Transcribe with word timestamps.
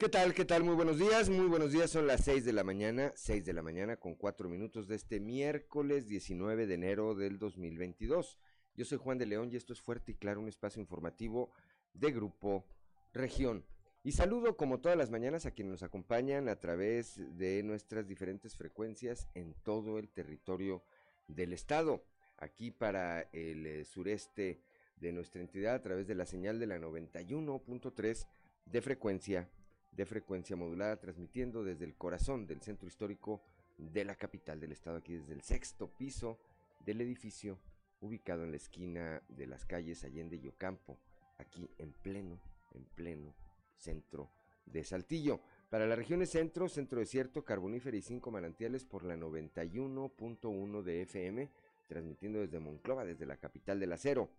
¿Qué 0.00 0.08
tal? 0.08 0.32
¿Qué 0.32 0.46
tal? 0.46 0.64
Muy 0.64 0.74
buenos 0.74 0.98
días, 0.98 1.28
muy 1.28 1.44
buenos 1.44 1.72
días. 1.72 1.90
Son 1.90 2.06
las 2.06 2.24
6 2.24 2.46
de 2.46 2.54
la 2.54 2.64
mañana, 2.64 3.12
6 3.16 3.44
de 3.44 3.52
la 3.52 3.60
mañana 3.60 3.98
con 3.98 4.14
4 4.14 4.48
minutos 4.48 4.88
de 4.88 4.96
este 4.96 5.20
miércoles 5.20 6.08
19 6.08 6.66
de 6.66 6.72
enero 6.72 7.14
del 7.14 7.38
2022. 7.38 8.38
Yo 8.74 8.86
soy 8.86 8.96
Juan 8.96 9.18
de 9.18 9.26
León 9.26 9.50
y 9.52 9.56
esto 9.56 9.74
es 9.74 9.82
Fuerte 9.82 10.12
y 10.12 10.14
Claro, 10.14 10.40
un 10.40 10.48
espacio 10.48 10.80
informativo 10.80 11.50
de 11.92 12.12
Grupo 12.12 12.64
Región. 13.12 13.62
Y 14.02 14.12
saludo 14.12 14.56
como 14.56 14.80
todas 14.80 14.96
las 14.96 15.10
mañanas 15.10 15.44
a 15.44 15.50
quienes 15.50 15.72
nos 15.72 15.82
acompañan 15.82 16.48
a 16.48 16.56
través 16.56 17.20
de 17.36 17.62
nuestras 17.62 18.08
diferentes 18.08 18.56
frecuencias 18.56 19.28
en 19.34 19.52
todo 19.52 19.98
el 19.98 20.08
territorio 20.08 20.82
del 21.28 21.52
estado. 21.52 22.06
Aquí 22.38 22.70
para 22.70 23.28
el 23.34 23.66
eh, 23.66 23.84
sureste 23.84 24.62
de 24.96 25.12
nuestra 25.12 25.42
entidad 25.42 25.74
a 25.74 25.82
través 25.82 26.06
de 26.06 26.14
la 26.14 26.24
señal 26.24 26.58
de 26.58 26.68
la 26.68 26.78
91.3 26.78 28.26
de 28.64 28.80
frecuencia 28.80 29.50
de 29.92 30.06
frecuencia 30.06 30.56
modulada, 30.56 30.98
transmitiendo 30.98 31.64
desde 31.64 31.84
el 31.84 31.94
corazón 31.94 32.46
del 32.46 32.60
centro 32.60 32.88
histórico 32.88 33.42
de 33.76 34.04
la 34.04 34.14
capital 34.14 34.60
del 34.60 34.72
estado, 34.72 34.98
aquí 34.98 35.14
desde 35.14 35.32
el 35.32 35.42
sexto 35.42 35.88
piso 35.88 36.38
del 36.84 37.00
edificio, 37.00 37.58
ubicado 38.00 38.44
en 38.44 38.50
la 38.50 38.56
esquina 38.56 39.22
de 39.28 39.46
las 39.46 39.64
calles 39.64 40.04
Allende 40.04 40.36
y 40.36 40.48
Ocampo, 40.48 40.98
aquí 41.38 41.68
en 41.78 41.92
pleno, 41.92 42.38
en 42.74 42.84
pleno 42.84 43.34
centro 43.76 44.30
de 44.66 44.84
Saltillo. 44.84 45.40
Para 45.68 45.86
las 45.86 45.98
regiones 45.98 46.30
centro, 46.30 46.68
centro 46.68 47.00
desierto, 47.00 47.44
carbonífera 47.44 47.96
y 47.96 48.02
cinco 48.02 48.30
manantiales 48.30 48.84
por 48.84 49.04
la 49.04 49.16
91.1 49.16 50.82
de 50.82 51.02
FM, 51.02 51.50
transmitiendo 51.88 52.40
desde 52.40 52.60
Monclova, 52.60 53.04
desde 53.04 53.26
la 53.26 53.36
capital 53.36 53.80
del 53.80 53.92
acero 53.92 54.30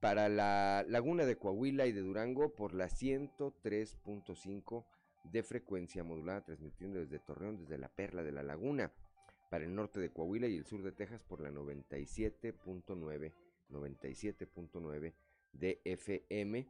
para 0.00 0.28
la 0.28 0.84
laguna 0.88 1.24
de 1.24 1.36
Coahuila 1.36 1.86
y 1.86 1.92
de 1.92 2.02
Durango 2.02 2.54
por 2.54 2.74
la 2.74 2.86
103.5 2.86 4.84
de 5.24 5.42
frecuencia 5.42 6.04
modulada, 6.04 6.44
transmitiendo 6.44 7.00
desde 7.00 7.18
Torreón, 7.18 7.56
desde 7.58 7.78
la 7.78 7.88
Perla 7.88 8.22
de 8.22 8.32
la 8.32 8.42
Laguna, 8.42 8.92
para 9.50 9.64
el 9.64 9.74
norte 9.74 10.00
de 10.00 10.10
Coahuila 10.10 10.48
y 10.48 10.56
el 10.56 10.66
sur 10.66 10.82
de 10.82 10.92
Texas 10.92 11.22
por 11.22 11.40
la 11.40 11.50
97.9, 11.50 13.32
97.9 13.70 15.14
de 15.52 15.80
FM, 15.84 16.68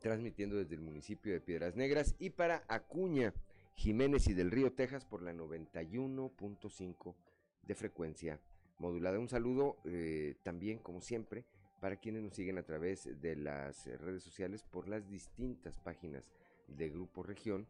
transmitiendo 0.00 0.56
desde 0.56 0.74
el 0.74 0.80
municipio 0.80 1.32
de 1.32 1.40
Piedras 1.40 1.76
Negras 1.76 2.14
y 2.18 2.30
para 2.30 2.64
Acuña, 2.68 3.34
Jiménez 3.74 4.28
y 4.28 4.34
del 4.34 4.50
Río, 4.50 4.72
Texas 4.72 5.04
por 5.04 5.22
la 5.22 5.34
91.5 5.34 7.14
de 7.62 7.74
frecuencia 7.74 8.40
modulada. 8.78 9.18
Un 9.18 9.28
saludo 9.28 9.78
eh, 9.84 10.36
también, 10.42 10.78
como 10.78 11.00
siempre, 11.00 11.44
para 11.80 11.96
quienes 11.96 12.22
nos 12.22 12.34
siguen 12.34 12.58
a 12.58 12.62
través 12.62 13.20
de 13.20 13.36
las 13.36 13.86
eh, 13.86 13.96
redes 13.96 14.22
sociales 14.22 14.62
por 14.62 14.88
las 14.88 15.08
distintas 15.08 15.78
páginas 15.78 16.30
de 16.68 16.88
Grupo 16.88 17.22
Región 17.22 17.66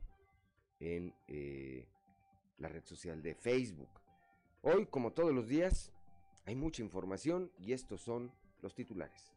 en 0.80 1.14
eh, 1.28 1.86
la 2.58 2.68
red 2.68 2.84
social 2.84 3.22
de 3.22 3.34
Facebook. 3.34 3.90
Hoy, 4.62 4.86
como 4.86 5.12
todos 5.12 5.34
los 5.34 5.48
días, 5.48 5.92
hay 6.44 6.54
mucha 6.54 6.82
información 6.82 7.50
y 7.58 7.72
estos 7.72 8.00
son 8.00 8.32
los 8.62 8.74
titulares. 8.74 9.32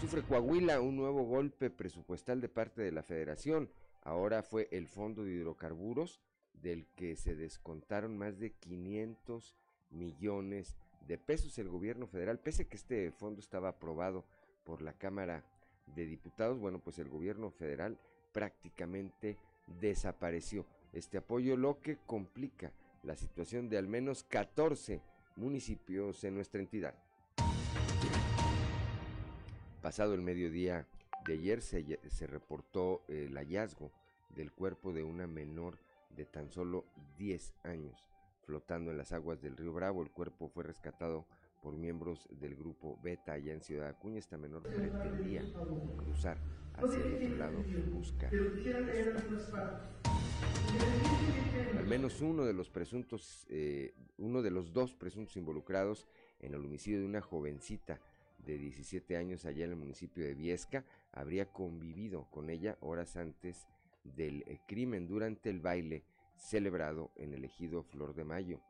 Sufre 0.00 0.22
Coahuila 0.22 0.80
un 0.80 0.96
nuevo 0.96 1.22
golpe 1.24 1.70
presupuestal 1.70 2.40
de 2.40 2.48
parte 2.48 2.82
de 2.82 2.92
la 2.92 3.02
federación. 3.02 3.70
Ahora 4.02 4.42
fue 4.42 4.68
el 4.72 4.88
Fondo 4.88 5.22
de 5.22 5.32
Hidrocarburos 5.32 6.20
del 6.54 6.86
que 6.96 7.16
se 7.16 7.34
descontaron 7.34 8.16
más 8.18 8.38
de 8.38 8.52
500 8.52 9.54
millones 9.90 10.76
de 11.06 11.18
pesos 11.18 11.58
el 11.58 11.68
gobierno 11.68 12.06
federal, 12.06 12.38
pese 12.38 12.66
que 12.66 12.76
este 12.76 13.10
fondo 13.12 13.40
estaba 13.40 13.70
aprobado 13.70 14.24
por 14.64 14.82
la 14.82 14.92
Cámara 14.92 15.44
de 15.94 16.06
Diputados, 16.06 16.58
bueno, 16.58 16.78
pues 16.78 16.98
el 16.98 17.08
gobierno 17.08 17.50
federal 17.50 17.98
prácticamente 18.32 19.36
desapareció 19.80 20.66
este 20.92 21.18
apoyo, 21.18 21.56
lo 21.56 21.80
que 21.80 21.98
complica 22.06 22.72
la 23.02 23.16
situación 23.16 23.68
de 23.68 23.78
al 23.78 23.88
menos 23.88 24.24
14 24.24 25.00
municipios 25.36 26.22
en 26.24 26.34
nuestra 26.34 26.60
entidad. 26.60 26.94
Pasado 29.80 30.14
el 30.14 30.22
mediodía 30.22 30.86
de 31.26 31.32
ayer 31.34 31.62
se, 31.62 31.98
se 32.08 32.26
reportó 32.26 33.02
el 33.08 33.34
hallazgo 33.36 33.90
del 34.36 34.52
cuerpo 34.52 34.92
de 34.92 35.02
una 35.02 35.26
menor 35.26 35.78
de 36.10 36.24
tan 36.24 36.50
solo 36.50 36.84
10 37.18 37.54
años 37.64 38.11
flotando 38.42 38.90
en 38.90 38.98
las 38.98 39.12
aguas 39.12 39.40
del 39.40 39.56
río 39.56 39.72
Bravo. 39.72 40.02
El 40.02 40.10
cuerpo 40.10 40.48
fue 40.48 40.64
rescatado 40.64 41.26
por 41.62 41.76
miembros 41.76 42.28
del 42.30 42.56
grupo 42.56 42.98
Beta 43.02 43.32
allá 43.32 43.52
en 43.52 43.60
Ciudad 43.60 43.88
Acuña. 43.88 44.18
Esta 44.18 44.36
menor 44.36 44.62
pretendía 44.62 45.42
cruzar 45.96 46.38
hacia 46.74 46.98
el 46.98 47.14
otro 47.14 47.36
lado 47.36 47.58
en 47.60 47.92
busca. 47.92 48.30
Al 51.78 51.86
menos 51.86 52.20
uno 52.20 52.44
de 52.44 52.52
los 52.52 52.68
presuntos, 52.70 53.46
eh, 53.48 53.94
uno 54.18 54.42
de 54.42 54.50
los 54.50 54.72
dos 54.72 54.94
presuntos 54.94 55.36
involucrados 55.36 56.06
en 56.40 56.54
el 56.54 56.64
homicidio 56.64 57.00
de 57.00 57.06
una 57.06 57.20
jovencita 57.20 58.00
de 58.44 58.58
17 58.58 59.16
años 59.16 59.44
allá 59.44 59.64
en 59.64 59.70
el 59.70 59.76
municipio 59.76 60.24
de 60.24 60.34
Viesca 60.34 60.84
habría 61.12 61.46
convivido 61.46 62.26
con 62.30 62.50
ella 62.50 62.76
horas 62.80 63.16
antes 63.16 63.68
del 64.02 64.42
eh, 64.46 64.58
crimen 64.66 65.06
durante 65.06 65.48
el 65.50 65.60
baile 65.60 66.02
celebrado 66.42 67.12
en 67.16 67.32
el 67.32 67.44
ejido 67.44 67.82
Flor 67.82 68.14
de 68.14 68.24
Mayo. 68.24 68.60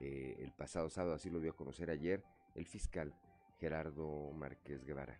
Eh, 0.00 0.36
el 0.40 0.52
pasado 0.52 0.90
sábado, 0.90 1.14
así 1.14 1.30
lo 1.30 1.40
dio 1.40 1.52
a 1.52 1.56
conocer 1.56 1.88
ayer 1.90 2.22
el 2.54 2.66
fiscal 2.66 3.14
Gerardo 3.58 4.32
Márquez 4.32 4.84
Guevara. 4.84 5.18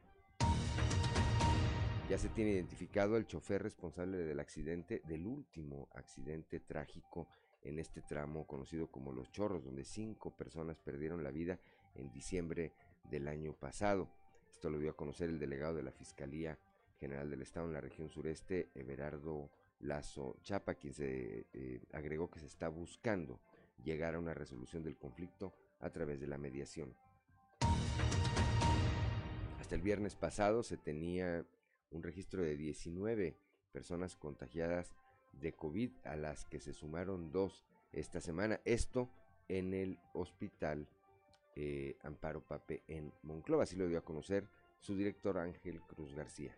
Ya 2.10 2.18
se 2.18 2.28
tiene 2.28 2.50
identificado 2.50 3.16
el 3.16 3.26
chofer 3.26 3.62
responsable 3.62 4.18
del 4.18 4.40
accidente, 4.40 5.00
del 5.06 5.26
último 5.26 5.88
accidente 5.94 6.60
trágico 6.60 7.28
en 7.62 7.78
este 7.78 8.02
tramo 8.02 8.46
conocido 8.46 8.88
como 8.88 9.12
Los 9.12 9.30
Chorros, 9.30 9.64
donde 9.64 9.84
cinco 9.84 10.36
personas 10.36 10.78
perdieron 10.80 11.22
la 11.22 11.30
vida 11.30 11.60
en 11.94 12.10
diciembre 12.10 12.72
del 13.04 13.28
año 13.28 13.52
pasado. 13.52 14.10
Esto 14.50 14.68
lo 14.68 14.78
dio 14.78 14.90
a 14.90 14.96
conocer 14.96 15.30
el 15.30 15.38
delegado 15.38 15.74
de 15.74 15.84
la 15.84 15.92
Fiscalía 15.92 16.58
General 16.98 17.30
del 17.30 17.42
Estado 17.42 17.66
en 17.66 17.72
la 17.72 17.80
región 17.80 18.10
sureste, 18.10 18.68
Everardo 18.74 19.48
Lazo 19.82 20.36
Chapa, 20.42 20.74
quien 20.74 20.94
se 20.94 21.46
eh, 21.52 21.82
agregó 21.92 22.30
que 22.30 22.40
se 22.40 22.46
está 22.46 22.68
buscando 22.68 23.40
llegar 23.84 24.14
a 24.14 24.18
una 24.18 24.34
resolución 24.34 24.82
del 24.82 24.96
conflicto 24.96 25.54
a 25.80 25.90
través 25.90 26.20
de 26.20 26.26
la 26.26 26.38
mediación. 26.38 26.94
Hasta 29.60 29.74
el 29.74 29.82
viernes 29.82 30.14
pasado 30.14 30.62
se 30.62 30.76
tenía 30.76 31.44
un 31.90 32.02
registro 32.02 32.42
de 32.42 32.56
19 32.56 33.36
personas 33.72 34.16
contagiadas 34.16 34.94
de 35.32 35.52
COVID, 35.54 35.90
a 36.04 36.16
las 36.16 36.44
que 36.44 36.60
se 36.60 36.72
sumaron 36.72 37.32
dos 37.32 37.64
esta 37.92 38.20
semana. 38.20 38.60
Esto 38.64 39.10
en 39.48 39.74
el 39.74 39.98
hospital 40.12 40.88
eh, 41.56 41.96
Amparo 42.02 42.42
Pape 42.42 42.82
en 42.86 43.12
Monclova, 43.22 43.64
así 43.64 43.76
lo 43.76 43.86
dio 43.86 43.98
a 43.98 44.04
conocer 44.04 44.48
su 44.78 44.96
director 44.96 45.38
Ángel 45.38 45.80
Cruz 45.82 46.14
García. 46.14 46.56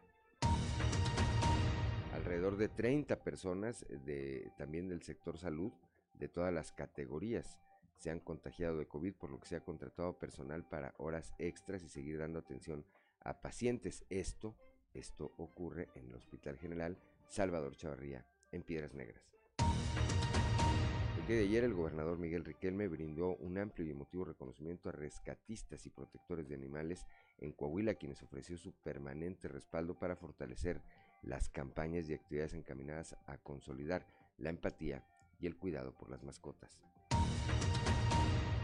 Alrededor 2.25 2.57
de 2.57 2.71
30 2.71 3.23
personas 3.23 3.83
eh, 3.83 3.99
de, 4.03 4.51
también 4.57 4.89
del 4.89 5.03
sector 5.03 5.37
salud, 5.37 5.71
de 6.15 6.27
todas 6.27 6.55
las 6.55 6.73
categorías, 6.73 7.61
se 7.99 8.11
han 8.11 8.19
contagiado 8.19 8.79
de 8.79 8.87
COVID, 8.87 9.13
por 9.13 9.29
lo 9.29 9.39
que 9.39 9.47
se 9.47 9.57
ha 9.57 9.61
contratado 9.61 10.19
personal 10.19 10.67
para 10.67 10.95
horas 10.97 11.35
extras 11.39 11.83
y 11.83 11.89
seguir 11.91 12.19
dando 12.19 12.39
atención 12.39 12.87
a 13.21 13.43
pacientes. 13.43 14.07
Esto, 14.09 14.57
esto 14.95 15.35
ocurre 15.37 15.91
en 15.97 16.09
el 16.09 16.15
Hospital 16.15 16.57
General 16.57 16.97
Salvador 17.27 17.77
Chavarría, 17.77 18.27
en 18.53 18.63
Piedras 18.63 18.95
Negras. 18.95 19.23
El 21.19 21.27
día 21.27 21.37
de 21.37 21.43
ayer 21.43 21.65
el 21.65 21.75
gobernador 21.75 22.19
Miguel 22.19 22.47
Riquelme 22.47 22.89
brindó 22.89 23.37
un 23.37 23.59
amplio 23.59 23.87
y 23.87 23.91
emotivo 23.91 24.25
reconocimiento 24.25 24.89
a 24.89 24.93
rescatistas 24.93 25.85
y 25.85 25.91
protectores 25.91 26.49
de 26.49 26.55
animales 26.55 27.07
en 27.39 27.53
Coahuila, 27.53 27.95
quienes 27.95 28.23
ofreció 28.23 28.57
su 28.57 28.73
permanente 28.73 29.49
respaldo 29.49 29.99
para 29.99 30.17
fortalecer 30.17 30.81
las 31.25 31.49
campañas 31.49 32.09
y 32.09 32.15
actividades 32.15 32.55
encaminadas 32.55 33.17
a 33.27 33.39
consolidar 33.39 34.07
la 34.39 34.51
empatía 34.51 35.05
y 35.41 35.47
el 35.47 35.57
cuidado 35.57 35.93
por 35.93 36.11
las 36.11 36.23
mascotas. 36.23 36.81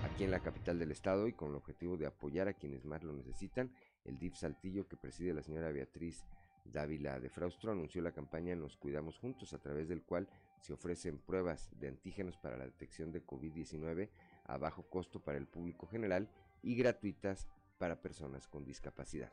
Aquí 0.04 0.24
en 0.24 0.30
la 0.30 0.40
capital 0.40 0.78
del 0.78 0.90
estado 0.90 1.28
y 1.28 1.32
con 1.32 1.50
el 1.50 1.56
objetivo 1.56 1.96
de 1.96 2.06
apoyar 2.06 2.48
a 2.48 2.54
quienes 2.54 2.84
más 2.84 3.02
lo 3.02 3.12
necesitan, 3.12 3.70
el 4.04 4.18
DIF 4.18 4.36
Saltillo 4.36 4.88
que 4.88 4.96
preside 4.96 5.34
la 5.34 5.42
señora 5.42 5.70
Beatriz 5.72 6.24
Dávila 6.64 7.18
de 7.20 7.30
Fraustro 7.30 7.72
anunció 7.72 8.02
la 8.02 8.12
campaña 8.12 8.54
Nos 8.54 8.76
Cuidamos 8.76 9.18
Juntos, 9.18 9.52
a 9.52 9.58
través 9.58 9.88
del 9.88 10.02
cual 10.02 10.28
se 10.60 10.72
ofrecen 10.72 11.18
pruebas 11.18 11.70
de 11.80 11.88
antígenos 11.88 12.36
para 12.36 12.56
la 12.56 12.64
detección 12.64 13.12
de 13.12 13.24
COVID-19 13.24 14.10
a 14.44 14.58
bajo 14.58 14.82
costo 14.82 15.20
para 15.20 15.38
el 15.38 15.46
público 15.46 15.86
general 15.86 16.28
y 16.62 16.74
gratuitas 16.76 17.48
para 17.78 18.02
personas 18.02 18.46
con 18.46 18.64
discapacidad. 18.64 19.32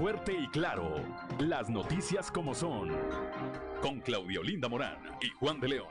Fuerte 0.00 0.32
y 0.32 0.48
Claro. 0.48 0.94
Las 1.40 1.68
noticias 1.68 2.30
como 2.32 2.54
son. 2.54 2.88
Con 3.82 4.00
Claudio 4.00 4.42
Linda 4.42 4.66
Morán 4.66 4.96
y 5.20 5.28
Juan 5.28 5.60
de 5.60 5.68
León. 5.68 5.88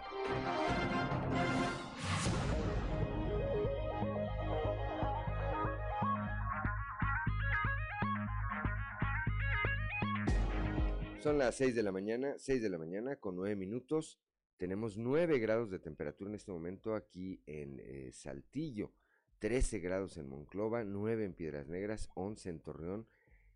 Son 11.20 11.38
las 11.38 11.54
6 11.54 11.76
de 11.76 11.84
la 11.84 11.92
mañana, 11.92 12.34
6 12.40 12.64
de 12.64 12.70
la 12.72 12.80
mañana 12.80 13.16
con 13.18 13.36
9 13.36 13.56
minutos. 13.56 14.20
Tenemos 14.58 14.98
9 14.98 15.38
grados 15.38 15.70
de 15.70 15.78
temperatura 15.78 16.32
en 16.32 16.36
este 16.36 16.52
momento 16.52 16.96
aquí 16.96 17.44
en 17.46 17.80
eh, 17.80 18.10
Saltillo, 18.12 18.92
13 19.38 19.78
grados 19.78 20.18
en 20.18 20.28
Monclova, 20.30 20.84
9 20.84 21.26
en 21.26 21.34
Piedras 21.36 21.68
Negras, 21.68 22.10
11 22.16 22.50
en 22.50 22.60
Torreón. 22.60 23.08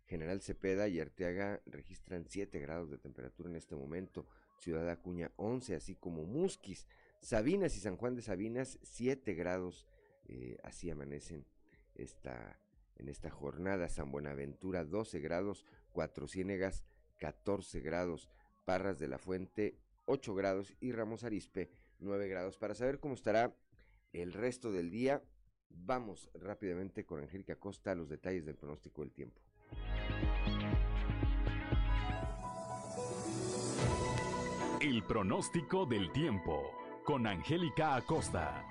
General 0.06 0.40
Cepeda 0.40 0.88
y 0.88 1.00
Arteaga 1.00 1.62
registran 1.66 2.26
7 2.28 2.58
grados 2.60 2.90
de 2.90 2.98
temperatura 2.98 3.48
en 3.48 3.56
este 3.56 3.74
momento. 3.74 4.26
Ciudad 4.58 4.88
Acuña 4.90 5.32
11, 5.36 5.74
así 5.74 5.94
como 5.96 6.24
Musquis. 6.24 6.86
Sabinas 7.20 7.76
y 7.76 7.80
San 7.80 7.96
Juan 7.96 8.14
de 8.14 8.22
Sabinas 8.22 8.78
7 8.82 9.34
grados. 9.34 9.86
eh, 10.26 10.56
así 10.62 10.90
amanecen 10.90 11.46
esta, 11.94 12.58
en 12.96 13.08
esta 13.08 13.30
jornada. 13.30 13.88
San 13.88 14.10
Buenaventura 14.10 14.84
12 14.84 15.20
grados. 15.20 15.64
Cuatro 15.92 16.26
Ciénegas 16.26 16.84
14 17.18 17.80
grados, 17.80 18.28
Parras 18.64 18.98
de 18.98 19.08
la 19.08 19.18
Fuente 19.18 19.78
8 20.06 20.34
grados 20.34 20.74
y 20.80 20.92
Ramos 20.92 21.24
Arispe 21.24 21.70
9 21.98 22.28
grados. 22.28 22.58
Para 22.58 22.74
saber 22.74 23.00
cómo 23.00 23.14
estará 23.14 23.56
el 24.12 24.32
resto 24.32 24.72
del 24.72 24.90
día, 24.90 25.22
vamos 25.70 26.30
rápidamente 26.34 27.04
con 27.06 27.20
Angélica 27.20 27.56
Costa 27.56 27.92
a 27.92 27.94
los 27.94 28.08
detalles 28.08 28.44
del 28.44 28.56
pronóstico 28.56 29.02
del 29.02 29.12
tiempo. 29.12 29.40
El 34.94 35.02
pronóstico 35.02 35.86
del 35.86 36.12
tiempo. 36.12 36.70
Con 37.04 37.26
Angélica 37.26 37.96
Acosta. 37.96 38.64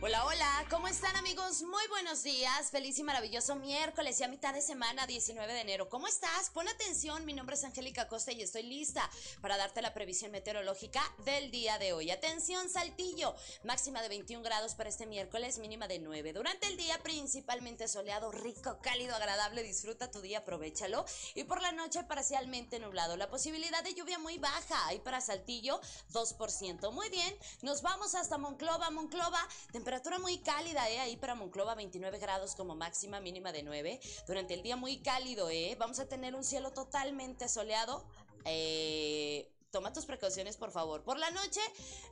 Hola, 0.00 0.24
hola, 0.24 0.41
¿cómo 0.82 0.92
están 0.92 1.14
amigos? 1.14 1.62
Muy 1.62 1.86
buenos 1.90 2.24
días, 2.24 2.72
feliz 2.72 2.98
y 2.98 3.04
maravilloso 3.04 3.54
miércoles 3.54 4.18
y 4.18 4.24
a 4.24 4.28
mitad 4.28 4.52
de 4.52 4.60
semana 4.60 5.06
19 5.06 5.52
de 5.52 5.60
enero. 5.60 5.88
¿Cómo 5.88 6.08
estás? 6.08 6.50
Pon 6.50 6.66
atención, 6.66 7.24
mi 7.24 7.34
nombre 7.34 7.54
es 7.54 7.62
Angélica 7.62 8.08
Costa 8.08 8.32
y 8.32 8.42
estoy 8.42 8.64
lista 8.64 9.08
para 9.40 9.56
darte 9.56 9.80
la 9.80 9.94
previsión 9.94 10.32
meteorológica 10.32 11.00
del 11.24 11.52
día 11.52 11.78
de 11.78 11.92
hoy. 11.92 12.10
Atención, 12.10 12.68
Saltillo, 12.68 13.36
máxima 13.62 14.02
de 14.02 14.08
21 14.08 14.42
grados 14.42 14.74
para 14.74 14.88
este 14.88 15.06
miércoles, 15.06 15.60
mínima 15.60 15.86
de 15.86 16.00
9. 16.00 16.32
Durante 16.32 16.66
el 16.66 16.76
día 16.76 17.00
principalmente 17.00 17.86
soleado, 17.86 18.32
rico, 18.32 18.80
cálido, 18.82 19.14
agradable, 19.14 19.62
disfruta 19.62 20.10
tu 20.10 20.20
día, 20.20 20.38
aprovechalo. 20.38 21.04
Y 21.36 21.44
por 21.44 21.62
la 21.62 21.70
noche 21.70 22.02
parcialmente 22.02 22.80
nublado. 22.80 23.16
La 23.16 23.30
posibilidad 23.30 23.84
de 23.84 23.94
lluvia 23.94 24.18
muy 24.18 24.38
baja, 24.38 24.88
ahí 24.88 24.98
para 24.98 25.20
Saltillo 25.20 25.80
2%. 26.12 26.90
Muy 26.90 27.08
bien, 27.08 27.38
nos 27.60 27.82
vamos 27.82 28.16
hasta 28.16 28.36
Monclova, 28.36 28.90
Monclova, 28.90 29.46
temperatura 29.70 30.18
muy 30.18 30.38
cálida, 30.38 30.71
¿eh? 30.72 31.00
Ahí 31.00 31.16
para 31.16 31.34
Monclova 31.34 31.74
29 31.74 32.18
grados 32.18 32.54
como 32.54 32.74
máxima, 32.74 33.20
mínima 33.20 33.52
de 33.52 33.62
9. 33.62 34.00
Durante 34.26 34.54
el 34.54 34.62
día 34.62 34.76
muy 34.76 34.98
cálido, 34.98 35.50
¿eh? 35.50 35.76
Vamos 35.78 35.98
a 35.98 36.08
tener 36.08 36.34
un 36.34 36.44
cielo 36.44 36.72
totalmente 36.72 37.46
soleado. 37.48 38.04
Eh, 38.46 39.50
Toma 39.72 39.90
tus 39.90 40.04
precauciones, 40.04 40.58
por 40.58 40.70
favor. 40.70 41.02
Por 41.02 41.18
la 41.18 41.30
noche, 41.30 41.60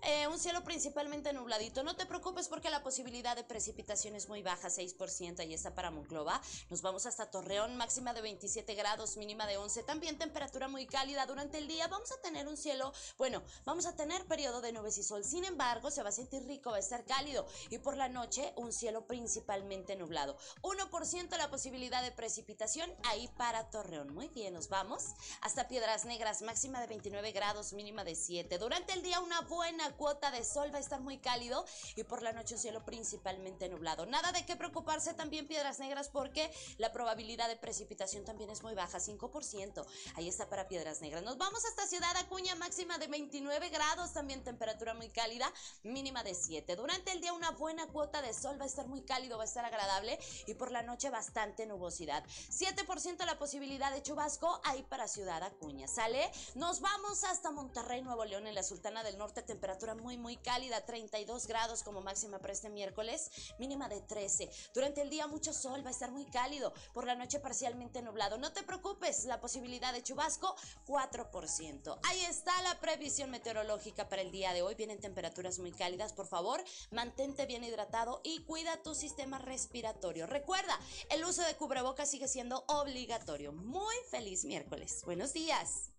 eh, 0.05 0.27
un 0.29 0.39
cielo 0.39 0.65
principalmente 0.65 1.31
nubladito. 1.35 1.83
No 1.83 1.95
te 1.95 2.07
preocupes 2.07 2.49
porque 2.49 2.71
la 2.71 2.83
posibilidad 2.83 3.37
de 3.37 3.45
precipitación 3.45 4.15
es 4.15 4.31
muy 4.31 4.41
baja, 4.41 4.71
6%. 4.71 5.41
Ahí 5.41 5.53
está 5.53 5.75
para 5.75 5.91
Monclova. 5.91 6.41
Nos 6.71 6.81
vamos 6.81 7.05
hasta 7.05 7.31
Torreón, 7.31 7.77
máxima 7.77 8.15
de 8.15 8.23
27 8.23 8.75
grados, 8.75 9.19
mínima 9.19 9.47
de 9.47 9.59
11. 9.59 9.83
También 9.83 10.17
temperatura 10.17 10.69
muy 10.69 10.87
cálida 10.87 11.27
durante 11.27 11.59
el 11.59 11.69
día. 11.69 11.87
Vamos 11.87 12.11
a 12.12 12.21
tener 12.23 12.49
un 12.49 12.57
cielo, 12.57 12.95
bueno, 13.19 13.43
vamos 13.67 13.85
a 13.85 13.95
tener 13.95 14.25
periodo 14.25 14.62
de 14.62 14.73
nubes 14.73 14.97
y 14.97 15.03
sol. 15.03 15.23
Sin 15.23 15.45
embargo, 15.45 15.91
se 15.91 16.03
va 16.03 16.09
a 16.09 16.12
sentir 16.12 16.43
rico, 16.47 16.71
va 16.71 16.77
a 16.77 16.81
estar 16.81 17.05
cálido. 17.05 17.47
Y 17.69 17.77
por 17.77 17.95
la 17.95 18.09
noche, 18.09 18.55
un 18.57 18.73
cielo 18.73 19.07
principalmente 19.07 19.97
nublado. 19.97 20.39
1% 20.62 21.37
la 21.37 21.51
posibilidad 21.51 22.03
de 22.03 22.11
precipitación 22.11 22.91
ahí 23.05 23.29
para 23.37 23.69
Torreón. 23.69 24.15
Muy 24.15 24.29
bien, 24.29 24.55
nos 24.55 24.71
vamos 24.71 25.05
hasta 25.43 25.69
Piedras 25.69 26.07
Negras, 26.07 26.41
máxima 26.41 26.81
de 26.81 26.87
29 26.87 27.33
grados 27.33 27.50
mínima 27.75 28.05
de 28.05 28.14
7. 28.14 28.58
Durante 28.58 28.93
el 28.93 29.02
día 29.02 29.19
una 29.19 29.41
buena 29.41 29.91
cuota 29.97 30.31
de 30.31 30.44
sol 30.44 30.73
va 30.73 30.79
a 30.79 30.81
estar 30.81 31.00
muy 31.00 31.19
cálido 31.19 31.64
y 31.97 32.05
por 32.05 32.23
la 32.23 32.32
noche 32.32 32.55
un 32.55 32.61
cielo 32.61 32.85
principalmente 32.85 33.69
nublado. 33.69 34.06
Nada 34.06 34.31
de 34.31 34.47
qué 34.47 34.55
preocuparse 34.55 35.14
también 35.14 35.49
Piedras 35.49 35.81
Negras 35.81 36.08
porque 36.08 36.49
la 36.79 36.93
probabilidad 36.93 37.49
de 37.49 37.56
precipitación 37.56 38.25
también 38.25 38.50
es 38.50 38.62
muy 38.62 38.75
baja, 38.75 38.99
5%. 38.99 39.85
Ahí 40.14 40.29
está 40.29 40.49
para 40.49 40.69
Piedras 40.69 41.00
Negras. 41.00 41.25
Nos 41.25 41.38
vamos 41.38 41.64
hasta 41.64 41.88
Ciudad 41.88 42.17
Acuña, 42.19 42.55
máxima 42.55 42.99
de 42.99 43.08
29 43.08 43.69
grados, 43.70 44.12
también 44.12 44.44
temperatura 44.44 44.94
muy 44.94 45.08
cálida, 45.08 45.52
mínima 45.82 46.23
de 46.23 46.35
7. 46.35 46.76
Durante 46.76 47.11
el 47.11 47.20
día 47.20 47.32
una 47.32 47.50
buena 47.50 47.88
cuota 47.88 48.23
de 48.23 48.32
sol 48.32 48.61
va 48.61 48.64
a 48.64 48.69
estar 48.69 48.87
muy 48.87 49.02
cálido, 49.02 49.38
va 49.38 49.43
a 49.43 49.47
estar 49.47 49.64
agradable 49.64 50.20
y 50.47 50.55
por 50.55 50.70
la 50.70 50.82
noche 50.82 51.11
bastante 51.11 51.67
nubosidad. 51.67 52.25
7% 52.25 53.25
la 53.26 53.38
posibilidad 53.41 53.93
de 53.93 54.02
chubasco 54.02 54.61
ahí 54.62 54.85
para 54.85 55.08
Ciudad 55.08 55.43
Acuña. 55.43 55.88
¿Sale? 55.88 56.31
Nos 56.55 56.81
vamos 56.81 57.25
hasta 57.25 57.40
Monterrey, 57.49 58.03
Nuevo 58.03 58.27
León, 58.27 58.47
en 58.47 58.55
la 58.55 58.63
Sultana 58.63 59.03
del 59.03 59.17
Norte, 59.17 59.41
temperatura 59.41 59.95
muy, 59.95 60.19
muy 60.19 60.37
cálida, 60.37 60.85
32 60.85 61.47
grados 61.47 61.83
como 61.83 62.03
máxima 62.03 62.39
para 62.39 62.53
este 62.53 62.69
miércoles, 62.69 63.31
mínima 63.59 63.89
de 63.89 64.03
13. 64.03 64.51
Durante 64.75 65.01
el 65.01 65.09
día 65.09 65.27
mucho 65.27 65.55
sol, 65.55 65.83
va 65.83 65.89
a 65.89 65.93
estar 65.93 66.11
muy 66.11 66.27
cálido, 66.27 66.75
por 66.93 67.07
la 67.07 67.15
noche 67.15 67.41
parcialmente 67.41 68.03
nublado. 68.03 68.37
No 68.37 68.53
te 68.53 68.63
preocupes, 68.63 69.25
la 69.25 69.41
posibilidad 69.41 69.95
de 69.95 70.03
chubasco, 70.03 70.55
4%. 70.87 71.99
Ahí 72.03 72.21
está 72.27 72.61
la 72.63 72.79
previsión 72.79 73.31
meteorológica 73.31 74.11
para 74.11 74.21
el 74.21 74.31
día 74.31 74.53
de 74.53 74.61
hoy. 74.61 74.75
Vienen 74.75 75.01
temperaturas 75.01 75.59
muy 75.59 75.73
cálidas, 75.73 76.13
por 76.13 76.27
favor, 76.27 76.63
mantente 76.91 77.47
bien 77.47 77.65
hidratado 77.65 78.21
y 78.23 78.43
cuida 78.45 78.83
tu 78.83 78.95
sistema 78.95 79.39
respiratorio. 79.39 80.27
Recuerda, 80.27 80.79
el 81.09 81.25
uso 81.25 81.43
de 81.43 81.57
cubrebocas 81.57 82.11
sigue 82.11 82.29
siendo 82.29 82.64
obligatorio. 82.67 83.53
Muy 83.53 83.97
feliz 84.11 84.45
miércoles. 84.45 85.03
Buenos 85.05 85.33
días. 85.33 85.91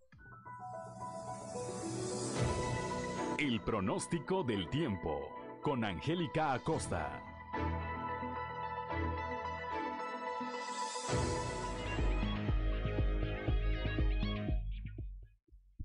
El 3.37 3.61
pronóstico 3.61 4.43
del 4.43 4.69
tiempo. 4.69 5.29
Con 5.61 5.83
Angélica 5.83 6.53
Acosta. 6.53 7.23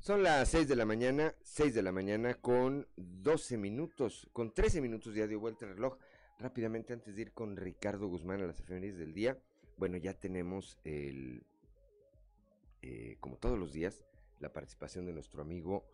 Son 0.06 0.22
las 0.22 0.48
6 0.50 0.68
de 0.68 0.76
la 0.76 0.84
mañana, 0.84 1.34
6 1.42 1.74
de 1.74 1.82
la 1.82 1.90
mañana 1.90 2.34
con 2.34 2.86
12 2.96 3.56
minutos, 3.56 4.28
con 4.32 4.54
13 4.54 4.80
minutos 4.80 5.12
ya 5.16 5.26
dio 5.26 5.40
vuelta 5.40 5.64
el 5.64 5.74
reloj. 5.74 5.98
Rápidamente 6.38 6.92
antes 6.92 7.16
de 7.16 7.22
ir 7.22 7.32
con 7.32 7.56
Ricardo 7.56 8.06
Guzmán 8.06 8.40
a 8.40 8.46
las 8.46 8.60
efemérides 8.60 8.98
del 8.98 9.14
día, 9.14 9.36
bueno, 9.76 9.96
ya 9.96 10.14
tenemos 10.14 10.78
el, 10.84 11.42
eh, 12.82 13.16
como 13.18 13.36
todos 13.36 13.58
los 13.58 13.72
días, 13.72 14.04
la 14.40 14.52
participación 14.52 15.06
de 15.06 15.12
nuestro 15.12 15.42
amigo 15.42 15.86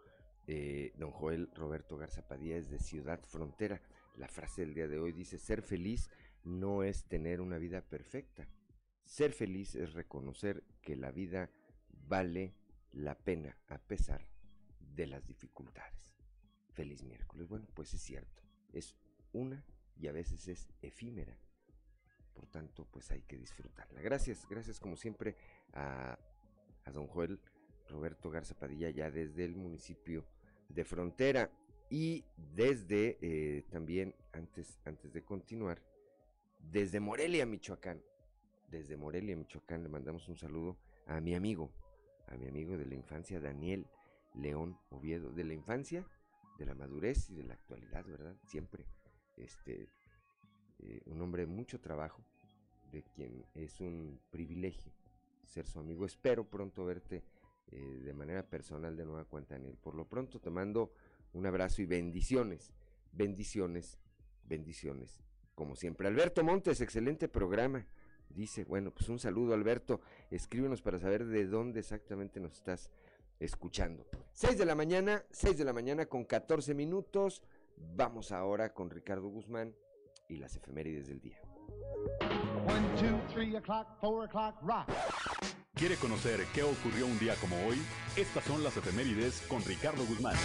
eh, 0.47 0.93
don 0.97 1.13
Joel 1.13 1.49
Roberto 1.55 1.97
Garza 1.97 2.25
es 2.41 2.71
de 2.71 2.79
Ciudad 2.79 3.23
Frontera. 3.25 3.81
La 4.17 4.29
frase 4.29 4.63
del 4.63 4.75
día 4.75 4.89
de 4.89 4.99
hoy 4.99 5.13
dice, 5.13 5.39
ser 5.39 5.63
feliz 5.63 6.11
no 6.45 6.83
es 6.83 7.05
tener 7.05 7.41
una 7.41 7.59
vida 7.59 7.81
perfecta. 7.81 8.49
Ser 9.05 9.33
feliz 9.33 9.75
es 9.75 9.93
reconocer 9.93 10.65
que 10.83 10.97
la 10.97 11.13
vida 11.13 11.51
vale 12.09 12.55
la 12.93 13.17
pena 13.17 13.57
a 13.69 13.79
pesar 13.79 14.27
de 14.81 15.07
las 15.07 15.27
dificultades. 15.27 16.15
Feliz 16.73 17.03
miércoles. 17.03 17.49
Bueno, 17.49 17.67
pues 17.75 17.95
es 17.95 18.03
cierto. 18.03 18.43
Es 18.73 18.97
una 19.33 19.65
y 19.97 20.09
a 20.09 20.13
veces 20.13 20.49
es 20.49 20.69
efímera. 20.83 21.39
Por 22.35 22.47
tanto, 22.47 22.87
pues 22.91 23.11
hay 23.11 23.23
que 23.23 23.39
disfrutarla. 23.39 24.01
Gracias, 24.01 24.47
gracias 24.49 24.81
como 24.81 24.97
siempre 24.97 25.37
a, 25.75 26.19
a 26.85 26.91
don 26.91 27.07
Joel 27.07 27.41
Roberto 27.93 28.31
Garza 28.31 28.55
Padilla 28.55 28.91
ya 28.91 29.11
desde 29.11 29.45
el 29.45 29.55
municipio 29.55 30.25
de 30.69 30.85
Frontera. 30.85 31.51
Y 31.91 32.25
desde 32.55 33.19
eh, 33.21 33.65
también 33.71 34.15
antes 34.33 34.81
antes 34.87 35.13
de 35.13 35.23
continuar 35.23 35.83
desde 36.59 37.01
Morelia 37.01 37.45
Michoacán. 37.45 38.03
Desde 38.69 38.97
Morelia 38.97 39.37
Michoacán 39.37 39.83
le 39.83 39.91
mandamos 39.91 40.27
un 40.29 40.37
saludo 40.37 40.79
a 41.07 41.21
mi 41.21 41.35
amigo 41.35 41.71
a 42.29 42.37
mi 42.37 42.49
amigo 42.49 42.77
de 42.79 42.87
la 42.87 42.95
infancia 42.95 43.41
Daniel 43.41 43.87
León 44.35 44.79
Oviedo. 44.91 45.31
De 45.33 45.45
la 45.45 45.53
infancia 45.53 46.07
de 46.59 46.67
la 46.67 46.75
madurez 46.75 47.29
y 47.31 47.35
de 47.35 47.45
la 47.45 47.55
actualidad 47.55 48.05
verdad 48.07 48.37
siempre 48.47 48.87
este 49.37 49.89
eh, 50.79 51.01
un 51.07 51.21
hombre 51.21 51.47
de 51.47 51.53
mucho 51.53 51.81
trabajo 51.81 52.25
de 52.91 53.03
quien 53.03 53.45
es 53.55 53.81
un 53.81 54.21
privilegio 54.31 54.93
ser 55.45 55.67
su 55.67 55.79
amigo. 55.81 56.07
Espero 56.07 56.49
pronto 56.49 56.85
verte 56.85 57.23
eh, 57.73 58.01
de 58.05 58.13
manera 58.13 58.43
personal 58.43 58.97
de 58.97 59.07
nueva 59.07 59.25
cuenta, 59.25 59.55
Daniel. 59.55 59.79
Por 59.81 59.95
lo 59.95 60.07
pronto 60.07 60.39
te 60.41 60.51
mando 60.51 60.93
un 61.33 61.47
abrazo 61.47 61.81
y 61.81 61.87
bendiciones, 61.87 62.71
bendiciones, 63.13 63.99
bendiciones. 64.45 65.23
Como 65.55 65.75
siempre, 65.75 66.09
Alberto 66.09 66.45
Montes, 66.45 66.81
excelente 66.81 67.29
programa. 67.29 67.87
Dice, 68.29 68.65
bueno, 68.65 68.91
pues 68.91 69.09
un 69.09 69.19
saludo 69.19 69.55
Alberto, 69.55 70.01
escríbenos 70.31 70.81
para 70.83 70.99
saber 70.99 71.27
de 71.27 71.47
dónde 71.47 71.81
exactamente 71.81 72.41
nos 72.41 72.53
estás 72.53 72.91
escuchando. 73.41 74.07
6 74.33 74.59
de 74.59 74.67
la 74.67 74.75
mañana, 74.75 75.25
6 75.31 75.59
de 75.59 75.65
la 75.65 75.73
mañana 75.73 76.07
con 76.07 76.25
14 76.25 76.75
minutos. 76.75 77.43
Vamos 77.77 78.33
ahora 78.33 78.73
con 78.73 78.91
Ricardo 78.91 79.29
Guzmán 79.29 79.75
y 80.29 80.37
las 80.37 80.57
efemérides 80.57 81.09
del 81.09 81.21
día. 81.21 81.41
¿Quiere 85.83 85.97
conocer 85.97 86.47
qué 86.55 86.63
ocurrió 86.63 87.09
un 87.09 87.19
día 87.19 87.35
como 87.41 87.57
hoy? 87.67 87.77
Estas 88.17 88.45
son 88.45 88.63
las 88.63 88.77
efemérides 88.77 89.41
con 89.49 89.65
Ricardo 89.65 90.07
Guzmán. 90.07 90.37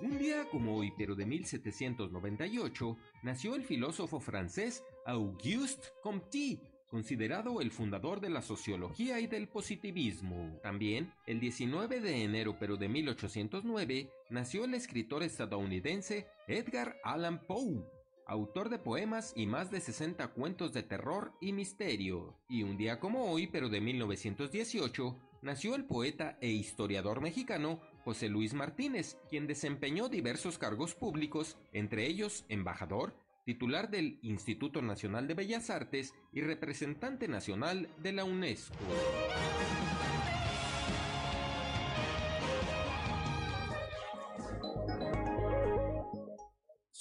Un 0.00 0.16
día 0.16 0.48
como 0.50 0.78
hoy, 0.78 0.94
pero 0.96 1.14
de 1.14 1.26
1798, 1.26 2.96
nació 3.22 3.54
el 3.54 3.64
filósofo 3.64 4.18
francés 4.18 4.82
Auguste 5.04 5.88
Comte, 6.02 6.58
considerado 6.88 7.60
el 7.60 7.70
fundador 7.70 8.22
de 8.22 8.30
la 8.30 8.40
sociología 8.40 9.20
y 9.20 9.26
del 9.26 9.46
positivismo. 9.46 10.58
También, 10.62 11.12
el 11.26 11.38
19 11.38 12.00
de 12.00 12.24
enero 12.24 12.56
pero 12.58 12.78
de 12.78 12.88
1809, 12.88 14.10
nació 14.30 14.64
el 14.64 14.72
escritor 14.72 15.22
estadounidense 15.22 16.26
Edgar 16.48 16.96
Allan 17.04 17.46
Poe, 17.46 17.84
autor 18.32 18.70
de 18.70 18.78
poemas 18.78 19.32
y 19.36 19.46
más 19.46 19.70
de 19.70 19.80
60 19.80 20.28
cuentos 20.28 20.72
de 20.72 20.82
terror 20.82 21.32
y 21.40 21.52
misterio. 21.52 22.34
Y 22.48 22.62
un 22.62 22.78
día 22.78 22.98
como 22.98 23.30
hoy, 23.30 23.46
pero 23.46 23.68
de 23.68 23.80
1918, 23.80 25.18
nació 25.42 25.74
el 25.74 25.84
poeta 25.84 26.38
e 26.40 26.48
historiador 26.48 27.20
mexicano 27.20 27.80
José 28.04 28.28
Luis 28.28 28.54
Martínez, 28.54 29.18
quien 29.28 29.46
desempeñó 29.46 30.08
diversos 30.08 30.58
cargos 30.58 30.94
públicos, 30.94 31.58
entre 31.72 32.06
ellos 32.06 32.46
embajador, 32.48 33.14
titular 33.44 33.90
del 33.90 34.18
Instituto 34.22 34.80
Nacional 34.80 35.28
de 35.28 35.34
Bellas 35.34 35.68
Artes 35.68 36.14
y 36.32 36.40
representante 36.40 37.28
nacional 37.28 37.88
de 37.98 38.12
la 38.12 38.24
UNESCO. 38.24 38.74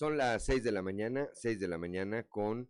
Son 0.02 0.18
las 0.18 0.46
6 0.46 0.64
de 0.64 0.72
la 0.72 0.82
mañana, 0.82 1.30
6 1.32 1.60
de 1.60 1.68
la 1.68 1.78
mañana 1.78 2.24
con 2.24 2.68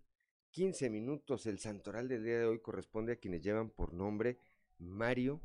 15 0.50 0.90
minutos. 0.90 1.46
El 1.46 1.60
santoral 1.60 2.10
del 2.10 2.26
día 2.26 2.40
de 2.40 2.46
hoy 2.46 2.60
corresponde 2.60 3.14
a 3.14 3.16
quienes 3.16 3.42
llevan 3.42 3.70
por 3.70 3.94
nombre 3.94 4.38
Mario, 4.80 5.40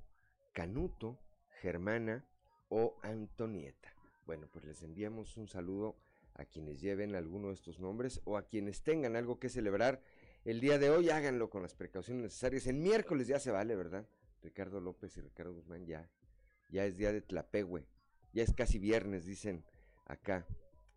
Canuto, 0.52 1.20
Germana, 1.60 2.26
o 2.70 2.96
Antonieta. 3.02 3.94
Bueno, 4.26 4.48
pues 4.52 4.64
les 4.64 4.82
enviamos 4.82 5.36
un 5.36 5.46
saludo 5.46 5.94
a 6.34 6.44
quienes 6.44 6.80
lleven 6.80 7.14
alguno 7.14 7.50
de 7.50 7.54
estos 7.54 7.78
nombres 7.78 8.20
o 8.24 8.36
a 8.36 8.48
quienes 8.48 8.82
tengan 8.82 9.14
algo 9.14 9.38
que 9.38 9.48
celebrar 9.48 10.02
el 10.44 10.58
día 10.58 10.80
de 10.80 10.90
hoy, 10.90 11.10
háganlo 11.10 11.50
con 11.50 11.62
las 11.62 11.76
precauciones 11.76 12.24
necesarias. 12.24 12.66
En 12.66 12.82
miércoles 12.82 13.28
ya 13.28 13.38
se 13.38 13.52
vale, 13.52 13.76
¿verdad? 13.76 14.08
Ricardo 14.42 14.80
López 14.80 15.16
y 15.18 15.20
Ricardo 15.20 15.54
Guzmán 15.54 15.86
ya, 15.86 16.10
ya 16.68 16.84
es 16.84 16.96
día 16.96 17.12
de 17.12 17.22
Tlapehue, 17.22 17.86
ya 18.32 18.42
es 18.42 18.52
casi 18.54 18.80
viernes, 18.80 19.24
dicen 19.24 19.64
acá 20.06 20.48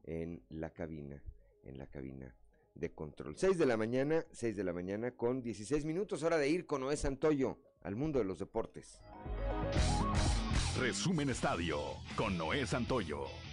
en 0.04 0.44
la 0.50 0.72
cabina, 0.72 1.22
en 1.64 1.78
la 1.78 1.88
cabina 1.88 2.36
de 2.76 2.94
control. 2.94 3.36
6 3.38 3.58
de 3.58 3.66
la 3.66 3.78
mañana, 3.78 4.26
6 4.32 4.56
de 4.56 4.64
la 4.64 4.74
mañana 4.74 5.12
con 5.12 5.42
16 5.42 5.86
minutos, 5.86 6.24
hora 6.24 6.38
de 6.38 6.50
ir 6.50 6.66
con 6.66 6.82
Noé 6.82 6.98
Santoyo 6.98 7.58
al 7.82 7.96
mundo 7.96 8.20
de 8.20 8.26
los 8.26 8.40
deportes. 8.40 9.00
Resumen 10.80 11.30
Estadio 11.30 11.80
con 12.16 12.38
Noé 12.38 12.66
Santoyo. 12.66 13.49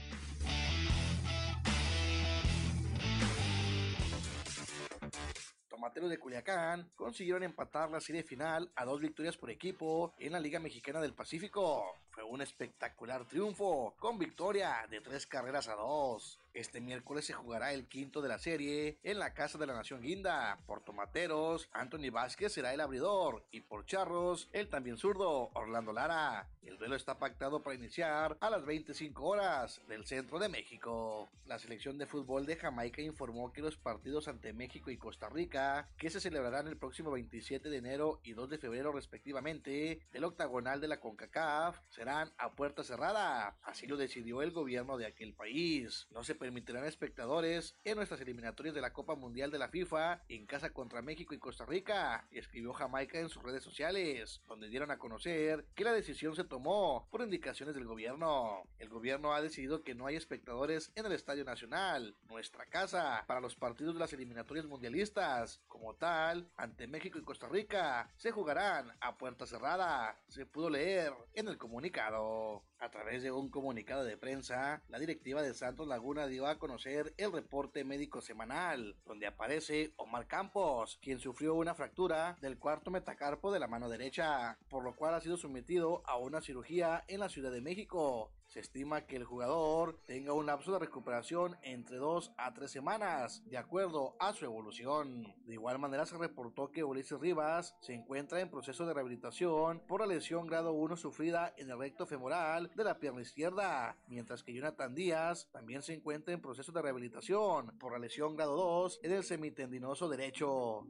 De 5.97 6.19
Culiacán 6.19 6.91
consiguieron 6.95 7.43
empatar 7.43 7.91
la 7.91 8.03
serie 8.03 8.23
final 8.23 8.71
a 8.77 8.85
dos 8.85 9.01
victorias 9.01 9.39
por 9.39 9.51
equipo 9.51 10.13
en 10.19 10.33
la 10.33 10.39
Liga 10.39 10.61
Mexicana 10.61 11.01
del 11.01 11.15
Pacífico. 11.15 11.97
Fue 12.11 12.23
un 12.23 12.43
espectacular 12.43 13.25
triunfo 13.25 13.95
con 13.99 14.19
victoria 14.19 14.87
de 14.91 15.01
tres 15.01 15.27
carreras 15.27 15.69
a 15.69 15.75
dos. 15.75 16.39
Este 16.57 16.81
miércoles 16.81 17.27
se 17.27 17.35
jugará 17.35 17.75
el 17.75 17.87
quinto 17.87 18.23
de 18.23 18.31
la 18.31 18.39
serie 18.39 18.97
en 19.03 19.19
la 19.19 19.35
Casa 19.35 19.59
de 19.59 19.67
la 19.67 19.75
Nación 19.75 20.01
Guinda. 20.01 20.59
Por 20.65 20.83
Tomateros, 20.83 21.69
Anthony 21.71 22.11
Vázquez 22.11 22.51
será 22.51 22.73
el 22.73 22.81
abridor 22.81 23.45
y 23.51 23.61
por 23.61 23.85
Charros, 23.85 24.49
el 24.55 24.71
también 24.71 24.97
zurdo 24.97 25.51
Orlando 25.53 25.93
Lara. 25.93 26.49
El 26.63 26.79
duelo 26.79 26.97
está 26.97 27.19
pactado 27.19 27.63
para 27.63 27.77
iniciar 27.77 28.39
a 28.41 28.49
las 28.49 28.65
25 28.65 29.23
horas 29.23 29.83
del 29.87 30.07
centro 30.07 30.39
de 30.39 30.49
México. 30.49 31.29
La 31.45 31.59
selección 31.59 31.99
de 31.99 32.07
fútbol 32.07 32.47
de 32.47 32.57
Jamaica 32.57 33.03
informó 33.03 33.53
que 33.53 33.61
los 33.61 33.77
partidos 33.77 34.27
ante 34.27 34.55
México 34.55 34.91
y 34.91 34.97
Costa 34.97 35.29
Rica, 35.29 35.89
que 35.99 36.11
se 36.11 36.21
celebrarán 36.21 36.67
el 36.69 36.79
próximo 36.79 37.11
27 37.13 37.69
de 37.69 37.77
enero 37.77 38.21
y 38.25 38.33
2 38.33 38.49
de 38.49 38.59
febrero 38.59 38.93
respectivamente, 38.93 40.01
del 40.11 40.25
octagonal 40.25 40.81
de 40.81 40.89
la 40.89 41.01
CONCACAF, 41.01 41.79
serán 41.91 42.33
a 42.39 42.57
puerta 42.57 42.83
cerrada. 42.83 43.59
Así 43.63 43.87
lo 43.87 43.97
decidió 43.99 44.43
el 44.43 44.51
gobierno 44.51 44.97
de 44.97 45.07
aquel 45.07 45.35
país. 45.35 46.09
No 46.11 46.25
se 46.25 46.35
permitirán 46.47 46.85
espectadores 46.85 47.75
en 47.83 47.97
nuestras 47.97 48.21
eliminatorias 48.21 48.73
de 48.73 48.81
la 48.81 48.93
Copa 48.93 49.17
Mundial 49.17 49.51
de 49.51 49.59
la 49.59 49.69
FIFA 49.69 50.23
en 50.29 50.47
casa 50.47 50.73
contra 50.73 51.03
México 51.03 51.35
y 51.35 51.39
Costa 51.39 51.67
Rica, 51.67 52.29
escribió 52.31 52.73
Jamaica 52.73 53.19
en 53.19 53.29
sus 53.29 53.43
redes 53.43 53.65
sociales, 53.65 54.41
donde 54.47 54.69
dieron 54.69 54.93
a 54.93 54.99
conocer 54.99 55.67
que 55.75 55.83
la 55.83 55.93
decisión 55.93 56.37
se 56.37 56.45
tomó 56.45 57.09
por 57.11 57.21
indicaciones 57.21 57.75
del 57.75 57.85
gobierno. 57.85 58.63
El 58.79 58.91
gobierno 58.91 59.35
ha 59.35 59.43
decidido 59.43 59.83
que 59.83 59.97
no 59.97 60.07
hay 60.07 60.15
espectadores 60.15 60.93
en 60.95 61.07
el 61.07 61.13
Estadio 61.13 61.45
Nacional, 61.45 62.15
nuestra 62.29 62.67
casa, 62.67 63.25
para 63.27 63.41
los 63.41 63.57
partidos 63.57 63.95
de 63.95 64.01
las 64.01 64.13
eliminatorias 64.13 64.67
mundialistas. 64.67 65.61
Como 65.67 65.95
tal, 65.95 66.49
ante 66.57 66.87
México 66.87 67.19
y 67.19 67.23
Costa 67.23 67.49
Rica, 67.49 68.09
se 68.17 68.31
jugarán 68.31 68.93
a 69.01 69.19
puerta 69.19 69.47
cerrada, 69.47 70.17
se 70.29 70.47
pudo 70.47 70.71
leer 70.71 71.13
en 71.35 71.49
el 71.49 71.59
comunicado. 71.59 72.63
A 72.79 72.91
través 72.91 73.23
de 73.23 73.33
un 73.33 73.49
comunicado 73.49 74.05
de 74.05 74.19
prensa, 74.19 74.83
la 74.89 74.99
directiva 74.99 75.41
de 75.41 75.55
Santos 75.55 75.89
Laguna 75.89 76.27
dio 76.37 76.47
a 76.47 76.59
conocer 76.59 77.15
el 77.17 77.33
reporte 77.33 77.83
médico 77.83 78.21
semanal, 78.21 78.95
donde 79.07 79.27
aparece 79.27 79.95
Omar 79.97 80.27
Campos, 80.27 80.99
quien 81.01 81.19
sufrió 81.19 81.55
una 81.55 81.75
fractura 81.75 82.37
del 82.43 82.59
cuarto 82.59 82.91
metacarpo 82.91 83.51
de 83.51 83.59
la 83.59 83.69
mano 83.69 83.89
derecha, 83.89 84.59
por 84.69 84.85
lo 84.85 84.95
cual 84.95 85.15
ha 85.15 85.23
sido 85.23 85.39
sometido 85.39 86.03
a 86.05 86.19
una 86.19 86.43
cirugía 86.43 87.05
en 87.09 87.21
la 87.21 87.31
Ciudad 87.31 87.51
de 87.51 87.63
México. 87.63 88.33
Se 88.57 88.61
estima 88.61 89.03
que 89.03 89.17
el 89.17 89.25
jugador 89.25 90.01
tenga 90.07 90.33
un 90.33 90.47
lapso 90.47 90.73
de 90.73 90.79
recuperación 90.79 91.59
entre 91.61 91.99
2 91.99 92.33
a 92.39 92.55
3 92.55 92.71
semanas, 92.71 93.43
de 93.45 93.59
acuerdo 93.59 94.17
a 94.19 94.33
su 94.33 94.47
evolución. 94.47 95.35
De 95.45 95.53
igual 95.53 95.79
manera 95.79 96.07
se 96.07 96.17
reportó 96.17 96.73
que 96.73 96.83
Ulises 96.83 97.21
Rivas 97.21 97.77
se 97.83 97.93
encuentra 97.93 98.41
en 98.41 98.49
proceso 98.49 98.87
de 98.87 98.95
rehabilitación 98.95 99.83
por 99.87 100.01
la 100.01 100.07
lesión 100.07 100.47
grado 100.47 100.73
1 100.73 100.97
sufrida 100.97 101.53
en 101.59 101.69
el 101.69 101.79
recto 101.79 102.07
femoral 102.07 102.71
de 102.75 102.85
la 102.85 102.99
pierna 102.99 103.21
izquierda, 103.21 103.99
mientras 104.09 104.43
que 104.43 104.55
Jonathan 104.55 104.95
Díaz 104.95 105.51
también 105.53 105.83
se 105.83 105.93
encuentra 105.93 106.33
en 106.33 106.41
proceso 106.41 106.73
de 106.73 106.81
rehabilitación 106.81 107.77
por 107.79 107.93
la 107.93 107.99
lesión 107.99 108.37
grado 108.37 108.57
2 108.57 109.01
en 109.03 109.13
el 109.13 109.23
semitendinoso 109.23 110.09
derecho. 110.09 110.87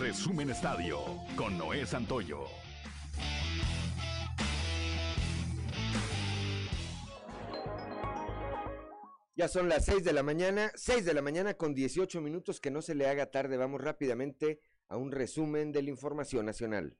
Resumen 0.00 0.50
Estadio 0.50 0.98
con 1.36 1.56
Noé 1.56 1.86
Santoyo. 1.86 2.46
Ya 9.38 9.46
son 9.46 9.68
las 9.68 9.84
6 9.84 10.02
de 10.02 10.12
la 10.12 10.24
mañana, 10.24 10.72
6 10.74 11.04
de 11.04 11.14
la 11.14 11.22
mañana 11.22 11.54
con 11.54 11.72
18 11.72 12.20
minutos, 12.20 12.60
que 12.60 12.72
no 12.72 12.82
se 12.82 12.96
le 12.96 13.06
haga 13.06 13.30
tarde. 13.30 13.56
Vamos 13.56 13.80
rápidamente 13.80 14.60
a 14.88 14.96
un 14.96 15.12
resumen 15.12 15.70
de 15.70 15.80
la 15.80 15.90
información 15.90 16.44
nacional. 16.44 16.96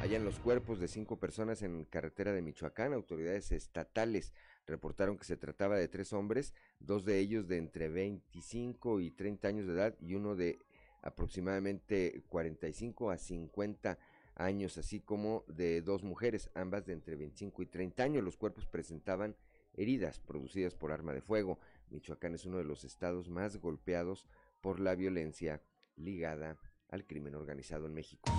Hallan 0.00 0.26
los 0.26 0.38
cuerpos 0.38 0.78
de 0.80 0.88
cinco 0.88 1.18
personas 1.18 1.62
en 1.62 1.86
carretera 1.86 2.32
de 2.32 2.42
Michoacán. 2.42 2.92
Autoridades 2.92 3.52
estatales 3.52 4.34
reportaron 4.66 5.18
que 5.18 5.24
se 5.24 5.36
trataba 5.36 5.76
de 5.76 5.88
tres 5.88 6.12
hombres, 6.12 6.54
dos 6.80 7.04
de 7.04 7.18
ellos 7.18 7.48
de 7.48 7.58
entre 7.58 7.88
25 7.88 9.00
y 9.00 9.10
30 9.10 9.48
años 9.48 9.66
de 9.66 9.72
edad 9.74 9.94
y 10.00 10.14
uno 10.14 10.34
de 10.34 10.58
aproximadamente 11.02 12.22
45 12.28 13.10
a 13.10 13.18
50 13.18 13.98
años, 14.36 14.78
así 14.78 15.00
como 15.00 15.44
de 15.48 15.82
dos 15.82 16.02
mujeres, 16.02 16.50
ambas 16.54 16.86
de 16.86 16.94
entre 16.94 17.16
25 17.16 17.62
y 17.62 17.66
30 17.66 18.02
años. 18.02 18.24
Los 18.24 18.36
cuerpos 18.36 18.66
presentaban 18.66 19.36
heridas 19.74 20.18
producidas 20.18 20.74
por 20.74 20.92
arma 20.92 21.12
de 21.12 21.20
fuego. 21.20 21.58
Michoacán 21.90 22.34
es 22.34 22.46
uno 22.46 22.58
de 22.58 22.64
los 22.64 22.84
estados 22.84 23.28
más 23.28 23.58
golpeados 23.58 24.26
por 24.60 24.80
la 24.80 24.94
violencia 24.94 25.62
ligada 25.96 26.58
al 26.88 27.06
crimen 27.06 27.34
organizado 27.34 27.86
en 27.86 27.94
México. 27.94 28.30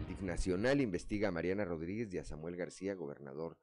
El 0.00 0.06
DIF 0.06 0.22
Nacional 0.22 0.80
investiga 0.80 1.28
a 1.28 1.32
Mariana 1.32 1.64
Rodríguez 1.64 2.12
y 2.14 2.18
a 2.18 2.24
Samuel 2.24 2.56
García, 2.56 2.94
gobernador 2.94 3.58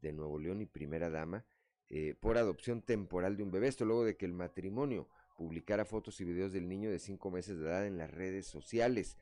de 0.00 0.12
Nuevo 0.12 0.38
León 0.38 0.60
y 0.60 0.66
primera 0.66 1.10
dama, 1.10 1.44
eh, 1.90 2.14
por 2.20 2.36
adopción 2.36 2.82
temporal 2.82 3.36
de 3.36 3.42
un 3.42 3.50
bebé. 3.50 3.68
Esto 3.68 3.84
luego 3.84 4.04
de 4.04 4.16
que 4.16 4.26
el 4.26 4.32
matrimonio 4.32 5.08
publicara 5.36 5.84
fotos 5.84 6.20
y 6.20 6.24
videos 6.24 6.52
del 6.52 6.68
niño 6.68 6.90
de 6.90 6.98
cinco 6.98 7.30
meses 7.30 7.58
de 7.58 7.66
edad 7.66 7.86
en 7.86 7.96
las 7.96 8.10
redes 8.10 8.46
sociales, 8.46 9.16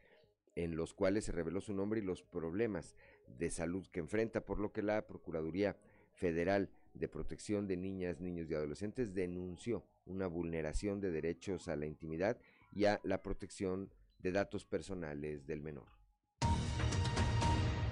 en 0.54 0.74
los 0.74 0.94
cuales 0.94 1.26
se 1.26 1.32
reveló 1.32 1.60
su 1.60 1.74
nombre 1.74 2.00
y 2.00 2.02
los 2.02 2.22
problemas 2.22 2.96
de 3.38 3.50
salud 3.50 3.86
que 3.88 4.00
enfrenta, 4.00 4.44
por 4.44 4.58
lo 4.58 4.72
que 4.72 4.82
la 4.82 5.06
Procuraduría 5.06 5.76
Federal 6.14 6.70
de 6.94 7.08
Protección 7.08 7.66
de 7.66 7.76
Niñas, 7.76 8.20
Niños 8.20 8.50
y 8.50 8.54
Adolescentes 8.54 9.14
denunció 9.14 9.84
una 10.06 10.26
vulneración 10.26 11.00
de 11.00 11.10
derechos 11.10 11.68
a 11.68 11.76
la 11.76 11.86
intimidad 11.86 12.38
y 12.72 12.86
a 12.86 13.00
la 13.04 13.22
protección 13.22 13.90
de 14.18 14.32
datos 14.32 14.64
personales 14.64 15.46
del 15.46 15.60
menor. 15.60 15.95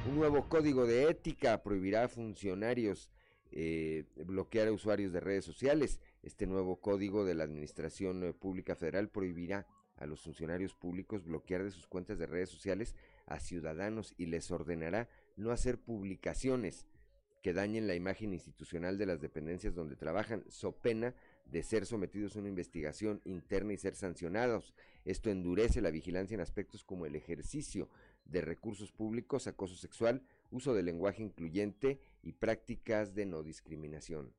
Un 0.06 0.16
nuevo 0.16 0.50
código 0.50 0.86
de 0.86 1.08
ética 1.08 1.62
prohibirá 1.62 2.04
a 2.04 2.08
funcionarios 2.08 3.10
eh, 3.52 4.04
bloquear 4.26 4.68
a 4.68 4.72
usuarios 4.72 5.12
de 5.12 5.20
redes 5.20 5.46
sociales. 5.46 5.98
Este 6.22 6.46
nuevo 6.46 6.76
código 6.76 7.24
de 7.24 7.34
la 7.34 7.44
Administración 7.44 8.22
eh, 8.22 8.32
Pública 8.34 8.74
Federal 8.74 9.08
prohibirá 9.08 9.66
a 9.96 10.04
los 10.04 10.20
funcionarios 10.20 10.74
públicos 10.74 11.24
bloquear 11.24 11.62
de 11.62 11.70
sus 11.70 11.86
cuentas 11.86 12.18
de 12.18 12.26
redes 12.26 12.50
sociales 12.50 12.94
a 13.26 13.40
ciudadanos 13.40 14.12
y 14.18 14.26
les 14.26 14.50
ordenará 14.50 15.08
no 15.36 15.52
hacer 15.52 15.78
publicaciones 15.78 16.84
que 17.40 17.54
dañen 17.54 17.86
la 17.86 17.94
imagen 17.94 18.34
institucional 18.34 18.98
de 18.98 19.06
las 19.06 19.20
dependencias 19.20 19.74
donde 19.74 19.96
trabajan, 19.96 20.44
so 20.48 20.72
pena 20.72 21.14
de 21.46 21.62
ser 21.62 21.86
sometidos 21.86 22.36
a 22.36 22.40
una 22.40 22.48
investigación 22.48 23.20
interna 23.24 23.72
y 23.72 23.78
ser 23.78 23.94
sancionados. 23.94 24.74
Esto 25.04 25.30
endurece 25.30 25.80
la 25.80 25.90
vigilancia 25.90 26.34
en 26.34 26.40
aspectos 26.40 26.84
como 26.84 27.06
el 27.06 27.14
ejercicio 27.16 27.88
de 28.24 28.40
recursos 28.40 28.92
públicos, 28.92 29.46
acoso 29.46 29.76
sexual, 29.76 30.22
uso 30.50 30.74
del 30.74 30.86
lenguaje 30.86 31.22
incluyente 31.22 32.00
y 32.22 32.32
prácticas 32.32 33.14
de 33.14 33.26
no 33.26 33.42
discriminación. 33.42 34.32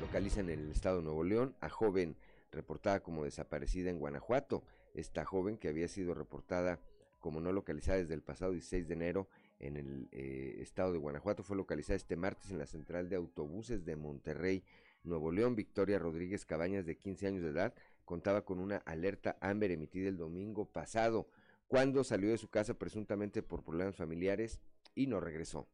Localizan 0.00 0.50
en 0.50 0.60
el 0.60 0.70
estado 0.70 0.98
de 0.98 1.04
Nuevo 1.04 1.24
León 1.24 1.54
a 1.60 1.68
joven 1.68 2.16
reportada 2.50 3.02
como 3.02 3.24
desaparecida 3.24 3.90
en 3.90 3.98
Guanajuato. 3.98 4.62
Esta 4.94 5.24
joven 5.24 5.56
que 5.56 5.68
había 5.68 5.88
sido 5.88 6.14
reportada 6.14 6.80
como 7.18 7.40
no 7.40 7.52
localizada 7.52 7.98
desde 7.98 8.14
el 8.14 8.22
pasado 8.22 8.52
16 8.52 8.88
de 8.88 8.94
enero 8.94 9.28
en 9.60 9.76
el 9.76 10.08
eh, 10.10 10.56
estado 10.60 10.92
de 10.92 10.98
Guanajuato 10.98 11.42
fue 11.44 11.56
localizada 11.56 11.96
este 11.96 12.16
martes 12.16 12.50
en 12.50 12.58
la 12.58 12.66
central 12.66 13.08
de 13.08 13.16
autobuses 13.16 13.84
de 13.84 13.96
Monterrey, 13.96 14.64
Nuevo 15.04 15.30
León. 15.30 15.54
Victoria 15.54 15.98
Rodríguez 15.98 16.44
Cabañas, 16.44 16.84
de 16.84 16.96
15 16.96 17.28
años 17.28 17.42
de 17.42 17.50
edad, 17.50 17.74
contaba 18.04 18.44
con 18.44 18.58
una 18.58 18.78
alerta 18.78 19.36
Amber 19.40 19.70
emitida 19.70 20.08
el 20.08 20.16
domingo 20.16 20.66
pasado, 20.66 21.28
cuando 21.72 22.04
salió 22.04 22.28
de 22.28 22.36
su 22.36 22.50
casa 22.50 22.74
presuntamente 22.74 23.42
por 23.42 23.64
problemas 23.64 23.96
familiares 23.96 24.60
y 24.94 25.06
no 25.06 25.20
regresó. 25.20 25.66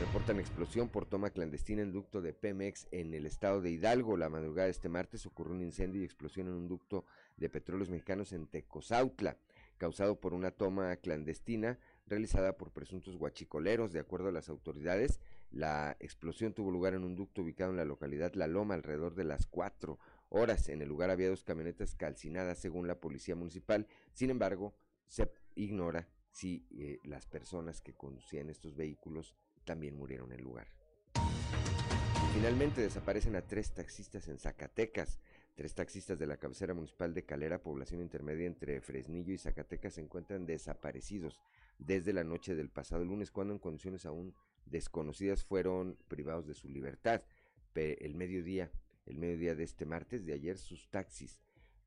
Reportan 0.00 0.38
explosión 0.38 0.90
por 0.90 1.06
toma 1.06 1.30
clandestina 1.30 1.80
en 1.80 1.92
ducto 1.92 2.20
de 2.20 2.34
Pemex 2.34 2.88
en 2.90 3.14
el 3.14 3.24
estado 3.24 3.62
de 3.62 3.70
Hidalgo. 3.70 4.18
La 4.18 4.28
madrugada 4.28 4.66
de 4.66 4.72
este 4.72 4.90
martes 4.90 5.24
ocurrió 5.24 5.54
un 5.54 5.62
incendio 5.62 6.02
y 6.02 6.04
explosión 6.04 6.48
en 6.48 6.52
un 6.52 6.68
ducto 6.68 7.06
de 7.38 7.48
petróleos 7.48 7.88
mexicanos 7.88 8.34
en 8.34 8.48
Tecozautla, 8.48 9.38
causado 9.78 10.20
por 10.20 10.34
una 10.34 10.50
toma 10.50 10.94
clandestina 10.96 11.78
realizada 12.06 12.58
por 12.58 12.70
presuntos 12.70 13.16
guachicoleros. 13.16 13.94
De 13.94 14.00
acuerdo 14.00 14.28
a 14.28 14.32
las 14.32 14.50
autoridades, 14.50 15.20
la 15.50 15.96
explosión 16.00 16.52
tuvo 16.52 16.70
lugar 16.70 16.92
en 16.92 17.04
un 17.04 17.16
ducto 17.16 17.40
ubicado 17.40 17.70
en 17.70 17.78
la 17.78 17.86
localidad 17.86 18.34
La 18.34 18.46
Loma 18.46 18.74
alrededor 18.74 19.14
de 19.14 19.24
las 19.24 19.46
4 19.46 19.98
horas. 20.32 20.68
En 20.68 20.82
el 20.82 20.88
lugar 20.88 21.10
había 21.10 21.28
dos 21.28 21.44
camionetas 21.44 21.94
calcinadas 21.94 22.58
según 22.58 22.86
la 22.86 23.00
policía 23.00 23.36
municipal. 23.36 23.86
Sin 24.12 24.30
embargo, 24.30 24.74
se 25.06 25.30
ignora 25.54 26.08
si 26.30 26.66
eh, 26.70 26.98
las 27.04 27.26
personas 27.26 27.80
que 27.80 27.94
conducían 27.94 28.48
estos 28.48 28.74
vehículos 28.74 29.34
también 29.64 29.96
murieron 29.96 30.32
en 30.32 30.38
el 30.38 30.44
lugar. 30.44 30.66
finalmente 32.34 32.80
desaparecen 32.80 33.36
a 33.36 33.42
tres 33.42 33.72
taxistas 33.72 34.26
en 34.28 34.38
Zacatecas. 34.38 35.20
Tres 35.54 35.74
taxistas 35.74 36.18
de 36.18 36.26
la 36.26 36.38
cabecera 36.38 36.72
municipal 36.72 37.12
de 37.12 37.26
Calera, 37.26 37.62
población 37.62 38.00
intermedia 38.00 38.46
entre 38.46 38.80
Fresnillo 38.80 39.34
y 39.34 39.38
Zacatecas, 39.38 39.94
se 39.94 40.00
encuentran 40.00 40.46
desaparecidos 40.46 41.42
desde 41.78 42.14
la 42.14 42.24
noche 42.24 42.54
del 42.54 42.70
pasado 42.70 43.04
lunes, 43.04 43.30
cuando 43.30 43.52
en 43.52 43.58
condiciones 43.58 44.06
aún 44.06 44.34
desconocidas 44.64 45.44
fueron 45.44 45.98
privados 46.08 46.46
de 46.46 46.54
su 46.54 46.70
libertad. 46.70 47.22
El 47.74 48.14
mediodía, 48.14 48.70
el 49.06 49.18
mediodía 49.18 49.54
de 49.54 49.64
este 49.64 49.86
martes 49.86 50.24
de 50.24 50.32
ayer, 50.32 50.58
sus 50.58 50.88
taxis 50.88 51.40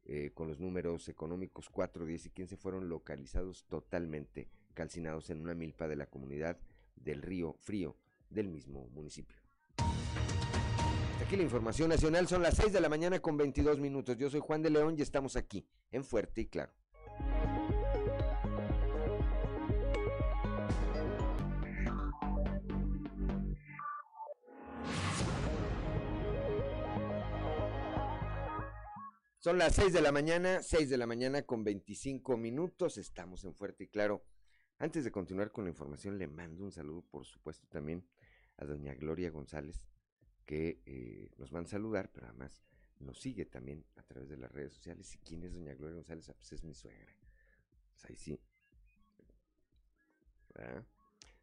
eh, 0.05 0.31
con 0.33 0.47
los 0.47 0.59
números 0.59 1.09
económicos 1.09 1.69
4, 1.69 2.05
10 2.05 2.27
y 2.27 2.29
15 2.29 2.57
fueron 2.57 2.89
localizados 2.89 3.65
totalmente 3.65 4.47
calcinados 4.73 5.29
en 5.29 5.41
una 5.41 5.55
milpa 5.55 5.87
de 5.87 5.95
la 5.95 6.05
comunidad 6.05 6.59
del 6.95 7.21
río 7.21 7.55
Frío 7.59 7.95
del 8.29 8.47
mismo 8.47 8.87
municipio. 8.89 9.37
Hasta 9.77 11.25
aquí 11.25 11.37
la 11.37 11.43
información 11.43 11.89
nacional, 11.89 12.27
son 12.27 12.43
las 12.43 12.55
6 12.57 12.73
de 12.73 12.81
la 12.81 12.89
mañana 12.89 13.19
con 13.19 13.37
22 13.37 13.79
minutos. 13.79 14.17
Yo 14.17 14.29
soy 14.29 14.41
Juan 14.41 14.61
de 14.61 14.69
León 14.69 14.95
y 14.97 15.01
estamos 15.01 15.35
aquí 15.35 15.65
en 15.91 16.03
Fuerte 16.03 16.41
y 16.41 16.45
Claro. 16.47 16.71
Son 29.45 29.59
las 29.59 29.75
6 29.75 29.93
de 29.93 30.01
la 30.01 30.11
mañana, 30.11 30.63
6 30.63 30.89
de 30.89 30.97
la 30.97 31.05
mañana 31.05 31.43
con 31.43 31.63
25 31.63 32.35
minutos. 32.35 32.97
Estamos 32.97 33.43
en 33.43 33.53
Fuerte 33.53 33.83
y 33.83 33.87
Claro. 33.89 34.25
Antes 34.79 35.03
de 35.03 35.11
continuar 35.11 35.51
con 35.51 35.65
la 35.65 35.69
información, 35.69 36.17
le 36.17 36.27
mando 36.27 36.63
un 36.63 36.71
saludo, 36.71 37.03
por 37.03 37.27
supuesto, 37.27 37.67
también 37.67 38.07
a 38.57 38.65
doña 38.65 38.95
Gloria 38.95 39.29
González, 39.29 39.85
que 40.47 40.81
eh, 40.87 41.29
nos 41.37 41.51
van 41.51 41.65
a 41.65 41.67
saludar, 41.67 42.09
pero 42.11 42.25
además 42.25 42.63
nos 42.97 43.19
sigue 43.19 43.45
también 43.45 43.85
a 43.97 44.01
través 44.01 44.29
de 44.29 44.37
las 44.37 44.51
redes 44.51 44.73
sociales. 44.73 45.13
¿Y 45.13 45.19
quién 45.19 45.43
es 45.43 45.53
doña 45.53 45.75
Gloria 45.75 45.97
González? 45.97 46.27
Ah, 46.27 46.33
pues 46.35 46.51
es 46.51 46.63
mi 46.63 46.73
suegra. 46.73 47.15
Pues 47.91 48.05
ahí 48.05 48.15
sí. 48.15 48.41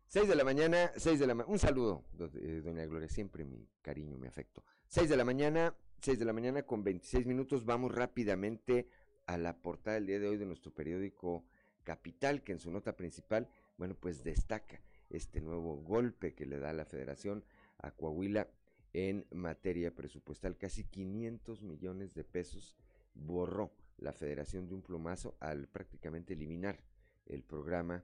6 0.09 0.27
de 0.27 0.35
la 0.35 0.43
mañana, 0.43 0.91
6 0.97 1.21
de 1.21 1.27
la 1.29 1.37
mañana. 1.37 1.53
Un 1.53 1.61
saludo, 1.61 2.05
eh, 2.35 2.63
doña 2.65 2.85
Gloria, 2.85 3.09
siempre 3.09 3.45
mi 3.45 3.71
cariño, 3.81 4.19
mi 4.19 4.27
afecto. 4.27 4.65
6 4.89 5.09
de 5.09 5.17
la 5.17 5.25
mañana, 5.25 5.77
6 6.03 6.19
de 6.19 6.25
la 6.25 6.33
mañana 6.33 6.65
con 6.65 6.83
26 6.83 7.27
minutos. 7.27 7.65
Vamos 7.65 7.95
rápidamente 7.95 8.89
a 9.27 9.39
la 9.39 9.63
portada 9.63 9.95
del 9.95 10.07
día 10.09 10.19
de 10.19 10.27
hoy 10.27 10.37
de 10.37 10.47
nuestro 10.47 10.75
periódico 10.75 11.45
Capital, 11.85 12.43
que 12.43 12.51
en 12.51 12.59
su 12.59 12.73
nota 12.73 12.97
principal, 12.97 13.49
bueno, 13.79 13.95
pues 13.95 14.25
destaca 14.25 14.81
este 15.11 15.41
nuevo 15.41 15.77
golpe 15.77 16.35
que 16.35 16.45
le 16.45 16.59
da 16.59 16.73
la 16.73 16.87
federación 16.87 17.45
a 17.79 17.93
Coahuila 17.93 18.49
en 18.93 19.29
materia 19.31 19.95
presupuestal. 19.95 20.59
Casi 20.59 20.83
500 20.83 21.63
millones 21.63 22.15
de 22.15 22.25
pesos 22.25 22.77
borró 23.15 23.73
la 23.97 24.13
federación 24.13 24.67
de 24.67 24.75
un 24.75 24.83
plumazo 24.83 25.37
al 25.39 25.69
prácticamente 25.69 26.33
eliminar 26.33 26.83
el 27.27 27.45
programa 27.45 28.03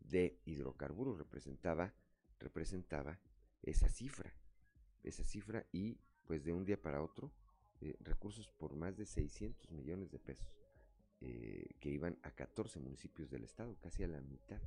de 0.00 0.38
hidrocarburos. 0.44 1.16
Representaba, 1.16 1.94
representaba 2.38 3.18
esa 3.62 3.88
cifra, 3.88 4.34
esa 5.02 5.24
cifra 5.24 5.64
y 5.72 5.98
pues 6.28 6.44
de 6.44 6.52
un 6.52 6.64
día 6.64 6.80
para 6.80 7.02
otro, 7.02 7.32
eh, 7.80 7.96
recursos 8.00 8.48
por 8.58 8.76
más 8.76 8.96
de 8.96 9.06
600 9.06 9.72
millones 9.72 10.10
de 10.12 10.18
pesos 10.18 10.46
eh, 11.22 11.70
que 11.80 11.88
iban 11.88 12.18
a 12.22 12.30
14 12.30 12.78
municipios 12.80 13.30
del 13.30 13.44
estado, 13.44 13.76
casi 13.80 14.04
a 14.04 14.08
la 14.08 14.20
mitad 14.20 14.60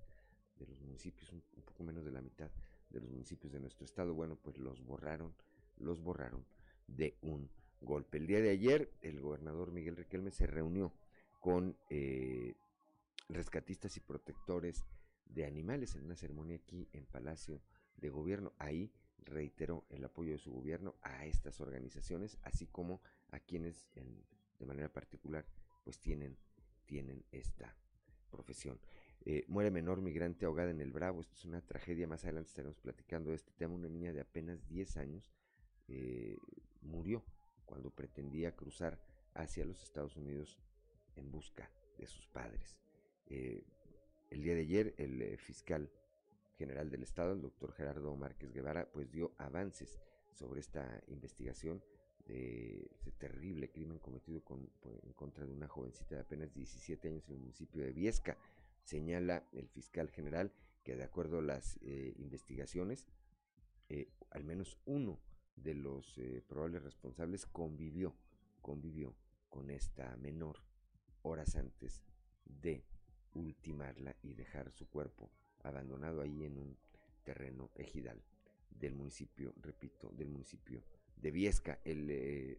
de 0.58 0.66
los 0.66 0.82
municipios, 0.82 1.32
un, 1.32 1.42
poco 1.64 1.84
menos 1.84 2.04
de 2.04 2.12
la 2.12 2.20
mitad 2.20 2.50
de 2.90 3.00
los 3.00 3.10
municipios 3.12 3.54
de 3.54 3.60
nuestro 3.60 3.86
estado. 3.86 4.16
Bueno, 4.16 4.38
pues 4.42 4.58
los 4.58 4.84
borraron, 4.84 5.36
los 5.78 6.02
borraron 6.02 6.44
de 6.88 7.16
un 7.22 7.48
golpe. 7.80 8.18
El 8.18 8.26
día 8.26 8.42
de 8.42 8.50
ayer, 8.50 8.92
el 9.02 9.22
gobernador 9.22 9.72
Miguel 9.72 9.96
Riquelme 9.96 10.32
se 10.32 10.48
reunió 10.48 10.92
con 11.40 11.78
eh, 11.92 12.56
rescatistas 13.30 13.96
y 13.98 14.00
protectores 14.00 14.84
de 15.26 15.46
animales 15.46 15.96
en 15.96 16.06
una 16.06 16.16
ceremonia 16.16 16.56
aquí 16.56 16.90
en 16.92 17.06
Palacio 17.06 17.62
de 17.98 18.10
Gobierno. 18.10 18.52
Ahí 18.58 18.92
reiteró 19.22 19.86
el 19.90 20.04
apoyo 20.04 20.32
de 20.34 20.40
su 20.40 20.52
gobierno 20.52 20.96
a 21.02 21.26
estas 21.26 21.60
organizaciones, 21.62 22.38
así 22.44 22.68
como 22.68 23.02
a 23.32 23.40
quienes 23.40 23.90
de 24.60 24.66
manera 24.66 24.92
particular 24.92 25.46
pues 25.84 26.00
tienen, 26.00 26.38
tienen 26.86 27.24
esta 27.32 27.76
profesión. 28.30 28.80
Eh, 29.24 29.46
muere 29.48 29.70
menor 29.70 30.02
migrante 30.02 30.46
ahogada 30.46 30.72
en 30.72 30.82
el 30.82 30.92
Bravo. 30.92 31.22
Esto 31.22 31.36
es 31.36 31.46
una 31.46 31.62
tragedia. 31.62 32.08
Más 32.08 32.24
adelante 32.24 32.50
estaremos 32.50 32.80
platicando 32.80 33.30
de 33.30 33.36
este 33.36 33.52
tema. 33.52 33.76
Una 33.76 33.90
niña 33.90 34.14
de 34.14 34.22
apenas 34.22 34.68
10 34.68 34.98
años 34.98 35.32
eh, 35.88 36.38
murió 36.82 37.24
cuando 37.66 37.92
pretendía 37.92 38.56
cruzar 38.56 39.00
hacia 39.34 39.66
los 39.66 39.84
Estados 39.84 40.16
Unidos 40.18 40.58
en 41.16 41.32
busca 41.32 41.70
de 41.98 42.08
sus 42.08 42.28
padres. 42.28 42.80
Eh, 43.28 43.64
el 44.30 44.42
día 44.42 44.56
de 44.56 44.62
ayer, 44.62 44.96
el 44.98 45.38
fiscal 45.38 45.92
general 46.62 46.92
del 46.92 47.02
Estado, 47.02 47.34
el 47.34 47.42
doctor 47.42 47.74
Gerardo 47.74 48.16
Márquez 48.16 48.54
Guevara, 48.54 48.88
pues 48.92 49.12
dio 49.12 49.34
avances 49.40 50.00
sobre 50.32 50.60
esta 50.60 51.02
investigación 51.08 51.84
de 52.28 52.88
ese 52.94 53.12
terrible 53.14 53.72
crimen 53.72 53.98
cometido 53.98 54.42
pues, 54.42 54.62
en 55.04 55.14
contra 55.14 55.44
de 55.44 55.52
una 55.52 55.68
jovencita 55.68 56.14
de 56.14 56.22
apenas 56.22 56.54
17 56.54 57.08
años 57.08 57.28
en 57.28 57.34
el 57.34 57.40
municipio 57.40 57.84
de 57.84 57.92
Viesca. 57.92 58.38
Señala 58.84 59.44
el 59.54 59.70
fiscal 59.70 60.12
general 60.12 60.54
que 60.84 60.96
de 60.96 61.04
acuerdo 61.04 61.40
a 61.40 61.42
las 61.42 61.80
eh, 61.82 62.14
investigaciones, 62.18 63.08
eh, 63.90 64.12
al 64.30 64.44
menos 64.44 64.78
uno 64.86 65.20
de 65.56 65.74
los 65.74 66.16
eh, 66.20 66.44
probables 66.48 66.84
responsables 66.84 67.48
convivió, 67.48 68.16
convivió 68.62 69.16
con 69.50 69.72
esta 69.72 70.16
menor 70.18 70.60
horas 71.24 71.56
antes 71.56 72.04
de 72.46 72.86
ultimarla 73.34 74.16
y 74.22 74.36
dejar 74.36 74.72
su 74.72 74.88
cuerpo 74.88 75.32
abandonado 75.64 76.22
ahí 76.22 76.46
en 76.46 76.58
un 76.58 76.78
terreno 77.24 77.72
ejidal 77.76 78.22
del 78.70 78.96
municipio, 78.96 79.54
repito, 79.62 80.10
del 80.10 80.30
municipio 80.30 80.84
de 81.16 81.32
Viesca. 81.32 81.80
El 81.84 82.08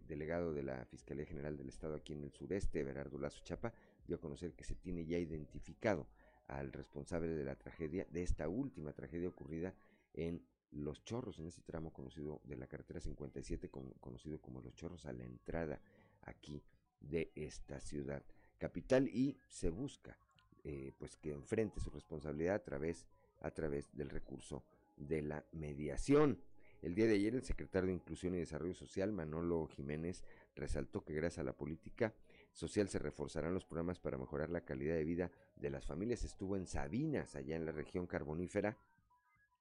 delegado 0.07 0.53
de 0.53 0.63
la 0.63 0.85
Fiscalía 0.87 1.27
General 1.27 1.57
del 1.57 1.69
Estado 1.69 1.97
aquí 1.97 2.13
en 2.13 2.23
el 2.23 2.33
sureste, 2.33 2.85
Berardo 2.85 3.19
Lazo 3.19 3.43
Chapa, 3.45 3.73
dio 4.07 4.17
a 4.17 4.21
conocer 4.21 4.55
que 4.55 4.65
se 4.65 4.75
tiene 4.75 5.05
ya 5.05 5.19
identificado 5.19 6.07
al 6.47 6.73
responsable 6.73 7.29
de 7.29 7.45
la 7.45 7.57
tragedia, 7.57 8.07
de 8.11 8.23
esta 8.23 8.49
última 8.49 8.93
tragedia 8.93 9.29
ocurrida 9.29 9.75
en 10.13 10.45
Los 10.71 11.05
Chorros, 11.05 11.39
en 11.39 11.47
ese 11.47 11.63
tramo 11.63 11.93
conocido 11.93 12.41
de 12.45 12.57
la 12.57 12.67
carretera 12.67 13.01
57, 13.01 13.71
conocido 14.01 14.41
como 14.41 14.61
Los 14.61 14.75
Chorros, 14.75 15.07
a 15.07 15.13
la 15.13 15.25
entrada 15.25 15.81
aquí 16.23 16.63
de 17.01 17.33
esta 17.35 17.81
ciudad 17.81 18.23
capital 18.59 19.09
y 19.09 19.37
se 19.49 19.71
busca 19.71 20.17
eh, 20.65 20.93
pues 20.99 21.17
que 21.17 21.33
enfrente 21.33 21.81
su 21.81 21.91
responsabilidad 21.91 22.55
a 22.57 22.63
través, 22.63 23.07
a 23.41 23.51
través 23.51 23.95
del 23.97 24.11
recurso 24.11 24.65
de 24.97 25.23
la 25.23 25.45
mediación. 25.53 26.39
El 26.83 26.95
día 26.95 27.07
de 27.07 27.15
ayer 27.15 27.35
el 27.35 27.45
secretario 27.45 27.89
de 27.89 27.95
Inclusión 27.95 28.35
y 28.35 28.39
Desarrollo 28.39 28.75
Social, 28.75 29.13
Manolo 29.13 29.67
Jiménez, 29.69 30.25
resaltó 30.57 31.05
que 31.05 31.15
gracias 31.15 31.39
a 31.39 31.45
la 31.45 31.53
política 31.53 32.13
social 32.53 32.89
se 32.89 32.99
reforzarán 32.99 33.55
los 33.55 33.65
programas 33.65 33.99
para 33.99 34.19
mejorar 34.19 34.51
la 34.51 34.65
calidad 34.65 34.97
de 34.97 35.05
vida 35.05 35.31
de 35.57 35.71
las 35.71 35.87
familias. 35.87 36.25
Estuvo 36.25 36.57
en 36.57 36.67
Sabinas, 36.67 37.37
allá 37.37 37.57
en 37.57 37.67
la 37.67 37.73
región 37.73 38.07
carbonífera, 38.07 38.77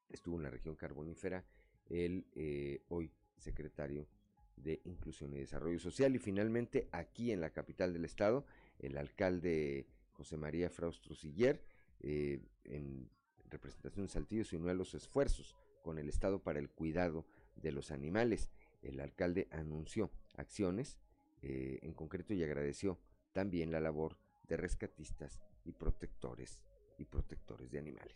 estuvo 0.10 0.38
en 0.38 0.44
la 0.44 0.50
región 0.50 0.76
carbonífera 0.76 1.46
el 1.90 2.26
eh, 2.36 2.82
hoy 2.90 3.12
secretario 3.38 4.08
de 4.56 4.82
Inclusión 4.86 5.34
y 5.34 5.40
Desarrollo 5.40 5.80
Social. 5.80 6.16
Y 6.16 6.20
finalmente, 6.20 6.88
aquí 6.92 7.32
en 7.32 7.42
la 7.42 7.52
capital 7.52 7.94
del 7.94 8.06
estado, 8.06 8.46
el 8.80 8.98
alcalde 8.98 9.86
José 10.22 10.38
María 10.38 10.70
Fraustro 10.70 11.16
Siller, 11.16 11.64
eh, 12.00 12.40
en 12.64 13.10
representación 13.50 14.06
de 14.06 14.12
Saltillo, 14.12 14.46
se 14.46 14.56
unió 14.56 14.70
a 14.70 14.76
los 14.76 14.94
esfuerzos 14.94 15.56
con 15.82 15.98
el 15.98 16.10
Estado 16.10 16.44
para 16.44 16.60
el 16.60 16.70
cuidado 16.70 17.26
de 17.56 17.72
los 17.72 17.90
animales. 17.90 18.52
El 18.84 19.00
alcalde 19.00 19.48
anunció 19.50 20.12
acciones 20.36 21.00
eh, 21.42 21.80
en 21.82 21.94
concreto 21.94 22.36
y 22.36 22.44
agradeció 22.44 23.00
también 23.34 23.72
la 23.72 23.80
labor 23.80 24.16
de 24.48 24.58
rescatistas 24.58 25.40
y 25.66 25.72
protectores 25.72 26.62
y 27.00 27.06
protectores 27.06 27.72
de 27.72 27.80
animales. 27.80 28.14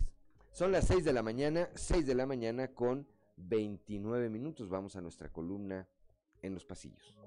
Son 0.52 0.72
las 0.72 0.86
6 0.86 1.06
de 1.06 1.14
la 1.14 1.24
mañana, 1.24 1.70
6 1.74 2.06
de 2.06 2.14
la 2.14 2.28
mañana 2.28 2.68
con 2.68 3.08
29 3.38 4.30
minutos. 4.30 4.70
Vamos 4.70 4.96
a 4.96 5.02
nuestra 5.02 5.34
columna 5.34 5.88
en 6.44 6.54
los 6.54 6.66
pasillos. 6.66 7.18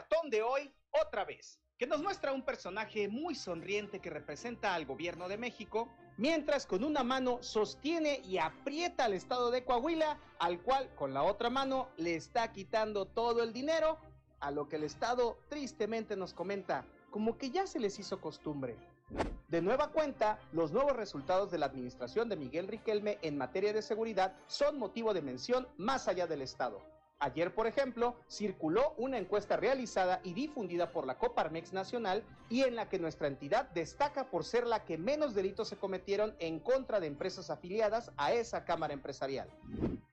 Cartón 0.00 0.30
de 0.30 0.42
hoy, 0.42 0.72
otra 1.06 1.26
vez, 1.26 1.60
que 1.76 1.86
nos 1.86 2.02
muestra 2.02 2.32
un 2.32 2.42
personaje 2.42 3.06
muy 3.08 3.34
sonriente 3.34 4.00
que 4.00 4.08
representa 4.08 4.74
al 4.74 4.86
gobierno 4.86 5.28
de 5.28 5.36
México, 5.36 5.90
mientras 6.16 6.64
con 6.64 6.84
una 6.84 7.04
mano 7.04 7.42
sostiene 7.42 8.22
y 8.24 8.38
aprieta 8.38 9.04
al 9.04 9.12
estado 9.12 9.50
de 9.50 9.62
Coahuila, 9.62 10.18
al 10.38 10.62
cual 10.62 10.88
con 10.94 11.12
la 11.12 11.22
otra 11.22 11.50
mano 11.50 11.90
le 11.98 12.14
está 12.14 12.50
quitando 12.50 13.04
todo 13.04 13.42
el 13.42 13.52
dinero, 13.52 13.98
a 14.38 14.50
lo 14.50 14.70
que 14.70 14.76
el 14.76 14.84
estado 14.84 15.36
tristemente 15.50 16.16
nos 16.16 16.32
comenta, 16.32 16.86
como 17.10 17.36
que 17.36 17.50
ya 17.50 17.66
se 17.66 17.78
les 17.78 17.98
hizo 17.98 18.22
costumbre. 18.22 18.78
De 19.48 19.60
nueva 19.60 19.88
cuenta, 19.88 20.38
los 20.52 20.72
nuevos 20.72 20.96
resultados 20.96 21.50
de 21.50 21.58
la 21.58 21.66
administración 21.66 22.30
de 22.30 22.36
Miguel 22.36 22.68
Riquelme 22.68 23.18
en 23.20 23.36
materia 23.36 23.74
de 23.74 23.82
seguridad 23.82 24.34
son 24.46 24.78
motivo 24.78 25.12
de 25.12 25.20
mención 25.20 25.68
más 25.76 26.08
allá 26.08 26.26
del 26.26 26.40
Estado. 26.40 26.80
Ayer, 27.22 27.54
por 27.54 27.66
ejemplo, 27.66 28.16
circuló 28.30 28.94
una 28.96 29.18
encuesta 29.18 29.58
realizada 29.58 30.22
y 30.24 30.32
difundida 30.32 30.90
por 30.90 31.06
la 31.06 31.18
Coparmex 31.18 31.74
Nacional 31.74 32.24
y 32.48 32.62
en 32.62 32.74
la 32.74 32.88
que 32.88 32.98
nuestra 32.98 33.28
entidad 33.28 33.68
destaca 33.70 34.30
por 34.30 34.42
ser 34.42 34.66
la 34.66 34.86
que 34.86 34.96
menos 34.96 35.34
delitos 35.34 35.68
se 35.68 35.76
cometieron 35.76 36.34
en 36.38 36.60
contra 36.60 36.98
de 36.98 37.08
empresas 37.08 37.50
afiliadas 37.50 38.10
a 38.16 38.32
esa 38.32 38.64
Cámara 38.64 38.94
Empresarial. 38.94 39.50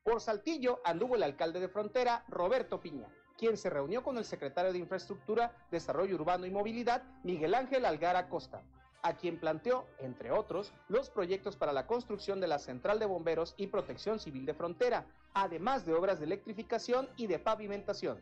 Por 0.03 0.19
Saltillo 0.19 0.81
anduvo 0.83 1.15
el 1.15 1.23
alcalde 1.23 1.61
de 1.61 1.69
Frontera, 1.69 2.25
Roberto 2.27 2.81
Piña, 2.81 3.07
quien 3.37 3.55
se 3.55 3.69
reunió 3.69 4.03
con 4.03 4.17
el 4.17 4.25
secretario 4.25 4.73
de 4.73 4.79
Infraestructura, 4.79 5.55
Desarrollo 5.71 6.15
Urbano 6.15 6.45
y 6.45 6.51
Movilidad, 6.51 7.03
Miguel 7.23 7.55
Ángel 7.55 7.85
Algara 7.85 8.27
Costa 8.27 8.61
a 9.07 9.15
quien 9.15 9.39
planteó, 9.39 9.85
entre 9.99 10.31
otros, 10.31 10.73
los 10.89 11.09
proyectos 11.09 11.55
para 11.55 11.71
la 11.71 11.87
construcción 11.87 12.41
de 12.41 12.47
la 12.47 12.59
Central 12.59 12.99
de 12.99 13.05
Bomberos 13.05 13.55
y 13.55 13.67
Protección 13.67 14.19
Civil 14.19 14.45
de 14.45 14.53
Frontera, 14.53 15.05
además 15.33 15.85
de 15.85 15.93
obras 15.93 16.19
de 16.19 16.25
electrificación 16.25 17.07
y 17.15 17.27
de 17.27 17.39
pavimentación. 17.39 18.19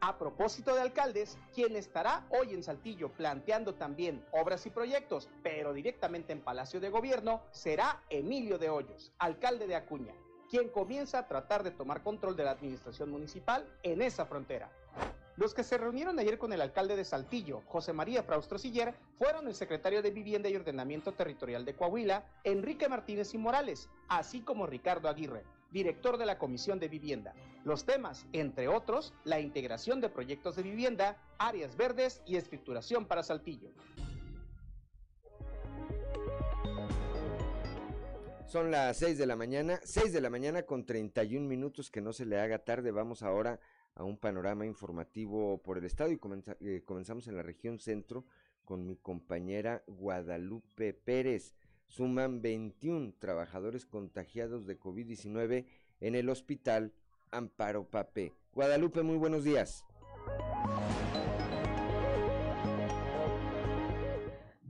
A 0.00 0.18
propósito 0.18 0.74
de 0.74 0.80
alcaldes, 0.80 1.38
quien 1.54 1.76
estará 1.76 2.26
hoy 2.30 2.52
en 2.52 2.64
Saltillo 2.64 3.12
planteando 3.12 3.74
también 3.74 4.24
obras 4.32 4.66
y 4.66 4.70
proyectos, 4.70 5.28
pero 5.44 5.72
directamente 5.72 6.32
en 6.32 6.40
Palacio 6.40 6.80
de 6.80 6.90
Gobierno, 6.90 7.40
será 7.52 8.02
Emilio 8.10 8.58
de 8.58 8.70
Hoyos, 8.70 9.12
alcalde 9.20 9.68
de 9.68 9.76
Acuña, 9.76 10.14
quien 10.50 10.68
comienza 10.68 11.20
a 11.20 11.28
tratar 11.28 11.62
de 11.62 11.70
tomar 11.70 12.02
control 12.02 12.34
de 12.34 12.42
la 12.42 12.50
administración 12.50 13.08
municipal 13.08 13.72
en 13.84 14.02
esa 14.02 14.26
frontera. 14.26 14.68
Los 15.38 15.54
que 15.54 15.62
se 15.62 15.78
reunieron 15.78 16.18
ayer 16.18 16.36
con 16.36 16.52
el 16.52 16.60
alcalde 16.60 16.96
de 16.96 17.04
Saltillo, 17.04 17.62
José 17.66 17.92
María 17.92 18.24
Fraustro 18.24 18.58
Siller, 18.58 18.92
fueron 19.18 19.46
el 19.46 19.54
secretario 19.54 20.02
de 20.02 20.10
Vivienda 20.10 20.48
y 20.48 20.56
Ordenamiento 20.56 21.12
Territorial 21.12 21.64
de 21.64 21.76
Coahuila, 21.76 22.26
Enrique 22.42 22.88
Martínez 22.88 23.32
y 23.34 23.38
Morales, 23.38 23.88
así 24.08 24.40
como 24.40 24.66
Ricardo 24.66 25.08
Aguirre, 25.08 25.44
director 25.70 26.18
de 26.18 26.26
la 26.26 26.38
Comisión 26.38 26.80
de 26.80 26.88
Vivienda. 26.88 27.34
Los 27.62 27.84
temas, 27.84 28.26
entre 28.32 28.66
otros, 28.66 29.14
la 29.22 29.38
integración 29.38 30.00
de 30.00 30.08
proyectos 30.08 30.56
de 30.56 30.64
vivienda, 30.64 31.16
áreas 31.38 31.76
verdes 31.76 32.20
y 32.26 32.34
escrituración 32.34 33.06
para 33.06 33.22
Saltillo. 33.22 33.70
Son 38.48 38.72
las 38.72 38.96
6 38.96 39.18
de 39.18 39.26
la 39.26 39.36
mañana, 39.36 39.78
6 39.84 40.12
de 40.12 40.20
la 40.20 40.30
mañana 40.30 40.64
con 40.64 40.84
31 40.84 41.46
minutos, 41.46 41.92
que 41.92 42.00
no 42.00 42.12
se 42.12 42.26
le 42.26 42.40
haga 42.40 42.58
tarde. 42.58 42.90
Vamos 42.90 43.22
ahora 43.22 43.60
a 43.94 44.04
un 44.04 44.16
panorama 44.16 44.66
informativo 44.66 45.62
por 45.62 45.78
el 45.78 45.84
estado 45.84 46.10
y 46.10 46.20
eh, 46.60 46.82
comenzamos 46.84 47.26
en 47.28 47.36
la 47.36 47.42
región 47.42 47.78
centro 47.78 48.24
con 48.64 48.86
mi 48.86 48.96
compañera 48.96 49.82
Guadalupe 49.86 50.92
Pérez. 50.92 51.54
Suman 51.86 52.42
21 52.42 53.14
trabajadores 53.18 53.86
contagiados 53.86 54.66
de 54.66 54.78
COVID-19 54.78 55.66
en 56.00 56.14
el 56.14 56.28
hospital 56.28 56.92
Amparo 57.30 57.88
Papé. 57.88 58.34
Guadalupe, 58.52 59.02
muy 59.02 59.16
buenos 59.16 59.44
días. 59.44 59.84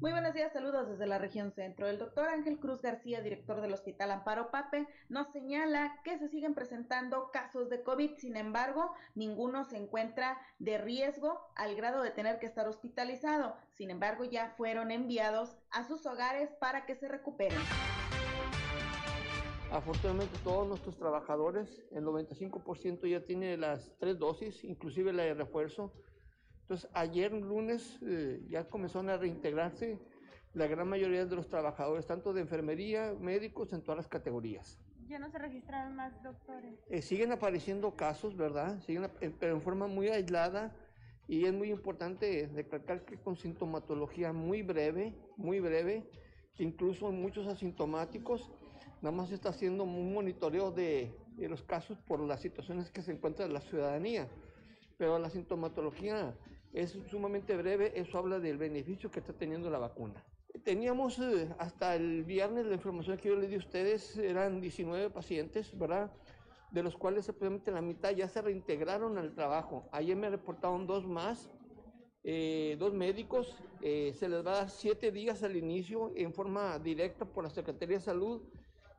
Muy 0.01 0.13
buenos 0.13 0.33
días, 0.33 0.53
saludos 0.53 0.89
desde 0.89 1.09
la 1.09 1.19
región 1.19 1.51
centro. 1.51 1.89
El 1.89 1.99
doctor 1.99 2.29
Ángel 2.29 2.61
Cruz 2.61 2.81
García, 2.81 3.21
director 3.21 3.61
del 3.61 3.73
Hospital 3.73 4.13
Amparo 4.13 4.53
Pape, 4.53 4.87
nos 5.09 5.27
señala 5.33 6.01
que 6.05 6.17
se 6.19 6.29
siguen 6.29 6.55
presentando 6.55 7.33
casos 7.33 7.69
de 7.69 7.83
COVID, 7.83 8.13
sin 8.17 8.37
embargo, 8.37 8.93
ninguno 9.17 9.65
se 9.65 9.77
encuentra 9.77 10.39
de 10.61 10.79
riesgo 10.79 11.41
al 11.57 11.75
grado 11.75 12.01
de 12.01 12.13
tener 12.13 12.39
que 12.39 12.47
estar 12.47 12.69
hospitalizado. 12.69 13.57
Sin 13.73 13.91
embargo, 13.91 14.23
ya 14.23 14.55
fueron 14.57 14.93
enviados 14.93 15.57
a 15.71 15.83
sus 15.83 16.07
hogares 16.07 16.49
para 16.61 16.87
que 16.87 16.95
se 16.95 17.09
recuperen. 17.09 17.59
Afortunadamente 19.73 20.39
todos 20.45 20.69
nuestros 20.69 20.97
trabajadores, 20.97 21.83
el 21.91 22.05
95% 22.05 23.05
ya 23.09 23.25
tiene 23.25 23.57
las 23.57 23.93
tres 23.99 24.17
dosis, 24.17 24.63
inclusive 24.63 25.13
la 25.13 25.25
de 25.25 25.35
refuerzo. 25.35 25.93
Entonces, 26.69 26.91
ayer 26.93 27.33
lunes 27.33 27.99
eh, 28.03 28.45
ya 28.51 28.69
comenzaron 28.69 29.09
a 29.09 29.17
reintegrarse 29.17 29.99
la 30.53 30.67
gran 30.67 30.87
mayoría 30.87 31.25
de 31.25 31.35
los 31.35 31.49
trabajadores, 31.49 32.07
tanto 32.07 32.35
de 32.35 32.43
enfermería, 32.43 33.15
médicos, 33.19 33.73
en 33.73 33.81
todas 33.81 33.97
las 33.97 34.07
categorías. 34.07 34.79
Ya 35.09 35.19
no 35.19 35.31
se 35.31 35.39
registraron 35.39 35.97
más 35.97 36.23
doctores. 36.23 36.79
Eh, 36.91 37.01
siguen 37.01 37.33
apareciendo 37.33 37.97
casos, 37.97 38.37
¿verdad? 38.37 38.83
Siguen, 38.83 39.11
pero 39.41 39.55
en 39.55 39.63
forma 39.63 39.87
muy 39.87 40.09
aislada 40.09 40.77
y 41.27 41.47
es 41.47 41.55
muy 41.55 41.71
importante 41.71 42.51
recalcar 42.55 43.07
que 43.07 43.17
con 43.17 43.35
sintomatología 43.39 44.35
muy 44.35 44.61
breve, 44.61 45.15
muy 45.39 45.61
breve, 45.61 46.07
incluso 46.59 47.11
muchos 47.11 47.47
asintomáticos, 47.47 48.51
nada 49.01 49.17
más 49.17 49.31
se 49.31 49.37
está 49.37 49.49
haciendo 49.49 49.85
un 49.85 50.13
monitoreo 50.13 50.71
de, 50.71 51.17
de 51.39 51.49
los 51.49 51.63
casos 51.63 51.97
por 52.03 52.21
las 52.21 52.43
situaciones 52.43 52.91
que 52.91 53.01
se 53.01 53.13
encuentra 53.13 53.49
la 53.49 53.63
ciudadanía, 53.63 54.29
pero 54.99 55.19
la 55.19 55.31
sintomatología 55.31 56.37
es 56.73 56.99
sumamente 57.11 57.57
breve, 57.57 57.93
eso 57.99 58.19
habla 58.19 58.39
del 58.39 58.59
beneficio 58.59 59.11
que 59.11 59.21
está 59.21 59.33
teniendo 59.33 59.71
la 59.71 59.79
vacuna. 59.79 60.25
Teníamos 60.65 61.19
eh, 61.19 61.49
hasta 61.59 61.95
el 61.95 62.25
viernes 62.25 62.67
la 62.67 62.75
información 62.75 63.17
que 63.17 63.29
yo 63.29 63.37
les 63.37 63.49
di 63.49 63.57
a 63.57 63.59
ustedes, 63.59 64.17
eran 64.19 64.61
19 64.61 65.11
pacientes, 65.11 65.77
¿verdad? 65.79 66.13
De 66.71 66.83
los 66.83 66.97
cuales 66.97 67.25
simplemente 67.25 67.71
la 67.71 67.81
mitad 67.81 68.11
ya 68.11 68.29
se 68.29 68.43
reintegraron 68.43 69.17
al 69.19 69.35
trabajo. 69.35 69.89
Ayer 69.93 70.17
me 70.17 70.29
reportaron 70.29 70.87
dos 70.87 71.07
más, 71.07 71.51
eh, 72.25 72.77
dos 72.79 72.93
médicos, 72.93 73.57
eh, 73.81 74.13
se 74.19 74.29
les 74.29 74.45
va 74.45 74.53
a 74.53 74.57
dar 74.57 74.71
siete 74.71 75.11
días 75.13 75.43
al 75.43 75.57
inicio 75.57 76.13
en 76.17 76.35
forma 76.35 76.79
directa 76.79 77.25
por 77.25 77.45
la 77.45 77.51
Secretaría 77.51 77.99
de 77.99 78.05
Salud 78.05 78.43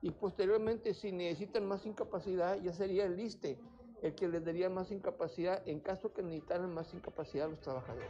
y 0.02 0.12
posteriormente 0.12 0.94
si 0.94 1.12
necesitan 1.12 1.68
más 1.68 1.86
incapacidad 1.86 2.60
ya 2.62 2.74
sería 2.74 3.06
el 3.06 3.20
ISTE 3.20 3.60
el 4.02 4.16
que 4.16 4.28
les 4.28 4.44
daría 4.44 4.70
más 4.70 4.92
incapacidad 4.92 5.62
en 5.68 5.80
caso 5.80 6.14
que 6.14 6.22
necesitaran 6.22 6.74
más 6.74 6.94
incapacidad 6.94 7.48
a 7.48 7.50
los 7.50 7.60
trabajadores. 7.62 8.08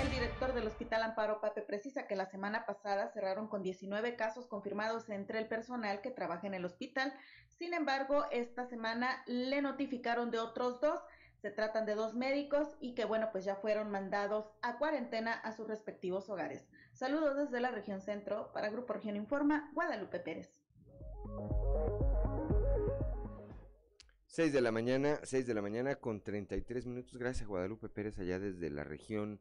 El 0.00 0.10
director 0.10 0.52
del 0.52 0.66
Hospital 0.66 1.02
Amparo 1.02 1.40
Pape 1.40 1.62
precisa 1.62 2.06
que 2.06 2.16
la 2.16 2.26
semana 2.26 2.66
pasada 2.66 3.08
cerraron 3.08 3.48
con 3.48 3.62
19 3.62 4.16
casos 4.16 4.46
confirmados 4.46 5.08
entre 5.08 5.38
el 5.38 5.46
personal 5.46 6.00
que 6.00 6.10
trabaja 6.10 6.46
en 6.46 6.54
el 6.54 6.64
hospital. 6.64 7.12
Sin 7.48 7.74
embargo, 7.74 8.24
esta 8.30 8.66
semana 8.66 9.22
le 9.26 9.62
notificaron 9.62 10.30
de 10.30 10.38
otros 10.38 10.80
dos. 10.80 11.00
Se 11.36 11.50
tratan 11.50 11.86
de 11.86 11.94
dos 11.94 12.14
médicos 12.14 12.76
y 12.80 12.94
que 12.94 13.04
bueno, 13.04 13.28
pues 13.30 13.44
ya 13.44 13.56
fueron 13.56 13.90
mandados 13.90 14.50
a 14.62 14.78
cuarentena 14.78 15.32
a 15.32 15.52
sus 15.52 15.68
respectivos 15.68 16.28
hogares. 16.28 16.66
Saludos 16.92 17.36
desde 17.36 17.60
la 17.60 17.70
región 17.70 18.00
centro. 18.00 18.52
Para 18.52 18.70
Grupo 18.70 18.94
Región 18.94 19.16
Informa, 19.16 19.70
Guadalupe 19.74 20.20
Pérez. 20.20 20.58
6 24.34 24.52
de 24.52 24.60
la 24.60 24.72
mañana, 24.72 25.20
6 25.22 25.46
de 25.46 25.54
la 25.54 25.62
mañana 25.62 25.94
con 25.94 26.20
33 26.20 26.86
minutos. 26.86 27.16
Gracias 27.16 27.46
Guadalupe 27.46 27.88
Pérez 27.88 28.18
allá 28.18 28.40
desde 28.40 28.68
la 28.68 28.82
región 28.82 29.40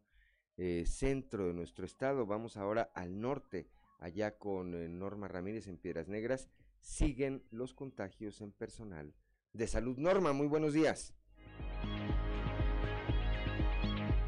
eh, 0.56 0.84
centro 0.86 1.48
de 1.48 1.56
nuestro 1.56 1.84
estado. 1.84 2.28
Vamos 2.28 2.58
ahora 2.58 2.92
al 2.94 3.20
norte, 3.20 3.72
allá 3.98 4.38
con 4.38 4.76
eh, 4.76 4.88
Norma 4.90 5.28
Ramírez 5.28 5.66
en 5.66 5.80
Piedras 5.80 6.10
Negras. 6.10 6.48
Siguen 6.80 7.44
los 7.50 7.74
contagios 7.74 8.40
en 8.42 8.52
personal 8.52 9.16
de 9.52 9.66
salud. 9.66 9.98
Norma, 9.98 10.32
muy 10.32 10.46
buenos 10.46 10.74
días. 10.74 11.16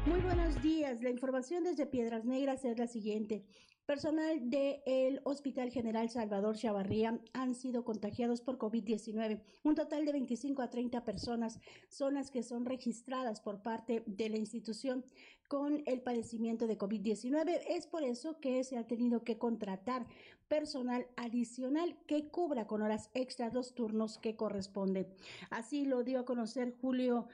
Muy 0.04 0.20
buenos 0.20 0.60
días. 0.64 1.00
La 1.00 1.10
información 1.10 1.62
desde 1.62 1.86
Piedras 1.86 2.24
Negras 2.24 2.64
es 2.64 2.76
la 2.76 2.88
siguiente. 2.88 3.44
Personal 3.86 4.50
del 4.50 5.20
Hospital 5.22 5.70
General 5.70 6.10
Salvador 6.10 6.56
Chavarría 6.56 7.20
han 7.32 7.54
sido 7.54 7.84
contagiados 7.84 8.40
por 8.40 8.58
COVID-19. 8.58 9.40
Un 9.62 9.76
total 9.76 10.04
de 10.04 10.10
25 10.10 10.60
a 10.60 10.70
30 10.70 11.04
personas 11.04 11.60
son 11.88 12.14
las 12.14 12.32
que 12.32 12.42
son 12.42 12.64
registradas 12.64 13.40
por 13.40 13.62
parte 13.62 14.02
de 14.06 14.28
la 14.28 14.38
institución 14.38 15.04
con 15.46 15.84
el 15.86 16.02
padecimiento 16.02 16.66
de 16.66 16.76
COVID-19. 16.76 17.60
Es 17.68 17.86
por 17.86 18.02
eso 18.02 18.40
que 18.40 18.64
se 18.64 18.76
ha 18.76 18.88
tenido 18.88 19.22
que 19.22 19.38
contratar 19.38 20.04
personal 20.48 21.06
adicional 21.16 21.96
que 22.08 22.28
cubra 22.28 22.66
con 22.66 22.82
horas 22.82 23.10
extras 23.14 23.54
los 23.54 23.72
turnos 23.76 24.18
que 24.18 24.34
corresponden. 24.34 25.06
Así 25.48 25.84
lo 25.84 26.02
dio 26.02 26.18
a 26.18 26.24
conocer 26.24 26.74
Julio 26.80 27.28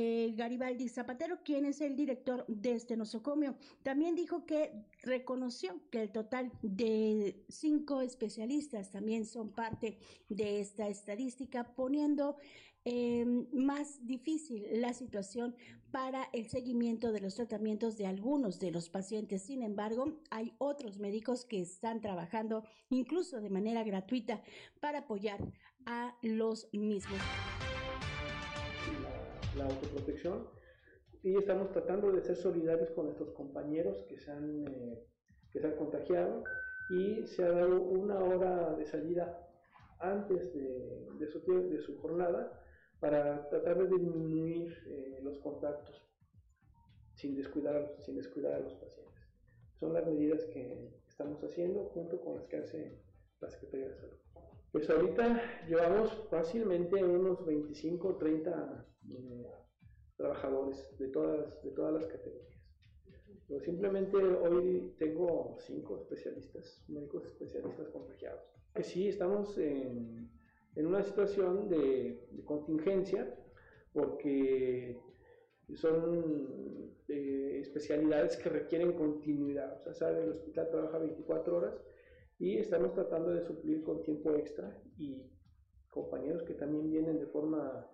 eh, 0.00 0.32
Garibaldi 0.36 0.88
Zapatero, 0.88 1.42
quien 1.42 1.64
es 1.64 1.80
el 1.80 1.96
director 1.96 2.44
de 2.46 2.70
este 2.70 2.96
nosocomio. 2.96 3.56
También 3.82 4.14
dijo 4.14 4.46
que 4.46 4.70
reconoció 5.02 5.80
que 5.90 6.02
el 6.02 6.12
total 6.12 6.52
de 6.62 7.42
cinco 7.48 8.00
especialistas 8.00 8.92
también 8.92 9.26
son 9.26 9.50
parte 9.50 9.98
de 10.28 10.60
esta 10.60 10.86
estadística, 10.86 11.74
poniendo 11.74 12.36
eh, 12.84 13.24
más 13.52 14.06
difícil 14.06 14.64
la 14.80 14.92
situación 14.92 15.56
para 15.90 16.28
el 16.32 16.48
seguimiento 16.48 17.10
de 17.10 17.20
los 17.20 17.34
tratamientos 17.34 17.96
de 17.96 18.06
algunos 18.06 18.60
de 18.60 18.70
los 18.70 18.90
pacientes. 18.90 19.42
Sin 19.42 19.64
embargo, 19.64 20.20
hay 20.30 20.54
otros 20.58 21.00
médicos 21.00 21.44
que 21.44 21.60
están 21.60 22.00
trabajando 22.00 22.62
incluso 22.88 23.40
de 23.40 23.50
manera 23.50 23.82
gratuita 23.82 24.42
para 24.78 25.00
apoyar 25.00 25.40
a 25.86 26.16
los 26.22 26.68
mismos 26.72 27.18
la 29.58 29.66
autoprotección 29.66 30.46
y 31.22 31.36
estamos 31.36 31.70
tratando 31.72 32.12
de 32.12 32.22
ser 32.22 32.36
solidarios 32.36 32.90
con 32.90 33.06
nuestros 33.06 33.30
compañeros 33.32 34.04
que 34.08 34.16
se 34.16 34.30
han, 34.30 34.64
eh, 34.66 35.04
que 35.50 35.60
se 35.60 35.66
han 35.66 35.76
contagiado 35.76 36.44
y 36.90 37.26
se 37.26 37.44
ha 37.44 37.50
dado 37.50 37.82
una 37.82 38.18
hora 38.20 38.74
de 38.74 38.86
salida 38.86 39.46
antes 39.98 40.54
de, 40.54 41.08
de, 41.18 41.26
su, 41.26 41.40
de 41.68 41.80
su, 41.80 41.98
jornada 41.98 42.64
para 43.00 43.48
tratar 43.48 43.78
de 43.78 43.98
disminuir 43.98 44.76
eh, 44.86 45.18
los 45.22 45.38
contactos 45.40 46.08
sin 47.14 47.34
descuidar, 47.34 47.96
sin 47.98 48.16
descuidar 48.16 48.54
a 48.54 48.60
los 48.60 48.74
pacientes. 48.74 49.08
Son 49.74 49.92
las 49.92 50.06
medidas 50.06 50.44
que 50.46 51.00
estamos 51.08 51.42
haciendo 51.42 51.84
junto 51.86 52.20
con 52.20 52.36
las 52.36 52.46
que 52.46 52.58
hace 52.58 53.02
la 53.40 53.50
Secretaría 53.50 53.88
de 53.88 53.94
Salud. 53.96 54.16
Pues 54.70 54.88
ahorita 54.88 55.66
llevamos 55.66 56.12
fácilmente 56.30 57.02
unos 57.02 57.44
25 57.44 58.08
o 58.08 58.16
30 58.16 58.86
trabajadores 60.16 60.96
de 60.98 61.08
todas, 61.08 61.62
de 61.62 61.70
todas 61.70 61.94
las 61.94 62.06
categorías. 62.06 62.48
Pero 63.46 63.60
simplemente 63.60 64.16
hoy 64.16 64.94
tengo 64.98 65.56
cinco 65.60 65.96
especialistas, 65.96 66.84
médicos 66.88 67.24
especialistas 67.24 67.88
contagiados. 67.88 68.42
Que 68.74 68.82
sí, 68.82 69.08
estamos 69.08 69.56
en, 69.56 70.30
en 70.74 70.86
una 70.86 71.02
situación 71.02 71.68
de, 71.68 72.28
de, 72.30 72.44
contingencia 72.44 73.34
porque 73.92 75.00
son 75.74 76.92
eh, 77.08 77.58
especialidades 77.60 78.36
que 78.36 78.50
requieren 78.50 78.92
continuidad. 78.92 79.78
O 79.78 79.80
sea, 79.80 79.94
sabe, 79.94 80.24
el 80.24 80.30
hospital 80.30 80.68
trabaja 80.70 80.98
24 80.98 81.56
horas 81.56 81.74
y 82.38 82.58
estamos 82.58 82.92
tratando 82.92 83.30
de 83.30 83.40
suplir 83.40 83.82
con 83.82 84.02
tiempo 84.02 84.34
extra 84.34 84.78
y 84.98 85.22
compañeros 85.90 86.42
que 86.42 86.54
también 86.54 86.90
vienen 86.90 87.18
de 87.18 87.26
forma 87.26 87.88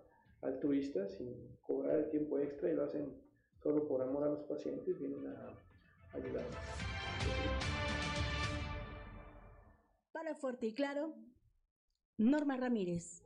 altruistas 0.45 1.13
sin 1.13 1.57
cobrar 1.61 1.95
el 1.97 2.09
tiempo 2.09 2.39
extra 2.39 2.69
y 2.71 2.75
lo 2.75 2.83
hacen 2.83 3.13
solo 3.61 3.87
por 3.87 4.01
amor 4.01 4.23
a 4.23 4.29
los 4.29 4.43
pacientes, 4.43 4.99
vienen 4.99 5.27
a 5.27 6.15
ayudar. 6.15 6.45
Para 10.11 10.35
Fuerte 10.35 10.67
y 10.67 10.73
Claro, 10.73 11.13
Norma 12.17 12.57
Ramírez. 12.57 13.23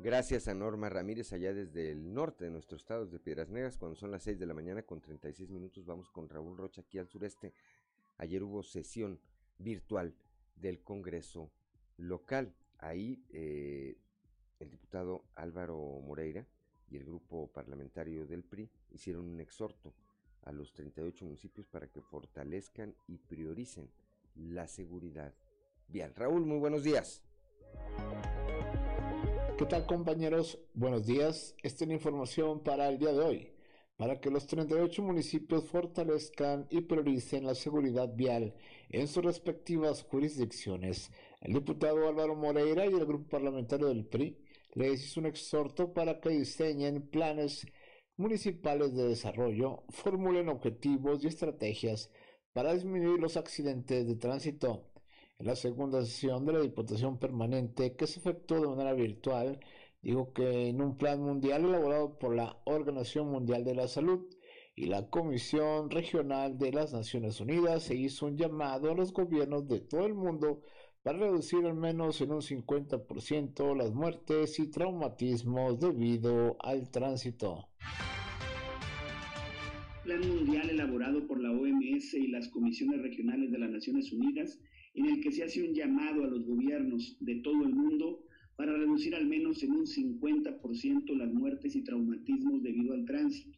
Gracias 0.00 0.46
a 0.46 0.54
Norma 0.54 0.88
Ramírez 0.88 1.32
allá 1.32 1.52
desde 1.52 1.90
el 1.90 2.14
norte 2.14 2.44
de 2.44 2.50
nuestro 2.50 2.76
estado 2.76 3.06
de 3.06 3.18
Piedras 3.18 3.50
Negras, 3.50 3.76
cuando 3.76 3.96
son 3.96 4.10
las 4.10 4.22
6 4.22 4.38
de 4.38 4.46
la 4.46 4.54
mañana 4.54 4.82
con 4.82 5.00
36 5.00 5.50
minutos, 5.50 5.84
vamos 5.84 6.10
con 6.10 6.28
Raúl 6.28 6.56
Rocha 6.56 6.82
aquí 6.82 6.98
al 6.98 7.08
sureste. 7.08 7.52
Ayer 8.16 8.42
hubo 8.42 8.62
sesión 8.62 9.20
virtual 9.58 10.14
del 10.54 10.82
Congreso 10.82 11.50
local. 11.96 12.54
Ahí 12.78 13.24
eh, 13.30 13.96
el 14.60 14.70
diputado 14.70 15.24
Álvaro 15.36 15.76
Moreira 16.04 16.46
y 16.90 16.96
el 16.96 17.04
grupo 17.04 17.48
parlamentario 17.48 18.26
del 18.26 18.42
PRI 18.42 18.68
hicieron 18.90 19.28
un 19.28 19.40
exhorto 19.40 19.94
a 20.42 20.52
los 20.52 20.72
38 20.72 21.24
municipios 21.24 21.66
para 21.66 21.88
que 21.88 22.00
fortalezcan 22.00 22.94
y 23.06 23.18
prioricen 23.18 23.90
la 24.34 24.66
seguridad 24.66 25.34
vial. 25.88 26.14
Raúl, 26.14 26.44
muy 26.46 26.58
buenos 26.58 26.82
días. 26.82 27.22
¿Qué 29.58 29.66
tal 29.66 29.86
compañeros? 29.86 30.58
Buenos 30.74 31.06
días. 31.06 31.54
Esta 31.62 31.84
es 31.84 31.88
la 31.88 31.94
información 31.94 32.62
para 32.62 32.88
el 32.88 32.98
día 32.98 33.12
de 33.12 33.20
hoy. 33.20 33.52
Para 33.96 34.20
que 34.20 34.30
los 34.30 34.46
38 34.46 35.02
municipios 35.02 35.64
fortalezcan 35.64 36.68
y 36.70 36.82
prioricen 36.82 37.44
la 37.44 37.56
seguridad 37.56 38.14
vial 38.14 38.54
en 38.90 39.08
sus 39.08 39.24
respectivas 39.24 40.04
jurisdicciones, 40.04 41.10
el 41.40 41.54
diputado 41.54 42.08
Álvaro 42.08 42.36
Moreira 42.36 42.86
y 42.86 42.94
el 42.94 43.04
grupo 43.04 43.28
parlamentario 43.28 43.88
del 43.88 44.06
PRI 44.06 44.38
les 44.74 45.04
hizo 45.04 45.20
un 45.20 45.26
exhorto 45.26 45.92
para 45.92 46.20
que 46.20 46.30
diseñen 46.30 47.08
planes 47.08 47.66
municipales 48.16 48.94
de 48.94 49.08
desarrollo, 49.08 49.84
formulen 49.90 50.48
objetivos 50.48 51.22
y 51.22 51.28
estrategias 51.28 52.10
para 52.52 52.74
disminuir 52.74 53.20
los 53.20 53.36
accidentes 53.36 54.06
de 54.06 54.16
tránsito. 54.16 54.90
En 55.38 55.46
la 55.46 55.54
segunda 55.54 56.04
sesión 56.04 56.44
de 56.44 56.52
la 56.54 56.60
Diputación 56.60 57.18
Permanente, 57.18 57.94
que 57.94 58.08
se 58.08 58.18
efectuó 58.18 58.60
de 58.60 58.68
manera 58.68 58.92
virtual, 58.92 59.60
dijo 60.02 60.32
que 60.32 60.68
en 60.68 60.82
un 60.82 60.96
plan 60.96 61.20
mundial 61.22 61.64
elaborado 61.64 62.18
por 62.18 62.34
la 62.34 62.60
Organización 62.64 63.30
Mundial 63.30 63.64
de 63.64 63.76
la 63.76 63.86
Salud 63.86 64.26
y 64.74 64.86
la 64.86 65.08
Comisión 65.10 65.90
Regional 65.90 66.58
de 66.58 66.72
las 66.72 66.92
Naciones 66.92 67.40
Unidas 67.40 67.84
se 67.84 67.94
hizo 67.94 68.26
un 68.26 68.36
llamado 68.36 68.90
a 68.90 68.94
los 68.94 69.12
gobiernos 69.12 69.68
de 69.68 69.80
todo 69.80 70.06
el 70.06 70.14
mundo 70.14 70.62
para 71.02 71.18
reducir 71.18 71.64
al 71.64 71.74
menos 71.74 72.20
en 72.20 72.32
un 72.32 72.40
50% 72.42 73.76
las 73.76 73.94
muertes 73.94 74.58
y 74.58 74.70
traumatismos 74.70 75.78
debido 75.78 76.56
al 76.60 76.90
tránsito. 76.90 77.68
Plan 80.04 80.20
mundial 80.20 80.70
elaborado 80.70 81.26
por 81.26 81.40
la 81.40 81.50
OMS 81.50 82.14
y 82.14 82.28
las 82.28 82.48
comisiones 82.48 83.02
regionales 83.02 83.50
de 83.50 83.58
las 83.58 83.70
Naciones 83.70 84.12
Unidas, 84.12 84.58
en 84.94 85.06
el 85.06 85.20
que 85.20 85.30
se 85.30 85.44
hace 85.44 85.62
un 85.62 85.74
llamado 85.74 86.24
a 86.24 86.28
los 86.28 86.44
gobiernos 86.46 87.16
de 87.20 87.36
todo 87.36 87.62
el 87.64 87.74
mundo 87.74 88.24
para 88.56 88.72
reducir 88.72 89.14
al 89.14 89.26
menos 89.26 89.62
en 89.62 89.72
un 89.72 89.86
50% 89.86 91.16
las 91.16 91.32
muertes 91.32 91.76
y 91.76 91.84
traumatismos 91.84 92.62
debido 92.62 92.92
al 92.92 93.04
tránsito. 93.04 93.56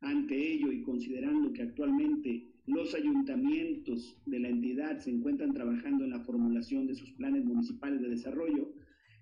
Ante 0.00 0.36
ello 0.36 0.70
y 0.70 0.82
considerando 0.82 1.52
que 1.52 1.62
actualmente 1.62 2.51
los 2.66 2.94
ayuntamientos 2.94 4.20
de 4.24 4.38
la 4.38 4.48
entidad 4.48 4.98
se 4.98 5.10
encuentran 5.10 5.52
trabajando 5.52 6.04
en 6.04 6.10
la 6.10 6.20
formulación 6.20 6.86
de 6.86 6.94
sus 6.94 7.10
planes 7.12 7.44
municipales 7.44 8.00
de 8.00 8.08
desarrollo, 8.08 8.72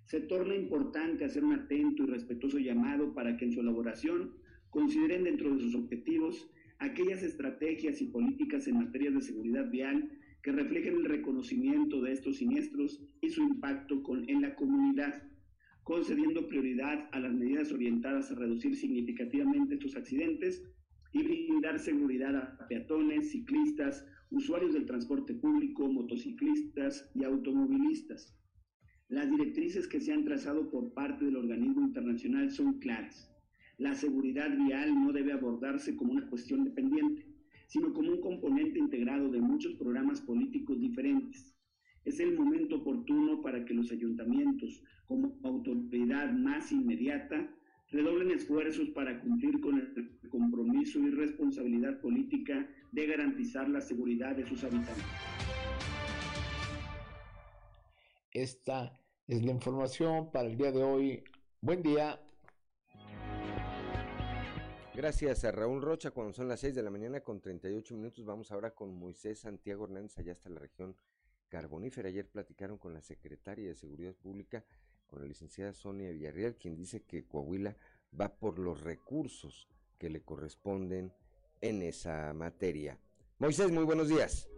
se 0.05 0.20
torna 0.20 0.55
importante 0.55 1.24
hacer 1.24 1.44
un 1.44 1.55
atento 1.55 2.03
y 2.03 2.07
respetuoso 2.07 2.59
llamado 2.59 3.14
para 3.14 3.37
que 3.37 3.46
en 3.46 3.53
su 3.53 3.61
elaboración 3.61 4.33
consideren 4.68 5.24
dentro 5.24 5.55
de 5.55 5.61
sus 5.61 5.74
objetivos 5.74 6.50
aquellas 6.79 7.22
estrategias 7.22 8.00
y 8.03 8.07
políticas 8.07 8.66
en 8.66 8.79
materia 8.79 9.11
de 9.11 9.20
seguridad 9.20 9.70
vial 9.70 10.11
que 10.42 10.53
reflejen 10.53 10.96
el 10.96 11.05
reconocimiento 11.05 12.00
de 12.00 12.12
estos 12.12 12.38
siniestros 12.38 13.03
y 13.20 13.31
su 13.31 13.42
impacto 13.42 14.03
con, 14.03 14.29
en 14.29 14.42
la 14.42 14.55
comunidad, 14.55 15.22
concediendo 15.83 16.46
prioridad 16.46 17.09
a 17.12 17.20
las 17.20 17.33
medidas 17.33 17.72
orientadas 17.72 18.31
a 18.31 18.35
reducir 18.35 18.74
significativamente 18.76 19.74
estos 19.74 19.96
accidentes 19.96 20.62
y 21.12 21.23
brindar 21.23 21.79
seguridad 21.79 22.37
a 22.37 22.66
peatones, 22.68 23.31
ciclistas, 23.31 24.07
usuarios 24.31 24.75
del 24.75 24.87
transporte 24.87 25.35
público, 25.35 25.88
motociclistas 25.88 27.11
y 27.14 27.25
automovilistas. 27.25 28.37
Las 29.09 29.29
directrices 29.29 29.88
que 29.88 30.01
se 30.01 30.12
han 30.12 30.25
trazado 30.25 30.70
por 30.70 30.94
parte 30.94 31.25
del 31.25 31.37
organismo 31.37 31.81
internacional 31.83 32.51
son 32.51 32.79
claras. 32.79 33.29
La 33.77 33.94
seguridad 33.94 34.57
vial 34.57 34.94
no 34.94 35.12
debe 35.12 35.33
abordarse 35.33 35.96
como 35.96 36.12
una 36.12 36.29
cuestión 36.29 36.64
dependiente, 36.64 37.27
sino 37.66 37.92
como 37.92 38.11
un 38.11 38.20
componente 38.20 38.79
integrado 38.79 39.29
de 39.31 39.40
muchos 39.40 39.75
programas 39.75 40.20
políticos 40.20 40.81
diferentes. 40.81 41.57
Es 42.05 42.20
el 42.20 42.38
momento 42.38 42.77
oportuno 42.77 43.42
para 43.42 43.64
que 43.64 43.75
los 43.75 43.90
ayuntamientos, 43.90 44.83
como 45.07 45.38
autoridad 45.42 46.33
más 46.33 46.70
inmediata, 46.73 47.53
redoblen 47.90 48.31
esfuerzos 48.31 48.88
para 48.90 49.20
cumplir 49.20 49.61
con 49.61 49.79
el 49.79 50.18
compromiso 50.29 50.98
y 51.00 51.11
responsabilidad 51.11 52.00
política 52.00 52.68
de 52.92 53.07
garantizar 53.07 53.68
la 53.68 53.81
seguridad 53.81 54.37
de 54.37 54.46
sus 54.46 54.62
habitantes. 54.64 55.05
Esta 58.33 58.92
es 59.26 59.44
la 59.44 59.50
información 59.50 60.31
para 60.31 60.48
el 60.48 60.57
día 60.57 60.70
de 60.70 60.83
hoy. 60.83 61.24
Buen 61.61 61.83
día. 61.83 62.20
Gracias 64.94 65.44
a 65.44 65.53
Raúl 65.53 65.83
Rocha, 65.83 66.11
cuando 66.11 66.33
son 66.33 66.48
las 66.48 66.61
6 66.61 66.74
de 66.74 66.83
la 66.83 66.90
mañana 66.90 67.20
con 67.20 67.40
38 67.40 67.94
minutos, 67.94 68.24
vamos 68.24 68.53
ahora 68.53 68.74
con 68.74 68.94
Moisés 68.94 69.40
Santiago 69.40 69.85
Hernández, 69.85 70.18
allá 70.18 70.33
hasta 70.33 70.50
la 70.50 70.61
región 70.61 70.96
carbonífera. 71.48 72.09
Ayer 72.09 72.29
platicaron 72.29 72.79
con 72.79 72.92
la 72.92 73.00
secretaria 73.00 73.66
de 73.66 73.74
Seguridad 73.74 74.14
Pública 74.14 74.64
con 75.11 75.20
la 75.20 75.27
licenciada 75.27 75.73
Sonia 75.73 76.11
Villarreal, 76.11 76.55
quien 76.55 76.77
dice 76.77 77.03
que 77.03 77.27
Coahuila 77.27 77.77
va 78.18 78.29
por 78.29 78.59
los 78.59 78.81
recursos 78.81 79.68
que 79.99 80.09
le 80.09 80.23
corresponden 80.23 81.12
en 81.61 81.83
esa 81.83 82.33
materia. 82.33 82.96
Moisés, 83.38 83.73
muy 83.73 83.85
buenos 83.85 84.09
días. 84.09 84.49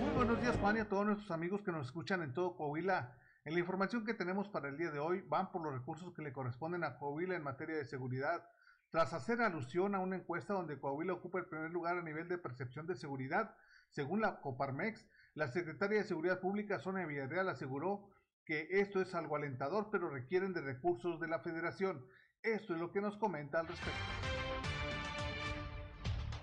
Muy 0.00 0.10
buenos 0.16 0.40
días, 0.40 0.56
Juan, 0.58 0.76
y 0.76 0.80
a 0.80 0.88
todos 0.88 1.06
nuestros 1.06 1.30
amigos 1.30 1.62
que 1.62 1.70
nos 1.70 1.86
escuchan 1.86 2.22
en 2.22 2.34
todo 2.34 2.56
Coahuila. 2.56 3.16
En 3.44 3.54
la 3.54 3.60
información 3.60 4.04
que 4.04 4.12
tenemos 4.12 4.48
para 4.48 4.68
el 4.68 4.76
día 4.76 4.90
de 4.90 4.98
hoy, 4.98 5.22
van 5.28 5.52
por 5.52 5.62
los 5.62 5.72
recursos 5.72 6.12
que 6.12 6.22
le 6.22 6.32
corresponden 6.32 6.82
a 6.84 6.98
Coahuila 6.98 7.36
en 7.36 7.42
materia 7.42 7.76
de 7.76 7.84
seguridad. 7.84 8.44
Tras 8.90 9.12
hacer 9.12 9.40
alusión 9.40 9.94
a 9.94 10.00
una 10.00 10.16
encuesta 10.16 10.52
donde 10.52 10.80
Coahuila 10.80 11.12
ocupa 11.12 11.38
el 11.38 11.46
primer 11.46 11.70
lugar 11.70 11.96
a 11.96 12.02
nivel 12.02 12.28
de 12.28 12.38
percepción 12.38 12.86
de 12.86 12.96
seguridad, 12.96 13.54
según 13.88 14.20
la 14.20 14.40
Coparmex, 14.40 15.06
la 15.34 15.46
secretaria 15.48 15.98
de 15.98 16.04
Seguridad 16.04 16.40
Pública, 16.40 16.80
Sonia 16.80 17.06
Villarreal, 17.06 17.48
aseguró 17.48 18.08
que 18.50 18.66
esto 18.80 19.00
es 19.00 19.14
algo 19.14 19.36
alentador, 19.36 19.90
pero 19.92 20.10
requieren 20.10 20.52
de 20.52 20.60
recursos 20.60 21.20
de 21.20 21.28
la 21.28 21.38
federación. 21.38 22.04
Esto 22.42 22.74
es 22.74 22.80
lo 22.80 22.90
que 22.90 23.00
nos 23.00 23.16
comenta 23.16 23.60
al 23.60 23.68
respecto. 23.68 24.00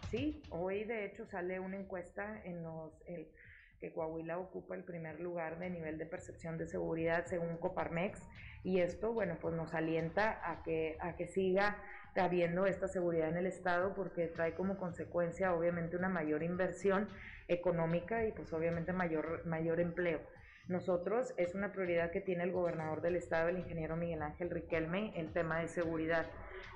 Sí, 0.10 0.42
hoy 0.50 0.86
de 0.86 1.04
hecho 1.04 1.26
sale 1.26 1.60
una 1.60 1.76
encuesta 1.76 2.42
en 2.46 2.64
los 2.64 2.94
que 3.82 3.92
Coahuila 3.92 4.38
ocupa 4.38 4.76
el 4.76 4.86
primer 4.86 5.20
lugar 5.20 5.60
de 5.60 5.70
nivel 5.70 5.98
de 5.98 6.06
percepción 6.06 6.58
de 6.58 6.68
seguridad 6.68 7.26
según 7.26 7.58
Coparmex 7.58 8.22
y 8.64 8.80
esto 8.80 9.12
bueno 9.12 9.38
pues 9.40 9.54
nos 9.54 9.74
alienta 9.74 10.40
a 10.50 10.64
que 10.64 10.98
a 11.00 11.16
que 11.16 11.28
siga 11.28 11.78
habiendo 12.16 12.66
esta 12.66 12.88
seguridad 12.88 13.30
en 13.30 13.38
el 13.38 13.46
estado 13.46 13.94
porque 13.94 14.28
trae 14.28 14.56
como 14.56 14.78
consecuencia 14.78 15.54
obviamente 15.54 15.96
una 15.96 16.10
mayor 16.10 16.42
inversión 16.42 17.10
económica 17.48 18.26
y 18.26 18.32
pues 18.32 18.52
obviamente 18.54 18.94
mayor 18.94 19.46
mayor 19.46 19.80
empleo. 19.80 20.22
Nosotros 20.68 21.34
es 21.38 21.56
una 21.56 21.72
prioridad 21.72 22.12
que 22.12 22.20
tiene 22.20 22.44
el 22.44 22.52
gobernador 22.52 23.02
del 23.02 23.16
estado, 23.16 23.48
el 23.48 23.58
ingeniero 23.58 23.96
Miguel 23.96 24.22
Ángel 24.22 24.50
Riquelme, 24.50 25.14
el 25.16 25.32
tema 25.32 25.60
de 25.60 25.70
seguridad. 25.70 26.26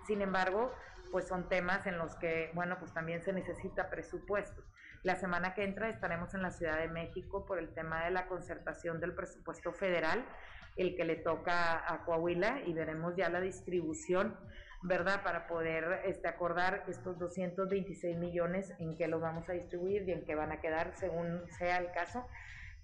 Sin 0.08 0.22
embargo, 0.22 0.72
pues 1.12 1.28
son 1.28 1.50
temas 1.50 1.86
en 1.88 1.98
los 1.98 2.16
que, 2.16 2.52
bueno, 2.54 2.78
pues 2.80 2.94
también 2.94 3.22
se 3.22 3.34
necesita 3.34 3.90
presupuesto. 3.90 4.64
La 5.04 5.18
semana 5.18 5.54
que 5.54 5.66
entra 5.66 5.90
estaremos 5.90 6.34
en 6.34 6.42
la 6.42 6.52
Ciudad 6.52 6.78
de 6.78 6.88
México 6.88 7.46
por 7.46 7.60
el 7.60 7.74
tema 7.74 8.06
de 8.06 8.12
la 8.12 8.28
concertación 8.28 9.02
del 9.02 9.14
presupuesto 9.14 9.74
federal, 9.74 10.24
el 10.78 10.96
que 10.96 11.04
le 11.04 11.18
toca 11.18 11.92
a 11.94 12.06
Coahuila, 12.06 12.62
y 12.66 12.72
veremos 12.72 13.18
ya 13.18 13.30
la 13.30 13.42
distribución, 13.42 14.38
¿verdad? 14.84 15.22
Para 15.22 15.48
poder 15.48 16.02
este, 16.06 16.30
acordar 16.30 16.86
estos 16.88 17.20
226 17.20 18.18
millones 18.18 18.74
en 18.80 18.96
qué 18.96 19.10
los 19.10 19.20
vamos 19.20 19.50
a 19.50 19.54
distribuir 19.54 20.08
y 20.08 20.14
en 20.14 20.24
qué 20.24 20.36
van 20.36 20.54
a 20.54 20.62
quedar 20.62 20.94
según 20.96 21.42
sea 21.50 21.78
el 21.78 21.92
caso 21.92 22.26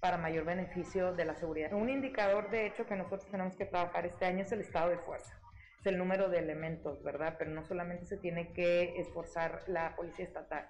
para 0.00 0.16
mayor 0.16 0.44
beneficio 0.44 1.12
de 1.12 1.24
la 1.24 1.34
seguridad. 1.34 1.72
Un 1.72 1.90
indicador, 1.90 2.50
de 2.50 2.66
hecho, 2.66 2.86
que 2.86 2.96
nosotros 2.96 3.30
tenemos 3.30 3.56
que 3.56 3.66
trabajar 3.66 4.06
este 4.06 4.26
año 4.26 4.42
es 4.42 4.52
el 4.52 4.60
estado 4.60 4.90
de 4.90 4.98
fuerza. 4.98 5.38
Es 5.80 5.86
el 5.86 5.98
número 5.98 6.28
de 6.28 6.38
elementos, 6.38 7.02
¿verdad? 7.02 7.36
Pero 7.38 7.50
no 7.50 7.64
solamente 7.64 8.06
se 8.06 8.16
tiene 8.16 8.52
que 8.52 8.94
esforzar 9.00 9.62
la 9.66 9.94
policía 9.96 10.24
estatal, 10.24 10.68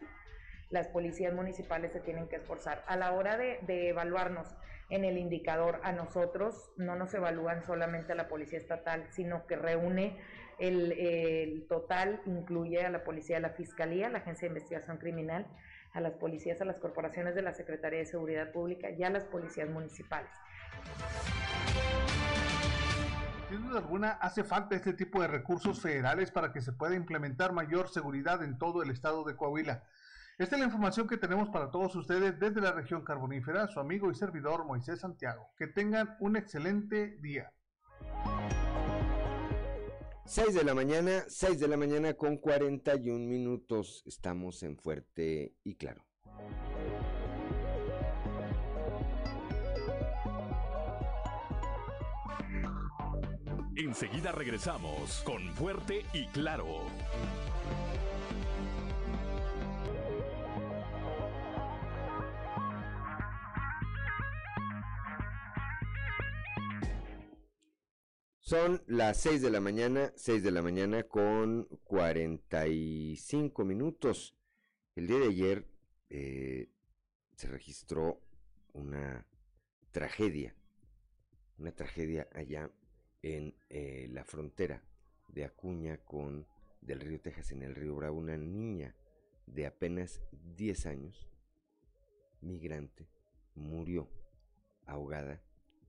las 0.70 0.88
policías 0.88 1.34
municipales 1.34 1.92
se 1.92 2.00
tienen 2.00 2.28
que 2.28 2.36
esforzar. 2.36 2.84
A 2.86 2.96
la 2.96 3.12
hora 3.12 3.36
de, 3.36 3.88
evaluarnos 3.88 4.48
en 4.90 5.04
el 5.04 5.18
indicador 5.18 5.80
a 5.82 5.92
nosotros, 5.92 6.70
no 6.76 6.96
nos 6.96 7.12
evalúan 7.14 7.64
solamente 7.64 8.12
a 8.12 8.16
la 8.16 8.28
policía 8.28 8.58
estatal, 8.58 9.06
sino 9.10 9.46
que 9.46 9.56
reúne 9.56 10.18
el, 10.58 10.92
el 10.92 11.66
total, 11.68 12.20
incluye 12.26 12.84
a 12.84 12.90
la 12.90 13.04
policía, 13.04 13.38
a 13.38 13.40
la 13.40 13.50
fiscalía, 13.50 14.08
la 14.08 14.18
agencia 14.18 14.46
de 14.48 14.54
investigación 14.54 14.98
criminal, 14.98 15.46
a 15.92 16.00
las 16.00 16.14
policías, 16.14 16.60
a 16.60 16.64
las 16.64 16.78
corporaciones 16.78 17.34
de 17.34 17.42
la 17.42 17.52
Secretaría 17.52 18.00
de 18.00 18.06
Seguridad 18.06 18.52
Pública 18.52 18.90
y 18.90 19.02
a 19.02 19.10
las 19.10 19.24
policías 19.24 19.68
municipales. 19.68 20.30
Sin 23.48 23.66
duda 23.66 23.78
alguna, 23.78 24.10
hace 24.12 24.44
falta 24.44 24.76
este 24.76 24.92
tipo 24.92 25.22
de 25.22 25.28
recursos 25.28 25.80
federales 25.80 26.30
para 26.30 26.52
que 26.52 26.60
se 26.60 26.72
pueda 26.72 26.94
implementar 26.94 27.52
mayor 27.52 27.88
seguridad 27.88 28.42
en 28.42 28.58
todo 28.58 28.82
el 28.82 28.90
estado 28.90 29.24
de 29.24 29.36
Coahuila. 29.36 29.84
Esta 30.38 30.54
es 30.54 30.60
la 30.60 30.66
información 30.66 31.08
que 31.08 31.16
tenemos 31.16 31.48
para 31.48 31.70
todos 31.70 31.96
ustedes 31.96 32.38
desde 32.38 32.60
la 32.60 32.72
región 32.72 33.02
carbonífera, 33.02 33.66
su 33.66 33.80
amigo 33.80 34.10
y 34.10 34.14
servidor 34.14 34.66
Moisés 34.66 35.00
Santiago. 35.00 35.50
Que 35.56 35.66
tengan 35.66 36.16
un 36.20 36.36
excelente 36.36 37.16
día. 37.20 37.50
6 40.28 40.52
de 40.52 40.62
la 40.62 40.74
mañana, 40.74 41.24
6 41.26 41.58
de 41.58 41.68
la 41.68 41.78
mañana 41.78 42.12
con 42.12 42.36
41 42.36 43.26
minutos. 43.26 44.02
Estamos 44.04 44.62
en 44.62 44.76
Fuerte 44.76 45.54
y 45.64 45.76
Claro. 45.76 46.04
Enseguida 53.74 54.30
regresamos 54.32 55.22
con 55.24 55.48
Fuerte 55.54 56.04
y 56.12 56.26
Claro. 56.26 56.82
Son 68.48 68.82
las 68.86 69.18
6 69.18 69.42
de 69.42 69.50
la 69.50 69.60
mañana, 69.60 70.10
6 70.16 70.42
de 70.42 70.50
la 70.50 70.62
mañana 70.62 71.02
con 71.02 71.64
45 71.84 73.62
minutos. 73.66 74.38
El 74.96 75.06
día 75.06 75.18
de 75.18 75.26
ayer 75.26 75.68
eh, 76.08 76.70
se 77.36 77.46
registró 77.48 78.22
una 78.72 79.26
tragedia, 79.90 80.56
una 81.58 81.72
tragedia 81.72 82.26
allá 82.32 82.70
en 83.20 83.54
eh, 83.68 84.08
la 84.12 84.24
frontera 84.24 84.82
de 85.28 85.44
Acuña 85.44 85.98
con 85.98 86.46
del 86.80 87.00
río 87.00 87.20
Texas 87.20 87.52
en 87.52 87.62
el 87.62 87.74
río 87.74 87.96
Bravo, 87.96 88.16
una 88.16 88.38
niña 88.38 88.96
de 89.44 89.66
apenas 89.66 90.22
10 90.56 90.86
años, 90.86 91.28
migrante, 92.40 93.10
murió 93.54 94.08
ahogada 94.86 95.42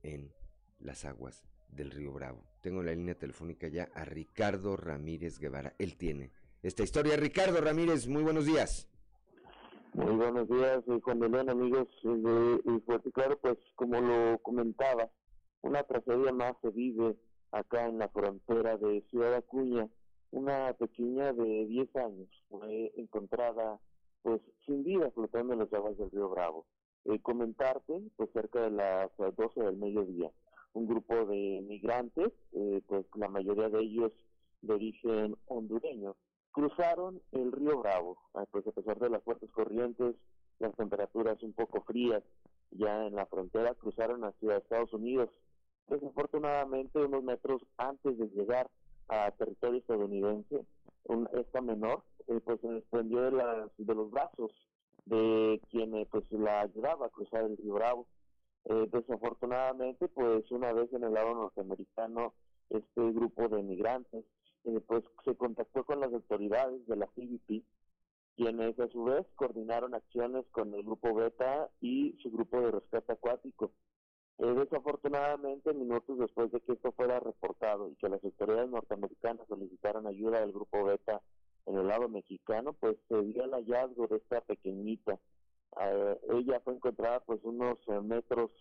en 0.03 0.34
las 0.82 1.05
aguas 1.05 1.45
del 1.70 1.92
río 1.92 2.12
Bravo. 2.12 2.44
Tengo 2.62 2.84
la 2.84 2.94
línea 2.94 3.16
telefónica 3.16 3.68
ya 3.68 3.90
a 3.94 4.06
Ricardo 4.06 4.76
Ramírez 4.76 5.40
Guevara. 5.40 5.74
Él 5.78 5.96
tiene 5.98 6.32
esta 6.62 6.84
historia. 6.84 7.16
Ricardo 7.16 7.62
Ramírez, 7.62 8.08
muy 8.08 8.24
buenos 8.24 8.46
días. 8.46 8.88
Muy 9.94 10.16
buenos 10.16 10.48
días, 10.48 10.84
soy 10.86 11.02
Juan 11.02 11.20
de 11.20 11.30
León, 11.30 11.50
amigos 11.50 11.88
de, 12.04 12.62
y 12.64 13.12
Claro, 13.12 13.40
pues 13.40 13.58
como 13.76 14.00
lo 14.00 14.38
comentaba, 14.44 15.10
una 15.62 15.82
tragedia 15.84 16.32
más 16.32 16.54
se 16.62 16.70
vive 16.70 17.16
acá 17.52 17.88
en 17.88 17.98
la 17.98 18.08
frontera 18.10 18.78
de 18.78 19.02
Ciudad 19.10 19.34
Acuña. 19.34 19.90
Una 20.32 20.74
pequeña 20.74 21.34
de 21.34 21.66
10 21.66 21.96
años 21.96 22.30
fue 22.50 22.92
encontrada 22.98 23.80
pues 24.22 24.42
sin 24.66 24.84
vida 24.84 25.10
flotando 25.12 25.54
en 25.54 25.60
las 25.60 25.74
aguas 25.74 25.98
del 25.98 26.12
río 26.12 26.30
Bravo. 26.30 26.68
Eh, 27.06 27.20
comentarte, 27.22 28.02
pues 28.16 28.30
cerca 28.32 28.62
de 28.62 28.72
las 28.72 29.10
12 29.18 29.60
del 29.62 29.78
mediodía, 29.78 30.30
un 30.74 30.88
grupo 30.88 31.26
de 31.26 31.62
migrantes, 31.68 32.32
eh, 32.54 32.82
pues 32.88 33.06
la 33.16 33.28
mayoría 33.28 33.70
de 33.70 33.82
ellos 33.82 34.12
de 34.62 34.74
origen 34.74 35.36
hondureño, 35.48 36.16
cruzaron 36.52 37.22
el 37.32 37.52
río 37.52 37.80
Bravo, 37.80 38.18
ah, 38.34 38.46
pues 38.52 38.66
a 38.68 38.72
pesar 38.72 39.00
de 39.00 39.10
las 39.10 39.24
fuertes 39.24 39.50
corrientes, 39.52 40.16
las 40.60 40.76
temperaturas 40.76 41.42
un 41.44 41.54
poco 41.54 41.82
frías 41.82 42.24
ya 42.72 43.08
en 43.08 43.16
la 43.16 43.26
frontera, 43.26 43.74
cruzaron 43.76 44.24
hacia 44.24 44.58
Estados 44.58 44.94
Unidos. 44.94 45.30
Desafortunadamente, 45.88 47.00
unos 47.00 47.24
metros 47.24 47.62
antes 47.78 48.18
de 48.18 48.28
llegar 48.28 48.70
a 49.08 49.32
territorio 49.32 49.80
estadounidense, 49.80 50.66
esta 51.34 51.62
menor 51.62 52.04
eh, 52.28 52.40
pues 52.46 52.62
se 52.62 52.68
desprendió 52.68 53.22
de, 53.22 53.32
las, 53.32 53.72
de 53.78 53.96
los 53.96 54.12
brazos 54.12 54.52
de 55.06 55.60
quien 55.72 55.96
eh, 55.96 56.08
pues 56.12 56.24
la 56.32 56.62
ayudaba 56.62 57.08
a 57.08 57.10
cruzar 57.10 57.46
el 57.46 57.58
río 57.58 57.74
Bravo. 57.74 58.08
Eh, 58.66 58.89
desafortunadamente, 58.91 60.07
pues 60.10 60.49
una 60.51 60.74
vez 60.74 60.91
en 60.93 61.03
el 61.03 61.14
lado 61.14 61.34
norteamericano, 61.34 62.34
este 62.70 63.12
grupo 63.12 63.47
de 63.47 63.64
migrantes 63.64 64.26
eh, 64.66 64.80
pues 64.86 65.03
se 65.26 65.36
contactó 65.36 65.84
con 65.86 65.99
las 65.99 66.14
autoridades 66.14 66.86
de 66.88 66.95
la 66.95 67.07
CBP, 67.07 67.64
quienes 68.36 68.80
a 68.80 68.88
su 68.89 69.03
vez 69.05 69.26
coordinaron 69.36 69.95
acciones 69.95 70.45
con 70.51 70.74
el 70.74 70.84
grupo 70.84 71.14
Beta 71.14 71.70
y 71.82 72.18
su 72.22 72.32
grupo 72.32 72.62
de 72.62 72.72
rescate 72.72 73.14
acuático. 73.14 73.72
Eh, 74.38 74.53
desafortunadamente, 74.53 75.74
minutos 75.74 76.18
después 76.18 76.51
de 76.51 76.62
que 76.62 76.74
esto 76.74 76.91
fuera 76.93 77.20
reportado 77.20 77.89
y 77.89 77.95
que 77.95 78.07
las 78.07 78.24
autoridades 78.24 78.70
norteamericanas 78.70 79.47
solicitaran 79.47 80.07
ayuda 80.07 80.39
del 80.39 80.53
grupo 80.53 80.84
Beta 80.84 81.22
en 81.66 81.78
el 81.78 81.88
lado 81.88 82.07
mexicano, 82.07 82.74
pues 82.74 82.95
se 83.10 83.22
dio 83.24 83.43
el 83.43 83.51
hallazgo 83.51 84.07
de 84.07 84.18
esta 84.18 84.41
pequeñita. 84.41 85.20
Eh, 85.82 86.20
ella 86.32 86.60
fue 86.62 86.76
encontrada 86.76 87.20
pues 87.22 87.40
unos 87.44 87.78
metros 88.04 88.52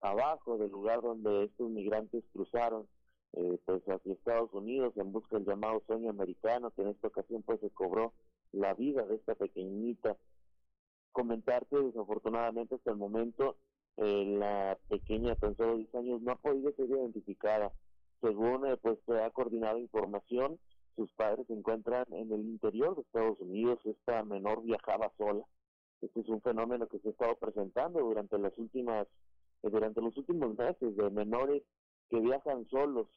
abajo 0.00 0.58
del 0.58 0.70
lugar 0.70 1.02
donde 1.02 1.44
estos 1.44 1.70
migrantes 1.70 2.24
cruzaron 2.32 2.86
eh, 3.36 3.58
pues 3.64 3.82
hacia 3.88 4.12
Estados 4.12 4.52
Unidos 4.52 4.92
en 4.96 5.10
busca 5.10 5.36
del 5.36 5.46
llamado 5.46 5.82
sueño 5.86 6.10
americano, 6.10 6.70
que 6.70 6.82
en 6.82 6.88
esta 6.88 7.08
ocasión 7.08 7.42
pues 7.42 7.58
se 7.60 7.70
cobró 7.70 8.12
la 8.52 8.74
vida 8.74 9.04
de 9.06 9.16
esta 9.16 9.34
pequeñita. 9.34 10.16
Comentarte, 11.10 11.76
desafortunadamente 11.80 12.76
hasta 12.76 12.92
el 12.92 12.96
momento, 12.96 13.56
eh, 13.96 14.36
la 14.38 14.78
pequeña 14.88 15.34
tan 15.34 15.56
solo 15.56 15.76
10 15.78 15.94
años 15.96 16.22
no 16.22 16.32
ha 16.32 16.36
podido 16.36 16.72
ser 16.74 16.88
identificada. 16.88 17.72
Según 18.20 18.66
eh, 18.66 18.76
pues 18.76 18.98
se 19.06 19.20
ha 19.20 19.30
coordinado 19.30 19.78
información, 19.78 20.58
sus 20.94 21.12
padres 21.14 21.46
se 21.48 21.54
encuentran 21.54 22.04
en 22.12 22.32
el 22.32 22.42
interior 22.42 22.94
de 22.94 23.02
Estados 23.02 23.40
Unidos, 23.40 23.80
esta 23.84 24.22
menor 24.22 24.62
viajaba 24.62 25.10
sola. 25.18 25.44
Este 26.04 26.20
es 26.20 26.28
un 26.28 26.40
fenómeno 26.42 26.86
que 26.86 26.98
se 26.98 27.08
ha 27.08 27.10
estado 27.12 27.36
presentando 27.36 28.00
durante 28.00 28.38
las 28.38 28.56
últimas, 28.58 29.06
durante 29.62 30.00
los 30.00 30.16
últimos 30.16 30.56
meses 30.56 30.96
de 30.96 31.10
menores 31.10 31.62
que 32.10 32.20
viajan 32.20 32.66
solos 32.68 33.08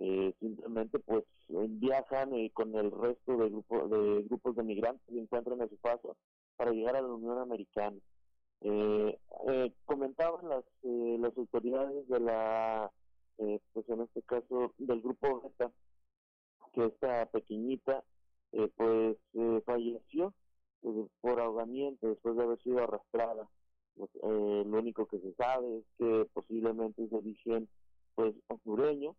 eh, 0.00 0.32
simplemente 0.38 1.00
pues 1.00 1.24
viajan 1.48 2.32
eh, 2.32 2.52
con 2.54 2.72
el 2.76 2.92
resto 2.92 3.36
de, 3.36 3.48
grupo, 3.48 3.88
de 3.88 4.22
grupos 4.22 4.54
de 4.54 4.62
migrantes 4.62 5.02
y 5.08 5.18
encuentran 5.18 5.60
a 5.60 5.66
su 5.66 5.76
paso 5.78 6.16
para 6.56 6.70
llegar 6.70 6.94
a 6.94 7.02
la 7.02 7.08
Unión 7.08 7.38
Americana. 7.38 7.96
Eh, 8.60 9.18
eh 9.48 9.72
comentaban 9.86 10.48
las, 10.48 10.64
las 10.82 11.36
autoridades 11.36 12.06
de 12.08 12.20
la, 12.20 12.92
pues 13.36 13.88
en 13.88 14.02
este 14.02 14.22
caso 14.22 14.72
del 14.78 15.00
grupo 15.02 15.40
Beta, 15.40 15.72
que 16.74 16.84
esta 16.86 17.26
pequeñita 17.26 18.04
pues 18.76 19.16
falleció 19.64 20.32
por 21.20 21.40
ahogamiento 21.40 22.08
después 22.08 22.36
de 22.36 22.42
haber 22.42 22.62
sido 22.62 22.82
arrastrada. 22.82 23.48
Pues, 23.96 24.10
lo 24.22 24.78
único 24.78 25.06
que 25.06 25.18
se 25.18 25.34
sabe 25.34 25.78
es 25.78 25.84
que 25.98 26.26
posiblemente 26.32 27.02
es 27.02 27.10
de 27.10 27.16
origen 27.16 27.68
pues 28.14 28.34
hondureño 28.48 29.16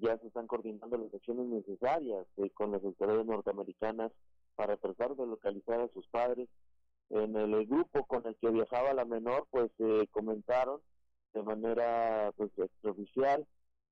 ya 0.00 0.16
se 0.18 0.28
están 0.28 0.46
coordinando 0.46 0.96
las 0.96 1.12
acciones 1.12 1.46
necesarias 1.46 2.26
eh, 2.36 2.50
con 2.50 2.72
las 2.72 2.82
autoridades 2.84 3.26
norteamericanas 3.26 4.12
para 4.54 4.76
tratar 4.76 5.16
de 5.16 5.26
localizar 5.26 5.80
a 5.80 5.88
sus 5.88 6.06
padres. 6.08 6.48
En 7.10 7.36
el, 7.36 7.66
grupo 7.66 8.04
con 8.04 8.26
el 8.26 8.36
que 8.36 8.50
viajaba 8.50 8.92
la 8.92 9.04
menor, 9.06 9.46
pues 9.50 9.70
comentaron 10.10 10.80
de 11.32 11.42
manera 11.42 12.32
pues 12.36 12.50
extraoficial 12.58 13.46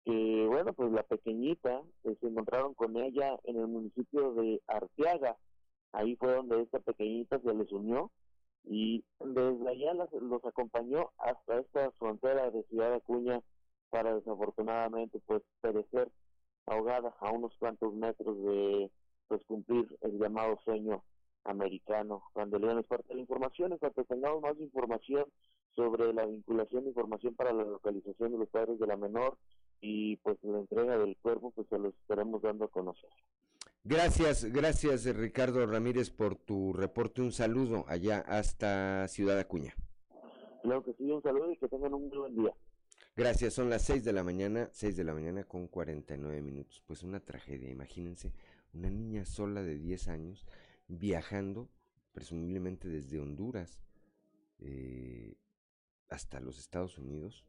que, 0.05 0.47
bueno, 0.49 0.75
pues 0.75 0.93
la 0.93 1.03
pequeñita 1.03 1.81
pues, 2.03 2.19
se 2.21 2.27
encontraron 2.27 2.75
con 2.75 2.97
ella 2.97 3.39
en 3.45 3.57
el 3.57 3.69
municipio 3.69 4.35
de 4.35 4.61
Arteaga. 4.67 5.37
Ahí 5.93 6.17
fue 6.17 6.35
donde 6.35 6.63
esta 6.63 6.79
pequeñita 6.81 7.39
se 7.41 7.55
les 7.55 7.71
unió 7.73 8.11
y 8.65 9.05
desde 9.21 9.69
allá 9.69 9.95
los 9.95 10.45
acompañó 10.45 11.11
hasta 11.19 11.61
esta 11.61 11.91
frontera 11.93 12.51
de 12.51 12.65
Ciudad 12.65 12.95
Acuña 12.95 13.41
para 13.91 14.15
desafortunadamente 14.15 15.21
pues 15.27 15.43
perecer 15.61 16.11
ahogada 16.67 17.15
a 17.21 17.31
unos 17.31 17.57
cuantos 17.59 17.95
metros 17.95 18.37
de 18.43 18.91
pues 19.29 19.41
cumplir 19.47 19.97
el 20.03 20.19
llamado 20.19 20.59
sueño 20.65 21.03
americano. 21.45 22.23
Cuando 22.33 22.59
le 22.59 22.79
es 22.79 22.87
parte 22.87 23.09
de 23.09 23.15
la 23.15 23.21
información, 23.21 23.73
en 23.73 23.79
cuanto 23.79 24.05
tengamos 24.05 24.43
más 24.43 24.59
información 24.59 25.25
sobre 25.75 26.13
la 26.13 26.27
vinculación 26.27 26.85
de 26.85 26.91
información 26.91 27.35
para 27.35 27.53
la 27.53 27.65
localización 27.65 28.33
de 28.33 28.39
los 28.39 28.49
padres 28.49 28.79
de 28.79 28.87
la 28.87 28.97
menor 28.97 29.37
y 29.81 30.17
pues 30.17 30.39
la 30.43 30.59
entrega 30.59 30.99
del 30.99 31.17
cuerpo, 31.19 31.51
pues 31.53 31.69
se 31.69 31.79
los 31.79 31.95
estaremos 31.95 32.43
dando 32.43 32.65
a 32.65 32.69
conocer. 32.69 33.11
Gracias, 33.89 34.45
gracias 34.47 35.05
Ricardo 35.05 35.65
Ramírez 35.65 36.11
por 36.11 36.35
tu 36.35 36.73
reporte. 36.73 37.23
Un 37.23 37.31
saludo 37.31 37.85
allá 37.87 38.19
hasta 38.27 39.07
Ciudad 39.07 39.39
Acuña. 39.39 39.77
Claro 40.65 40.83
que 40.83 40.93
sí, 40.95 41.09
un 41.09 41.23
saludo 41.23 41.53
y 41.53 41.57
que 41.57 41.69
tengan 41.69 41.95
un 41.95 42.11
buen 42.11 42.35
día. 42.35 42.53
Gracias, 43.15 43.55
son 43.55 43.71
las 43.71 43.83
6 43.83 44.05
de 44.05 44.13
la 44.13 44.25
mañana, 44.25 44.71
6 44.73 44.97
de 44.97 45.05
la 45.05 45.15
mañana 45.15 45.45
con 45.45 45.69
49 45.69 46.43
minutos. 46.43 46.83
Pues 46.85 47.05
una 47.05 47.21
tragedia, 47.21 47.71
imagínense, 47.71 48.33
una 48.75 48.91
niña 48.91 49.25
sola 49.25 49.63
de 49.63 49.79
10 49.79 50.09
años 50.09 50.45
viajando, 50.89 51.69
presumiblemente 52.11 52.89
desde 52.89 53.21
Honduras 53.21 53.85
eh, 54.59 55.37
hasta 56.09 56.41
los 56.41 56.59
Estados 56.59 56.99
Unidos. 56.99 57.45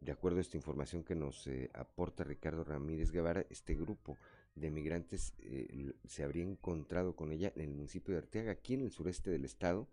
De 0.00 0.12
acuerdo 0.12 0.38
a 0.38 0.40
esta 0.40 0.56
información 0.56 1.04
que 1.04 1.14
nos 1.14 1.46
eh, 1.46 1.70
aporta 1.74 2.24
Ricardo 2.24 2.64
Ramírez 2.64 3.12
Guevara, 3.12 3.44
este 3.50 3.74
grupo 3.74 4.16
de 4.60 4.70
migrantes 4.70 5.34
eh, 5.38 5.92
se 6.06 6.22
habría 6.24 6.44
encontrado 6.44 7.16
con 7.16 7.32
ella 7.32 7.52
en 7.54 7.62
el 7.62 7.70
municipio 7.70 8.14
de 8.14 8.18
Arteaga, 8.18 8.52
aquí 8.52 8.74
en 8.74 8.82
el 8.82 8.90
sureste 8.90 9.30
del 9.30 9.44
estado, 9.44 9.88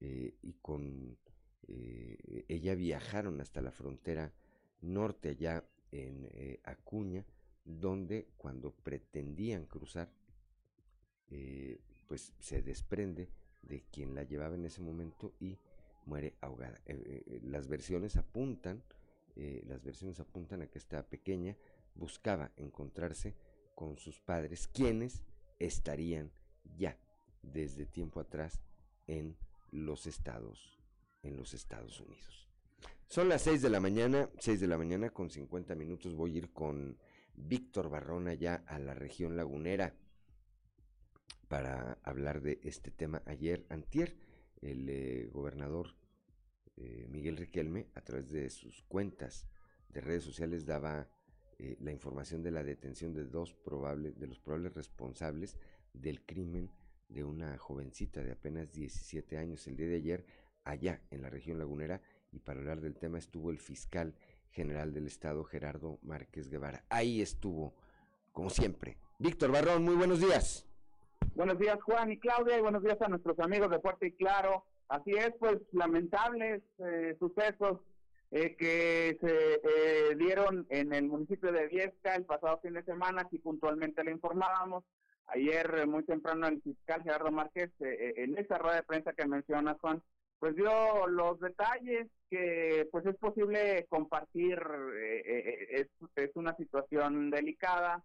y 0.00 0.54
con 0.62 1.18
eh, 1.72 2.44
ella 2.48 2.74
viajaron 2.74 3.40
hasta 3.40 3.60
la 3.60 3.70
frontera 3.70 4.32
norte, 4.80 5.30
allá 5.30 5.64
en 5.92 6.26
eh, 6.32 6.60
Acuña, 6.64 7.24
donde 7.64 8.28
cuando 8.36 8.72
pretendían 8.72 9.66
cruzar, 9.66 10.12
eh, 11.28 11.80
pues 12.08 12.32
se 12.40 12.62
desprende 12.62 13.28
de 13.62 13.84
quien 13.92 14.14
la 14.14 14.24
llevaba 14.24 14.56
en 14.56 14.64
ese 14.64 14.80
momento 14.82 15.34
y 15.38 15.58
muere 16.06 16.34
ahogada. 16.40 16.80
las 17.42 17.68
versiones 17.68 18.16
apuntan, 18.16 18.82
las 19.36 19.82
versiones 19.84 20.18
apuntan 20.18 20.62
a 20.62 20.66
que 20.66 20.78
esta 20.78 21.08
pequeña 21.08 21.56
buscaba 21.94 22.50
encontrarse 22.56 23.36
con 23.80 23.96
sus 23.96 24.20
padres, 24.20 24.68
quienes 24.68 25.22
estarían 25.58 26.30
ya 26.76 26.98
desde 27.40 27.86
tiempo 27.86 28.20
atrás 28.20 28.60
en 29.06 29.38
los 29.70 30.06
Estados 30.06 30.78
en 31.22 31.38
los 31.38 31.54
Estados 31.54 31.98
Unidos. 31.98 32.46
Son 33.08 33.30
las 33.30 33.40
6 33.40 33.62
de 33.62 33.70
la 33.70 33.80
mañana, 33.80 34.28
6 34.38 34.60
de 34.60 34.66
la 34.66 34.76
mañana 34.76 35.08
con 35.08 35.30
50 35.30 35.74
minutos. 35.76 36.14
Voy 36.14 36.34
a 36.34 36.38
ir 36.38 36.52
con 36.52 36.98
Víctor 37.34 37.88
Barrona 37.88 38.34
ya 38.34 38.56
a 38.66 38.78
la 38.78 38.92
región 38.92 39.34
lagunera 39.34 39.94
para 41.48 41.98
hablar 42.02 42.42
de 42.42 42.60
este 42.62 42.90
tema. 42.90 43.22
Ayer, 43.24 43.64
antier, 43.70 44.14
el 44.60 44.90
eh, 44.90 45.26
gobernador 45.32 45.96
eh, 46.76 47.06
Miguel 47.08 47.38
Riquelme, 47.38 47.88
a 47.94 48.02
través 48.02 48.30
de 48.30 48.50
sus 48.50 48.82
cuentas 48.82 49.46
de 49.88 50.02
redes 50.02 50.24
sociales, 50.24 50.66
daba 50.66 51.08
eh, 51.62 51.76
la 51.80 51.92
información 51.92 52.42
de 52.42 52.50
la 52.50 52.62
detención 52.62 53.12
de 53.12 53.26
dos 53.26 53.52
probables, 53.52 54.18
de 54.18 54.26
los 54.26 54.40
probables 54.40 54.72
responsables 54.72 55.58
del 55.92 56.22
crimen 56.22 56.70
de 57.10 57.22
una 57.22 57.58
jovencita 57.58 58.22
de 58.22 58.32
apenas 58.32 58.72
17 58.72 59.36
años 59.36 59.66
el 59.66 59.76
día 59.76 59.88
de 59.88 59.96
ayer 59.96 60.24
allá 60.64 61.02
en 61.10 61.20
la 61.20 61.28
región 61.28 61.58
lagunera 61.58 62.00
y 62.32 62.38
para 62.38 62.60
hablar 62.60 62.80
del 62.80 62.96
tema 62.96 63.18
estuvo 63.18 63.50
el 63.50 63.58
fiscal 63.58 64.14
general 64.48 64.94
del 64.94 65.06
estado 65.06 65.44
Gerardo 65.44 65.98
Márquez 66.00 66.48
Guevara. 66.48 66.82
Ahí 66.88 67.20
estuvo, 67.20 67.74
como 68.32 68.48
siempre. 68.48 68.96
Víctor 69.18 69.52
Barrón, 69.52 69.84
muy 69.84 69.96
buenos 69.96 70.18
días. 70.18 70.66
Buenos 71.34 71.58
días 71.58 71.78
Juan 71.82 72.10
y 72.10 72.18
Claudia 72.18 72.56
y 72.56 72.62
buenos 72.62 72.82
días 72.82 73.02
a 73.02 73.08
nuestros 73.08 73.38
amigos 73.38 73.70
de 73.70 73.80
Fuerte 73.80 74.06
y 74.06 74.12
Claro. 74.12 74.64
Así 74.88 75.12
es, 75.12 75.32
pues 75.38 75.58
lamentables 75.72 76.62
eh, 76.78 77.16
sucesos 77.18 77.80
eh, 78.32 78.54
que 78.54 79.18
se 79.20 79.54
eh, 79.54 80.14
dieron 80.16 80.64
en 80.70 80.94
el 80.94 81.08
municipio 81.08 81.50
de 81.50 81.66
Viesca 81.66 82.14
el 82.14 82.24
pasado 82.24 82.60
fin 82.60 82.74
de 82.74 82.84
semana, 82.84 83.22
aquí 83.22 83.38
puntualmente 83.38 84.04
le 84.04 84.12
informábamos. 84.12 84.84
Ayer, 85.26 85.78
eh, 85.78 85.86
muy 85.86 86.04
temprano, 86.04 86.46
el 86.46 86.62
fiscal 86.62 87.02
Gerardo 87.02 87.32
Márquez, 87.32 87.72
en 87.80 88.38
esa 88.38 88.58
rueda 88.58 88.76
de 88.76 88.82
prensa 88.84 89.12
que 89.14 89.26
mencionas, 89.26 89.80
Juan, 89.80 90.00
pues 90.38 90.54
dio 90.54 91.08
los 91.08 91.40
detalles 91.40 92.06
que 92.30 92.88
pues 92.92 93.04
es 93.06 93.16
posible 93.16 93.86
compartir, 93.88 94.60
es, 95.24 95.88
es, 96.14 96.30
una 96.34 96.54
situación 96.56 97.30
delicada, 97.30 98.02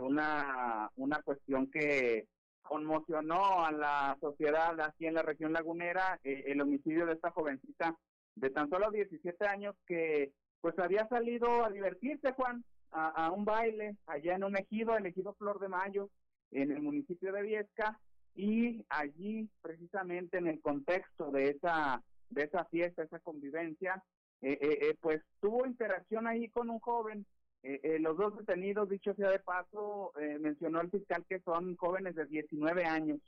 una, 0.00 0.90
una 0.96 1.22
cuestión 1.22 1.70
que 1.70 2.26
conmocionó 2.62 3.64
a 3.64 3.72
la 3.72 4.16
sociedad 4.20 4.78
aquí 4.80 5.06
en 5.06 5.14
la 5.14 5.22
región 5.22 5.52
lagunera, 5.52 6.20
el 6.22 6.60
homicidio 6.60 7.06
de 7.06 7.14
esta 7.14 7.30
jovencita 7.30 7.96
de 8.40 8.50
tan 8.50 8.68
solo 8.70 8.90
17 8.90 9.46
años 9.46 9.76
que 9.86 10.32
pues 10.60 10.78
había 10.78 11.06
salido 11.08 11.64
a 11.64 11.70
divertirse, 11.70 12.32
Juan, 12.32 12.64
a, 12.92 13.30
un 13.30 13.44
baile 13.44 13.96
allá 14.06 14.34
en 14.34 14.44
un 14.44 14.56
ejido, 14.56 14.96
el 14.96 15.06
ejido 15.06 15.34
Flor 15.34 15.60
de 15.60 15.68
Mayo, 15.68 16.10
en 16.50 16.72
el 16.72 16.82
municipio 16.82 17.32
de 17.32 17.42
Viesca, 17.42 17.98
y 18.34 18.84
allí, 18.88 19.48
precisamente 19.62 20.38
en 20.38 20.48
el 20.48 20.60
contexto 20.60 21.30
de 21.30 21.50
esa, 21.50 22.02
de 22.30 22.42
esa 22.44 22.64
fiesta, 22.64 23.02
esa 23.02 23.20
convivencia, 23.20 24.02
eh, 24.42 24.58
eh, 24.60 24.78
eh 24.82 24.96
pues 25.00 25.22
tuvo 25.40 25.66
interacción 25.66 26.26
ahí 26.26 26.48
con 26.48 26.70
un 26.70 26.80
joven. 26.80 27.26
Eh, 27.62 27.98
los 28.00 28.16
dos 28.16 28.38
detenidos, 28.38 28.88
dicho 28.88 29.14
sea 29.14 29.30
de 29.30 29.38
paso, 29.38 30.12
mencionó 30.40 30.80
el 30.80 30.90
fiscal 30.90 31.24
que 31.28 31.40
son 31.40 31.76
jóvenes 31.76 32.14
de 32.14 32.24
19 32.24 32.84
años 32.84 33.20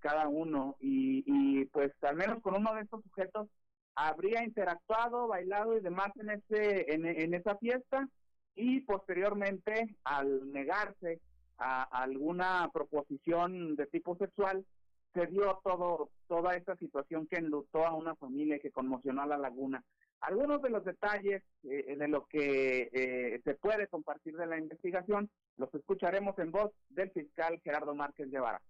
cada 0.00 0.28
uno, 0.28 0.76
y 0.80 1.64
pues 1.66 1.92
al 2.02 2.16
menos 2.16 2.42
con 2.42 2.56
uno 2.56 2.74
de 2.74 2.82
estos 2.82 3.02
sujetos 3.04 3.48
habría 3.94 4.42
interactuado, 4.44 5.28
bailado 5.28 5.76
y 5.76 5.80
demás 5.80 6.10
en 6.16 6.30
ese 6.30 6.92
en, 6.92 7.34
esa 7.34 7.56
fiesta 7.56 8.08
y 8.54 8.80
posteriormente 8.80 9.96
al 10.04 10.50
negarse 10.52 11.20
a, 11.58 11.82
alguna 12.02 12.70
proposición 12.72 13.76
de 13.76 13.86
tipo 13.86 14.16
sexual 14.16 14.64
se 15.12 15.26
dio 15.26 15.60
todo 15.62 16.10
toda 16.26 16.56
esta 16.56 16.76
situación 16.76 17.26
que 17.26 17.36
enlutó 17.36 17.86
a 17.86 17.94
una 17.94 18.16
familia 18.16 18.56
y 18.56 18.60
que 18.60 18.72
conmocionó 18.72 19.22
a 19.22 19.26
la 19.26 19.38
laguna. 19.38 19.84
Algunos 20.20 20.62
de 20.62 20.70
los 20.70 20.84
detalles 20.84 21.42
eh, 21.64 21.96
de 21.96 22.08
lo 22.08 22.26
que 22.26 22.90
eh, 22.92 23.40
se 23.44 23.54
puede 23.54 23.86
compartir 23.88 24.36
de 24.36 24.46
la 24.46 24.58
investigación 24.58 25.30
los 25.56 25.72
escucharemos 25.74 26.38
en 26.38 26.50
voz 26.50 26.72
del 26.88 27.10
fiscal 27.10 27.60
Gerardo 27.62 27.94
Márquez 27.94 28.30
Guevara. 28.30 28.60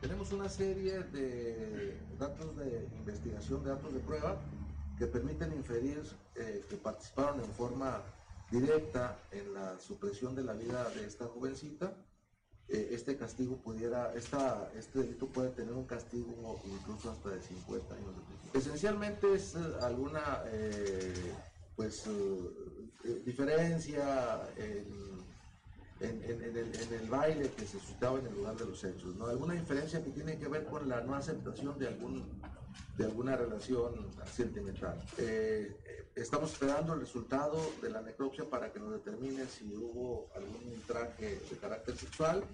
Tenemos 0.00 0.32
una 0.32 0.48
serie 0.48 1.00
de 1.00 1.94
datos 2.18 2.56
de 2.56 2.88
investigación, 2.96 3.62
de 3.62 3.70
datos 3.70 3.92
de 3.92 4.00
prueba, 4.00 4.40
que 4.98 5.06
permiten 5.06 5.52
inferir 5.52 6.02
eh, 6.36 6.64
que 6.70 6.76
participaron 6.76 7.40
en 7.40 7.50
forma 7.52 8.02
directa 8.50 9.18
en 9.30 9.52
la 9.52 9.78
supresión 9.78 10.34
de 10.34 10.42
la 10.42 10.54
vida 10.54 10.88
de 10.90 11.06
esta 11.06 11.26
jovencita. 11.26 11.92
Eh, 12.68 12.88
este 12.92 13.16
castigo 13.16 13.58
pudiera, 13.58 14.14
esta, 14.14 14.70
este 14.74 15.00
delito 15.00 15.26
puede 15.26 15.50
tener 15.50 15.74
un 15.74 15.84
castigo 15.84 16.62
incluso 16.64 17.10
hasta 17.10 17.30
de 17.30 17.42
50 17.42 17.94
años 17.94 18.16
de 18.16 18.22
prisión. 18.22 18.50
Esencialmente 18.54 19.34
es 19.34 19.54
eh, 19.54 19.58
alguna 19.82 20.44
pues 21.76 22.04
diferencia 23.24 24.42
en 24.56 25.29
en, 26.00 26.22
el, 26.22 27.10
baile 27.10 27.50
que 27.50 27.66
se 27.66 27.78
suscitaba 27.78 28.18
en 28.18 28.26
el 28.26 28.34
lugar 28.34 28.56
de 28.56 28.64
los 28.64 28.82
hechos, 28.84 29.14
¿no? 29.16 29.26
Alguna 29.26 29.54
diferencia 29.54 30.02
que 30.02 30.10
tiene 30.10 30.38
que 30.38 30.48
ver 30.48 30.64
con 30.64 30.88
la 30.88 31.02
no 31.02 31.14
aceptación 31.14 31.78
de 31.78 31.88
algún 31.88 32.40
de 32.96 33.04
alguna 33.04 33.36
relación 33.36 34.08
sentimental. 34.30 35.02
Eh, 35.18 36.10
estamos 36.14 36.52
esperando 36.52 36.94
el 36.94 37.00
resultado 37.00 37.58
de 37.82 37.90
la 37.90 38.02
necropsia 38.02 38.48
para 38.48 38.72
que 38.72 38.78
nos 38.78 38.92
determine 38.92 39.46
si 39.46 39.74
hubo 39.74 40.28
algún 40.34 40.80
traje 40.86 41.40
de 41.50 41.56
carácter 41.56 41.96
sexual. 41.96 42.44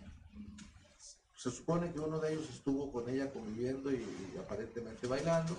Se 1.36 1.50
supone 1.50 1.92
que 1.92 2.00
uno 2.00 2.18
de 2.18 2.32
ellos 2.32 2.48
estuvo 2.50 2.92
con 2.92 3.08
ella 3.08 3.30
conviviendo 3.30 3.92
y, 3.92 4.04
aparentemente 4.38 5.06
bailando, 5.06 5.56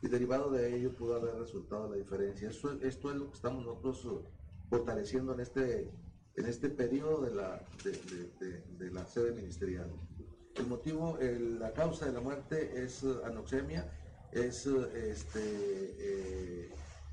y 0.00 0.08
derivado 0.08 0.50
de 0.50 0.76
ello 0.76 0.92
pudo 0.92 1.16
haber 1.16 1.34
resultado 1.34 1.88
la 1.88 1.96
diferencia. 1.96 2.50
Esto 2.50 2.78
es 2.80 3.04
lo 3.04 3.30
que 3.30 3.34
estamos 3.34 3.64
nosotros 3.64 4.24
fortaleciendo 4.68 5.32
en 5.32 5.40
este 5.40 5.90
en 6.38 6.46
este 6.46 6.70
periodo 6.70 7.22
de 7.22 7.34
la, 7.34 7.60
de, 7.84 8.90
la 8.92 9.04
sede 9.04 9.32
ministerial. 9.32 9.90
El 10.54 10.66
motivo, 10.66 11.18
la 11.20 11.72
causa 11.72 12.06
de 12.06 12.12
la 12.12 12.20
muerte 12.20 12.84
es 12.84 13.02
eh, 13.02 13.08
anoxemia, 13.24 13.90
es 14.32 14.66
este, 14.66 15.40
eh, 15.98 16.70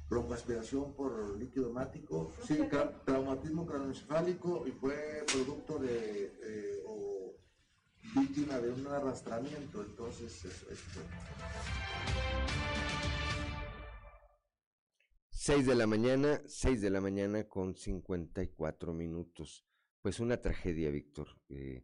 broncoaspiración 0.09 0.93
por 0.93 1.37
líquido 1.37 1.69
hemático, 1.69 2.33
sí, 2.45 2.59
traumatismo 3.05 3.65
craneoencefálico 3.65 4.67
y 4.67 4.71
fue 4.71 5.25
producto 5.31 5.79
de 5.79 6.33
eh, 6.43 6.83
o 6.85 7.33
víctima 8.15 8.59
de 8.59 8.71
un 8.71 8.85
arrastramiento, 8.87 9.81
entonces 9.81 10.45
es, 10.45 10.65
6 15.45 15.67
de 15.67 15.75
la 15.75 15.85
mañana, 15.85 16.41
6 16.47 16.81
de 16.81 16.89
la 16.89 17.01
mañana 17.01 17.43
con 17.43 17.75
54 17.75 18.93
minutos. 18.93 19.63
Pues 20.01 20.19
una 20.19 20.41
tragedia, 20.41 20.89
Víctor. 20.89 21.39
Eh, 21.49 21.83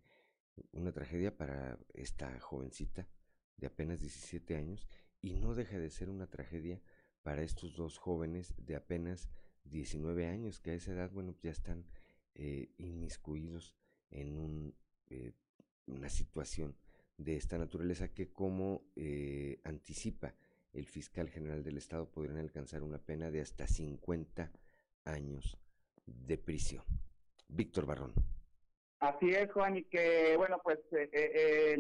una 0.72 0.92
tragedia 0.92 1.38
para 1.38 1.78
esta 1.94 2.40
jovencita 2.40 3.08
de 3.58 3.68
apenas 3.68 4.00
17 4.00 4.56
años 4.56 4.88
y 5.22 5.36
no 5.36 5.54
deja 5.54 5.78
de 5.78 5.92
ser 5.92 6.10
una 6.10 6.26
tragedia 6.26 6.82
para 7.22 7.44
estos 7.44 7.76
dos 7.76 8.00
jóvenes 8.00 8.56
de 8.58 8.76
apenas 8.76 9.30
19 9.66 10.26
años 10.26 10.60
que 10.60 10.72
a 10.72 10.74
esa 10.74 10.94
edad, 10.94 11.12
bueno, 11.12 11.36
ya 11.44 11.52
están 11.52 11.86
eh, 12.34 12.72
inmiscuidos 12.80 13.76
en 14.10 14.40
un, 14.40 14.76
eh, 15.06 15.34
una 15.86 16.10
situación 16.10 16.76
de 17.18 17.36
esta 17.36 17.60
naturaleza 17.60 18.12
que 18.12 18.32
como 18.32 18.88
anticipa 19.64 20.34
el 20.74 20.86
fiscal 20.86 21.30
general 21.30 21.64
del 21.64 21.78
estado 21.78 22.10
podrían 22.10 22.38
alcanzar 22.38 22.84
una 22.84 22.98
pena 22.98 23.32
de 23.32 23.42
hasta 23.42 23.68
50 23.68 24.52
años 25.06 25.58
de 26.06 26.38
prisión. 26.38 26.84
Víctor 27.48 27.86
Barrón. 27.86 28.14
Así 29.00 29.32
es, 29.32 29.52
Juan, 29.52 29.78
y 29.78 29.84
que, 29.86 30.36
bueno, 30.38 30.62
pues 30.64 30.78
eh, 30.92 31.10
eh, 31.12 31.74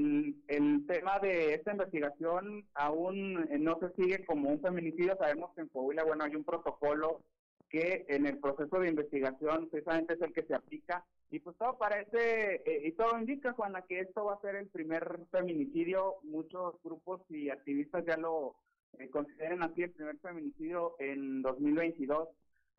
el, 0.48 0.88
tema 0.88 1.20
de 1.20 1.54
esta 1.54 1.72
investigación 1.72 2.66
aún 2.74 3.48
eh, 3.52 3.60
no 3.60 3.78
se 3.80 3.92
sigue 3.92 4.26
como 4.26 4.50
un 4.50 4.60
feminicidio. 4.60 5.16
Sabemos 5.18 5.52
que 5.54 5.62
en 5.62 5.68
Coahuila, 5.68 6.04
bueno, 6.04 6.24
hay 6.24 6.36
un 6.36 6.44
protocolo 6.44 7.22
que 7.70 8.06
en 8.10 8.26
el 8.26 8.40
proceso 8.40 8.80
de 8.80 8.90
investigación 8.90 9.70
precisamente 9.70 10.16
es 10.16 10.22
el 10.22 10.34
que 10.34 10.44
se 10.44 10.56
aplica. 10.56 11.06
Y 11.30 11.40
pues 11.40 11.56
todo 11.58 11.78
parece, 11.78 12.64
y 12.84 12.92
todo 12.94 13.18
indica, 13.20 13.54
Juana, 13.54 13.84
que 13.84 14.00
esto 14.00 14.26
va 14.26 14.34
a 14.34 14.42
ser 14.42 14.56
el 14.56 14.68
primer 14.68 15.20
feminicidio. 15.32 16.16
Muchos 16.24 16.82
grupos 16.84 17.22
y 17.30 17.50
activistas 17.50 18.04
ya 18.04 18.18
lo 18.18 18.56
eh, 19.00 19.10
consideren 19.10 19.64
así 19.64 19.84
el 19.84 19.92
primer 19.92 20.18
feminicidio 20.20 20.96
en 21.00 21.42
2022 21.42 22.30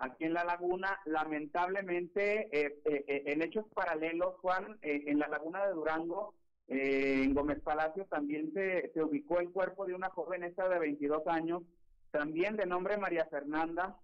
aquí 0.02 0.24
en 0.24 0.34
La 0.34 0.44
Laguna. 0.44 1.00
Lamentablemente, 1.06 2.48
eh, 2.52 2.78
eh, 2.84 3.04
eh, 3.06 3.22
en 3.26 3.42
hechos 3.42 3.66
paralelos, 3.74 4.34
Juan, 4.40 4.78
en 4.82 5.18
la 5.18 5.28
Laguna 5.28 5.66
de 5.66 5.72
Durango, 5.72 6.34
en 6.68 7.34
Gómez 7.34 7.60
Palacio, 7.60 8.06
también 8.06 8.52
se, 8.52 8.90
se 8.92 9.02
ubicó 9.02 9.40
el 9.40 9.50
cuerpo 9.50 9.84
de 9.84 9.94
una 9.94 10.10
joven 10.10 10.42
esta 10.42 10.68
de 10.68 10.78
22 10.78 11.26
años, 11.26 11.62
también 12.10 12.56
de 12.56 12.66
nombre 12.66 12.96
María 12.96 13.26
Fernanda, 13.26 13.96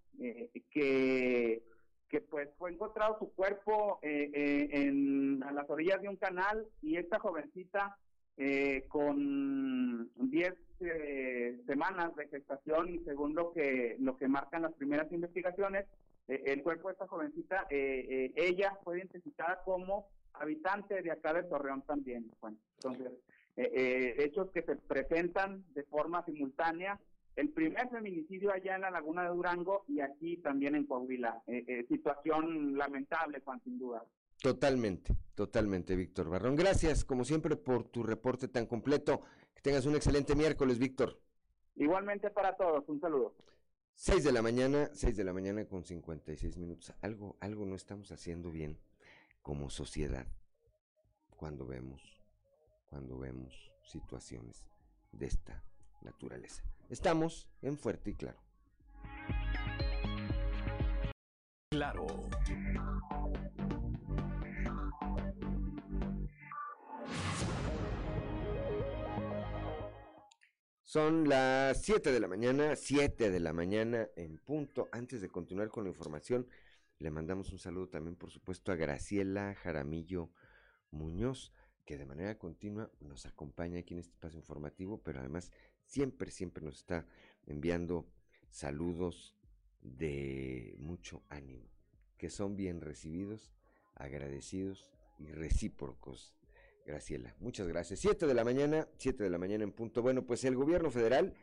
que 0.70 1.62
que 2.08 2.22
pues 2.22 2.48
fue 2.56 2.70
encontrado 2.70 3.18
su 3.18 3.34
cuerpo 3.34 3.98
en, 4.00 5.42
a 5.42 5.52
las 5.52 5.68
orillas 5.68 6.00
de 6.00 6.08
un 6.08 6.16
canal 6.16 6.66
y 6.80 6.96
esta 6.96 7.18
jovencita 7.18 7.98
eh, 8.38 8.84
con 8.88 10.10
10 10.16 10.54
eh, 10.80 11.60
semanas 11.66 12.14
de 12.16 12.28
gestación 12.28 12.88
y 12.88 12.98
según 13.00 13.34
lo 13.34 13.52
que 13.52 13.96
lo 13.98 14.16
que 14.16 14.28
marcan 14.28 14.62
las 14.62 14.72
primeras 14.74 15.12
investigaciones, 15.12 15.86
eh, 16.28 16.42
el 16.46 16.62
cuerpo 16.62 16.88
de 16.88 16.92
esta 16.92 17.08
jovencita, 17.08 17.66
ella 17.70 18.78
fue 18.84 18.98
identificada 18.98 19.60
como 19.64 20.08
habitante 20.34 21.02
de 21.02 21.10
acá 21.10 21.32
de 21.34 21.42
Torreón 21.42 21.82
también. 21.82 22.30
Bueno, 22.40 22.56
entonces, 22.76 23.12
hechos 23.56 24.50
que 24.52 24.62
se 24.62 24.76
presentan 24.76 25.64
de 25.74 25.82
forma 25.82 26.24
simultánea 26.24 26.98
el 27.38 27.50
primer 27.50 27.88
feminicidio 27.88 28.52
allá 28.52 28.74
en 28.74 28.80
la 28.80 28.90
Laguna 28.90 29.22
de 29.22 29.28
Durango 29.28 29.84
y 29.86 30.00
aquí 30.00 30.38
también 30.38 30.74
en 30.74 30.86
Coahuila. 30.86 31.40
Eh, 31.46 31.64
eh, 31.68 31.86
situación 31.88 32.76
lamentable, 32.76 33.40
Juan, 33.44 33.60
sin 33.62 33.78
duda. 33.78 34.04
Totalmente, 34.40 35.16
totalmente, 35.34 35.96
Víctor 35.96 36.28
Barrón. 36.28 36.54
Gracias, 36.54 37.04
como 37.04 37.24
siempre, 37.24 37.56
por 37.56 37.84
tu 37.88 38.02
reporte 38.02 38.48
tan 38.48 38.66
completo. 38.66 39.22
Que 39.54 39.62
tengas 39.62 39.86
un 39.86 39.96
excelente 39.96 40.36
miércoles, 40.36 40.78
Víctor. 40.78 41.20
Igualmente 41.74 42.30
para 42.30 42.56
todos, 42.56 42.88
un 42.88 43.00
saludo. 43.00 43.34
6 43.94 44.22
de 44.22 44.32
la 44.32 44.42
mañana, 44.42 44.90
6 44.92 45.16
de 45.16 45.24
la 45.24 45.32
mañana 45.32 45.64
con 45.64 45.84
56 45.84 46.56
minutos. 46.56 46.94
Algo, 47.02 47.36
algo 47.40 47.66
no 47.66 47.74
estamos 47.74 48.12
haciendo 48.12 48.52
bien 48.52 48.78
como 49.42 49.70
sociedad 49.70 50.26
cuando 51.30 51.66
vemos, 51.66 52.00
cuando 52.86 53.18
vemos 53.18 53.72
situaciones 53.82 54.68
de 55.10 55.26
esta 55.26 55.64
naturaleza. 56.02 56.62
Estamos 56.88 57.48
en 57.60 57.76
Fuerte 57.76 58.10
y 58.10 58.14
Claro. 58.14 58.38
Claro. 61.70 62.06
Son 70.88 71.28
las 71.28 71.82
7 71.82 72.12
de 72.12 72.18
la 72.18 72.28
mañana, 72.28 72.74
7 72.74 73.30
de 73.30 73.40
la 73.40 73.52
mañana 73.52 74.08
en 74.16 74.38
punto. 74.38 74.88
Antes 74.90 75.20
de 75.20 75.28
continuar 75.28 75.68
con 75.68 75.84
la 75.84 75.90
información, 75.90 76.48
le 76.98 77.10
mandamos 77.10 77.52
un 77.52 77.58
saludo 77.58 77.90
también, 77.90 78.16
por 78.16 78.30
supuesto, 78.30 78.72
a 78.72 78.74
Graciela 78.74 79.54
Jaramillo 79.56 80.30
Muñoz, 80.90 81.52
que 81.84 81.98
de 81.98 82.06
manera 82.06 82.38
continua 82.38 82.90
nos 83.00 83.26
acompaña 83.26 83.80
aquí 83.80 83.92
en 83.92 84.00
este 84.00 84.12
espacio 84.12 84.38
informativo, 84.38 84.96
pero 85.02 85.20
además 85.20 85.52
siempre, 85.84 86.30
siempre 86.30 86.64
nos 86.64 86.78
está 86.78 87.04
enviando 87.44 88.06
saludos 88.48 89.36
de 89.82 90.74
mucho 90.78 91.22
ánimo, 91.28 91.68
que 92.16 92.30
son 92.30 92.56
bien 92.56 92.80
recibidos, 92.80 93.52
agradecidos 93.94 94.90
y 95.18 95.32
recíprocos 95.32 96.37
Graciela, 96.88 97.34
muchas 97.38 97.68
gracias. 97.68 98.00
Siete 98.00 98.26
de 98.26 98.32
la 98.32 98.44
mañana, 98.44 98.88
siete 98.96 99.22
de 99.22 99.28
la 99.28 99.36
mañana 99.36 99.62
en 99.62 99.72
punto. 99.72 100.00
Bueno, 100.00 100.24
pues 100.24 100.42
el 100.44 100.56
gobierno 100.56 100.90
federal 100.90 101.34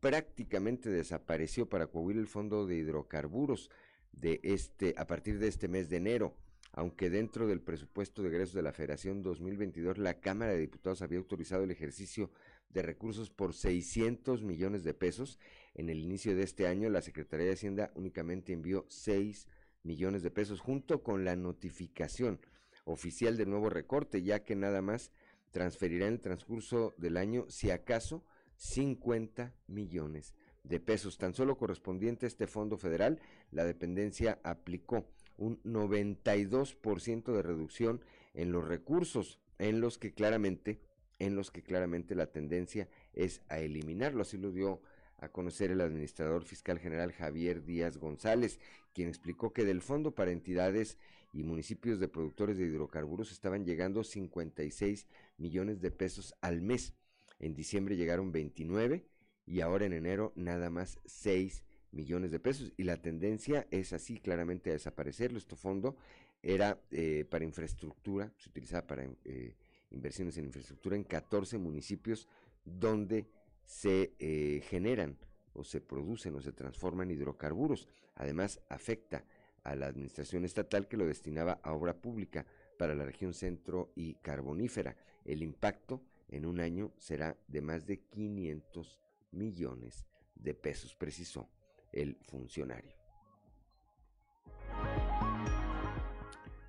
prácticamente 0.00 0.90
desapareció 0.90 1.66
para 1.66 1.86
Coahuila 1.86 2.20
el 2.20 2.26
fondo 2.26 2.66
de 2.66 2.76
hidrocarburos 2.76 3.70
de 4.12 4.38
este 4.42 4.92
a 4.98 5.06
partir 5.06 5.38
de 5.38 5.48
este 5.48 5.66
mes 5.66 5.88
de 5.88 5.96
enero, 5.96 6.36
aunque 6.72 7.08
dentro 7.08 7.46
del 7.46 7.62
presupuesto 7.62 8.22
de 8.22 8.28
egresos 8.28 8.54
de 8.54 8.60
la 8.60 8.74
Federación 8.74 9.22
2022 9.22 9.96
la 9.96 10.20
Cámara 10.20 10.52
de 10.52 10.60
Diputados 10.60 11.00
había 11.00 11.20
autorizado 11.20 11.64
el 11.64 11.70
ejercicio 11.70 12.30
de 12.68 12.82
recursos 12.82 13.30
por 13.30 13.54
600 13.54 14.42
millones 14.42 14.84
de 14.84 14.92
pesos. 14.92 15.38
En 15.72 15.88
el 15.88 16.00
inicio 16.00 16.36
de 16.36 16.42
este 16.42 16.66
año 16.66 16.90
la 16.90 17.00
Secretaría 17.00 17.46
de 17.46 17.54
Hacienda 17.54 17.92
únicamente 17.94 18.52
envió 18.52 18.84
6 18.90 19.48
millones 19.84 20.22
de 20.22 20.30
pesos 20.30 20.60
junto 20.60 21.02
con 21.02 21.24
la 21.24 21.34
notificación 21.34 22.40
oficial 22.84 23.36
del 23.36 23.50
nuevo 23.50 23.70
recorte, 23.70 24.22
ya 24.22 24.44
que 24.44 24.56
nada 24.56 24.82
más 24.82 25.12
transferirá 25.50 26.06
en 26.06 26.14
el 26.14 26.20
transcurso 26.20 26.94
del 26.96 27.16
año, 27.16 27.46
si 27.48 27.70
acaso, 27.70 28.24
50 28.56 29.54
millones 29.66 30.34
de 30.64 30.80
pesos. 30.80 31.18
Tan 31.18 31.34
solo 31.34 31.56
correspondiente 31.56 32.26
a 32.26 32.28
este 32.28 32.46
fondo 32.46 32.76
federal, 32.76 33.20
la 33.50 33.64
dependencia 33.64 34.40
aplicó 34.44 35.06
un 35.36 35.62
92% 35.62 37.32
de 37.32 37.42
reducción 37.42 38.04
en 38.34 38.52
los 38.52 38.66
recursos, 38.66 39.40
en 39.58 39.80
los 39.80 39.98
que 39.98 40.12
claramente, 40.12 40.80
en 41.18 41.36
los 41.36 41.50
que 41.50 41.62
claramente 41.62 42.14
la 42.14 42.26
tendencia 42.26 42.88
es 43.12 43.42
a 43.48 43.58
eliminarlo. 43.58 44.22
Así 44.22 44.38
lo 44.38 44.52
dio 44.52 44.80
a 45.18 45.28
conocer 45.28 45.70
el 45.70 45.80
administrador 45.80 46.44
fiscal 46.44 46.78
general 46.78 47.12
Javier 47.12 47.64
Díaz 47.64 47.96
González, 47.98 48.58
quien 48.92 49.08
explicó 49.08 49.52
que 49.52 49.64
del 49.64 49.80
fondo 49.80 50.14
para 50.14 50.32
entidades 50.32 50.98
y 51.32 51.42
municipios 51.42 51.98
de 51.98 52.08
productores 52.08 52.58
de 52.58 52.66
hidrocarburos 52.66 53.32
estaban 53.32 53.64
llegando 53.64 54.04
56 54.04 55.06
millones 55.38 55.80
de 55.80 55.90
pesos 55.90 56.34
al 56.40 56.60
mes. 56.60 56.94
En 57.38 57.54
diciembre 57.54 57.96
llegaron 57.96 58.32
29 58.32 59.06
y 59.46 59.60
ahora 59.60 59.86
en 59.86 59.94
enero 59.94 60.32
nada 60.36 60.70
más 60.70 61.00
6 61.06 61.64
millones 61.90 62.30
de 62.30 62.38
pesos. 62.38 62.72
Y 62.76 62.84
la 62.84 63.00
tendencia 63.00 63.66
es 63.70 63.92
así 63.92 64.18
claramente 64.18 64.70
a 64.70 64.74
desaparecer. 64.74 65.34
Este 65.34 65.56
fondo 65.56 65.96
era 66.42 66.80
eh, 66.90 67.24
para 67.28 67.44
infraestructura, 67.44 68.32
se 68.36 68.50
utilizaba 68.50 68.86
para 68.86 69.08
eh, 69.24 69.56
inversiones 69.90 70.36
en 70.38 70.46
infraestructura 70.46 70.96
en 70.96 71.04
14 71.04 71.58
municipios 71.58 72.28
donde 72.64 73.26
se 73.64 74.14
eh, 74.18 74.62
generan 74.68 75.16
o 75.54 75.64
se 75.64 75.80
producen 75.80 76.34
o 76.34 76.40
se 76.40 76.52
transforman 76.52 77.10
hidrocarburos. 77.10 77.88
Además, 78.14 78.60
afecta 78.68 79.24
a 79.64 79.74
la 79.74 79.86
administración 79.86 80.44
estatal 80.44 80.88
que 80.88 80.96
lo 80.96 81.06
destinaba 81.06 81.60
a 81.62 81.72
obra 81.72 82.00
pública 82.00 82.46
para 82.78 82.94
la 82.94 83.04
región 83.04 83.34
centro 83.34 83.92
y 83.94 84.14
carbonífera. 84.14 84.96
El 85.24 85.42
impacto 85.42 86.02
en 86.28 86.46
un 86.46 86.60
año 86.60 86.92
será 86.98 87.36
de 87.46 87.60
más 87.60 87.86
de 87.86 88.00
500 88.00 88.98
millones 89.32 90.06
de 90.34 90.54
pesos, 90.54 90.94
precisó 90.94 91.48
el 91.92 92.16
funcionario. 92.22 92.96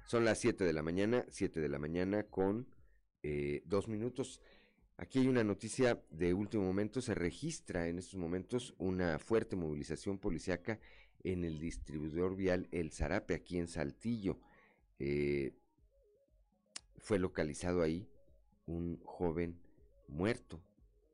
Son 0.06 0.26
las 0.26 0.38
7 0.40 0.64
de 0.64 0.74
la 0.74 0.84
mañana, 0.84 1.26
7 1.30 1.60
de 1.60 1.70
la 1.70 1.80
mañana 1.80 2.24
con 2.24 2.68
eh, 3.24 3.64
dos 3.66 3.88
minutos. 3.88 4.42
Aquí 4.98 5.20
hay 5.20 5.28
una 5.28 5.44
noticia 5.44 6.04
de 6.12 6.34
último 6.34 6.64
momento. 6.64 7.02
Se 7.02 7.16
registra 7.16 7.88
en 7.88 7.98
estos 7.98 8.20
momentos 8.20 8.76
una 8.78 9.18
fuerte 9.18 9.56
movilización 9.56 10.20
policiaca 10.20 10.80
en 11.24 11.46
el 11.46 11.60
distribuidor 11.60 12.36
vial 12.36 12.68
El 12.72 12.92
Zarape, 12.92 13.34
aquí 13.34 13.58
en 13.58 13.68
Saltillo. 13.68 14.40
Eh, 15.00 15.54
fue 16.98 17.20
localizado 17.20 17.82
ahí 17.82 18.08
un 18.66 19.00
joven 19.04 19.60
muerto, 20.08 20.62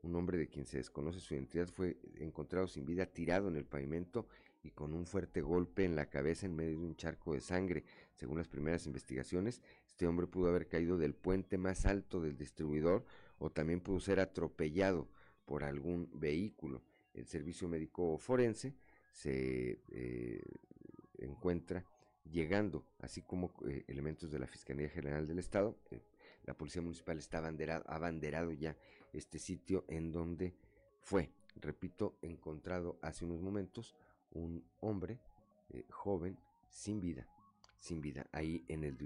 un 0.03 0.15
hombre 0.15 0.37
de 0.37 0.47
quien 0.47 0.65
se 0.65 0.77
desconoce 0.77 1.19
su 1.19 1.33
identidad, 1.33 1.67
fue 1.67 1.97
encontrado 2.19 2.67
sin 2.67 2.85
vida, 2.85 3.05
tirado 3.05 3.47
en 3.47 3.55
el 3.55 3.65
pavimento 3.65 4.27
y 4.63 4.71
con 4.71 4.93
un 4.93 5.05
fuerte 5.05 5.41
golpe 5.41 5.85
en 5.85 5.95
la 5.95 6.09
cabeza 6.09 6.45
en 6.45 6.55
medio 6.55 6.79
de 6.79 6.85
un 6.85 6.95
charco 6.95 7.33
de 7.33 7.41
sangre. 7.41 7.83
Según 8.15 8.37
las 8.37 8.47
primeras 8.47 8.85
investigaciones, 8.85 9.61
este 9.87 10.07
hombre 10.07 10.27
pudo 10.27 10.49
haber 10.49 10.67
caído 10.67 10.97
del 10.97 11.15
puente 11.15 11.57
más 11.57 11.85
alto 11.85 12.21
del 12.21 12.37
distribuidor 12.37 13.05
o 13.37 13.49
también 13.49 13.79
pudo 13.79 13.99
ser 13.99 14.19
atropellado 14.19 15.07
por 15.45 15.63
algún 15.63 16.09
vehículo. 16.13 16.83
El 17.13 17.25
servicio 17.25 17.67
médico 17.67 18.17
forense 18.17 18.75
se 19.19 19.81
eh, 19.89 20.41
encuentra 21.17 21.85
llegando, 22.31 22.85
así 22.99 23.21
como 23.21 23.51
eh, 23.67 23.83
elementos 23.87 24.31
de 24.31 24.39
la 24.39 24.47
Fiscalía 24.47 24.87
General 24.87 25.27
del 25.27 25.39
Estado. 25.39 25.75
Eh, 25.91 26.01
la 26.45 26.53
Policía 26.53 26.81
Municipal 26.81 27.17
está 27.17 27.39
abanderado, 27.39 27.83
abanderado 27.87 28.53
ya 28.53 28.77
este 29.11 29.37
sitio 29.37 29.83
en 29.89 30.13
donde 30.13 30.53
fue, 31.01 31.31
repito, 31.55 32.17
encontrado 32.21 32.97
hace 33.01 33.25
unos 33.25 33.41
momentos 33.41 33.95
un 34.31 34.63
hombre 34.79 35.19
joven 35.89 36.37
sin 36.69 37.01
vida, 37.01 37.27
sin 37.79 38.01
vida, 38.01 38.25
ahí 38.31 38.63
en 38.67 38.83
el, 38.83 38.97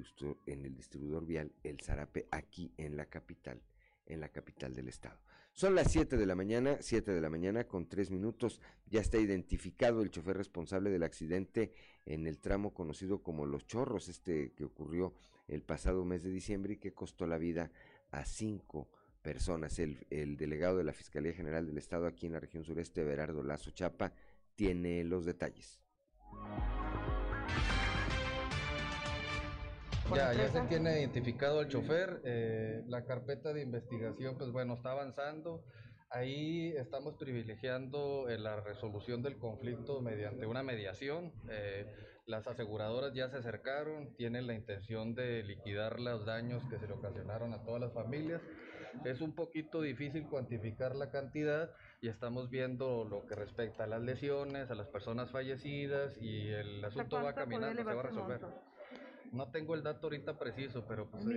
en 0.46 0.66
el 0.66 0.76
distribuidor 0.76 1.26
vial 1.26 1.52
El 1.64 1.80
Zarape, 1.82 2.28
aquí 2.32 2.72
en 2.78 2.98
la 2.98 3.06
capital, 3.06 3.62
en 4.06 4.20
la 4.20 4.30
capital 4.30 4.74
del 4.76 4.90
estado. 4.90 5.20
Son 5.54 5.76
las 5.76 5.92
7 5.92 6.18
de 6.18 6.26
la 6.26 6.34
mañana, 6.34 6.78
7 6.82 7.12
de 7.12 7.22
la 7.22 7.30
mañana 7.30 7.66
con 7.66 7.88
3 7.88 8.10
minutos. 8.10 8.60
Ya 8.90 9.02
está 9.02 9.20
identificado 9.20 10.02
el 10.02 10.10
chofer 10.10 10.36
responsable 10.36 10.90
del 10.90 11.04
accidente 11.04 11.72
en 12.08 12.26
el 12.26 12.40
tramo 12.40 12.74
conocido 12.74 13.22
como 13.22 13.46
Los 13.46 13.68
Chorros, 13.68 14.10
este 14.10 14.52
que 14.54 14.64
ocurrió 14.66 15.14
el 15.48 15.62
pasado 15.62 16.06
mes 16.06 16.24
de 16.24 16.32
diciembre 16.32 16.74
y 16.74 16.78
que 16.78 16.96
costó 16.96 17.28
la 17.28 17.38
vida 17.38 17.72
a 18.10 18.26
cinco 18.26 18.90
personas. 19.22 19.78
El, 19.78 20.08
el 20.10 20.38
delegado 20.38 20.78
de 20.80 20.86
la 20.86 20.94
Fiscalía 20.94 21.34
General 21.34 21.68
del 21.68 21.78
Estado 21.78 22.08
aquí 22.08 22.26
en 22.26 22.34
la 22.34 22.40
región 22.40 22.64
sureste, 22.64 23.04
Berardo 23.04 23.44
Lazo 23.44 23.70
Chapa, 23.70 24.12
tiene 24.56 25.04
los 25.04 25.24
detalles. 25.24 25.80
Ya, 30.12 30.34
ya 30.34 30.48
se 30.50 30.62
tiene 30.62 31.00
identificado 31.00 31.60
al 31.60 31.70
chofer, 31.70 32.22
eh, 32.26 32.84
la 32.88 33.06
carpeta 33.06 33.54
de 33.54 33.62
investigación, 33.62 34.38
pues 34.38 34.52
bueno, 34.52 34.74
está 34.74 34.92
avanzando. 34.92 35.64
Ahí 36.10 36.74
estamos 36.78 37.16
privilegiando 37.16 38.30
eh, 38.30 38.38
la 38.38 38.60
resolución 38.62 39.24
del 39.24 39.38
conflicto 39.40 40.02
mediante 40.02 40.46
una 40.46 40.62
mediación. 40.62 41.32
Eh, 41.50 41.88
las 42.28 42.46
aseguradoras 42.48 43.14
ya 43.14 43.30
se 43.30 43.38
acercaron, 43.38 44.14
tienen 44.16 44.46
la 44.46 44.54
intención 44.54 45.16
de 45.16 45.44
liquidar 45.44 46.00
los 46.00 46.26
daños 46.26 46.64
que 46.70 46.78
se 46.78 46.88
le 46.88 46.94
ocasionaron 46.94 47.54
a 47.54 47.64
todas 47.64 47.82
las 47.82 47.94
familias. 47.94 48.42
Es 49.06 49.22
un 49.22 49.34
poquito 49.34 49.82
difícil 49.82 50.28
cuantificar 50.28 50.96
la 50.96 51.10
cantidad 51.10 51.72
y 52.00 52.10
estamos 52.10 52.50
viendo 52.52 53.06
lo 53.06 53.26
que 53.26 53.34
respecta 53.34 53.86
a 53.86 53.88
las 53.88 54.02
lesiones, 54.02 54.70
a 54.70 54.76
las 54.76 54.88
personas 54.88 55.32
fallecidas 55.32 56.16
y 56.22 56.50
el 56.50 56.86
asunto 56.86 57.24
va 57.24 57.34
caminando, 57.34 57.84
se 57.84 57.84
va 57.84 58.00
a 58.00 58.04
resolver. 58.04 58.42
No 59.34 59.50
tengo 59.52 59.74
el 59.74 59.82
dato 59.84 60.08
ahorita 60.08 60.38
preciso, 60.38 60.84
pero 60.88 61.10
pues, 61.10 61.26
eh, 61.26 61.32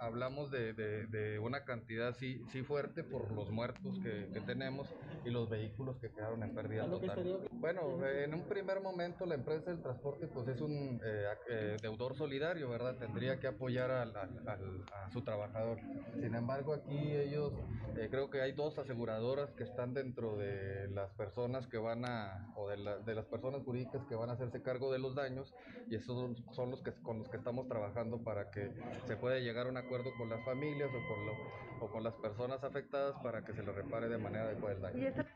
hablamos 0.00 0.50
de, 0.50 0.72
de- 0.72 1.06
de 1.06 1.38
una 1.38 1.64
cantidad 1.64 2.12
sí, 2.14 2.40
sí 2.50 2.62
fuerte 2.62 3.04
por 3.04 3.30
los 3.32 3.50
muertos 3.50 3.98
que, 4.02 4.28
que 4.32 4.40
tenemos 4.40 4.88
y 5.24 5.30
los 5.30 5.48
vehículos 5.48 5.98
que 6.00 6.10
quedaron 6.10 6.42
en 6.42 6.52
pérdida 6.54 6.82
total. 6.90 7.48
Bueno, 7.60 8.04
eh, 8.04 8.24
en 8.24 8.34
un 8.34 8.42
primer 8.48 8.80
momento 8.80 9.24
la 9.24 9.36
empresa 9.36 9.70
del 9.70 9.80
transporte 9.82 10.26
pues 10.26 10.48
es 10.48 10.60
un 10.60 11.00
eh, 11.04 11.24
eh, 11.48 11.78
deudor 11.80 12.16
solidario, 12.16 12.68
¿verdad? 12.68 12.96
Tendría 12.98 13.38
que 13.38 13.46
apoyar 13.46 13.90
al- 13.92 14.16
al- 14.16 14.48
al- 14.48 14.82
a 14.92 15.10
su 15.12 15.22
trabajador. 15.22 15.78
Sin 16.20 16.34
embargo, 16.34 16.74
aquí 16.74 17.14
ellos, 17.16 17.52
eh, 17.96 18.08
creo 18.10 18.30
que 18.30 18.40
hay 18.40 18.52
dos 18.52 18.78
aseguradoras 18.78 19.54
que 19.54 19.62
están 19.64 19.94
dentro 19.94 20.36
de 20.36 20.88
las 20.90 21.12
personas 21.14 21.66
que 21.68 21.78
van 21.78 22.04
a, 22.04 22.48
o 22.56 22.68
de, 22.68 22.76
la- 22.78 22.98
de 22.98 23.14
las 23.14 23.26
personas 23.26 23.62
jurídicas 23.62 24.04
que 24.08 24.14
van 24.14 24.30
a 24.30 24.32
hacerse 24.34 24.62
cargo 24.62 24.92
de 24.92 24.98
los 24.98 25.14
daños 25.14 25.52
y 25.88 25.96
esos 25.96 26.16
son, 26.18 26.36
son 26.52 26.70
los 26.70 26.82
que 26.82 26.90
con 27.12 27.18
los 27.18 27.28
que 27.28 27.36
estamos 27.36 27.68
trabajando 27.68 28.22
para 28.24 28.50
que 28.50 28.70
se 29.06 29.16
pueda 29.18 29.38
llegar 29.38 29.66
a 29.66 29.68
un 29.68 29.76
acuerdo 29.76 30.14
con 30.16 30.30
las 30.30 30.42
familias 30.46 30.88
o 30.88 31.14
con, 31.14 31.26
lo- 31.26 31.84
o 31.86 31.90
con 31.90 32.02
las 32.02 32.14
personas 32.14 32.64
afectadas 32.64 33.14
para 33.22 33.44
que 33.44 33.52
se 33.52 33.62
les 33.62 33.74
repare 33.74 34.08
de 34.08 34.16
manera 34.16 34.44
adecuada 34.44 34.74
el 34.76 34.80
daño. 34.80 34.98
Y 35.02 35.06
esta- 35.08 35.26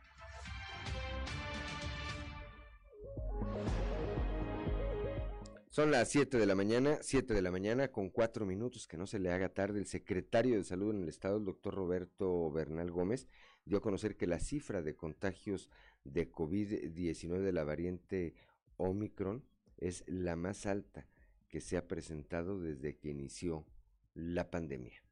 Son 5.68 5.90
las 5.90 6.08
7 6.08 6.38
de 6.38 6.46
la 6.46 6.54
mañana, 6.54 6.98
7 7.02 7.34
de 7.34 7.42
la 7.42 7.50
mañana 7.50 7.88
con 7.88 8.08
4 8.08 8.46
minutos, 8.46 8.86
que 8.88 8.96
no 8.96 9.06
se 9.06 9.18
le 9.18 9.30
haga 9.30 9.50
tarde. 9.50 9.78
El 9.78 9.86
secretario 9.86 10.56
de 10.56 10.64
Salud 10.64 10.94
en 10.94 11.02
el 11.02 11.08
Estado, 11.10 11.36
el 11.36 11.44
doctor 11.44 11.74
Roberto 11.74 12.50
Bernal 12.50 12.90
Gómez, 12.90 13.28
dio 13.66 13.78
a 13.78 13.82
conocer 13.82 14.16
que 14.16 14.26
la 14.26 14.38
cifra 14.40 14.80
de 14.80 14.94
contagios 14.96 15.68
de 16.04 16.30
COVID-19 16.32 17.40
de 17.40 17.52
la 17.52 17.64
variante 17.64 18.34
Omicron 18.78 19.44
es 19.76 20.02
la 20.06 20.36
más 20.36 20.64
alta 20.64 21.06
que 21.48 21.60
se 21.60 21.76
ha 21.76 21.86
presentado 21.86 22.60
desde 22.60 22.96
que 22.96 23.10
inició 23.10 23.66
la 24.14 24.50
pandemia. 24.50 25.02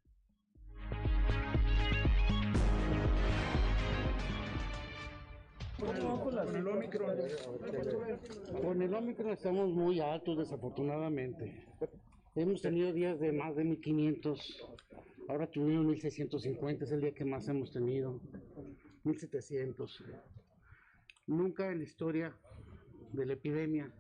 Con 5.78 6.57
el 6.57 6.66
Omicron. 6.66 7.18
Con 8.62 8.82
el 8.82 8.95
Omicron 8.95 9.32
estamos 9.32 9.72
muy 9.72 10.01
altos, 10.01 10.39
desafortunadamente. 10.39 11.66
Hemos 12.35 12.62
tenido 12.62 12.93
días 12.93 13.20
de 13.20 13.32
más 13.32 13.55
de 13.57 13.64
1500. 13.64 14.66
Ahora 15.28 15.51
tuvimos 15.51 15.87
1650, 15.87 16.85
es 16.85 16.93
el 16.93 17.01
día 17.01 17.12
que 17.12 17.24
más 17.24 17.49
hemos 17.49 17.72
tenido. 17.72 18.20
1700. 19.05 20.05
Nunca 21.26 21.70
en 21.70 21.78
la 21.78 21.85
historia 21.85 22.37
de 23.12 23.26
la 23.26 23.35
epidemia 23.35 23.93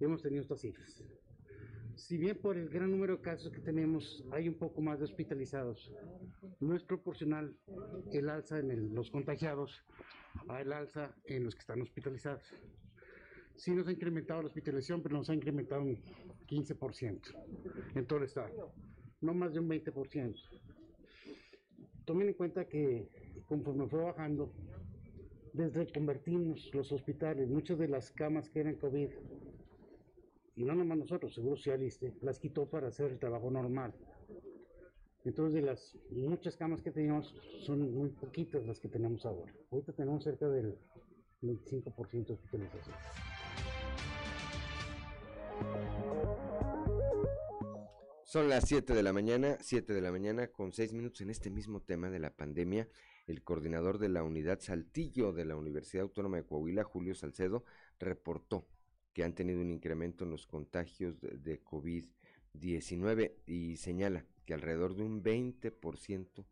hemos 0.00 0.22
tenido 0.22 0.42
estas 0.42 0.60
cifras. 0.60 1.02
Si 1.96 2.18
bien 2.18 2.36
por 2.36 2.58
el 2.58 2.68
gran 2.68 2.90
número 2.90 3.16
de 3.16 3.22
casos 3.22 3.50
que 3.50 3.60
tenemos 3.60 4.22
hay 4.30 4.48
un 4.48 4.54
poco 4.54 4.82
más 4.82 4.98
de 4.98 5.06
hospitalizados, 5.06 5.90
no 6.60 6.76
es 6.76 6.82
proporcional 6.84 7.56
el 8.12 8.28
alza 8.28 8.58
en 8.58 8.94
los 8.94 9.10
contagiados 9.10 9.82
al 10.48 10.74
alza 10.74 11.14
en 11.24 11.44
los 11.44 11.54
que 11.54 11.60
están 11.60 11.80
hospitalizados. 11.80 12.42
Sí 13.56 13.74
nos 13.74 13.88
ha 13.88 13.92
incrementado 13.92 14.42
la 14.42 14.48
hospitalización, 14.48 15.02
pero 15.02 15.16
nos 15.16 15.30
ha 15.30 15.34
incrementado 15.34 15.80
un 15.80 15.96
15% 16.46 17.20
en 17.94 18.06
todo 18.06 18.18
el 18.18 18.26
estado, 18.26 18.74
no 19.22 19.32
más 19.32 19.54
de 19.54 19.60
un 19.60 19.68
20%. 19.70 20.34
Tomen 22.04 22.28
en 22.28 22.34
cuenta 22.34 22.66
que 22.66 23.08
conforme 23.46 23.88
fue 23.88 24.02
bajando, 24.02 24.52
desde 25.54 25.90
convertimos 25.90 26.70
los 26.74 26.92
hospitales, 26.92 27.48
muchas 27.48 27.78
de 27.78 27.88
las 27.88 28.10
camas 28.12 28.50
que 28.50 28.60
eran 28.60 28.74
COVID, 28.74 29.08
y 30.56 30.64
no 30.64 30.74
nomás 30.74 30.98
nosotros, 30.98 31.34
Seguro 31.34 31.56
Socialista, 31.56 32.06
las 32.22 32.38
quitó 32.38 32.66
para 32.66 32.88
hacer 32.88 33.12
el 33.12 33.18
trabajo 33.18 33.50
normal. 33.50 33.94
Entonces, 35.24 35.54
de 35.54 35.62
las 35.62 35.98
muchas 36.10 36.56
camas 36.56 36.82
que 36.82 36.90
teníamos, 36.90 37.34
son 37.60 37.92
muy 37.92 38.10
poquitas 38.10 38.64
las 38.66 38.80
que 38.80 38.88
tenemos 38.88 39.26
ahora. 39.26 39.52
Ahorita 39.70 39.92
tenemos 39.92 40.24
cerca 40.24 40.48
del 40.48 40.78
25% 41.42 42.26
de 42.26 42.32
hospitalización. 42.34 42.96
Son 48.24 48.48
las 48.48 48.66
7 48.66 48.94
de 48.94 49.02
la 49.02 49.12
mañana, 49.12 49.58
7 49.60 49.92
de 49.92 50.00
la 50.00 50.10
mañana 50.10 50.48
con 50.48 50.72
6 50.72 50.92
minutos 50.94 51.20
en 51.20 51.30
este 51.30 51.50
mismo 51.50 51.80
tema 51.80 52.08
de 52.08 52.18
la 52.18 52.34
pandemia. 52.34 52.88
El 53.26 53.42
coordinador 53.42 53.98
de 53.98 54.08
la 54.08 54.22
unidad 54.22 54.60
Saltillo 54.60 55.32
de 55.32 55.44
la 55.44 55.56
Universidad 55.56 56.04
Autónoma 56.04 56.38
de 56.38 56.44
Coahuila, 56.44 56.84
Julio 56.84 57.14
Salcedo, 57.14 57.64
reportó 57.98 58.66
que 59.16 59.24
han 59.24 59.34
tenido 59.34 59.62
un 59.62 59.70
incremento 59.70 60.24
en 60.24 60.30
los 60.30 60.46
contagios 60.46 61.18
de, 61.22 61.38
de 61.38 61.64
COVID-19 61.64 63.32
y 63.46 63.76
señala 63.76 64.26
que 64.44 64.52
alrededor 64.52 64.94
de 64.94 65.04
un 65.04 65.24
20%, 65.24 66.44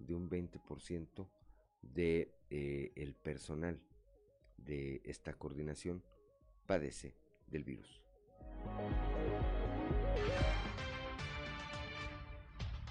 de 0.00 0.14
un 0.14 0.28
20% 0.28 1.30
de 1.80 2.34
eh, 2.50 2.92
el 2.94 3.14
personal 3.14 3.80
de 4.58 5.00
esta 5.06 5.32
coordinación 5.32 6.02
padece 6.66 7.16
del 7.46 7.64
virus. 7.64 8.02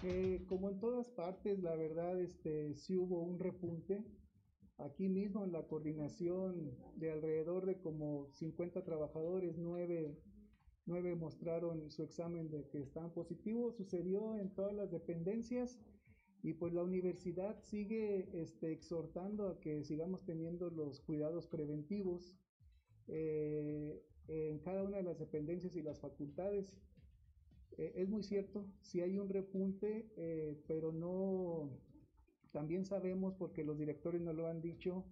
Eh, 0.02 0.44
como 0.48 0.72
en 0.72 0.80
todas 0.80 1.08
partes, 1.12 1.60
la 1.60 1.76
verdad, 1.76 2.20
este, 2.20 2.74
sí 2.74 2.98
hubo 2.98 3.22
un 3.22 3.38
repunte. 3.38 4.04
Aquí 4.80 5.10
mismo 5.10 5.44
en 5.44 5.52
la 5.52 5.68
coordinación 5.68 6.72
de 6.96 7.12
alrededor 7.12 7.66
de 7.66 7.80
como 7.80 8.30
50 8.32 8.84
trabajadores, 8.86 9.58
9, 9.58 10.18
nueve 10.86 11.16
mostraron 11.16 11.92
su 11.92 12.04
examen 12.04 12.50
de 12.50 12.66
que 12.70 12.82
estaban 12.82 13.12
positivos. 13.12 13.76
Sucedió 13.76 14.38
en 14.38 14.50
todas 14.56 14.74
las 14.74 14.90
dependencias 14.90 15.80
y 16.42 16.54
pues 16.54 16.74
la 16.74 16.84
universidad 16.84 17.60
sigue 17.62 18.30
este, 18.42 18.72
exhortando 18.72 19.50
a 19.50 19.60
que 19.60 19.84
sigamos 19.84 20.24
teniendo 20.24 20.70
los 20.70 21.02
cuidados 21.02 21.46
preventivos 21.48 22.38
eh, 23.08 24.02
en 24.28 24.60
cada 24.60 24.84
una 24.84 24.98
de 24.98 25.04
las 25.04 25.20
dependencias 25.20 25.76
y 25.76 25.82
las 25.82 26.00
facultades. 26.00 26.74
Eh, 27.78 27.94
es 27.96 28.10
muy 28.10 28.24
cierto, 28.24 28.66
si 28.80 29.02
hay 29.02 29.18
un 29.18 29.28
repunte, 29.28 30.10
eh, 30.16 30.62
pero 30.68 30.94
no, 30.94 31.70
también 32.52 32.86
sabemos, 32.86 33.36
porque 33.36 33.64
los 33.64 33.78
directores 33.78 34.22
nos 34.22 34.36
lo 34.36 34.48
han 34.48 34.62
dicho, 34.62 35.06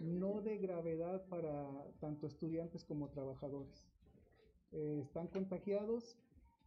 no 0.00 0.40
de 0.40 0.58
gravedad 0.58 1.26
para 1.28 1.66
tanto 2.00 2.26
estudiantes 2.26 2.84
como 2.84 3.10
trabajadores. 3.10 3.86
Eh, 4.72 5.00
están 5.02 5.28
contagiados 5.28 6.18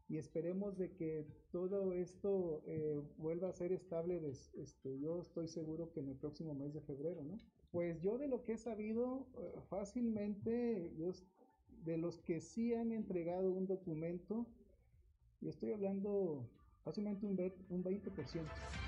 y 0.09 0.17
esperemos 0.17 0.77
de 0.77 0.93
que 0.93 1.27
todo 1.51 1.93
esto 1.93 2.63
eh, 2.65 3.01
vuelva 3.17 3.49
a 3.49 3.53
ser 3.53 3.71
estable. 3.71 4.21
este, 4.29 4.99
yo 4.99 5.21
estoy 5.21 5.47
seguro 5.47 5.91
que 5.91 5.99
en 5.99 6.09
el 6.09 6.15
próximo 6.15 6.53
mes 6.53 6.73
de 6.73 6.81
febrero, 6.81 7.23
¿no? 7.23 7.37
Pues 7.71 8.01
yo 8.01 8.17
de 8.17 8.27
lo 8.27 8.43
que 8.43 8.53
he 8.53 8.57
sabido, 8.57 9.27
eh, 9.37 9.59
fácilmente, 9.69 10.93
yo 10.97 11.11
de 11.83 11.97
los 11.97 12.17
que 12.19 12.39
sí 12.39 12.73
han 12.73 12.91
entregado 12.91 13.51
un 13.51 13.67
documento, 13.67 14.47
y 15.41 15.49
estoy 15.49 15.73
hablando 15.73 16.49
fácilmente 16.83 17.25
un, 17.25 17.37
un 17.69 17.83
20%. 17.83 18.86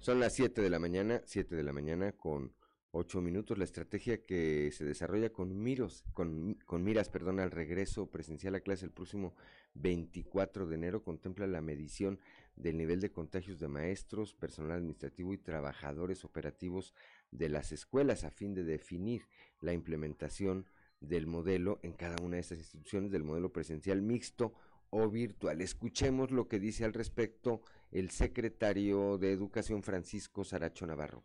Son 0.00 0.20
las 0.20 0.34
7 0.34 0.62
de 0.62 0.70
la 0.70 0.78
mañana, 0.78 1.22
7 1.24 1.56
de 1.56 1.62
la 1.64 1.72
mañana 1.72 2.12
con 2.12 2.52
8 2.92 3.20
minutos. 3.20 3.58
La 3.58 3.64
estrategia 3.64 4.24
que 4.24 4.70
se 4.72 4.84
desarrolla 4.84 5.30
con 5.30 5.60
miros, 5.60 6.04
con, 6.12 6.54
con 6.66 6.84
miras, 6.84 7.08
perdón, 7.08 7.40
al 7.40 7.50
regreso 7.50 8.06
presencial 8.08 8.54
a 8.54 8.60
clase 8.60 8.84
el 8.84 8.92
próximo 8.92 9.34
24 9.74 10.66
de 10.66 10.74
enero 10.76 11.02
contempla 11.02 11.48
la 11.48 11.60
medición 11.60 12.20
del 12.54 12.78
nivel 12.78 13.00
de 13.00 13.10
contagios 13.10 13.58
de 13.58 13.66
maestros, 13.66 14.34
personal 14.34 14.78
administrativo 14.78 15.34
y 15.34 15.38
trabajadores 15.38 16.24
operativos 16.24 16.94
de 17.32 17.48
las 17.48 17.72
escuelas 17.72 18.22
a 18.22 18.30
fin 18.30 18.54
de 18.54 18.62
definir 18.62 19.26
la 19.60 19.72
implementación 19.72 20.66
del 21.00 21.26
modelo 21.26 21.80
en 21.82 21.92
cada 21.92 22.22
una 22.22 22.36
de 22.36 22.42
estas 22.42 22.58
instituciones 22.58 23.10
del 23.10 23.24
modelo 23.24 23.52
presencial 23.52 24.00
mixto 24.00 24.54
o 24.90 25.08
virtual. 25.08 25.60
Escuchemos 25.60 26.30
lo 26.30 26.48
que 26.48 26.60
dice 26.60 26.84
al 26.84 26.94
respecto 26.94 27.62
el 27.90 28.10
secretario 28.10 29.18
de 29.18 29.32
Educación 29.32 29.82
Francisco 29.82 30.44
Saracho 30.44 30.86
Navarro. 30.86 31.24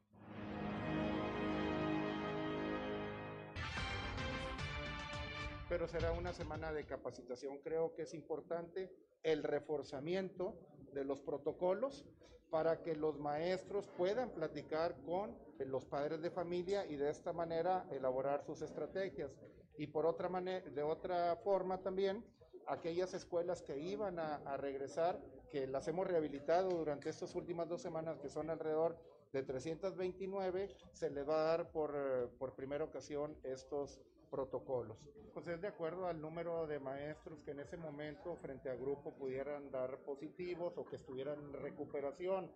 pero 5.74 5.88
será 5.88 6.11
una 6.11 6.34
semana 6.34 6.72
de 6.72 6.86
capacitación. 6.86 7.57
Creo 7.64 7.95
que 7.95 8.03
es 8.03 8.14
importante 8.14 8.91
el 9.24 9.41
reforzamiento 9.41 10.55
de 10.93 11.03
los 11.03 11.20
protocolos 11.20 12.05
para 12.51 12.84
que 12.84 12.95
los 12.95 13.18
maestros 13.18 13.88
puedan 13.97 14.30
platicar 14.30 14.95
con 15.03 15.36
los 15.57 15.84
padres 15.86 16.22
de 16.22 16.30
familia 16.30 16.86
y 16.86 16.95
de 16.95 17.09
esta 17.09 17.34
manera 17.34 17.88
elaborar 17.89 18.43
sus 18.43 18.61
estrategias. 18.61 19.32
Y 19.76 19.88
por 19.88 20.05
otra 20.05 20.30
manera, 20.30 20.70
de 20.70 20.84
otra 20.84 21.36
forma 21.38 21.82
también, 21.82 22.24
aquellas 22.68 23.16
escuelas 23.16 23.64
que 23.64 23.80
iban 23.80 24.20
a, 24.20 24.36
a 24.45 24.57
regresar, 24.57 25.20
que 25.53 25.67
las 25.67 25.87
hemos 25.87 26.07
rehabilitado 26.07 26.71
durante 26.71 27.11
estas 27.11 27.35
últimas 27.35 27.69
dos 27.69 27.79
semanas, 27.79 28.17
que 28.17 28.27
son 28.27 28.49
alrededor 28.49 28.97
de 29.31 29.43
329, 29.43 30.75
se 30.93 31.11
les 31.11 31.29
va 31.29 31.41
a 31.41 31.43
dar 31.43 31.69
por, 31.69 31.93
eh, 31.95 32.27
por 32.39 32.55
primera 32.55 32.83
ocasión 32.83 33.37
estos 33.43 34.01
protocolos. 34.31 34.97
Pues 35.31 35.47
es 35.47 35.61
de 35.61 35.67
acuerdo 35.67 36.07
al 36.07 36.19
número 36.19 36.65
de 36.65 36.79
maestros 36.79 37.43
que 37.43 37.51
en 37.51 37.59
ese 37.59 37.77
momento 37.77 38.35
frente 38.37 38.71
a 38.71 38.75
grupo 38.75 39.13
pudieran 39.13 39.69
dar 39.69 39.99
positivos 39.99 40.75
o 40.75 40.85
que 40.85 40.95
estuvieran 40.95 41.37
en 41.37 41.53
recuperación. 41.53 42.51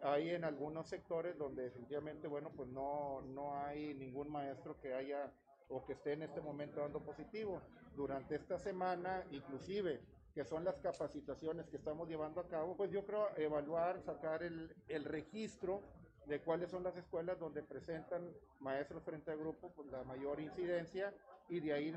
Hay 0.00 0.30
en 0.30 0.44
algunos 0.44 0.88
sectores 0.88 1.36
donde 1.36 1.64
definitivamente, 1.64 2.28
bueno, 2.28 2.50
pues 2.56 2.70
no, 2.70 3.20
no 3.20 3.62
hay 3.62 3.92
ningún 3.92 4.30
maestro 4.30 4.80
que 4.80 4.94
haya 4.94 5.30
o 5.68 5.84
que 5.84 5.92
esté 5.92 6.14
en 6.14 6.22
este 6.22 6.40
momento 6.40 6.80
dando 6.80 7.00
positivo. 7.00 7.60
Durante 7.94 8.36
esta 8.36 8.58
semana, 8.58 9.22
inclusive, 9.32 10.00
que 10.36 10.44
son 10.44 10.64
las 10.64 10.78
capacitaciones 10.80 11.66
que 11.70 11.78
estamos 11.78 12.06
llevando 12.10 12.42
a 12.42 12.46
cabo, 12.46 12.76
pues 12.76 12.90
yo 12.90 13.06
creo 13.06 13.30
evaluar, 13.38 14.02
sacar 14.02 14.42
el, 14.42 14.70
el 14.86 15.04
registro 15.04 15.80
de 16.26 16.40
cuáles 16.40 16.70
son 16.70 16.82
las 16.82 16.94
escuelas 16.94 17.38
donde 17.38 17.62
presentan 17.62 18.20
maestros 18.60 19.02
frente 19.02 19.30
a 19.30 19.34
grupo 19.34 19.72
pues 19.74 19.90
la 19.90 20.04
mayor 20.04 20.38
incidencia 20.38 21.14
y 21.48 21.60
de 21.60 21.72
ahí 21.72 21.90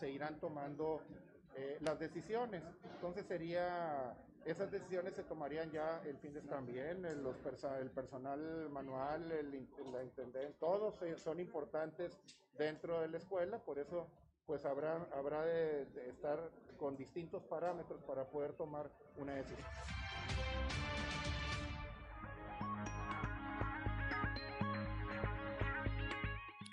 se, 0.00 0.10
irán 0.10 0.40
tomando 0.40 1.02
eh, 1.54 1.76
las 1.82 1.98
decisiones. 1.98 2.62
Entonces 2.94 3.26
sería, 3.26 4.16
esas 4.46 4.70
decisiones 4.70 5.14
se 5.14 5.24
tomarían 5.24 5.70
ya 5.70 6.00
el 6.06 6.16
fin 6.16 6.32
de 6.32 6.40
también, 6.40 7.04
el, 7.04 7.22
los 7.22 7.36
el 7.78 7.90
personal 7.90 8.70
manual, 8.70 9.30
el, 9.32 9.68
la 9.92 10.02
intendente, 10.02 10.56
todos 10.58 10.94
son 11.22 11.40
importantes 11.40 12.18
dentro 12.56 13.02
de 13.02 13.08
la 13.08 13.18
escuela, 13.18 13.58
por 13.58 13.78
eso 13.78 14.08
pues 14.46 14.64
habrá, 14.64 14.96
habrá 15.12 15.44
de 15.44 15.82
estar 16.08 16.50
con 16.82 16.96
distintos 16.96 17.44
parámetros 17.44 18.02
para 18.02 18.28
poder 18.28 18.54
tomar 18.54 18.90
una 19.16 19.34
decisión. 19.34 19.64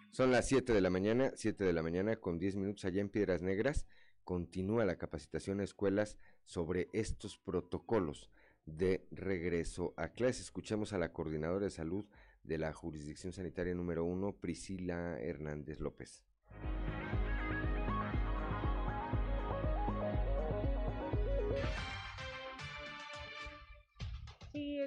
Son 0.09 0.31
las 0.31 0.47
7 0.47 0.73
de 0.73 0.81
la 0.81 0.89
mañana, 0.89 1.31
7 1.35 1.63
de 1.63 1.73
la 1.73 1.83
mañana 1.83 2.15
con 2.15 2.39
10 2.39 2.55
minutos 2.55 2.85
allá 2.85 3.01
en 3.01 3.09
Piedras 3.09 3.43
Negras. 3.43 3.85
Continúa 4.23 4.83
la 4.83 4.97
capacitación 4.97 5.59
a 5.59 5.63
escuelas 5.63 6.17
sobre 6.43 6.89
estos 6.91 7.37
protocolos 7.37 8.31
de 8.65 9.05
regreso 9.11 9.93
a 9.95 10.09
clases. 10.09 10.45
Escuchemos 10.45 10.91
a 10.91 10.97
la 10.97 11.13
coordinadora 11.13 11.65
de 11.65 11.71
salud 11.71 12.07
de 12.41 12.57
la 12.57 12.73
jurisdicción 12.73 13.31
sanitaria 13.31 13.75
número 13.75 14.05
1, 14.05 14.37
Priscila 14.37 15.19
Hernández 15.19 15.79
López. 15.79 16.23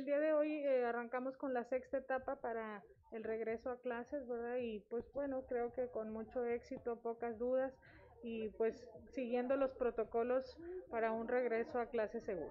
El 0.03 0.07
día 0.07 0.19
de 0.19 0.33
hoy 0.33 0.53
eh, 0.53 0.85
arrancamos 0.85 1.37
con 1.37 1.55
la 1.55 1.63
sexta 1.63 1.99
etapa 1.99 2.35
para 2.35 2.83
el 3.13 3.23
regreso 3.23 3.71
a 3.71 3.79
clases, 3.79 4.27
¿verdad? 4.27 4.57
Y 4.57 4.81
pues 4.91 5.05
bueno, 5.13 5.43
creo 5.47 5.73
que 5.73 5.87
con 5.87 6.11
mucho 6.11 6.45
éxito, 6.45 6.97
pocas 6.97 7.39
dudas 7.39 7.73
y 8.21 8.49
pues 8.59 8.85
siguiendo 9.13 9.57
los 9.57 9.71
protocolos 9.75 10.59
para 10.91 11.13
un 11.13 11.29
regreso 11.29 11.79
a 11.79 11.87
clases 11.87 12.25
seguro. 12.25 12.51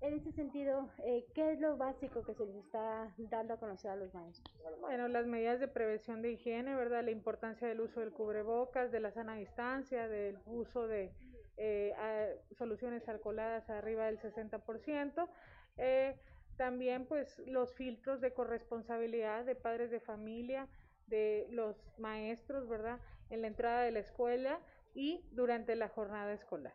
En 0.00 0.14
ese 0.14 0.32
sentido, 0.32 0.88
eh, 1.04 1.26
¿qué 1.34 1.52
es 1.52 1.60
lo 1.60 1.76
básico 1.76 2.22
que 2.22 2.32
se 2.32 2.46
les 2.46 2.56
está 2.56 3.12
dando 3.18 3.52
a 3.52 3.56
conocer 3.58 3.90
a 3.90 3.96
los 3.96 4.14
maestros? 4.14 4.56
Bueno, 4.80 5.08
las 5.08 5.26
medidas 5.26 5.60
de 5.60 5.68
prevención 5.68 6.22
de 6.22 6.32
higiene, 6.32 6.74
¿verdad? 6.74 7.04
La 7.04 7.10
importancia 7.10 7.68
del 7.68 7.82
uso 7.82 8.00
del 8.00 8.12
cubrebocas, 8.12 8.90
de 8.90 9.00
la 9.00 9.12
sana 9.12 9.34
distancia, 9.34 10.08
del 10.08 10.38
uso 10.46 10.88
de 10.88 11.12
eh, 11.58 11.92
a, 11.98 12.54
soluciones 12.56 13.06
alcoholadas 13.10 13.68
arriba 13.68 14.06
del 14.06 14.18
60%. 14.18 15.28
Eh, 15.76 16.16
también 16.58 17.06
pues 17.06 17.38
los 17.46 17.72
filtros 17.74 18.20
de 18.20 18.34
corresponsabilidad 18.34 19.46
de 19.46 19.54
padres 19.54 19.90
de 19.90 20.00
familia, 20.00 20.68
de 21.06 21.46
los 21.50 21.76
maestros, 21.98 22.68
¿verdad? 22.68 23.00
En 23.30 23.40
la 23.40 23.46
entrada 23.46 23.82
de 23.82 23.92
la 23.92 24.00
escuela 24.00 24.60
y 24.92 25.24
durante 25.30 25.76
la 25.76 25.88
jornada 25.88 26.32
escolar. 26.32 26.74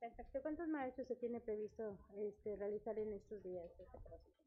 Perfecto. 0.00 0.40
¿Cuántos 0.42 0.66
maestros 0.68 1.06
se 1.06 1.16
tiene 1.16 1.40
previsto 1.40 1.98
este, 2.16 2.56
realizar 2.56 2.98
en 2.98 3.12
estos 3.12 3.42
días 3.42 3.70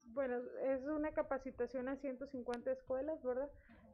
Bueno, 0.05 0.41
es 0.63 0.83
una 0.85 1.11
capacitación 1.11 1.87
a 1.87 1.95
150 1.95 2.71
escuelas, 2.71 3.23
¿verdad? 3.23 3.49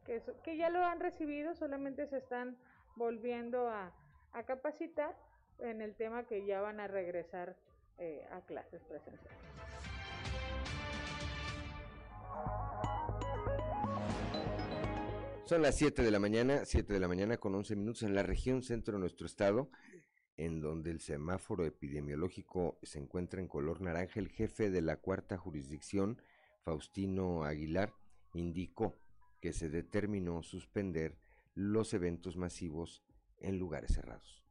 Que, 0.05 0.21
que 0.43 0.57
ya 0.57 0.69
lo 0.69 0.83
han 0.83 0.99
recibido, 0.99 1.53
solamente 1.53 2.07
se 2.07 2.17
están 2.17 2.57
volviendo 2.95 3.67
a, 3.67 3.93
a 4.31 4.43
capacitar 4.43 5.15
en 5.59 5.81
el 5.81 5.95
tema 5.95 6.25
que 6.25 6.45
ya 6.45 6.61
van 6.61 6.79
a 6.79 6.87
regresar 6.87 7.55
eh, 7.97 8.25
a 8.31 8.41
clases 8.41 8.83
presenciales. 8.83 9.44
Son 15.45 15.61
las 15.61 15.77
7 15.77 16.01
de 16.01 16.09
la 16.09 16.19
mañana, 16.19 16.65
7 16.65 16.91
de 16.91 16.99
la 16.99 17.07
mañana 17.07 17.37
con 17.37 17.53
11 17.53 17.75
minutos 17.75 18.01
en 18.01 18.15
la 18.15 18.23
región 18.23 18.63
centro 18.63 18.95
de 18.95 18.99
nuestro 18.99 19.27
estado, 19.27 19.69
en 20.37 20.59
donde 20.59 20.89
el 20.89 21.01
semáforo 21.01 21.65
epidemiológico 21.65 22.79
se 22.81 22.97
encuentra 22.97 23.41
en 23.41 23.47
color 23.47 23.79
naranja. 23.79 24.19
El 24.19 24.29
jefe 24.29 24.71
de 24.71 24.81
la 24.81 24.97
cuarta 24.97 25.37
jurisdicción, 25.37 26.19
Faustino 26.63 27.43
Aguilar, 27.43 27.93
indicó 28.33 28.95
que 29.39 29.53
se 29.53 29.69
determinó 29.69 30.41
suspender 30.41 31.19
los 31.53 31.93
eventos 31.93 32.37
masivos 32.37 33.03
en 33.39 33.59
lugares 33.59 33.93
cerrados. 33.93 34.44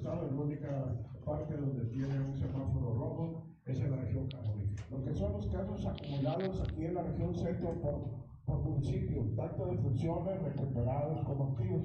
Estado, 0.00 0.30
la 0.30 0.40
única 0.40 0.96
parte 1.26 1.54
donde 1.56 1.84
tiene 1.90 2.18
un 2.20 2.34
semáforo 2.34 2.94
rojo 2.94 3.44
es 3.66 3.78
en 3.80 3.90
la 3.90 3.98
región 3.98 4.26
católica. 4.28 4.82
Lo 4.90 5.04
que 5.04 5.14
son 5.14 5.32
los 5.32 5.46
casos 5.48 5.84
acumulados 5.84 6.62
aquí 6.62 6.86
en 6.86 6.94
la 6.94 7.02
región 7.02 7.34
centro 7.34 7.78
por, 7.82 8.00
por 8.46 8.62
municipio, 8.62 9.26
tanto 9.36 9.66
de 9.66 9.76
funciones 9.76 10.42
recuperados 10.42 11.22
como 11.24 11.52
activos. 11.52 11.82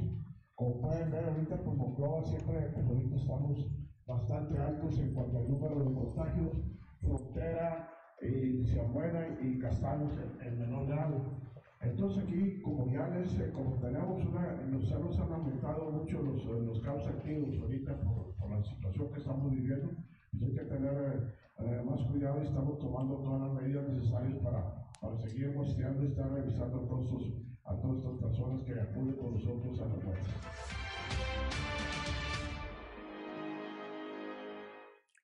Como 0.55 0.79
pueden 0.79 1.11
ver 1.11 1.25
ahorita, 1.25 1.57
por 1.57 1.75
Monclova 1.75 2.23
siempre, 2.23 2.71
pues 2.73 2.87
ahorita 2.87 3.15
estamos 3.17 3.67
bastante 4.07 4.57
altos 4.59 4.97
en 4.97 5.13
cuanto 5.13 5.37
al 5.37 5.51
número 5.51 5.79
de 5.83 5.93
contagios, 5.93 6.63
frontera 7.01 7.89
y 8.21 8.63
Ciamuela 8.63 9.27
y 9.41 9.59
Castaños 9.59 10.13
en, 10.17 10.47
en 10.47 10.59
menor 10.59 10.87
grado. 10.87 11.35
Entonces 11.81 12.23
aquí, 12.23 12.61
como 12.61 12.87
ya 12.87 13.07
les, 13.09 13.37
eh, 13.39 13.51
como 13.53 13.75
tenemos 13.75 14.25
una, 14.25 14.55
nos, 14.67 14.91
han 14.91 15.31
aumentado 15.31 15.91
mucho 15.91 16.21
los, 16.21 16.45
los 16.45 16.79
casos 16.79 17.07
ahorita 17.33 17.99
por, 18.01 18.35
por, 18.35 18.51
la 18.51 18.63
situación 18.63 19.11
que 19.11 19.19
estamos 19.19 19.51
viviendo, 19.51 19.89
pues 20.31 20.43
hay 20.43 20.55
que 20.55 20.63
tener 20.65 21.33
eh, 21.59 21.81
más 21.83 22.01
cuidado 22.03 22.41
y 22.41 22.45
estamos 22.45 22.79
tomando 22.79 23.15
todas 23.15 23.41
las 23.41 23.61
medidas 23.61 23.87
necesarias 23.89 24.37
para, 24.43 24.91
para 25.01 25.17
seguir 25.17 25.49
muestreando 25.49 26.03
y 26.03 26.07
estar 26.07 26.31
revisando 26.31 26.77
a, 26.77 26.87
todos 26.87 27.33
a 27.63 27.75
todas 27.81 27.97
estas 27.97 28.17
personas 28.19 28.63
que 28.63 28.73
acuden 28.73 29.15
con 29.15 29.33
nosotros 29.33 29.79
a 29.79 29.87
la 29.87 29.95
muerte. 29.95 30.29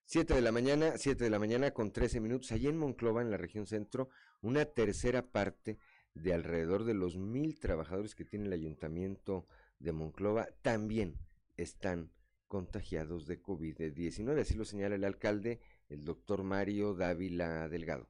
7 0.06 0.34
de 0.34 0.42
la 0.42 0.52
mañana, 0.52 0.94
7 0.98 1.24
de 1.24 1.30
la 1.30 1.40
mañana 1.40 1.72
con 1.72 1.92
13 1.92 2.20
minutos, 2.20 2.52
allí 2.52 2.68
en 2.68 2.78
Monclova, 2.78 3.22
en 3.22 3.32
la 3.32 3.38
región 3.38 3.68
centro, 3.68 4.10
una 4.42 4.66
tercera 4.66 5.22
parte 5.22 5.78
de 6.16 6.34
alrededor 6.34 6.84
de 6.84 6.96
los 6.96 7.18
mil 7.18 7.60
trabajadores 7.60 8.16
que 8.16 8.26
tiene 8.26 8.48
el 8.48 8.54
ayuntamiento 8.54 9.46
de 9.80 9.94
Monclova 9.94 10.48
también 10.62 11.16
están 11.62 12.12
contagiados 12.48 13.28
de 13.28 13.42
COVID-19. 13.42 14.42
Así 14.42 14.56
lo 14.56 14.66
señala 14.66 14.96
el 14.96 15.06
alcalde, 15.06 15.62
el 15.88 16.04
doctor 16.04 16.44
Mario 16.44 16.94
Dávila 16.94 17.70
Delgado. 17.70 18.10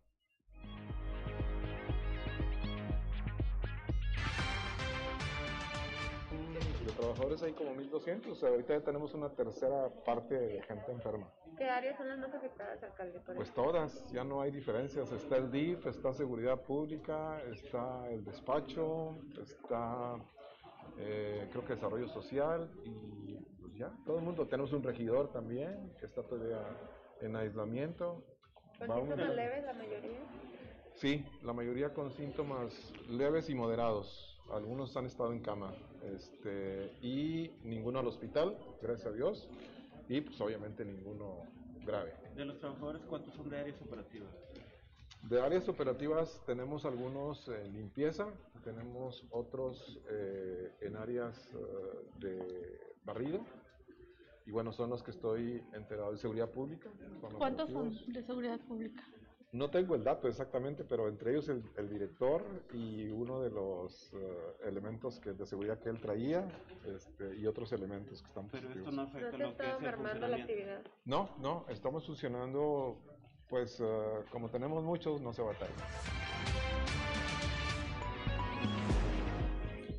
De 6.85 6.91
trabajadores 6.93 7.43
hay 7.43 7.53
como 7.53 7.75
1.200, 7.75 8.27
o 8.31 8.35
sea, 8.35 8.49
ahorita 8.49 8.73
ya 8.79 8.83
tenemos 8.83 9.13
una 9.13 9.29
tercera 9.29 9.89
parte 10.03 10.33
de 10.33 10.61
gente 10.63 10.91
enferma. 10.91 11.31
¿Qué 11.57 11.69
áreas 11.69 11.95
son 11.97 12.07
las 12.07 12.17
más 12.17 12.33
afectadas, 12.33 12.81
alcalde? 12.81 13.21
Pues 13.35 13.53
todas, 13.53 14.11
ya 14.11 14.23
no 14.23 14.41
hay 14.41 14.49
diferencias. 14.49 15.11
Está 15.11 15.37
el 15.37 15.51
DIF, 15.51 15.85
está 15.85 16.11
Seguridad 16.11 16.59
Pública, 16.61 17.39
está 17.51 18.09
el 18.09 18.23
despacho, 18.25 19.19
está 19.39 20.15
eh, 20.97 21.47
creo 21.51 21.65
que 21.65 21.73
Desarrollo 21.73 22.07
Social 22.07 22.69
y 22.85 23.35
pues 23.61 23.75
ya, 23.75 23.91
todo 24.05 24.17
el 24.19 24.23
mundo. 24.23 24.47
Tenemos 24.47 24.73
un 24.73 24.83
regidor 24.83 25.31
también 25.31 25.93
que 25.99 26.05
está 26.05 26.23
todavía 26.23 26.61
en 27.21 27.35
aislamiento. 27.35 28.23
¿Con 28.77 28.87
síntomas 28.87 29.35
leves 29.35 29.65
la 29.65 29.73
mayoría? 29.73 30.19
Sí, 30.95 31.25
la 31.43 31.53
mayoría 31.53 31.93
con 31.93 32.11
síntomas 32.11 32.93
leves 33.09 33.49
y 33.49 33.55
moderados. 33.55 34.39
Algunos 34.51 34.95
han 34.97 35.05
estado 35.05 35.31
en 35.31 35.39
cama 35.39 35.73
este, 36.03 36.91
y 37.01 37.51
ninguno 37.63 37.99
al 37.99 38.07
hospital, 38.07 38.57
gracias 38.81 39.07
a 39.07 39.11
Dios 39.11 39.49
y 40.09 40.19
pues 40.21 40.39
obviamente 40.41 40.83
ninguno 40.83 41.45
grave. 41.85 42.13
De 42.35 42.45
los 42.45 42.59
trabajadores, 42.59 43.01
¿cuántos 43.07 43.33
son 43.33 43.49
de 43.49 43.59
áreas 43.59 43.81
operativas? 43.81 44.29
De 45.23 45.39
áreas 45.39 45.69
operativas 45.69 46.41
tenemos 46.45 46.83
algunos 46.85 47.47
en 47.47 47.73
limpieza, 47.73 48.27
tenemos 48.63 49.23
otros 49.31 49.99
eh, 50.09 50.71
en 50.81 50.97
áreas 50.97 51.49
eh, 51.53 52.19
de 52.19 52.79
barrido 53.05 53.39
y 54.45 54.51
bueno, 54.51 54.71
son 54.73 54.89
los 54.89 55.03
que 55.03 55.11
estoy 55.11 55.63
enterado 55.73 56.11
de 56.11 56.17
seguridad 56.17 56.49
pública. 56.49 56.89
¿Cuántos 57.37 57.69
son 57.69 57.95
de 58.07 58.23
seguridad 58.23 58.59
pública? 58.61 59.03
No 59.53 59.69
tengo 59.69 59.95
el 59.95 60.03
dato 60.03 60.29
exactamente, 60.29 60.85
pero 60.85 61.09
entre 61.09 61.31
ellos 61.31 61.49
el, 61.49 61.61
el 61.75 61.89
director 61.89 62.41
y 62.73 63.09
uno 63.09 63.41
de 63.41 63.49
los 63.49 64.13
uh, 64.13 64.65
elementos 64.65 65.19
que, 65.19 65.33
de 65.33 65.45
seguridad 65.45 65.77
que 65.79 65.89
él 65.89 65.99
traía 65.99 66.47
este, 66.85 67.35
y 67.35 67.45
otros 67.47 67.73
elementos 67.73 68.21
que 68.21 68.27
están 68.29 68.47
Pero 68.47 68.69
positivos. 68.69 68.87
esto 68.87 68.95
no 68.95 69.01
afecta 69.01 69.31
¿No 69.31 69.37
lo 69.43 69.51
se 69.51 69.57
que 69.57 69.63
está 69.63 69.71
es 69.71 69.77
el 69.77 69.83
mermando 69.83 70.27
la 70.27 70.37
actividad? 70.37 70.81
No, 71.03 71.29
no, 71.39 71.65
estamos 71.67 72.05
funcionando, 72.05 72.97
pues 73.51 73.81
uh, 73.81 74.23
como 74.31 74.49
tenemos 74.49 74.81
muchos, 74.81 75.21
no 75.21 75.33
se 75.33 75.41
batalla. 75.41 75.73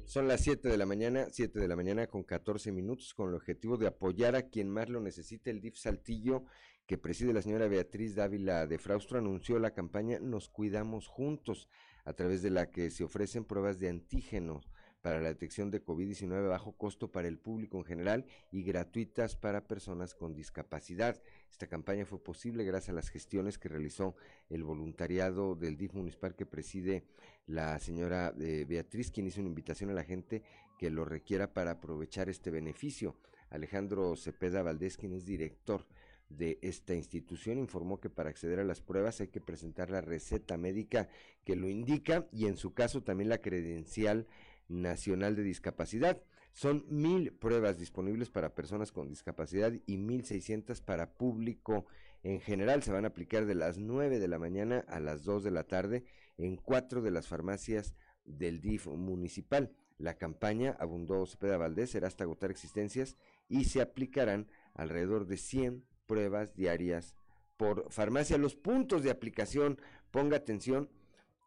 Son 0.06 0.26
las 0.26 0.40
7 0.40 0.70
de 0.70 0.78
la 0.78 0.86
mañana, 0.86 1.26
7 1.30 1.60
de 1.60 1.68
la 1.68 1.76
mañana 1.76 2.06
con 2.06 2.22
14 2.22 2.72
minutos, 2.72 3.12
con 3.12 3.28
el 3.28 3.34
objetivo 3.34 3.76
de 3.76 3.86
apoyar 3.86 4.36
a 4.36 4.48
quien 4.48 4.70
más 4.70 4.88
lo 4.88 5.00
necesite. 5.00 5.50
El 5.50 5.60
DIF 5.60 5.76
Saltillo, 5.76 6.44
que 6.86 6.96
preside 6.96 7.34
la 7.34 7.42
señora 7.42 7.68
Beatriz 7.68 8.14
Dávila 8.14 8.66
de 8.66 8.78
Fraustro, 8.78 9.18
anunció 9.18 9.58
la 9.58 9.74
campaña 9.74 10.18
Nos 10.18 10.48
Cuidamos 10.48 11.06
Juntos, 11.06 11.68
a 12.06 12.14
través 12.14 12.42
de 12.42 12.50
la 12.50 12.70
que 12.70 12.90
se 12.90 13.04
ofrecen 13.04 13.44
pruebas 13.44 13.78
de 13.78 13.90
antígenos 13.90 14.71
para 15.02 15.20
la 15.20 15.28
detección 15.28 15.70
de 15.70 15.84
COVID-19 15.84 16.46
a 16.46 16.48
bajo 16.48 16.72
costo 16.72 17.10
para 17.10 17.28
el 17.28 17.38
público 17.38 17.76
en 17.78 17.84
general 17.84 18.24
y 18.52 18.62
gratuitas 18.62 19.36
para 19.36 19.66
personas 19.66 20.14
con 20.14 20.34
discapacidad. 20.34 21.20
Esta 21.50 21.66
campaña 21.66 22.06
fue 22.06 22.22
posible 22.22 22.64
gracias 22.64 22.90
a 22.90 22.94
las 22.94 23.10
gestiones 23.10 23.58
que 23.58 23.68
realizó 23.68 24.14
el 24.48 24.62
voluntariado 24.62 25.56
del 25.56 25.76
DIF 25.76 25.94
municipal 25.94 26.36
que 26.36 26.46
preside 26.46 27.04
la 27.46 27.78
señora 27.80 28.32
eh, 28.40 28.64
Beatriz, 28.66 29.10
quien 29.10 29.26
hizo 29.26 29.40
una 29.40 29.48
invitación 29.48 29.90
a 29.90 29.94
la 29.94 30.04
gente 30.04 30.42
que 30.78 30.90
lo 30.90 31.04
requiera 31.04 31.52
para 31.52 31.72
aprovechar 31.72 32.28
este 32.28 32.50
beneficio. 32.50 33.16
Alejandro 33.50 34.16
Cepeda 34.16 34.62
Valdés, 34.62 34.96
quien 34.96 35.12
es 35.12 35.26
director 35.26 35.86
de 36.28 36.58
esta 36.62 36.94
institución, 36.94 37.58
informó 37.58 38.00
que 38.00 38.08
para 38.08 38.30
acceder 38.30 38.60
a 38.60 38.64
las 38.64 38.80
pruebas 38.80 39.20
hay 39.20 39.28
que 39.28 39.40
presentar 39.40 39.90
la 39.90 40.00
receta 40.00 40.56
médica 40.56 41.08
que 41.44 41.56
lo 41.56 41.68
indica 41.68 42.26
y 42.32 42.46
en 42.46 42.56
su 42.56 42.72
caso 42.72 43.02
también 43.02 43.28
la 43.28 43.38
credencial 43.38 44.26
nacional 44.72 45.36
de 45.36 45.42
discapacidad. 45.42 46.22
Son 46.52 46.84
mil 46.88 47.32
pruebas 47.32 47.78
disponibles 47.78 48.30
para 48.30 48.54
personas 48.54 48.92
con 48.92 49.08
discapacidad 49.08 49.72
y 49.86 49.96
mil 49.96 50.24
seiscientas 50.24 50.80
para 50.80 51.14
público 51.14 51.86
en 52.22 52.40
general. 52.40 52.82
Se 52.82 52.92
van 52.92 53.04
a 53.04 53.08
aplicar 53.08 53.46
de 53.46 53.54
las 53.54 53.78
9 53.78 54.18
de 54.18 54.28
la 54.28 54.38
mañana 54.38 54.84
a 54.88 55.00
las 55.00 55.24
2 55.24 55.44
de 55.44 55.50
la 55.50 55.64
tarde 55.64 56.04
en 56.36 56.56
cuatro 56.56 57.00
de 57.00 57.10
las 57.10 57.26
farmacias 57.28 57.94
del 58.24 58.60
DIF 58.60 58.86
municipal. 58.86 59.72
La 59.98 60.14
campaña, 60.18 60.76
abundó 60.78 61.24
Cepeda 61.26 61.56
Valdés, 61.56 61.90
será 61.90 62.08
hasta 62.08 62.24
agotar 62.24 62.50
existencias 62.50 63.16
y 63.48 63.64
se 63.64 63.80
aplicarán 63.80 64.48
alrededor 64.74 65.26
de 65.26 65.36
100 65.36 65.84
pruebas 66.06 66.54
diarias 66.54 67.14
por 67.56 67.90
farmacia. 67.90 68.36
Los 68.38 68.56
puntos 68.56 69.02
de 69.02 69.10
aplicación, 69.10 69.78
ponga 70.10 70.36
atención, 70.36 70.90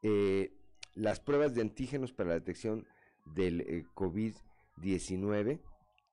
eh, 0.04 0.54
las 0.94 1.20
pruebas 1.20 1.54
de 1.54 1.62
antígenos 1.62 2.14
para 2.14 2.30
la 2.30 2.36
detección 2.36 2.88
del 3.26 3.62
eh, 3.62 3.86
COVID-19, 3.96 5.60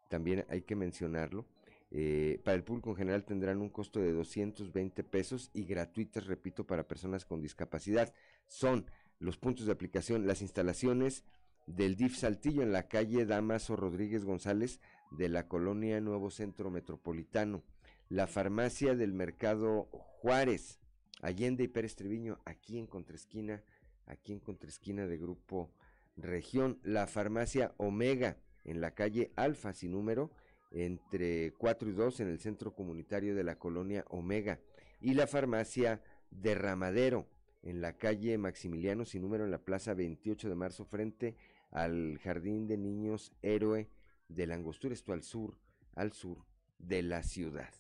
también 0.08 0.44
hay 0.48 0.62
que 0.62 0.76
mencionarlo. 0.76 1.46
eh, 1.94 2.40
para 2.42 2.56
el 2.56 2.64
público 2.64 2.90
en 2.90 2.96
general 2.96 3.24
tendrán 3.24 3.60
un 3.60 3.68
costo 3.68 4.00
de 4.00 4.12
220 4.12 5.04
pesos 5.04 5.50
y 5.52 5.64
gratuitas, 5.64 6.26
repito, 6.26 6.66
para 6.66 6.88
personas 6.88 7.26
con 7.26 7.42
discapacidad. 7.42 8.14
Son 8.46 8.86
los 9.18 9.36
puntos 9.36 9.66
de 9.66 9.72
aplicación, 9.72 10.26
las 10.26 10.40
instalaciones 10.40 11.24
del 11.66 11.96
DIF 11.96 12.16
Saltillo 12.16 12.62
en 12.62 12.72
la 12.72 12.88
calle 12.88 13.24
Damaso 13.26 13.76
Rodríguez 13.76 14.24
González 14.24 14.80
de 15.10 15.28
la 15.28 15.48
colonia 15.48 16.00
Nuevo 16.00 16.30
Centro 16.30 16.70
Metropolitano, 16.70 17.62
la 18.08 18.26
farmacia 18.26 18.94
del 18.94 19.12
Mercado 19.12 19.88
Juárez, 19.92 20.80
Allende 21.20 21.64
y 21.64 21.68
Pérez 21.68 21.94
Treviño, 21.94 22.40
aquí 22.44 22.78
en 22.78 22.86
Contraesquina, 22.86 23.62
aquí 24.06 24.32
en 24.32 24.40
Contraesquina 24.40 25.06
de 25.06 25.18
Grupo 25.18 25.70
Región, 26.16 26.78
la 26.82 27.06
farmacia 27.06 27.74
Omega 27.76 28.36
en 28.64 28.80
la 28.80 28.94
calle 28.94 29.32
Alfa 29.36 29.72
sin 29.72 29.92
número, 29.92 30.30
entre 30.70 31.52
4 31.54 31.90
y 31.90 31.92
2 31.92 32.20
en 32.20 32.28
el 32.28 32.38
centro 32.38 32.74
comunitario 32.74 33.34
de 33.34 33.44
la 33.44 33.58
colonia 33.58 34.04
Omega, 34.08 34.60
y 35.00 35.14
la 35.14 35.26
farmacia 35.26 36.02
Derramadero 36.30 37.28
en 37.62 37.80
la 37.80 37.96
calle 37.96 38.38
Maximiliano 38.38 39.04
sin 39.04 39.22
número 39.22 39.44
en 39.44 39.50
la 39.50 39.64
plaza 39.64 39.94
28 39.94 40.48
de 40.48 40.54
marzo 40.54 40.84
frente 40.84 41.36
al 41.70 42.18
Jardín 42.22 42.66
de 42.66 42.76
Niños 42.76 43.32
Héroe 43.42 43.88
de 44.28 44.46
la 44.46 44.54
Angostura, 44.54 44.94
esto 44.94 45.12
al 45.12 45.22
sur, 45.22 45.58
al 45.94 46.12
sur 46.12 46.44
de 46.78 47.02
la 47.02 47.22
ciudad. 47.22 47.72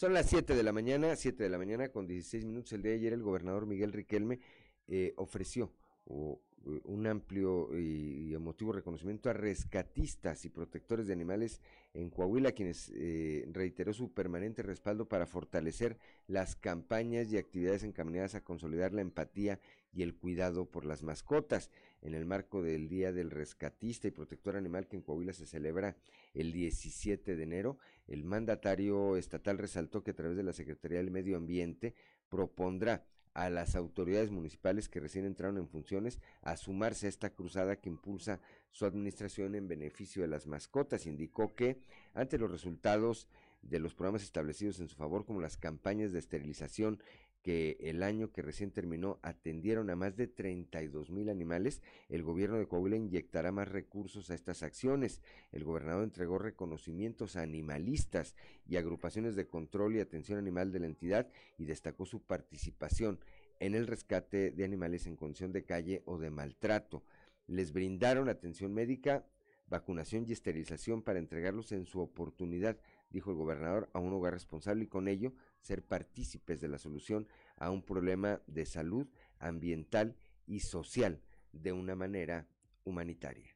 Son 0.00 0.14
las 0.14 0.30
7 0.30 0.54
de 0.54 0.62
la 0.62 0.72
mañana, 0.72 1.14
7 1.14 1.42
de 1.42 1.50
la 1.50 1.58
mañana 1.58 1.90
con 1.90 2.06
16 2.06 2.46
minutos. 2.46 2.72
El 2.72 2.80
día 2.80 2.92
de 2.92 2.96
ayer 2.96 3.12
el 3.12 3.22
gobernador 3.22 3.66
Miguel 3.66 3.92
Riquelme 3.92 4.40
eh, 4.88 5.12
ofreció 5.18 5.74
eh, 6.06 6.80
un 6.84 7.06
amplio 7.06 7.68
y, 7.78 8.30
y 8.30 8.34
emotivo 8.34 8.72
reconocimiento 8.72 9.28
a 9.28 9.34
rescatistas 9.34 10.46
y 10.46 10.48
protectores 10.48 11.06
de 11.06 11.12
animales 11.12 11.60
en 11.92 12.10
Coahuila, 12.10 12.52
quienes 12.52 12.92
eh, 12.94 13.46
reiteró 13.52 13.92
su 13.92 14.12
permanente 14.12 14.62
respaldo 14.62 15.08
para 15.08 15.26
fortalecer 15.26 15.98
las 16.28 16.54
campañas 16.54 17.32
y 17.32 17.38
actividades 17.38 17.82
encaminadas 17.82 18.34
a 18.34 18.44
consolidar 18.44 18.92
la 18.92 19.00
empatía 19.00 19.58
y 19.92 20.02
el 20.02 20.14
cuidado 20.14 20.66
por 20.66 20.84
las 20.84 21.02
mascotas. 21.02 21.70
En 22.02 22.14
el 22.14 22.24
marco 22.24 22.62
del 22.62 22.88
Día 22.88 23.12
del 23.12 23.30
Rescatista 23.30 24.08
y 24.08 24.12
Protector 24.12 24.56
Animal 24.56 24.86
que 24.86 24.96
en 24.96 25.02
Coahuila 25.02 25.32
se 25.32 25.46
celebra 25.46 25.96
el 26.32 26.52
17 26.52 27.36
de 27.36 27.42
enero, 27.42 27.78
el 28.10 28.24
mandatario 28.24 29.16
estatal 29.16 29.56
resaltó 29.56 30.02
que 30.02 30.10
a 30.10 30.14
través 30.14 30.36
de 30.36 30.42
la 30.42 30.52
Secretaría 30.52 30.98
del 30.98 31.12
Medio 31.12 31.36
Ambiente 31.36 31.94
propondrá 32.28 33.06
a 33.34 33.48
las 33.48 33.76
autoridades 33.76 34.32
municipales 34.32 34.88
que 34.88 34.98
recién 34.98 35.24
entraron 35.24 35.58
en 35.58 35.68
funciones 35.68 36.18
a 36.42 36.56
sumarse 36.56 37.06
a 37.06 37.08
esta 37.08 37.30
cruzada 37.30 37.76
que 37.76 37.88
impulsa 37.88 38.40
su 38.72 38.84
administración 38.84 39.54
en 39.54 39.68
beneficio 39.68 40.22
de 40.22 40.28
las 40.28 40.48
mascotas. 40.48 41.06
Indicó 41.06 41.54
que 41.54 41.80
ante 42.12 42.38
los 42.38 42.50
resultados 42.50 43.28
de 43.62 43.78
los 43.78 43.94
programas 43.94 44.24
establecidos 44.24 44.80
en 44.80 44.88
su 44.88 44.96
favor, 44.96 45.24
como 45.24 45.40
las 45.40 45.56
campañas 45.56 46.12
de 46.12 46.18
esterilización 46.18 47.00
que 47.42 47.78
el 47.80 48.02
año 48.02 48.32
que 48.32 48.42
recién 48.42 48.70
terminó 48.70 49.18
atendieron 49.22 49.90
a 49.90 49.96
más 49.96 50.16
de 50.16 50.26
32 50.26 51.10
mil 51.10 51.28
animales, 51.28 51.82
el 52.08 52.22
gobierno 52.22 52.58
de 52.58 52.66
Coahuila 52.66 52.96
inyectará 52.96 53.50
más 53.52 53.68
recursos 53.68 54.30
a 54.30 54.34
estas 54.34 54.62
acciones. 54.62 55.22
El 55.52 55.64
gobernador 55.64 56.04
entregó 56.04 56.38
reconocimientos 56.38 57.36
a 57.36 57.42
animalistas 57.42 58.34
y 58.66 58.76
agrupaciones 58.76 59.36
de 59.36 59.46
control 59.46 59.96
y 59.96 60.00
atención 60.00 60.38
animal 60.38 60.72
de 60.72 60.80
la 60.80 60.86
entidad 60.86 61.28
y 61.56 61.64
destacó 61.64 62.04
su 62.04 62.22
participación 62.22 63.20
en 63.58 63.74
el 63.74 63.86
rescate 63.86 64.50
de 64.50 64.64
animales 64.64 65.06
en 65.06 65.16
condición 65.16 65.52
de 65.52 65.64
calle 65.64 66.02
o 66.06 66.18
de 66.18 66.30
maltrato. 66.30 67.04
Les 67.46 67.72
brindaron 67.72 68.28
atención 68.28 68.72
médica, 68.72 69.24
vacunación 69.68 70.24
y 70.26 70.32
esterilización 70.32 71.02
para 71.02 71.18
entregarlos 71.18 71.72
en 71.72 71.86
su 71.86 72.00
oportunidad, 72.00 72.78
dijo 73.10 73.30
el 73.30 73.36
gobernador, 73.36 73.88
a 73.92 73.98
un 73.98 74.12
hogar 74.12 74.32
responsable 74.32 74.84
y 74.84 74.88
con 74.88 75.08
ello 75.08 75.32
ser 75.60 75.82
partícipes 75.82 76.60
de 76.60 76.68
la 76.68 76.78
solución 76.78 77.28
a 77.56 77.70
un 77.70 77.82
problema 77.82 78.40
de 78.46 78.66
salud 78.66 79.06
ambiental 79.38 80.16
y 80.46 80.60
social 80.60 81.22
de 81.52 81.72
una 81.72 81.94
manera 81.94 82.48
humanitaria. 82.84 83.54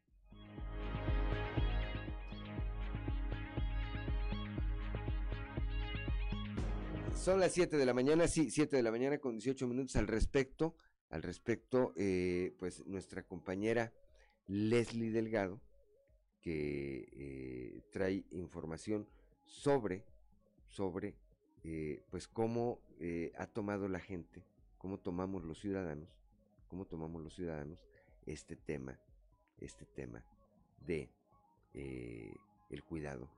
Son 7.24 7.40
las 7.40 7.52
7 7.52 7.78
de 7.78 7.86
la 7.86 7.94
mañana, 7.94 8.28
sí, 8.28 8.50
7 8.50 8.76
de 8.76 8.82
la 8.82 8.90
mañana 8.90 9.16
con 9.16 9.38
18 9.38 9.66
minutos 9.66 9.96
al 9.96 10.06
respecto. 10.06 10.76
Al 11.08 11.22
respecto, 11.22 11.94
eh, 11.96 12.54
pues 12.58 12.84
nuestra 12.86 13.22
compañera 13.22 13.94
Leslie 14.46 15.10
Delgado, 15.10 15.60
que 16.40 17.08
eh, 17.12 17.82
trae 17.90 18.26
información 18.30 19.08
sobre, 19.46 20.04
sobre, 20.66 21.16
eh, 21.64 22.02
pues 22.10 22.28
cómo 22.28 22.78
eh, 23.00 23.32
ha 23.38 23.46
tomado 23.46 23.88
la 23.88 23.98
gente, 23.98 24.44
cómo 24.76 24.98
tomamos 24.98 25.44
los 25.44 25.58
ciudadanos, 25.58 26.08
cómo 26.68 26.84
tomamos 26.84 27.22
los 27.22 27.34
ciudadanos 27.34 27.78
este 28.26 28.54
tema, 28.54 28.98
este 29.58 29.86
tema 29.86 30.22
de 30.86 31.08
eh, 31.72 32.34
el 32.68 32.84
cuidado 32.84 33.30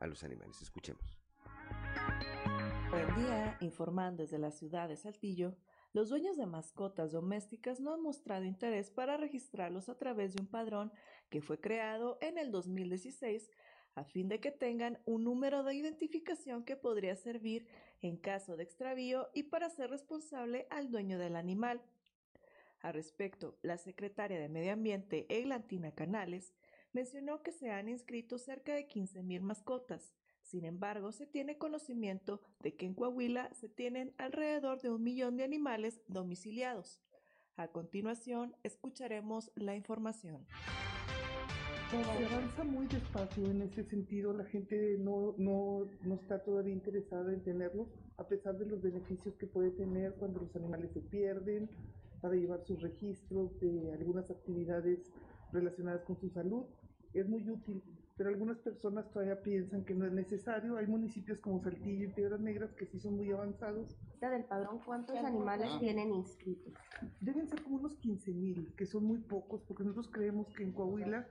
a 0.00 0.08
los 0.08 0.24
animales. 0.24 0.60
Escuchemos. 0.60 1.16
Buen 2.90 3.14
día, 3.14 3.56
informando 3.60 4.22
desde 4.24 4.38
la 4.38 4.50
ciudad 4.50 4.88
de 4.88 4.96
Saltillo, 4.96 5.54
los 5.92 6.08
dueños 6.08 6.36
de 6.36 6.46
mascotas 6.46 7.12
domésticas 7.12 7.80
no 7.80 7.94
han 7.94 8.02
mostrado 8.02 8.44
interés 8.44 8.90
para 8.90 9.16
registrarlos 9.16 9.88
a 9.88 9.96
través 9.96 10.34
de 10.34 10.42
un 10.42 10.48
padrón 10.48 10.92
que 11.30 11.40
fue 11.40 11.60
creado 11.60 12.18
en 12.20 12.38
el 12.38 12.50
2016 12.50 13.50
a 13.98 14.04
fin 14.04 14.28
de 14.28 14.40
que 14.40 14.52
tengan 14.52 14.98
un 15.06 15.24
número 15.24 15.64
de 15.64 15.74
identificación 15.74 16.64
que 16.64 16.76
podría 16.76 17.16
servir 17.16 17.66
en 18.00 18.16
caso 18.16 18.56
de 18.56 18.62
extravío 18.62 19.28
y 19.34 19.44
para 19.44 19.68
ser 19.70 19.90
responsable 19.90 20.66
al 20.70 20.90
dueño 20.90 21.18
del 21.18 21.34
animal. 21.34 21.82
Al 22.80 22.94
respecto, 22.94 23.58
la 23.62 23.76
secretaria 23.76 24.38
de 24.38 24.48
Medio 24.48 24.72
Ambiente, 24.72 25.26
Eglantina 25.28 25.90
Canales, 25.92 26.54
mencionó 26.92 27.42
que 27.42 27.50
se 27.50 27.70
han 27.70 27.88
inscrito 27.88 28.38
cerca 28.38 28.72
de 28.72 28.86
15.000 28.86 29.40
mascotas. 29.40 30.14
Sin 30.42 30.64
embargo, 30.64 31.10
se 31.10 31.26
tiene 31.26 31.58
conocimiento 31.58 32.40
de 32.60 32.76
que 32.76 32.86
en 32.86 32.94
Coahuila 32.94 33.52
se 33.52 33.68
tienen 33.68 34.14
alrededor 34.16 34.80
de 34.80 34.90
un 34.90 35.02
millón 35.02 35.36
de 35.36 35.44
animales 35.44 36.00
domiciliados. 36.06 37.00
A 37.56 37.66
continuación, 37.68 38.56
escucharemos 38.62 39.50
la 39.56 39.74
información. 39.74 40.46
Se 41.90 41.96
avanza 41.96 42.64
muy 42.64 42.86
despacio 42.86 43.50
en 43.50 43.62
ese 43.62 43.82
sentido, 43.84 44.34
la 44.34 44.44
gente 44.44 44.98
no, 44.98 45.34
no, 45.38 45.86
no 46.04 46.14
está 46.16 46.38
todavía 46.44 46.74
interesada 46.74 47.32
en 47.32 47.42
tenerlos, 47.42 47.88
a 48.18 48.28
pesar 48.28 48.58
de 48.58 48.66
los 48.66 48.82
beneficios 48.82 49.34
que 49.36 49.46
puede 49.46 49.70
tener 49.70 50.12
cuando 50.16 50.40
los 50.40 50.54
animales 50.54 50.90
se 50.92 51.00
pierden, 51.00 51.70
para 52.20 52.34
llevar 52.34 52.60
sus 52.66 52.82
registros 52.82 53.58
de 53.60 53.92
algunas 53.94 54.30
actividades 54.30 54.98
relacionadas 55.50 56.02
con 56.02 56.20
su 56.20 56.28
salud. 56.28 56.66
Es 57.14 57.26
muy 57.26 57.48
útil, 57.48 57.82
pero 58.18 58.30
algunas 58.30 58.58
personas 58.58 59.08
todavía 59.12 59.40
piensan 59.40 59.84
que 59.84 59.94
no 59.94 60.04
es 60.04 60.12
necesario. 60.12 60.76
Hay 60.76 60.88
municipios 60.88 61.38
como 61.38 61.62
Saltillo 61.62 62.04
y 62.04 62.08
Piedras 62.08 62.40
Negras 62.40 62.72
que 62.74 62.84
sí 62.84 62.98
son 62.98 63.16
muy 63.16 63.30
avanzados. 63.30 63.96
del 64.20 64.44
padrón, 64.44 64.80
¿cuántos 64.84 65.16
animales 65.16 65.70
tienen 65.78 66.12
inscritos? 66.12 66.74
Deben 67.20 67.48
ser 67.48 67.62
como 67.62 67.76
unos 67.76 67.94
15 67.98 68.34
mil, 68.34 68.74
que 68.76 68.86
son 68.86 69.04
muy 69.04 69.18
pocos, 69.18 69.62
porque 69.62 69.84
nosotros 69.84 70.10
creemos 70.12 70.48
que 70.48 70.64
en 70.64 70.72
Coahuila 70.72 71.28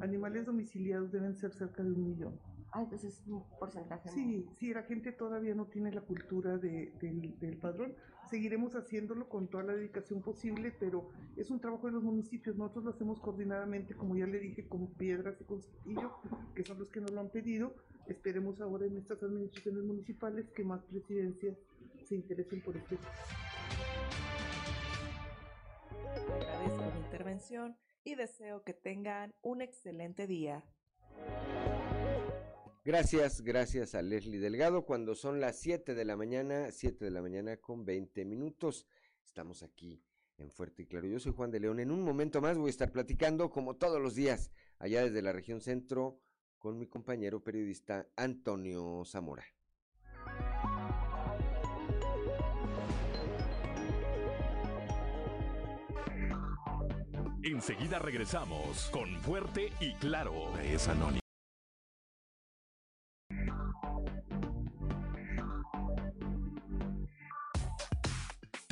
animales 0.00 0.46
domiciliados 0.46 1.12
deben 1.12 1.36
ser 1.36 1.52
cerca 1.52 1.82
de 1.82 1.92
un 1.92 2.02
millón. 2.02 2.40
Ah, 2.72 2.82
entonces 2.82 3.18
es 3.18 3.26
un 3.26 3.42
porcentaje. 3.58 4.08
Sí, 4.10 4.46
sí, 4.58 4.72
la 4.72 4.84
gente 4.84 5.10
todavía 5.12 5.54
no 5.54 5.66
tiene 5.66 5.90
la 5.92 6.02
cultura 6.02 6.56
de, 6.56 6.92
del, 7.00 7.38
del 7.40 7.56
padrón. 7.56 7.96
Seguiremos 8.28 8.76
haciéndolo 8.76 9.28
con 9.28 9.48
toda 9.48 9.64
la 9.64 9.72
dedicación 9.74 10.22
posible, 10.22 10.72
pero 10.78 11.08
es 11.36 11.50
un 11.50 11.58
trabajo 11.58 11.86
de 11.88 11.94
los 11.94 12.04
municipios. 12.04 12.56
Nosotros 12.56 12.84
lo 12.84 12.90
hacemos 12.90 13.18
coordinadamente, 13.20 13.94
como 13.94 14.14
ya 14.16 14.26
le 14.26 14.38
dije, 14.38 14.68
con 14.68 14.86
Piedras 14.94 15.40
y 15.40 15.44
con 15.44 15.60
Saltillo, 15.60 16.12
que 16.54 16.64
son 16.64 16.78
los 16.78 16.88
que 16.90 17.00
nos 17.00 17.10
lo 17.10 17.20
han 17.20 17.30
pedido. 17.30 17.74
Esperemos 18.06 18.60
ahora 18.60 18.86
en 18.86 18.96
estas 18.96 19.20
administraciones 19.22 19.82
municipales 19.82 20.48
que 20.50 20.62
más 20.62 20.84
presidencias 20.84 21.58
se 22.04 22.14
interesen 22.14 22.62
por 22.62 22.76
este. 22.76 22.98
Agradezco 26.28 26.84
la 26.84 26.98
intervención 26.98 27.76
y 28.04 28.14
deseo 28.14 28.62
que 28.62 28.74
tengan 28.74 29.34
un 29.42 29.60
excelente 29.60 30.28
día. 30.28 30.64
Gracias, 32.82 33.42
gracias 33.42 33.94
a 33.94 34.00
Leslie 34.00 34.38
Delgado. 34.38 34.86
Cuando 34.86 35.14
son 35.14 35.38
las 35.38 35.58
7 35.58 35.94
de 35.94 36.04
la 36.06 36.16
mañana, 36.16 36.70
7 36.70 37.04
de 37.04 37.10
la 37.10 37.20
mañana 37.20 37.58
con 37.58 37.84
20 37.84 38.24
minutos, 38.24 38.86
estamos 39.22 39.62
aquí 39.62 40.02
en 40.38 40.50
Fuerte 40.50 40.84
y 40.84 40.86
Claro. 40.86 41.06
Yo 41.06 41.20
soy 41.20 41.34
Juan 41.34 41.50
de 41.50 41.60
León. 41.60 41.78
En 41.80 41.90
un 41.90 42.02
momento 42.02 42.40
más 42.40 42.56
voy 42.56 42.68
a 42.68 42.70
estar 42.70 42.90
platicando, 42.90 43.50
como 43.50 43.76
todos 43.76 44.00
los 44.00 44.14
días, 44.14 44.50
allá 44.78 45.04
desde 45.04 45.20
la 45.20 45.32
región 45.32 45.60
centro, 45.60 46.22
con 46.58 46.78
mi 46.78 46.86
compañero 46.86 47.44
periodista 47.44 48.08
Antonio 48.16 49.02
Zamora. 49.04 49.44
Enseguida 57.42 57.98
regresamos 57.98 58.88
con 58.90 59.20
Fuerte 59.20 59.70
y 59.80 59.92
Claro. 59.96 60.58
Es 60.60 60.88
anónimo. 60.88 61.20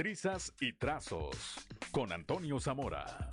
Trizas 0.08 0.54
y 0.58 0.72
trazos 0.72 1.36
con 1.90 2.12
Antonio 2.12 2.58
Zamora. 2.58 3.28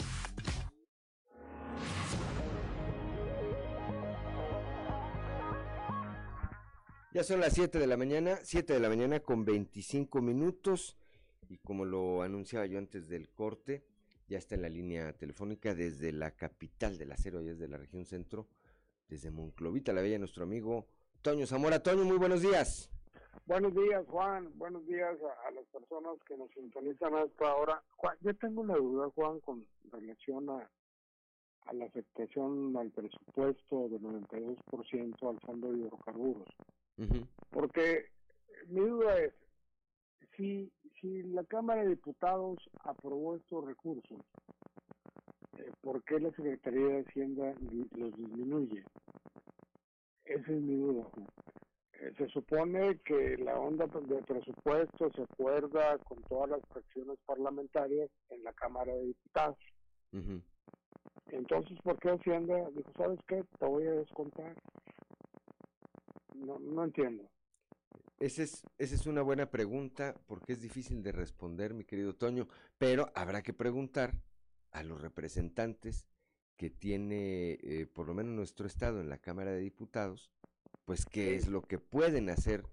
Ya 7.13 7.23
son 7.23 7.39
las 7.39 7.53
7 7.53 7.79
de 7.79 7.87
la 7.87 7.95
mañana, 7.95 8.39
7 8.43 8.73
de 8.73 8.79
la 8.81 8.89
mañana 8.89 9.21
con 9.21 9.45
25 9.45 10.21
minutos 10.21 10.97
y 11.47 11.59
como 11.59 11.85
lo 11.85 12.23
anunciaba 12.23 12.65
yo 12.65 12.77
antes 12.77 13.07
del 13.07 13.29
corte, 13.29 13.85
ya 14.27 14.37
está 14.37 14.55
en 14.55 14.63
la 14.63 14.67
línea 14.67 15.13
telefónica 15.13 15.73
desde 15.73 16.11
la 16.11 16.31
capital 16.31 16.97
del 16.97 17.13
acero, 17.13 17.41
desde 17.41 17.69
la 17.69 17.77
región 17.77 18.05
centro, 18.05 18.49
desde 19.07 19.31
Monclovita, 19.31 19.93
la 19.93 20.01
Bella, 20.01 20.19
nuestro 20.19 20.43
amigo 20.43 20.89
Toño 21.21 21.47
Zamora. 21.47 21.81
Toño, 21.81 22.03
muy 22.03 22.17
buenos 22.17 22.41
días. 22.41 22.89
Buenos 23.47 23.75
días, 23.75 24.03
Juan. 24.07 24.51
Buenos 24.57 24.87
días 24.87 25.15
a, 25.21 25.47
a 25.47 25.51
las 25.51 25.65
personas 25.67 26.17
que 26.27 26.35
nos 26.35 26.49
sintonizan 26.49 27.13
a 27.13 27.21
esta 27.21 27.55
hora. 27.55 27.83
Juan, 27.97 28.17
yo 28.21 28.35
tengo 28.37 28.61
una 28.61 28.75
duda, 28.75 29.11
Juan, 29.13 29.39
con 29.41 29.67
relación 29.91 30.49
a, 30.49 30.67
a 31.67 31.73
la 31.73 31.85
aceptación 31.85 32.75
al 32.75 32.89
presupuesto 32.89 33.87
del 33.89 34.01
92% 34.01 35.29
al 35.29 35.39
fondo 35.41 35.71
de 35.71 35.77
hidrocarburos. 35.77 36.47
Porque 37.51 38.07
mi 38.67 38.79
duda 38.79 39.19
es, 39.19 39.33
si, 40.35 40.71
si 40.99 41.21
la 41.21 41.43
Cámara 41.43 41.83
de 41.83 41.89
Diputados 41.89 42.57
aprobó 42.79 43.35
estos 43.35 43.63
recursos, 43.63 44.21
eh, 45.59 45.71
¿por 45.81 46.03
qué 46.05 46.19
la 46.19 46.31
Secretaría 46.31 46.87
de 46.87 47.01
Hacienda 47.01 47.53
los 47.91 48.17
disminuye? 48.17 48.83
Esa 50.25 50.51
es 50.51 50.61
mi 50.61 50.77
duda. 50.77 51.03
Juan. 51.13 51.27
Eh, 51.99 52.11
se 52.17 52.27
supone 52.27 52.99
que 53.05 53.37
la 53.37 53.57
onda 53.59 53.85
de 53.87 54.21
presupuesto 54.23 55.11
se 55.11 55.23
acuerda 55.23 55.97
con 55.99 56.21
todas 56.23 56.49
las 56.49 56.61
fracciones 56.69 57.17
parlamentarias 57.25 58.09
en 58.29 58.43
la 58.43 58.53
Cámara 58.53 58.93
de 58.93 59.05
Diputados. 59.05 59.57
Entonces, 61.27 61.77
¿por 61.83 61.99
qué 61.99 62.09
Hacienda 62.09 62.69
dijo, 62.71 62.91
sabes 62.97 63.19
qué? 63.27 63.43
Te 63.59 63.65
voy 63.65 63.87
a 63.87 63.93
descontar. 63.93 64.55
No, 66.35 66.59
no 66.59 66.83
entiendo. 66.83 67.29
Esa 68.19 68.43
es, 68.43 68.63
esa 68.77 68.95
es 68.95 69.05
una 69.07 69.21
buena 69.21 69.51
pregunta 69.51 70.15
porque 70.27 70.53
es 70.53 70.61
difícil 70.61 71.03
de 71.03 71.11
responder, 71.11 71.73
mi 71.73 71.83
querido 71.83 72.15
Toño, 72.15 72.47
pero 72.77 73.11
habrá 73.13 73.41
que 73.41 73.53
preguntar 73.53 74.13
a 74.71 74.83
los 74.83 75.01
representantes 75.01 76.07
que 76.55 76.69
tiene 76.69 77.57
eh, 77.61 77.87
por 77.93 78.07
lo 78.07 78.13
menos 78.13 78.33
nuestro 78.33 78.67
estado 78.67 79.01
en 79.01 79.09
la 79.09 79.17
Cámara 79.17 79.51
de 79.51 79.59
Diputados, 79.59 80.31
pues 80.85 81.05
qué 81.05 81.35
es 81.35 81.47
lo 81.47 81.61
que 81.61 81.77
pueden 81.77 82.29
hacer 82.29 82.63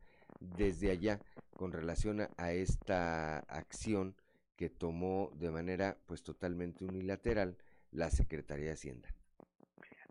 desde 0.40 0.90
allá 0.90 1.20
con 1.57 1.72
relación 1.72 2.20
a, 2.20 2.30
a 2.36 2.53
esta 2.53 3.38
acción 3.40 4.14
que 4.57 4.68
tomó 4.68 5.30
de 5.34 5.51
manera 5.51 5.97
pues 6.07 6.22
totalmente 6.22 6.84
unilateral 6.84 7.57
la 7.90 8.11
Secretaría 8.11 8.66
de 8.66 8.72
Hacienda. 8.72 9.09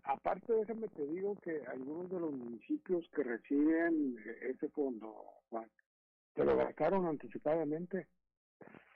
Aparte, 0.04 0.52
déjame 0.52 0.88
te 0.88 1.06
digo 1.06 1.36
que 1.36 1.62
algunos 1.66 2.10
de 2.10 2.18
los 2.18 2.32
municipios 2.32 3.08
que 3.14 3.22
reciben 3.22 4.16
ese 4.42 4.68
fondo, 4.70 5.14
Juan, 5.48 5.70
se 6.34 6.44
lo 6.44 6.56
gastaron 6.56 7.06
anticipadamente. 7.06 8.08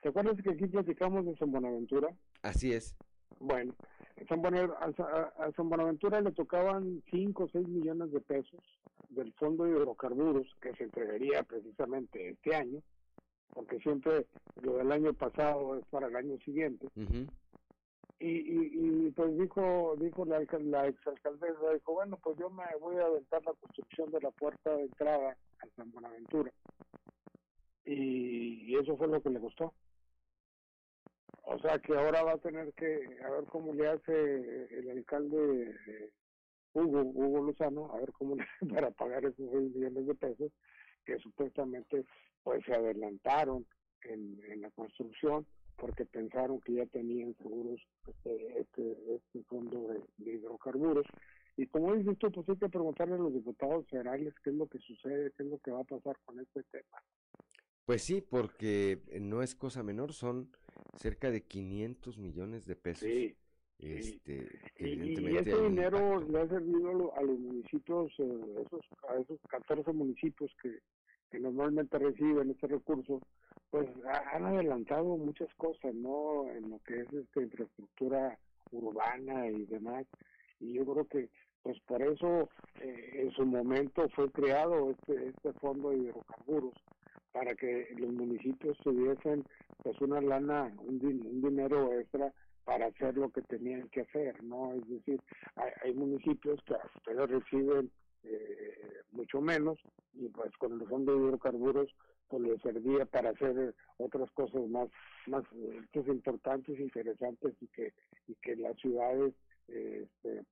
¿Te 0.03 0.09
acuerdas 0.09 0.37
que 0.43 0.51
aquí 0.51 0.67
platicamos 0.67 1.25
de 1.27 1.37
San 1.37 1.53
Buenaventura? 1.53 2.09
Así 2.43 2.73
es. 2.73 2.97
Bueno, 3.39 3.75
en 3.75 3.96
San 4.29 4.41
a, 4.81 4.93
Sa- 4.93 5.33
a 5.39 5.53
San 5.53 5.69
Buenaventura 5.69 6.21
le 6.21 6.33
tocaban 6.33 7.03
5 7.11 7.45
o 7.45 7.49
6 7.49 7.69
millones 7.69 8.13
de 8.13 8.21
pesos 8.21 8.61
del 9.11 9.33
fondo 9.35 9.65
de 9.65 9.73
hidrocarburos 9.73 10.47
que 10.61 10.75
se 10.75 10.85
entregaría 10.85 11.43
precisamente 11.43 12.31
este 12.31 12.55
año, 12.55 12.81
porque 13.53 13.79
siempre 13.81 14.27
lo 14.63 14.79
del 14.79 14.91
año 14.91 15.13
pasado 15.13 15.77
es 15.77 15.85
para 15.87 16.07
el 16.09 16.17
año 16.17 16.37
siguiente. 16.39 16.89
Y, 18.19 18.29
y, 18.31 19.07
y 19.07 19.11
pues 19.11 19.37
dijo 19.39 19.95
dijo 19.99 20.25
la, 20.25 20.41
la 20.61 20.87
exalcaldesa, 20.89 21.73
dijo, 21.75 21.93
bueno, 21.93 22.19
pues 22.23 22.39
yo 22.39 22.49
me 22.49 22.65
voy 22.81 22.97
a 22.97 23.05
aventar 23.05 23.45
la 23.45 23.53
construcción 23.53 24.11
de 24.11 24.21
la 24.23 24.31
puerta 24.31 24.75
de 24.75 24.85
entrada 24.85 25.37
a 25.61 25.67
San 25.77 25.91
Buenaventura. 25.93 26.51
Y, 27.85 28.65
y 28.73 28.77
eso 28.77 28.97
fue 28.97 29.09
lo 29.09 29.21
que 29.23 29.31
le 29.31 29.41
costó. 29.41 29.73
O 31.49 31.59
sea 31.61 31.79
que 31.79 31.95
ahora 31.95 32.25
va 32.25 32.33
a 32.33 32.39
tener 32.39 32.73
que, 32.75 33.21
a 33.25 33.31
ver 33.31 33.45
cómo 33.45 33.73
le 33.73 33.87
hace 33.87 34.79
el 34.79 34.91
alcalde 34.91 35.77
eh, 35.87 36.11
Hugo, 36.73 37.03
Hugo 37.03 37.45
Lozano, 37.45 37.93
a 37.93 38.01
ver 38.01 38.13
cómo 38.13 38.35
le 38.35 38.43
hace 38.43 38.67
para 38.75 38.91
pagar 38.91 39.25
esos 39.25 39.49
6 39.53 39.75
millones 39.75 40.07
de 40.07 40.15
pesos 40.17 40.53
que 41.05 41.17
supuestamente 41.19 42.05
pues 42.43 42.65
se 42.65 42.75
adelantaron 42.75 43.65
en, 44.03 44.61
la 44.61 44.71
construcción 44.73 45.47
porque 45.77 46.05
pensaron 46.05 46.61
que 46.61 46.75
ya 46.75 46.87
tenían 46.87 47.37
seguros 47.37 47.81
este, 48.09 48.61
este, 48.61 49.15
este 49.15 49.45
fondo 49.45 50.03
de, 50.19 50.33
hidrocarburos. 50.33 51.07
Y 51.57 51.69
como 51.69 51.95
dices 51.95 52.19
tú, 52.19 52.33
pues 52.33 52.49
hay 52.49 52.57
que 52.57 52.69
preguntarle 52.69 53.15
a 53.15 53.19
los 53.19 53.33
diputados 53.33 53.87
federales 53.89 54.35
qué 54.43 54.51
es 54.51 54.57
lo 54.57 54.67
que 54.67 54.79
sucede, 54.81 55.31
qué 55.37 55.45
es 55.45 55.49
lo 55.49 55.59
que 55.59 55.71
va 55.71 55.81
a 55.81 55.85
pasar 55.85 56.17
con 56.25 56.41
este 56.41 56.65
tema. 56.65 57.03
Pues 57.85 58.03
sí, 58.03 58.21
porque 58.21 59.01
no 59.21 59.43
es 59.43 59.55
cosa 59.55 59.85
menor, 59.85 60.13
son 60.13 60.51
cerca 60.97 61.31
de 61.31 61.43
500 61.43 62.19
millones 62.19 62.67
de 62.67 62.77
pesos 62.77 63.09
Este, 64.15 64.49
que 64.77 64.89
Y, 64.89 65.37
ese 65.39 65.51
dinero 65.69 66.21
le 66.21 66.41
ha 66.41 66.49
servido 66.49 66.89
a 66.89 66.93
lo- 66.95 67.17
a 67.17 67.23
los 67.23 67.39
municipios, 67.39 68.13
eh, 68.19 68.63
esos, 68.67 68.81
a 69.09 69.17
esos 69.21 69.39
14 69.49 69.93
municipios 69.93 70.51
que, 70.63 70.79
que 71.31 71.39
normalmente 71.39 71.99
reciben 71.99 72.51
este 72.51 72.67
recurso, 72.69 73.21
pues 73.71 73.87
ha- 74.07 74.37
han 74.37 74.45
adelantado 74.47 75.05
muchas 75.17 75.53
cosas, 75.57 75.95
¿no? 75.95 76.49
En 76.51 76.71
lo 76.71 76.79
que 76.81 77.01
es 77.01 77.13
esta 77.13 77.43
infraestructura 77.43 78.39
urbana 78.73 79.49
y 79.51 79.65
demás. 79.67 80.07
Y 80.61 80.73
yo 80.75 80.85
creo 80.87 81.05
que, 81.07 81.29
pues 81.63 81.79
por 81.81 82.01
eso 82.03 82.49
eh, 82.81 83.11
en 83.23 83.31
su 83.33 83.45
momento 83.45 84.09
fue 84.15 84.31
creado 84.31 84.91
este, 84.91 85.29
este 85.29 85.53
fondo 85.55 85.91
de 85.91 85.99
hidrocarburos, 85.99 86.75
para 87.37 87.55
que 87.55 87.89
los 87.99 88.11
municipios 88.15 88.79
tuviesen 88.79 89.45
pues 89.83 90.01
una 90.01 90.23
lana, 90.23 90.73
un, 90.79 90.99
din- 90.99 91.27
un 91.27 91.43
dinero 91.43 91.93
extra 91.93 92.33
para 92.65 92.87
hacer 92.87 93.15
lo 93.19 93.29
que 93.31 93.43
tenían 93.43 93.91
que 93.91 94.01
hacer, 94.01 94.43
¿no? 94.43 94.73
Es 94.73 94.89
decir, 94.89 95.21
hay, 95.85 95.93
municipios 95.93 96.59
que 96.65 96.73
ustedes 96.97 97.29
reciben 97.31 97.91
eh, 98.25 99.03
mucho 99.13 99.43
menos 99.43 99.79
y 100.15 100.29
pues 100.31 100.51
con 100.57 100.81
el 100.81 100.89
fondo 100.89 101.13
de 101.13 101.27
hidrocarburos 101.27 101.95
pues 102.29 102.43
les 102.43 102.61
servía 102.63 103.05
para 103.05 103.31
hacer 103.31 103.75
otras 103.99 104.31
cosas 104.33 104.67
más 104.69 104.89
más 105.27 105.45
eh, 105.53 105.83
pues, 105.93 106.09
importantes, 106.09 106.81
interesantes 106.81 107.55
y 107.61 107.67
que 107.69 107.93
y 108.29 108.35
que 108.37 108.57
las 108.57 108.77
ciudades 108.79 109.35
eh, 109.35 109.46
este, 109.69 110.45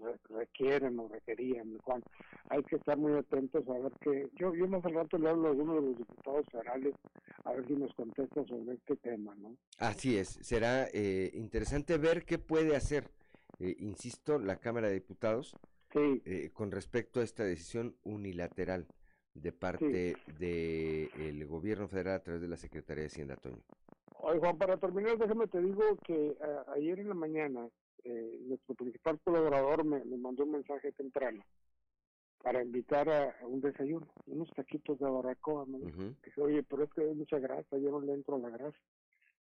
re- 0.00 0.18
requieren 0.30 0.98
o 0.98 1.08
requerían. 1.08 1.76
Juan. 1.78 2.02
Hay 2.48 2.62
que 2.64 2.76
estar 2.76 2.96
muy 2.96 3.12
atentos 3.14 3.68
a 3.68 3.78
ver 3.78 3.92
que 4.00 4.28
yo 4.38 4.54
yo 4.54 4.66
más 4.68 4.84
al 4.84 4.94
rato 4.94 5.18
le 5.18 5.28
hablo 5.28 5.48
a 5.48 5.50
alguno 5.50 5.74
de 5.76 5.82
los 5.82 5.98
diputados 5.98 6.46
federales 6.50 6.94
a 7.44 7.52
ver 7.52 7.66
si 7.66 7.74
nos 7.74 7.92
contesta 7.94 8.44
sobre 8.46 8.74
este 8.74 8.96
tema, 8.96 9.34
¿no? 9.36 9.56
Así 9.78 10.16
es, 10.16 10.28
será 10.42 10.86
eh, 10.92 11.30
interesante 11.34 11.96
ver 11.98 12.24
qué 12.24 12.38
puede 12.38 12.74
hacer, 12.76 13.10
eh, 13.60 13.76
insisto, 13.78 14.38
la 14.38 14.56
Cámara 14.56 14.88
de 14.88 14.94
Diputados 14.94 15.54
eh, 15.94 16.50
con 16.52 16.70
respecto 16.70 17.20
a 17.20 17.24
esta 17.24 17.42
decisión 17.44 17.96
unilateral 18.04 18.86
de 19.34 19.52
parte 19.52 20.14
del 20.38 21.46
gobierno 21.46 21.88
federal 21.88 22.16
a 22.16 22.22
través 22.22 22.42
de 22.42 22.48
la 22.48 22.56
Secretaría 22.56 23.02
de 23.02 23.08
Hacienda, 23.08 23.36
Toño. 23.36 23.62
Oye, 24.18 24.38
Juan, 24.40 24.58
para 24.58 24.76
terminar, 24.78 25.16
déjame 25.18 25.46
te 25.46 25.60
digo 25.60 25.82
que 26.06 26.14
eh, 26.28 26.36
ayer 26.74 27.00
en 27.00 27.08
la 27.08 27.14
mañana 27.14 27.68
eh, 28.04 28.38
nuestro 28.46 28.74
principal 28.74 29.18
colaborador 29.20 29.84
me, 29.84 30.04
me 30.04 30.16
mandó 30.16 30.44
un 30.44 30.52
mensaje 30.52 30.92
temprano 30.92 31.44
para 32.42 32.62
invitar 32.62 33.08
a, 33.08 33.30
a 33.40 33.46
un 33.46 33.60
desayuno, 33.60 34.06
unos 34.26 34.48
taquitos 34.54 34.98
de 34.98 35.04
barbacoa. 35.04 35.66
Me 35.66 35.78
dijo. 35.78 36.02
Dije, 36.24 36.40
oye, 36.40 36.62
pero 36.62 36.84
es 36.84 36.90
que 36.92 37.02
hay 37.02 37.14
mucha 37.14 37.38
grasa, 37.38 37.76
yo 37.76 37.90
no 37.90 38.00
le 38.00 38.12
entro 38.12 38.36
a 38.36 38.38
la 38.38 38.50
grasa. 38.50 38.78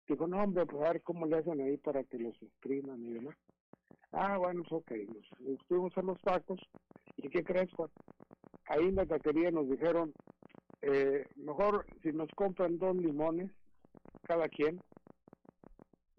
Digo, 0.07 0.27
no, 0.27 0.43
hombre, 0.43 0.67
pues 0.67 0.83
a 0.85 0.93
ver 0.93 1.03
cómo 1.03 1.27
le 1.27 1.37
hacen 1.37 1.61
ahí 1.61 1.77
para 1.79 2.05
que 2.05 2.19
los 2.19 2.41
expriman 2.43 3.03
y 3.03 3.15
demás. 3.15 3.37
Ah, 4.13 4.37
bueno, 4.37 4.63
pues 4.69 4.83
ok, 4.83 4.93
nos 5.09 5.59
estuvimos 5.61 5.97
a 5.97 6.03
los 6.03 6.21
tacos. 6.21 6.61
¿Y 7.17 7.29
qué 7.29 7.43
crees, 7.43 7.73
Juan? 7.75 7.91
Ahí 8.67 8.89
en 8.89 8.97
la 8.97 9.07
taquería 9.07 9.51
nos 9.51 9.69
dijeron, 9.69 10.13
eh, 10.83 11.27
mejor 11.37 11.87
si 12.03 12.13
nos 12.13 12.29
compran 12.37 12.79
dos 12.79 12.97
limones, 12.97 13.51
cada 14.23 14.49
quien, 14.49 14.81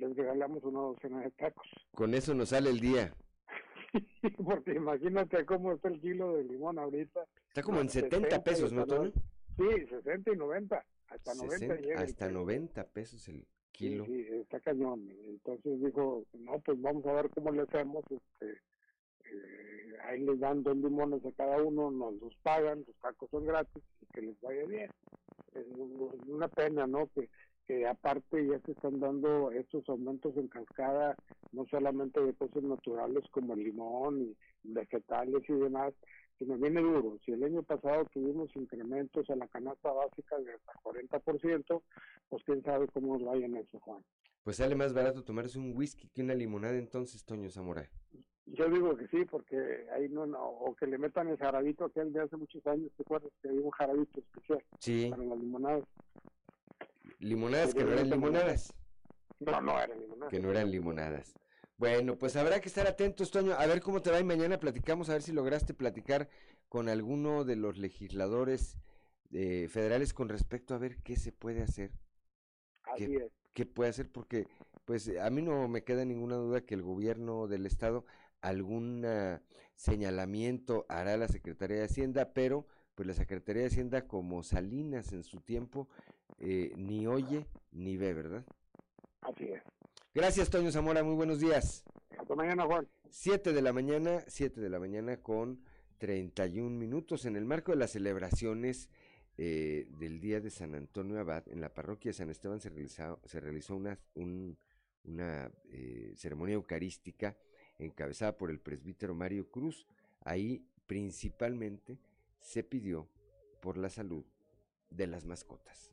les 0.07 0.15
regalamos 0.17 0.63
una 0.63 0.79
docena 0.79 1.21
de 1.21 1.31
tacos. 1.31 1.67
Con 1.93 2.13
eso 2.13 2.33
nos 2.33 2.49
sale 2.49 2.69
el 2.69 2.79
día. 2.79 3.13
Porque 4.43 4.73
imagínate 4.75 5.45
cómo 5.45 5.73
está 5.73 5.87
el 5.89 5.99
kilo 6.01 6.35
de 6.35 6.43
limón 6.45 6.79
ahorita. 6.79 7.25
Está 7.49 7.61
como 7.63 7.79
en 7.81 7.89
70 7.89 8.17
60 8.29 8.43
pesos, 8.43 8.73
¿no, 8.73 8.85
no- 8.85 9.11
Sí, 9.57 9.85
60 9.89 10.31
y 10.31 10.35
90. 10.35 10.83
Hasta 11.09 11.33
90 11.35 11.57
60 11.57 11.75
llega. 11.81 12.01
el 12.01 12.07
hasta 12.09 12.27
kilo. 12.27 12.39
90 12.39 12.87
pesos 12.87 13.27
el 13.27 13.45
kilo. 13.71 14.05
Sí, 14.05 14.23
sí, 14.25 14.33
está 14.35 14.59
cañón. 14.61 15.07
Entonces 15.27 15.79
dijo, 15.81 16.23
no, 16.33 16.59
pues 16.59 16.81
vamos 16.81 17.05
a 17.05 17.13
ver 17.13 17.29
cómo 17.29 17.51
le 17.51 17.61
hacemos. 17.61 18.03
Este, 18.09 18.51
eh, 19.31 19.93
ahí 20.05 20.21
les 20.23 20.39
dan 20.39 20.63
dos 20.63 20.75
limones 20.77 21.23
a 21.25 21.31
cada 21.33 21.61
uno, 21.61 21.91
nos 21.91 22.15
los 22.15 22.35
pagan, 22.37 22.83
los 22.87 22.95
tacos 22.97 23.29
son 23.29 23.45
gratis 23.45 23.83
y 24.01 24.05
que 24.07 24.21
les 24.21 24.41
vaya 24.41 24.65
bien. 24.65 24.89
Es 25.53 25.65
un- 25.77 26.19
una 26.27 26.47
pena, 26.47 26.87
¿no? 26.87 27.07
Que, 27.13 27.29
que 27.67 27.87
aparte 27.87 28.45
ya 28.45 28.59
se 28.65 28.71
están 28.73 28.99
dando 28.99 29.51
estos 29.51 29.87
aumentos 29.89 30.35
en 30.37 30.47
cascada, 30.47 31.15
no 31.51 31.65
solamente 31.67 32.19
de 32.21 32.33
cosas 32.33 32.63
naturales 32.63 33.23
como 33.31 33.53
el 33.53 33.63
limón 33.63 34.21
y 34.21 34.35
vegetales 34.63 35.43
y 35.47 35.53
demás, 35.53 35.93
nos 36.39 36.59
viene 36.59 36.81
duro. 36.81 37.17
Si 37.25 37.31
el 37.31 37.43
año 37.43 37.63
pasado 37.63 38.03
tuvimos 38.13 38.53
incrementos 38.55 39.29
a 39.29 39.35
la 39.35 39.47
canasta 39.47 39.91
básica 39.93 40.37
de 40.39 40.51
hasta 40.53 40.73
40%, 40.83 41.81
pues 42.29 42.43
quién 42.43 42.61
sabe 42.63 42.87
cómo 42.89 43.17
nos 43.17 43.25
vaya 43.25 43.45
en 43.45 43.55
eso, 43.55 43.79
Juan. 43.79 44.03
Pues 44.43 44.57
sale 44.57 44.75
más 44.75 44.93
barato 44.93 45.23
tomarse 45.23 45.57
un 45.57 45.71
whisky 45.75 46.09
que 46.09 46.21
una 46.21 46.33
limonada 46.35 46.77
entonces, 46.77 47.23
Toño 47.23 47.49
Zamora. 47.49 47.87
Yo 48.45 48.67
digo 48.67 48.93
que 48.97 49.07
sí, 49.07 49.23
porque 49.23 49.87
ahí 49.95 50.09
no, 50.09 50.25
no, 50.25 50.43
o 50.45 50.75
que 50.75 50.85
le 50.85 50.97
metan 50.97 51.29
el 51.29 51.37
jarabito 51.37 51.85
aquel 51.85 52.11
de 52.11 52.21
hace 52.23 52.35
muchos 52.35 52.65
años, 52.67 52.91
¿te 52.97 53.03
acuerdas 53.03 53.31
que 53.41 53.47
había 53.47 53.61
un 53.61 53.71
jarabito 53.71 54.19
especial 54.19 54.61
Sí. 54.79 55.07
para 55.11 55.23
las 55.23 55.39
limonadas? 55.39 55.85
Limonadas 57.23 57.73
que 57.73 57.83
no 57.85 57.93
eran 57.93 58.09
limonadas. 58.09 58.73
No, 59.39 59.61
no 59.61 59.79
eran 59.79 59.99
limonadas. 59.99 60.29
Que 60.29 60.39
no 60.39 60.51
eran 60.51 60.69
limonadas. 60.69 61.33
Bueno, 61.77 62.17
pues 62.17 62.35
habrá 62.35 62.59
que 62.59 62.67
estar 62.67 62.85
atentos, 62.85 63.31
Toño. 63.31 63.53
A 63.53 63.65
ver 63.65 63.81
cómo 63.81 64.01
te 64.01 64.11
va 64.11 64.19
y 64.19 64.25
mañana 64.25 64.59
platicamos, 64.59 65.09
a 65.09 65.13
ver 65.13 65.21
si 65.21 65.31
lograste 65.31 65.73
platicar 65.73 66.29
con 66.67 66.89
alguno 66.89 67.45
de 67.45 67.55
los 67.55 67.77
legisladores 67.77 68.77
eh, 69.31 69.67
federales 69.69 70.13
con 70.13 70.27
respecto 70.27 70.75
a 70.75 70.79
ver 70.79 70.97
qué 70.97 71.15
se 71.15 71.31
puede 71.31 71.61
hacer. 71.61 71.91
Así 72.83 73.07
qué, 73.07 73.15
es. 73.15 73.31
qué 73.53 73.65
puede 73.65 73.89
hacer, 73.91 74.11
porque 74.11 74.47
pues 74.83 75.09
a 75.17 75.29
mí 75.29 75.41
no 75.41 75.69
me 75.69 75.85
queda 75.85 76.03
ninguna 76.03 76.35
duda 76.35 76.65
que 76.65 76.75
el 76.75 76.81
gobierno 76.81 77.47
del 77.47 77.65
estado 77.65 78.05
algún 78.41 79.07
señalamiento 79.75 80.85
hará 80.89 81.13
a 81.13 81.17
la 81.17 81.29
Secretaría 81.29 81.77
de 81.77 81.85
Hacienda, 81.85 82.33
pero 82.33 82.67
pues 82.95 83.07
la 83.07 83.13
Secretaría 83.13 83.61
de 83.61 83.69
Hacienda 83.69 84.07
como 84.07 84.43
Salinas 84.43 85.13
en 85.13 85.23
su 85.23 85.39
tiempo 85.39 85.87
eh, 86.39 86.71
ni 86.77 87.07
oye 87.07 87.47
ni 87.71 87.97
ve, 87.97 88.13
¿verdad? 88.13 88.45
Así 89.21 89.45
es. 89.45 89.61
Gracias, 90.13 90.49
Toño 90.49 90.71
Zamora, 90.71 91.03
muy 91.03 91.15
buenos 91.15 91.39
días. 91.39 91.83
Hasta 92.17 92.35
mañana, 92.35 92.65
Juan. 92.65 92.87
7 93.09 93.53
de 93.53 93.61
la 93.61 93.73
mañana, 93.73 94.23
7 94.27 94.59
de 94.61 94.69
la 94.69 94.79
mañana 94.79 95.17
con 95.21 95.63
31 95.99 96.69
minutos 96.77 97.25
en 97.25 97.35
el 97.35 97.45
marco 97.45 97.71
de 97.71 97.77
las 97.77 97.91
celebraciones 97.91 98.89
eh, 99.37 99.87
del 99.97 100.19
Día 100.19 100.39
de 100.41 100.49
San 100.49 100.75
Antonio 100.75 101.19
Abad 101.19 101.47
en 101.47 101.61
la 101.61 101.73
parroquia 101.73 102.09
de 102.09 102.13
San 102.17 102.29
Esteban 102.29 102.59
se 102.59 102.69
realizó, 102.69 103.19
se 103.25 103.39
realizó 103.39 103.75
una, 103.75 103.99
un- 104.15 104.57
una 105.05 105.51
eh, 105.71 106.13
ceremonia 106.15 106.53
eucarística 106.55 107.35
encabezada 107.79 108.37
por 108.37 108.51
el 108.51 108.59
presbítero 108.59 109.15
Mario 109.15 109.49
Cruz. 109.49 109.87
Ahí 110.21 110.65
principalmente 110.87 111.97
se 112.39 112.63
pidió 112.63 113.07
por 113.61 113.77
la 113.77 113.89
salud 113.89 114.25
de 114.89 115.07
las 115.07 115.25
mascotas. 115.25 115.92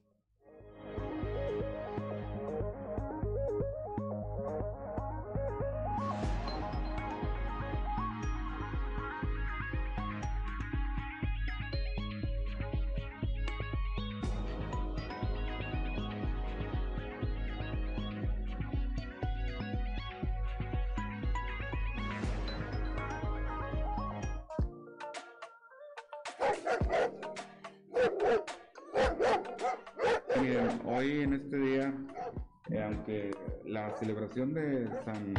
La 33.90 33.96
celebración 33.98 34.54
de 34.54 34.88
San 35.04 35.34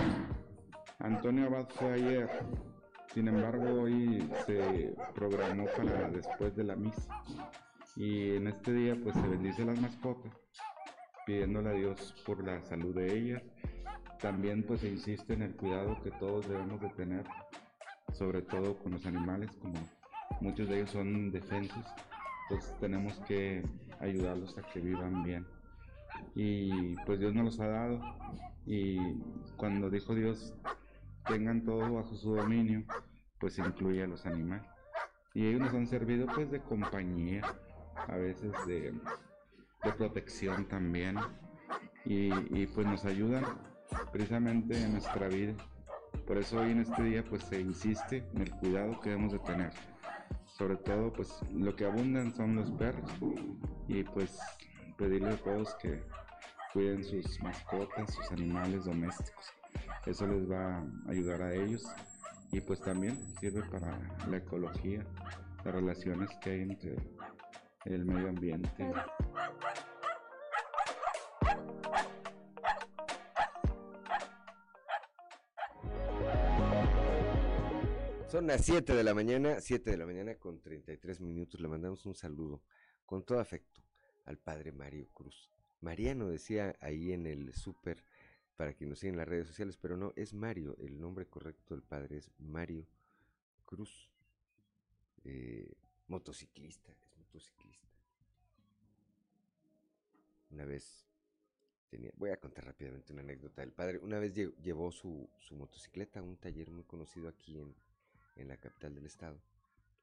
Antonio 0.99 1.45
Abad 1.47 1.69
fue 1.69 1.93
ayer, 1.93 2.29
sin 3.13 3.29
embargo 3.29 3.83
hoy 3.83 4.29
se 4.45 4.93
programó 5.15 5.65
para 5.77 6.09
después 6.09 6.55
de 6.55 6.65
la 6.65 6.75
misa. 6.75 7.23
Y 7.95 8.35
en 8.35 8.47
este 8.47 8.73
día 8.73 8.97
pues 9.01 9.15
se 9.15 9.27
bendice 9.27 9.63
las 9.63 9.79
mascotas, 9.79 10.33
pidiéndole 11.25 11.69
a 11.69 11.73
Dios 11.73 12.13
por 12.25 12.43
la 12.43 12.61
salud 12.63 12.93
de 12.93 13.17
ellas. 13.17 13.43
También 14.19 14.63
pues 14.63 14.81
se 14.81 14.89
insiste 14.89 15.33
en 15.33 15.43
el 15.43 15.55
cuidado 15.55 16.01
que 16.03 16.11
todos 16.11 16.47
debemos 16.49 16.81
de 16.81 16.89
tener, 16.89 17.23
sobre 18.11 18.41
todo 18.41 18.77
con 18.79 18.91
los 18.91 19.05
animales, 19.05 19.49
como 19.61 19.79
muchos 20.41 20.67
de 20.67 20.75
ellos 20.75 20.91
son 20.91 21.31
defensos, 21.31 21.85
pues 22.49 22.75
tenemos 22.79 23.13
que 23.21 23.63
ayudarlos 23.99 24.57
a 24.57 24.61
que 24.61 24.81
vivan 24.81 25.23
bien. 25.23 25.60
Y 26.35 26.95
pues 27.05 27.19
Dios 27.19 27.33
nos 27.33 27.45
los 27.45 27.59
ha 27.59 27.67
dado 27.67 28.01
y 28.65 28.97
cuando 29.57 29.89
dijo 29.89 30.13
Dios 30.13 30.53
tengan 31.25 31.63
todo 31.63 31.93
bajo 31.93 32.15
su 32.15 32.35
dominio, 32.35 32.83
pues 33.39 33.57
incluye 33.57 34.03
a 34.03 34.07
los 34.07 34.25
animales. 34.25 34.67
Y 35.33 35.47
ellos 35.47 35.61
nos 35.61 35.73
han 35.73 35.87
servido 35.87 36.27
pues 36.27 36.51
de 36.51 36.59
compañía, 36.59 37.41
a 37.95 38.15
veces 38.17 38.51
de, 38.67 38.93
de 39.83 39.93
protección 39.97 40.67
también. 40.67 41.17
Y, 42.05 42.31
y, 42.59 42.67
pues 42.67 42.87
nos 42.87 43.05
ayudan 43.05 43.45
precisamente 44.11 44.81
en 44.81 44.93
nuestra 44.93 45.27
vida. 45.27 45.53
Por 46.25 46.37
eso 46.37 46.59
hoy 46.59 46.71
en 46.71 46.79
este 46.79 47.03
día 47.03 47.23
pues 47.23 47.43
se 47.43 47.61
insiste 47.61 48.27
en 48.33 48.41
el 48.41 48.51
cuidado 48.51 48.99
que 48.99 49.09
debemos 49.09 49.31
de 49.31 49.39
tener. 49.39 49.71
Sobre 50.45 50.77
todo 50.77 51.13
pues 51.13 51.39
lo 51.53 51.75
que 51.75 51.85
abundan 51.85 52.33
son 52.33 52.55
los 52.55 52.71
perros 52.71 53.09
y 53.87 54.03
pues 54.03 54.39
pedirle 55.01 55.31
a 55.31 55.37
todos 55.37 55.73
que 55.81 55.99
cuiden 56.73 57.03
sus 57.03 57.41
mascotas, 57.41 58.13
sus 58.13 58.31
animales 58.31 58.85
domésticos. 58.85 59.51
Eso 60.05 60.27
les 60.27 60.47
va 60.47 60.77
a 60.77 60.85
ayudar 61.09 61.41
a 61.41 61.55
ellos 61.55 61.83
y 62.51 62.61
pues 62.61 62.81
también 62.81 63.19
sirve 63.39 63.63
para 63.63 63.97
la 64.29 64.37
ecología, 64.37 65.03
las 65.65 65.73
relaciones 65.73 66.29
que 66.39 66.51
hay 66.51 66.61
entre 66.61 66.97
el 67.85 68.05
medio 68.05 68.29
ambiente. 68.29 68.91
Son 78.27 78.45
las 78.45 78.63
7 78.63 78.93
de 78.93 79.03
la 79.03 79.15
mañana, 79.15 79.59
7 79.59 79.89
de 79.89 79.97
la 79.97 80.05
mañana 80.05 80.35
con 80.35 80.61
33 80.61 81.21
minutos. 81.21 81.59
Le 81.59 81.67
mandamos 81.67 82.05
un 82.05 82.13
saludo 82.13 82.61
con 83.07 83.23
todo 83.23 83.39
afecto 83.39 83.81
al 84.25 84.37
padre 84.37 84.71
Mario 84.71 85.07
Cruz. 85.13 85.49
Mariano 85.81 86.27
decía 86.27 86.75
ahí 86.79 87.11
en 87.11 87.25
el 87.25 87.53
súper 87.53 88.03
para 88.61 88.73
quien 88.73 88.91
nos 88.91 88.99
sigue 88.99 89.09
en 89.09 89.17
las 89.17 89.27
redes 89.27 89.47
sociales, 89.47 89.75
pero 89.75 89.97
no, 89.97 90.13
es 90.15 90.33
Mario. 90.33 90.77
El 90.79 90.99
nombre 90.99 91.25
correcto 91.25 91.73
del 91.73 91.81
padre 91.81 92.17
es 92.17 92.29
Mario 92.37 92.85
Cruz. 93.65 94.07
Eh, 95.23 95.73
motociclista, 96.07 96.91
es 96.91 97.17
motociclista. 97.17 97.87
Una 100.51 100.65
vez 100.65 101.07
tenía, 101.89 102.11
voy 102.17 102.29
a 102.29 102.39
contar 102.39 102.65
rápidamente 102.65 103.13
una 103.13 103.23
anécdota 103.23 103.61
del 103.61 103.71
padre. 103.71 103.97
Una 103.97 104.19
vez 104.19 104.35
llevó 104.35 104.91
su, 104.91 105.27
su 105.39 105.55
motocicleta 105.55 106.19
a 106.19 106.23
un 106.23 106.37
taller 106.37 106.69
muy 106.69 106.83
conocido 106.83 107.29
aquí 107.29 107.57
en, 107.57 107.73
en 108.35 108.47
la 108.47 108.57
capital 108.57 108.93
del 108.93 109.07
estado. 109.07 109.41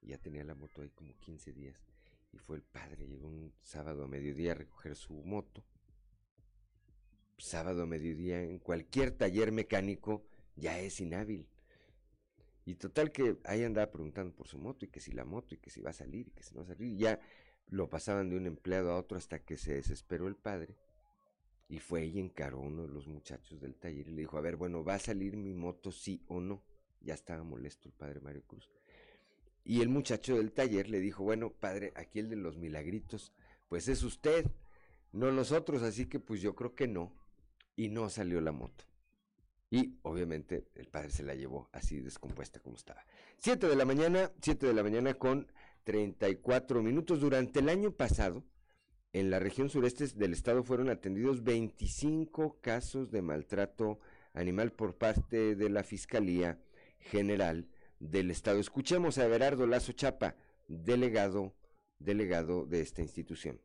Y 0.01 0.07
ya 0.07 0.17
tenía 0.17 0.43
la 0.43 0.55
moto 0.55 0.81
ahí 0.81 0.89
como 0.89 1.17
15 1.19 1.53
días. 1.53 1.81
Y 2.31 2.37
fue 2.37 2.57
el 2.57 2.63
padre, 2.63 3.07
llegó 3.07 3.27
un 3.27 3.53
sábado 3.61 4.03
a 4.03 4.07
mediodía 4.07 4.51
a 4.51 4.55
recoger 4.55 4.95
su 4.95 5.13
moto. 5.13 5.63
Sábado 7.37 7.83
a 7.83 7.85
mediodía 7.85 8.41
en 8.41 8.59
cualquier 8.59 9.11
taller 9.11 9.51
mecánico 9.51 10.25
ya 10.55 10.79
es 10.79 10.99
inhábil. 10.99 11.47
Y 12.65 12.75
total 12.75 13.11
que 13.11 13.37
ahí 13.45 13.63
andaba 13.63 13.89
preguntando 13.89 14.35
por 14.35 14.47
su 14.47 14.59
moto 14.59 14.85
y 14.85 14.89
que 14.89 14.99
si 14.99 15.11
la 15.11 15.25
moto 15.25 15.55
y 15.55 15.57
que 15.57 15.71
si 15.71 15.81
va 15.81 15.89
a 15.89 15.93
salir 15.93 16.27
y 16.27 16.31
que 16.31 16.43
si 16.43 16.53
no 16.53 16.59
va 16.59 16.65
a 16.65 16.75
salir. 16.75 16.97
ya 16.97 17.19
lo 17.67 17.89
pasaban 17.89 18.29
de 18.29 18.37
un 18.37 18.45
empleado 18.45 18.91
a 18.91 18.97
otro 18.97 19.17
hasta 19.17 19.39
que 19.39 19.57
se 19.57 19.73
desesperó 19.73 20.27
el 20.27 20.35
padre. 20.35 20.75
Y 21.67 21.79
fue 21.79 22.05
y 22.05 22.19
encaró 22.19 22.59
uno 22.59 22.83
de 22.83 22.93
los 22.93 23.07
muchachos 23.07 23.59
del 23.59 23.75
taller 23.75 24.07
y 24.07 24.11
le 24.11 24.21
dijo, 24.21 24.37
a 24.37 24.41
ver, 24.41 24.55
bueno, 24.55 24.83
¿va 24.83 24.95
a 24.95 24.99
salir 24.99 25.37
mi 25.37 25.53
moto 25.53 25.91
sí 25.91 26.23
o 26.27 26.39
no? 26.39 26.63
Ya 27.01 27.13
estaba 27.13 27.43
molesto 27.43 27.87
el 27.87 27.93
padre 27.93 28.19
Mario 28.19 28.43
Cruz. 28.43 28.69
Y 29.69 29.81
el 29.81 29.89
muchacho 29.89 30.35
del 30.37 30.51
taller 30.51 30.89
le 30.89 30.99
dijo, 30.99 31.23
bueno, 31.23 31.51
padre, 31.51 31.93
aquí 31.95 32.17
el 32.17 32.27
de 32.27 32.35
los 32.35 32.57
milagritos, 32.57 33.31
pues 33.67 33.87
es 33.87 34.01
usted, 34.01 34.47
no 35.11 35.31
nosotros, 35.31 35.83
así 35.83 36.07
que 36.07 36.19
pues 36.19 36.41
yo 36.41 36.55
creo 36.55 36.73
que 36.73 36.87
no. 36.87 37.13
Y 37.75 37.89
no 37.89 38.09
salió 38.09 38.41
la 38.41 38.51
moto. 38.51 38.85
Y 39.69 39.99
obviamente 40.01 40.65
el 40.73 40.87
padre 40.87 41.11
se 41.11 41.21
la 41.21 41.35
llevó 41.35 41.69
así 41.71 41.99
descompuesta 41.99 42.59
como 42.59 42.77
estaba. 42.77 43.05
Siete 43.37 43.67
de 43.67 43.75
la 43.75 43.85
mañana, 43.85 44.31
siete 44.41 44.65
de 44.65 44.73
la 44.73 44.81
mañana 44.81 45.13
con 45.13 45.45
34 45.83 46.81
minutos. 46.81 47.19
Durante 47.19 47.59
el 47.59 47.69
año 47.69 47.91
pasado, 47.91 48.43
en 49.13 49.29
la 49.29 49.37
región 49.37 49.69
sureste 49.69 50.07
del 50.07 50.33
estado 50.33 50.63
fueron 50.63 50.89
atendidos 50.89 51.43
25 51.43 52.57
casos 52.59 53.11
de 53.11 53.21
maltrato 53.21 53.99
animal 54.33 54.71
por 54.71 54.95
parte 54.95 55.55
de 55.55 55.69
la 55.69 55.83
Fiscalía 55.83 56.57
General 56.97 57.69
del 57.99 58.31
Estado. 58.31 58.59
Escuchemos 58.59 59.17
a 59.17 59.25
Everardo 59.25 59.67
Lazo 59.67 59.91
Chapa, 59.91 60.35
delegado, 60.67 61.53
delegado 61.99 62.65
de 62.65 62.81
esta 62.81 63.01
institución. 63.01 63.59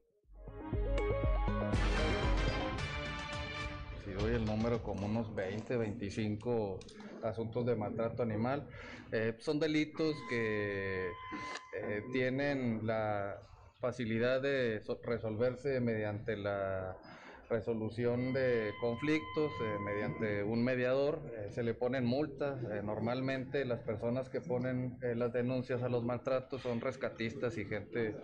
Si 4.05 4.11
doy 4.13 4.35
el 4.35 4.45
número 4.45 4.83
como 4.83 5.07
unos 5.07 5.35
20, 5.35 5.77
25 5.77 6.79
asuntos 7.23 7.65
de 7.67 7.75
maltrato 7.75 8.23
animal. 8.23 8.69
Eh, 9.13 9.35
son 9.39 9.59
delitos 9.59 10.17
que 10.29 11.09
eh, 11.77 12.03
tienen 12.13 12.87
la 12.87 13.41
facilidad 13.81 14.41
de 14.41 14.83
resolverse 15.03 15.81
mediante 15.81 16.37
la 16.37 16.97
resolución 17.55 18.33
de 18.33 18.75
conflictos 18.81 19.53
eh, 19.63 19.79
mediante 19.85 20.43
un 20.43 20.65
mediador, 20.65 21.21
eh, 21.37 21.51
se 21.51 21.63
le 21.63 21.73
ponen 21.73 22.05
multas. 22.05 22.61
Eh, 22.65 22.83
normalmente 22.83 23.65
las 23.65 23.81
personas 23.81 24.29
que 24.29 24.41
ponen 24.41 24.99
las 25.01 25.33
denuncias 25.33 25.83
a 25.83 25.89
los 25.89 26.03
maltratos 26.03 26.63
son 26.63 26.81
rescatistas 26.81 27.57
y 27.57 27.65
gente 27.65 28.17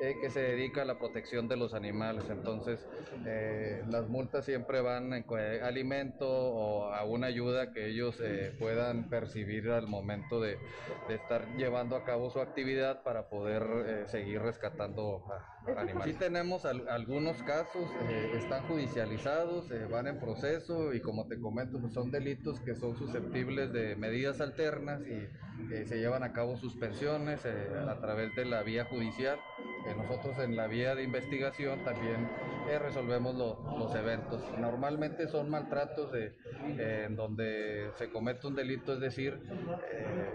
eh, 0.00 0.16
que 0.18 0.30
se 0.30 0.40
dedica 0.40 0.80
a 0.80 0.84
la 0.86 0.98
protección 0.98 1.46
de 1.46 1.58
los 1.58 1.74
animales. 1.74 2.24
Entonces, 2.30 2.88
eh, 3.26 3.84
las 3.86 4.08
multas 4.08 4.46
siempre 4.46 4.80
van 4.80 5.12
en 5.12 5.24
alimento 5.62 6.26
o 6.26 6.94
a 6.94 7.04
una 7.04 7.26
ayuda 7.26 7.70
que 7.72 7.88
ellos 7.88 8.18
eh, 8.22 8.56
puedan 8.58 9.10
percibir 9.10 9.68
al 9.70 9.88
momento 9.88 10.40
de, 10.40 10.56
estar 11.10 11.46
llevando 11.56 11.96
a 11.96 12.04
cabo 12.04 12.30
su 12.30 12.40
actividad 12.40 13.02
para 13.02 13.28
poder 13.28 14.06
seguir 14.08 14.40
rescatando 14.40 15.24
animales. 15.76 16.14
Sí 16.14 16.18
tenemos 16.18 16.64
algunos 16.64 17.42
casos, 17.42 17.90
están 18.34 18.62
judicializados, 18.68 19.68
van 19.90 20.06
en 20.06 20.18
proceso 20.18 20.94
y 20.94 21.00
como 21.00 21.26
te 21.26 21.38
comento, 21.38 21.78
pues 21.80 21.92
son 21.92 22.10
delitos 22.10 22.60
que 22.60 22.74
son 22.74 22.96
susceptibles 22.96 23.72
de 23.72 23.96
medidas 23.96 24.40
alternas 24.40 25.02
y 25.02 25.84
se 25.84 25.98
llevan 25.98 26.22
a 26.22 26.32
cabo 26.32 26.56
suspensiones 26.56 27.44
a 27.44 28.00
través 28.00 28.34
de 28.36 28.44
la 28.44 28.62
vía 28.62 28.84
judicial 28.84 29.38
nosotros 29.96 30.38
en 30.38 30.56
la 30.56 30.66
vía 30.66 30.94
de 30.94 31.02
investigación 31.02 31.82
también 31.84 32.28
eh, 32.68 32.78
resolvemos 32.78 33.34
los 33.34 33.94
eventos. 33.94 34.42
Normalmente 34.58 35.28
son 35.28 35.50
maltratos 35.50 36.12
de, 36.12 36.34
eh, 36.78 37.04
en 37.06 37.16
donde 37.16 37.90
se 37.96 38.10
comete 38.10 38.46
un 38.46 38.54
delito, 38.54 38.94
es 38.94 39.00
decir, 39.00 39.40
eh, 39.92 40.30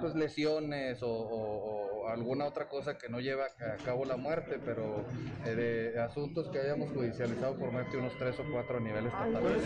pues 0.00 0.14
lesiones 0.14 0.98
o, 1.02 2.06
alguna 2.08 2.46
otra 2.46 2.68
cosa 2.68 2.98
que 2.98 3.08
no 3.08 3.20
lleva 3.20 3.44
a 3.44 3.76
cabo 3.84 4.04
la 4.04 4.16
muerte, 4.16 4.58
pero 4.64 5.04
de 5.44 5.96
asuntos 6.00 6.48
que 6.48 6.58
hayamos 6.58 6.90
judicializado 6.90 7.56
por 7.56 7.70
medio 7.70 7.88
de 7.88 7.98
unos 7.98 8.18
tres 8.18 8.36
o 8.40 8.44
cuatro 8.50 8.80
niveles 8.80 9.12
estatales. 9.12 9.62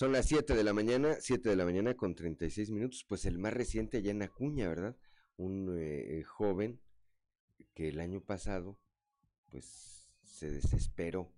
Son 0.00 0.12
las 0.12 0.28
7 0.28 0.54
de 0.54 0.64
la 0.64 0.72
mañana, 0.72 1.16
7 1.20 1.50
de 1.50 1.56
la 1.56 1.66
mañana 1.66 1.94
con 1.94 2.14
36 2.14 2.70
minutos, 2.70 3.04
pues 3.06 3.26
el 3.26 3.36
más 3.38 3.52
reciente 3.52 3.98
allá 3.98 4.12
en 4.12 4.22
Acuña, 4.22 4.66
¿verdad? 4.66 4.96
Un 5.36 5.76
eh, 5.78 6.22
joven 6.22 6.80
que 7.74 7.90
el 7.90 8.00
año 8.00 8.22
pasado, 8.22 8.78
pues 9.50 10.08
se 10.24 10.50
desesperó 10.50 11.30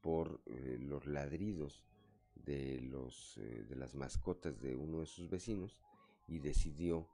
por 0.00 0.42
eh, 0.46 0.78
los 0.80 1.06
ladridos 1.06 1.86
de, 2.34 2.80
los, 2.80 3.38
eh, 3.38 3.64
de 3.68 3.76
las 3.76 3.94
mascotas 3.94 4.60
de 4.60 4.74
uno 4.74 5.02
de 5.02 5.06
sus 5.06 5.30
vecinos 5.30 5.78
y 6.26 6.40
decidió 6.40 7.08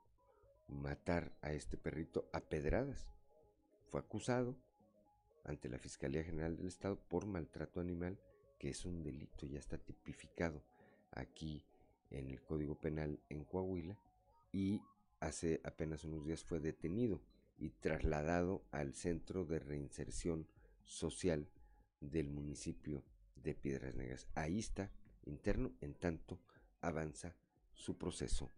matar 0.69 1.37
a 1.43 1.53
este 1.53 1.77
perrito 1.77 2.31
a 2.33 2.39
pedradas. 2.39 3.07
Fue 3.91 3.99
acusado 3.99 4.57
ante 5.43 5.69
la 5.69 5.77
Fiscalía 5.77 6.23
General 6.23 6.57
del 6.57 6.65
Estado 6.65 6.99
por 7.07 7.27
maltrato 7.27 7.79
animal 7.79 8.19
que 8.57 8.69
es 8.69 8.85
un 8.85 9.03
delito, 9.03 9.45
ya 9.45 9.59
está 9.59 9.77
tipificado 9.77 10.61
aquí 11.11 11.63
en 12.09 12.29
el 12.29 12.41
Código 12.41 12.75
Penal 12.75 13.19
en 13.29 13.43
Coahuila 13.43 13.97
y 14.51 14.81
hace 15.19 15.61
apenas 15.63 16.03
unos 16.03 16.25
días 16.25 16.43
fue 16.43 16.59
detenido 16.59 17.21
y 17.57 17.69
trasladado 17.69 18.63
al 18.71 18.93
Centro 18.93 19.45
de 19.45 19.59
Reinserción 19.59 20.47
Social 20.83 21.47
del 21.99 22.29
municipio 22.29 23.03
de 23.35 23.55
Piedras 23.55 23.95
Negras. 23.95 24.27
Ahí 24.35 24.59
está, 24.59 24.91
interno, 25.25 25.73
en 25.81 25.93
tanto 25.95 26.39
avanza 26.81 27.35
su 27.73 27.97
proceso 27.97 28.51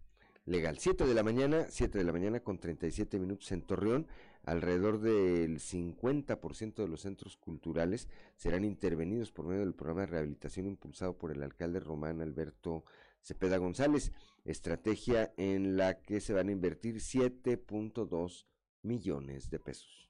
legal. 0.46 0.78
7 0.80 1.06
de 1.06 1.14
la 1.14 1.24
mañana, 1.24 1.68
7 1.70 1.98
de 1.98 2.04
la 2.04 2.12
mañana 2.12 2.42
con 2.42 2.60
37 2.60 3.20
minutos 3.20 3.52
en 3.52 3.62
Torreón. 3.62 4.08
Alrededor 4.44 5.00
del 5.00 5.60
50% 5.60 6.76
de 6.76 6.88
los 6.88 7.02
centros 7.02 7.38
culturales 7.38 8.08
serán 8.36 8.64
intervenidos 8.64 9.32
por 9.32 9.46
medio 9.46 9.62
del 9.62 9.76
programa 9.76 10.02
de 10.02 10.08
rehabilitación 10.08 10.66
impulsado 10.66 11.18
por 11.18 11.32
el 11.32 11.44
alcalde 11.44 11.80
Román 11.80 12.22
Alberto 12.22 12.86
Cepeda 13.22 13.58
González, 13.58 14.12
estrategia 14.46 15.34
en 15.38 15.78
la 15.78 16.02
que 16.02 16.22
se 16.22 16.34
van 16.34 16.50
a 16.50 16.52
invertir 16.52 16.96
7.2 16.96 18.46
millones 18.82 19.50
de 19.50 19.60
pesos. 19.60 20.10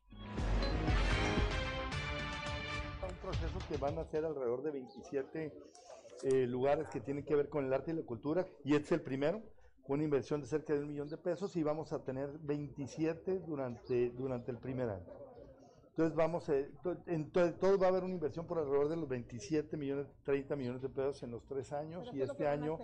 Un 3.01 3.15
proceso 3.21 3.59
que 3.67 3.77
van 3.77 3.97
a 3.97 4.05
ser 4.05 4.25
alrededor 4.25 4.61
de 4.61 4.71
27 4.71 5.53
eh, 6.23 6.47
lugares 6.47 6.87
que 6.89 7.01
tienen 7.01 7.23
que 7.23 7.35
ver 7.35 7.49
con 7.49 7.65
el 7.65 7.73
arte 7.73 7.91
y 7.91 7.95
la 7.95 8.03
cultura, 8.03 8.45
y 8.63 8.75
este 8.75 8.85
es 8.85 8.91
el 8.93 9.01
primero 9.01 9.41
una 9.87 10.03
inversión 10.03 10.41
de 10.41 10.47
cerca 10.47 10.73
de 10.73 10.81
un 10.81 10.87
millón 10.89 11.09
de 11.09 11.17
pesos 11.17 11.55
y 11.55 11.63
vamos 11.63 11.91
a 11.93 12.03
tener 12.03 12.37
27 12.39 13.39
durante, 13.39 14.11
durante 14.11 14.51
el 14.51 14.57
primer 14.57 14.89
año. 14.89 15.05
Entonces 15.89 16.15
vamos, 16.15 16.47
eh, 16.49 16.71
to- 16.83 16.97
en 17.07 17.31
to- 17.31 17.53
todo 17.55 17.77
va 17.77 17.87
a 17.87 17.89
haber 17.89 18.03
una 18.03 18.13
inversión 18.13 18.45
por 18.45 18.59
alrededor 18.59 18.87
de 18.89 18.95
los 18.97 19.09
27 19.09 19.75
millones, 19.75 20.07
30 20.23 20.55
millones 20.55 20.81
de 20.81 20.89
pesos 20.89 21.23
en 21.23 21.31
los 21.31 21.43
tres 21.45 21.73
años 21.73 22.09
y 22.13 22.21
este 22.21 22.47
año 22.47 22.77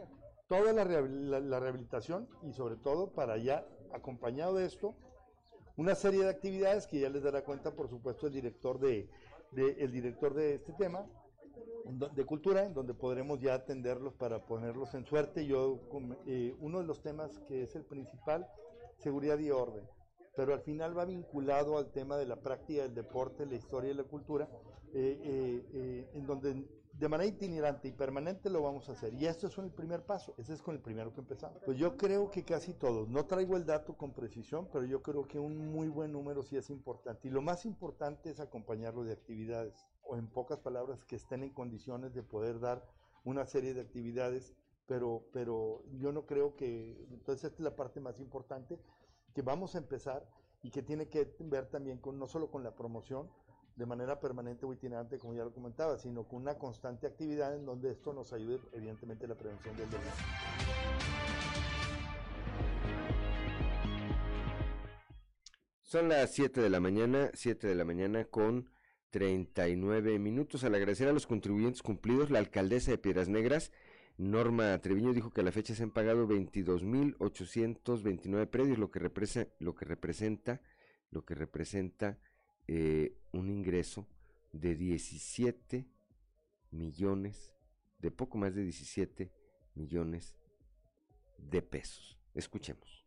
toda 0.47 0.73
la, 0.73 0.83
la- 0.83 1.39
la 1.39 1.59
rehabilitación 1.59 2.27
y 2.43 2.51
sobre 2.53 2.75
todo 2.75 3.11
para 3.13 3.37
ya, 3.37 3.65
acompañado 3.93 4.55
de 4.55 4.65
esto, 4.65 4.95
una 5.77 5.95
serie 5.95 6.23
de 6.23 6.29
actividades 6.29 6.87
que 6.87 6.99
ya 6.99 7.09
les 7.09 7.23
dará 7.23 7.43
cuenta, 7.43 7.71
por 7.71 7.87
supuesto, 7.87 8.27
el 8.27 8.33
director 8.33 8.79
de, 8.79 9.09
de- 9.51 9.75
el 9.79 9.91
director 9.91 10.33
de 10.33 10.55
este 10.55 10.73
tema, 10.73 11.05
de 11.85 12.25
cultura, 12.25 12.65
en 12.65 12.73
donde 12.73 12.93
podremos 12.93 13.39
ya 13.39 13.53
atenderlos 13.53 14.13
para 14.13 14.45
ponerlos 14.45 14.93
en 14.95 15.05
suerte. 15.05 15.45
Yo, 15.45 15.79
eh, 16.25 16.55
uno 16.59 16.79
de 16.79 16.85
los 16.85 17.01
temas 17.01 17.39
que 17.47 17.63
es 17.63 17.75
el 17.75 17.83
principal, 17.83 18.47
seguridad 18.97 19.37
y 19.39 19.51
orden, 19.51 19.87
pero 20.35 20.53
al 20.53 20.61
final 20.61 20.97
va 20.97 21.05
vinculado 21.05 21.77
al 21.77 21.91
tema 21.91 22.17
de 22.17 22.25
la 22.25 22.37
práctica 22.37 22.83
del 22.83 22.93
deporte, 22.93 23.45
la 23.45 23.55
historia 23.55 23.91
y 23.91 23.93
la 23.93 24.03
cultura, 24.03 24.49
eh, 24.93 25.19
eh, 25.23 25.65
eh, 25.73 26.09
en 26.13 26.25
donde 26.25 26.67
de 26.93 27.09
manera 27.09 27.27
itinerante 27.27 27.89
y 27.89 27.91
permanente 27.91 28.49
lo 28.49 28.61
vamos 28.61 28.87
a 28.87 28.93
hacer. 28.93 29.13
Y 29.13 29.25
esto 29.25 29.47
es 29.47 29.57
el 29.57 29.71
primer 29.71 30.05
paso, 30.05 30.33
ese 30.37 30.53
es 30.53 30.61
con 30.61 30.75
el 30.75 30.81
primero 30.81 31.13
que 31.13 31.19
empezamos. 31.19 31.61
Pues 31.65 31.77
yo 31.77 31.97
creo 31.97 32.31
que 32.31 32.43
casi 32.43 32.73
todos, 32.73 33.09
no 33.09 33.25
traigo 33.25 33.57
el 33.57 33.65
dato 33.65 33.97
con 33.97 34.13
precisión, 34.13 34.69
pero 34.71 34.85
yo 34.85 35.01
creo 35.01 35.27
que 35.27 35.37
un 35.39 35.71
muy 35.73 35.89
buen 35.89 36.11
número 36.11 36.43
sí 36.43 36.55
es 36.55 36.69
importante. 36.69 37.27
Y 37.27 37.31
lo 37.31 37.41
más 37.41 37.65
importante 37.65 38.29
es 38.29 38.39
acompañarlo 38.39 39.03
de 39.03 39.13
actividades, 39.13 39.85
o 40.05 40.17
en 40.17 40.27
pocas 40.27 40.59
palabras, 40.59 41.03
que 41.05 41.15
estén 41.15 41.43
en 41.43 41.51
condiciones 41.51 42.13
de 42.13 42.23
poder 42.23 42.59
dar 42.59 42.85
una 43.23 43.45
serie 43.45 43.73
de 43.73 43.81
actividades, 43.81 44.53
pero, 44.85 45.27
pero 45.33 45.83
yo 45.97 46.11
no 46.11 46.25
creo 46.25 46.55
que, 46.55 47.07
entonces 47.11 47.45
esta 47.45 47.57
es 47.57 47.63
la 47.63 47.75
parte 47.75 47.99
más 47.99 48.19
importante, 48.19 48.79
que 49.33 49.41
vamos 49.41 49.75
a 49.75 49.79
empezar 49.79 50.27
y 50.61 50.71
que 50.71 50.81
tiene 50.81 51.09
que 51.09 51.35
ver 51.39 51.67
también 51.67 51.97
con, 51.97 52.17
no 52.19 52.27
solo 52.27 52.49
con 52.49 52.63
la 52.63 52.75
promoción, 52.75 53.29
de 53.75 53.85
manera 53.85 54.19
permanente 54.19 54.65
o 54.65 54.73
itinerante, 54.73 55.17
como 55.17 55.33
ya 55.33 55.43
lo 55.43 55.53
comentaba, 55.53 55.97
sino 55.97 56.27
con 56.27 56.41
una 56.41 56.57
constante 56.57 57.07
actividad 57.07 57.55
en 57.55 57.65
donde 57.65 57.91
esto 57.91 58.13
nos 58.13 58.31
ayude, 58.31 58.59
evidentemente, 58.71 59.25
a 59.25 59.29
la 59.29 59.35
prevención 59.35 59.75
del 59.75 59.89
delito. 59.89 60.09
Son 65.81 66.09
las 66.09 66.31
7 66.31 66.61
de 66.61 66.69
la 66.69 66.79
mañana, 66.79 67.29
7 67.33 67.67
de 67.67 67.75
la 67.75 67.85
mañana 67.85 68.25
con 68.25 68.69
39 69.15 70.19
minutos. 70.19 70.65
Al 70.65 70.75
agradecer 70.75 71.07
a 71.07 71.13
los 71.13 71.25
contribuyentes 71.25 71.81
cumplidos, 71.81 72.31
la 72.31 72.39
alcaldesa 72.39 72.91
de 72.91 72.97
Piedras 72.97 73.29
Negras, 73.29 73.71
Norma 74.17 74.77
Treviño, 74.79 75.13
dijo 75.13 75.31
que 75.31 75.39
a 75.39 75.45
la 75.45 75.53
fecha 75.53 75.73
se 75.73 75.83
han 75.83 75.91
pagado 75.91 76.27
22.829 76.27 78.49
predios, 78.49 78.77
lo 78.77 78.91
que 78.91 78.99
lo 79.59 79.73
que 79.73 79.85
representa, 79.85 80.59
lo 81.11 81.23
que 81.23 81.33
representa 81.33 82.19
eh, 82.67 83.15
un 83.31 83.49
ingreso 83.49 84.05
de 84.51 84.75
17 84.75 85.87
millones, 86.71 87.53
de 87.99 88.11
poco 88.11 88.37
más 88.37 88.53
de 88.53 88.63
17 88.63 89.31
millones 89.75 90.35
de 91.37 91.61
pesos. 91.61 92.19
Escuchemos. 92.33 93.05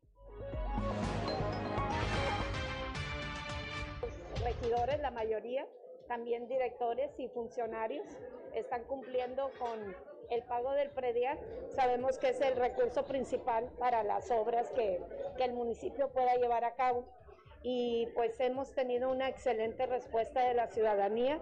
regidores, 4.43 5.01
la 5.01 5.11
mayoría, 5.11 5.67
también 6.09 6.49
directores 6.49 7.11
y 7.19 7.29
funcionarios 7.29 8.07
están 8.55 8.83
cumpliendo 8.85 9.51
con 9.59 9.95
el 10.31 10.43
pago 10.43 10.73
del 10.73 10.91
predial. 10.91 11.39
Sabemos 11.75 12.19
que 12.19 12.31
es 12.31 12.41
el 12.41 12.57
recurso 12.57 13.05
principal 13.05 13.71
para 13.79 14.03
las 14.03 14.31
obras 14.31 14.71
que, 14.73 15.01
que 15.37 15.45
el 15.45 15.53
municipio 15.53 16.09
pueda 16.09 16.35
llevar 16.37 16.65
a 16.65 16.75
cabo. 16.75 17.05
Y 17.63 18.07
pues 18.15 18.39
hemos 18.41 18.73
tenido 18.73 19.11
una 19.11 19.29
excelente 19.29 19.87
respuesta 19.87 20.43
de 20.47 20.55
la 20.55 20.69
ciudadanía, 20.69 21.41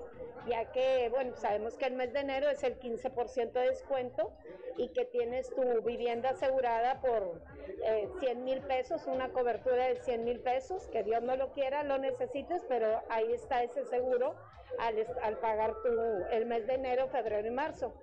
ya 0.49 0.73
que, 0.73 1.09
bueno, 1.11 1.37
sabemos 1.37 1.75
que 1.77 1.87
el 1.87 1.95
mes 1.95 2.13
de 2.13 2.21
enero 2.21 2.49
es 2.49 2.63
el 2.63 2.79
15% 2.79 3.53
de 3.53 3.69
descuento 3.69 4.33
y 4.79 4.89
que 4.89 5.05
tienes 5.05 5.51
tu 5.55 5.83
vivienda 5.83 6.31
asegurada 6.31 7.01
por 7.01 7.41
eh, 7.85 8.09
100 8.21 8.45
mil 8.45 8.61
pesos, 8.63 9.07
una 9.07 9.31
cobertura 9.31 9.87
de 9.89 9.97
100 9.97 10.25
mil 10.25 10.41
pesos, 10.41 10.87
que 10.89 11.03
Dios 11.03 11.23
no 11.23 11.37
lo 11.37 11.53
quiera, 11.53 11.83
lo 11.83 11.99
necesites, 11.99 12.63
pero 12.69 13.03
ahí 13.11 13.33
está 13.33 13.63
ese 13.63 13.85
seguro 13.85 14.35
al, 14.79 15.07
al 15.23 15.39
pagar 15.39 15.75
tu, 15.83 15.89
el 16.31 16.47
mes 16.47 16.67
de 16.67 16.75
enero, 16.75 17.09
febrero 17.09 17.47
y 17.47 17.51
marzo. 17.51 17.95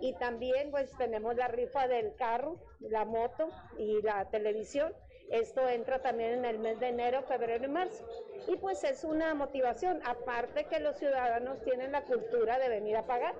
Y 0.00 0.12
también 0.14 0.70
pues 0.70 0.90
tenemos 0.96 1.36
la 1.36 1.48
rifa 1.48 1.88
del 1.88 2.14
carro, 2.16 2.56
la 2.80 3.04
moto 3.04 3.48
y 3.78 4.02
la 4.02 4.28
televisión. 4.30 4.92
Esto 5.30 5.68
entra 5.68 6.00
también 6.00 6.32
en 6.32 6.44
el 6.44 6.58
mes 6.58 6.78
de 6.80 6.88
enero, 6.88 7.22
febrero 7.22 7.64
y 7.64 7.68
marzo. 7.68 8.04
Y 8.46 8.56
pues 8.56 8.84
es 8.84 9.04
una 9.04 9.34
motivación, 9.34 10.00
aparte 10.04 10.64
que 10.64 10.80
los 10.80 10.96
ciudadanos 10.98 11.62
tienen 11.62 11.92
la 11.92 12.02
cultura 12.02 12.58
de 12.58 12.68
venir 12.68 12.96
a 12.96 13.06
pagar. 13.06 13.34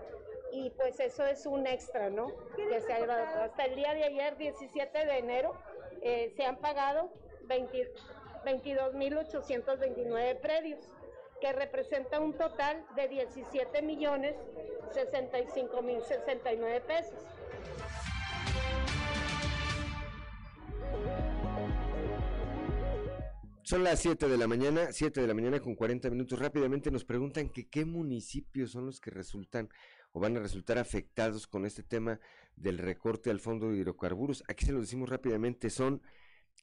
Y 0.52 0.70
pues 0.70 1.00
eso 1.00 1.24
es 1.24 1.46
un 1.46 1.66
extra, 1.66 2.10
¿no? 2.10 2.32
Que 2.56 2.80
se 2.80 2.92
ha 2.92 3.00
llevado. 3.00 3.42
Hasta 3.42 3.64
el 3.64 3.74
día 3.74 3.92
de 3.92 4.04
ayer, 4.04 4.36
17 4.36 5.06
de 5.06 5.18
enero, 5.18 5.54
eh, 6.02 6.32
se 6.36 6.44
han 6.44 6.56
pagado 6.56 7.10
20 7.42 7.92
22.829 8.44 10.40
predios, 10.40 10.86
que 11.40 11.52
representa 11.52 12.20
un 12.20 12.34
total 12.34 12.84
de 12.94 13.08
17 13.08 13.80
millones 13.82 14.36
65 14.92 15.82
mil 15.82 16.02
69 16.02 16.80
pesos. 16.82 17.18
Son 23.64 23.82
las 23.82 24.00
7 24.00 24.28
de 24.28 24.36
la 24.36 24.46
mañana, 24.46 24.92
7 24.92 25.22
de 25.22 25.26
la 25.26 25.32
mañana 25.32 25.58
con 25.58 25.74
40 25.74 26.10
minutos. 26.10 26.38
Rápidamente 26.38 26.90
nos 26.90 27.06
preguntan 27.06 27.48
que 27.48 27.66
qué 27.66 27.86
municipios 27.86 28.72
son 28.72 28.84
los 28.84 29.00
que 29.00 29.10
resultan 29.10 29.70
o 30.12 30.20
van 30.20 30.36
a 30.36 30.40
resultar 30.40 30.76
afectados 30.76 31.46
con 31.46 31.64
este 31.64 31.82
tema 31.82 32.20
del 32.56 32.76
recorte 32.76 33.30
al 33.30 33.40
fondo 33.40 33.70
de 33.70 33.78
hidrocarburos. 33.78 34.44
Aquí 34.48 34.66
se 34.66 34.72
lo 34.72 34.82
decimos 34.82 35.08
rápidamente, 35.08 35.70
son 35.70 36.02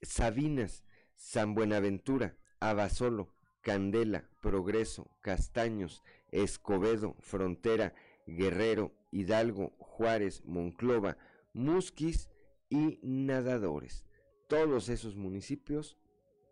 Sabinas, 0.04 0.84
San 1.16 1.56
Buenaventura, 1.56 2.38
Abasolo, 2.60 3.34
Candela, 3.62 4.30
Progreso, 4.40 5.10
Castaños, 5.22 6.04
Escobedo, 6.30 7.16
Frontera, 7.20 7.96
Guerrero, 8.28 8.94
Hidalgo, 9.10 9.74
Juárez, 9.80 10.46
Monclova, 10.46 11.18
Musquis 11.52 12.30
y 12.70 13.00
Nadadores. 13.02 14.06
Todos 14.48 14.88
esos 14.88 15.16
municipios, 15.16 15.98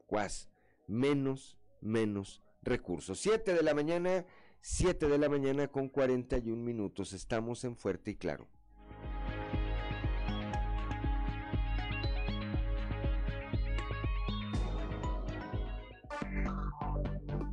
cuas, 0.10 0.50
menos, 0.88 1.56
menos 1.82 2.42
recursos. 2.64 3.20
7 3.20 3.54
de 3.54 3.62
la 3.62 3.76
mañana, 3.76 4.26
7 4.62 5.08
de 5.08 5.18
la 5.20 5.30
mañana 5.30 5.68
con 5.68 5.88
41 5.88 6.62
minutos. 6.62 7.14
Estamos 7.14 7.64
en 7.64 7.78
Fuerte 7.78 8.12
y 8.12 8.16
Claro. 8.16 8.48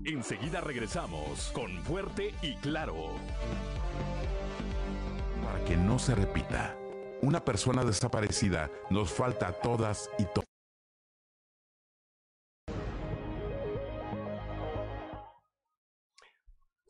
Enseguida 0.05 0.61
regresamos 0.63 1.51
con 1.53 1.83
Fuerte 1.85 2.33
y 2.41 2.55
Claro. 2.57 3.11
Para 5.45 5.63
que 5.67 5.77
no 5.77 5.99
se 5.99 6.15
repita, 6.15 6.75
una 7.21 7.45
persona 7.45 7.85
desaparecida 7.85 8.71
nos 8.89 9.13
falta 9.13 9.49
a 9.49 9.53
todas 9.53 10.09
y 10.19 10.25
todos. 10.25 10.56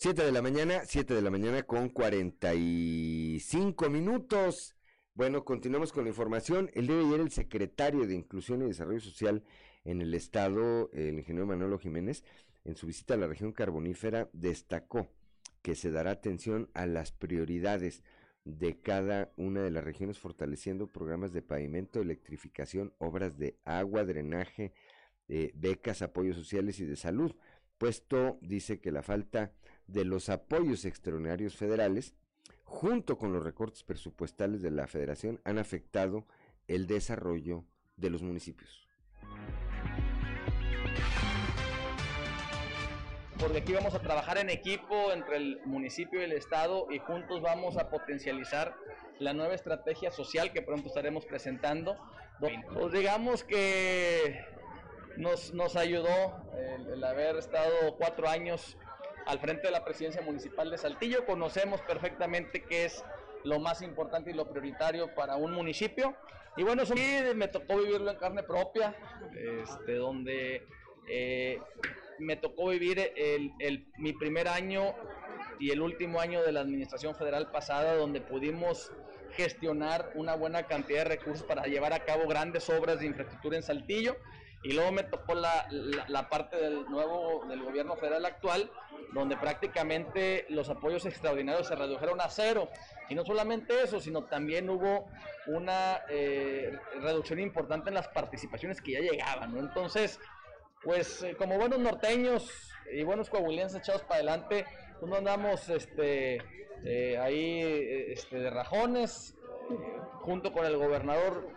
Siete 0.06 0.24
de 0.24 0.30
la 0.30 0.40
mañana, 0.40 0.82
7 0.84 1.14
de 1.14 1.20
la 1.20 1.32
mañana 1.32 1.64
con 1.64 1.88
45 1.88 3.90
minutos. 3.90 4.76
Bueno, 5.14 5.44
continuamos 5.44 5.92
con 5.92 6.04
la 6.04 6.10
información. 6.10 6.70
El 6.74 6.86
día 6.86 6.94
de 6.94 7.06
ayer 7.06 7.18
el 7.18 7.32
secretario 7.32 8.06
de 8.06 8.14
Inclusión 8.14 8.62
y 8.62 8.66
Desarrollo 8.66 9.00
Social 9.00 9.42
en 9.84 10.00
el 10.00 10.14
estado, 10.14 10.90
el 10.92 11.18
ingeniero 11.18 11.48
Manolo 11.48 11.80
Jiménez, 11.80 12.22
en 12.62 12.76
su 12.76 12.86
visita 12.86 13.14
a 13.14 13.16
la 13.16 13.26
región 13.26 13.50
carbonífera, 13.50 14.30
destacó 14.32 15.08
que 15.60 15.74
se 15.74 15.90
dará 15.90 16.12
atención 16.12 16.70
a 16.74 16.86
las 16.86 17.10
prioridades 17.10 18.04
de 18.44 18.80
cada 18.80 19.32
una 19.36 19.62
de 19.62 19.72
las 19.72 19.82
regiones, 19.82 20.20
fortaleciendo 20.20 20.86
programas 20.86 21.32
de 21.32 21.42
pavimento, 21.42 22.00
electrificación, 22.00 22.94
obras 22.98 23.38
de 23.38 23.58
agua, 23.64 24.04
drenaje, 24.04 24.72
eh, 25.26 25.50
becas, 25.56 26.00
apoyos 26.00 26.36
sociales 26.36 26.78
y 26.78 26.84
de 26.84 26.94
salud. 26.94 27.34
Puesto, 27.76 28.38
dice 28.40 28.78
que 28.78 28.92
la 28.92 29.02
falta 29.02 29.52
de 29.86 30.04
los 30.04 30.28
apoyos 30.28 30.84
extraordinarios 30.84 31.56
federales, 31.56 32.14
junto 32.64 33.18
con 33.18 33.32
los 33.32 33.42
recortes 33.42 33.82
presupuestales 33.84 34.62
de 34.62 34.70
la 34.70 34.86
federación, 34.86 35.40
han 35.44 35.58
afectado 35.58 36.26
el 36.66 36.86
desarrollo 36.86 37.64
de 37.96 38.10
los 38.10 38.22
municipios. 38.22 38.86
porque 43.38 43.58
aquí 43.58 43.72
vamos 43.74 43.94
a 43.94 44.00
trabajar 44.00 44.38
en 44.38 44.50
equipo 44.50 45.12
entre 45.12 45.36
el 45.36 45.60
municipio 45.64 46.20
y 46.20 46.24
el 46.24 46.32
estado 46.32 46.86
y 46.90 46.98
juntos 46.98 47.42
vamos 47.42 47.76
a 47.76 47.90
potencializar 47.90 48.74
la 49.18 49.32
nueva 49.32 49.54
estrategia 49.54 50.10
social 50.10 50.52
que 50.52 50.62
pronto 50.62 50.88
estaremos 50.88 51.26
presentando. 51.26 51.96
Pues 52.40 52.92
digamos 52.92 53.44
que 53.44 54.44
nos, 55.16 55.52
nos 55.54 55.76
ayudó 55.76 56.42
el, 56.56 56.86
el 56.88 57.04
haber 57.04 57.36
estado 57.36 57.96
cuatro 57.98 58.28
años 58.28 58.76
al 59.26 59.38
frente 59.38 59.66
de 59.66 59.72
la 59.72 59.84
presidencia 59.84 60.22
municipal 60.22 60.70
de 60.70 60.78
Saltillo. 60.78 61.26
Conocemos 61.26 61.80
perfectamente 61.82 62.62
qué 62.62 62.86
es 62.86 63.04
lo 63.44 63.60
más 63.60 63.82
importante 63.82 64.30
y 64.30 64.34
lo 64.34 64.48
prioritario 64.48 65.14
para 65.14 65.36
un 65.36 65.52
municipio. 65.52 66.16
Y 66.56 66.62
bueno, 66.62 66.86
sí, 66.86 66.94
me 67.34 67.48
tocó 67.48 67.76
vivirlo 67.76 68.10
en 68.10 68.16
carne 68.16 68.42
propia, 68.42 68.94
este, 69.62 69.96
donde 69.96 70.66
eh, 71.08 71.60
me 72.18 72.36
tocó 72.36 72.68
vivir 72.70 73.12
el, 73.14 73.52
el, 73.58 73.86
mi 73.98 74.12
primer 74.14 74.48
año 74.48 74.94
y 75.58 75.70
el 75.70 75.82
último 75.82 76.20
año 76.20 76.42
de 76.42 76.52
la 76.52 76.60
administración 76.60 77.14
federal 77.14 77.50
pasada, 77.50 77.94
donde 77.94 78.20
pudimos 78.20 78.90
gestionar 79.32 80.12
una 80.14 80.34
buena 80.34 80.62
cantidad 80.62 81.00
de 81.00 81.16
recursos 81.16 81.44
para 81.46 81.64
llevar 81.64 81.92
a 81.92 82.04
cabo 82.04 82.26
grandes 82.26 82.70
obras 82.70 83.00
de 83.00 83.06
infraestructura 83.06 83.56
en 83.56 83.62
Saltillo. 83.62 84.16
Y 84.66 84.72
luego 84.72 84.90
me 84.90 85.04
tocó 85.04 85.36
la, 85.36 85.68
la, 86.08 86.28
parte 86.28 86.56
del 86.56 86.90
nuevo 86.90 87.44
del 87.48 87.62
gobierno 87.62 87.94
federal 87.94 88.26
actual, 88.26 88.68
donde 89.12 89.36
prácticamente 89.36 90.44
los 90.48 90.68
apoyos 90.68 91.06
extraordinarios 91.06 91.68
se 91.68 91.76
redujeron 91.76 92.20
a 92.20 92.28
cero. 92.28 92.68
Y 93.08 93.14
no 93.14 93.24
solamente 93.24 93.80
eso, 93.80 94.00
sino 94.00 94.24
también 94.24 94.68
hubo 94.68 95.06
una 95.46 96.00
eh, 96.08 96.76
reducción 97.00 97.38
importante 97.38 97.90
en 97.90 97.94
las 97.94 98.08
participaciones 98.08 98.82
que 98.82 98.92
ya 98.94 98.98
llegaban. 98.98 99.56
Entonces, 99.56 100.18
pues 100.82 101.22
eh, 101.22 101.36
como 101.38 101.58
buenos 101.58 101.78
norteños 101.78 102.72
y 102.92 103.04
buenos 103.04 103.30
coahuilenses 103.30 103.80
echados 103.80 104.02
para 104.02 104.16
adelante, 104.16 104.66
pues 104.98 105.08
no 105.08 105.16
andamos 105.16 105.68
este, 105.68 106.42
eh, 106.84 107.16
ahí 107.18 107.60
este, 108.08 108.40
de 108.40 108.50
rajones, 108.50 109.36
junto 110.22 110.52
con 110.52 110.66
el 110.66 110.76
gobernador, 110.76 111.54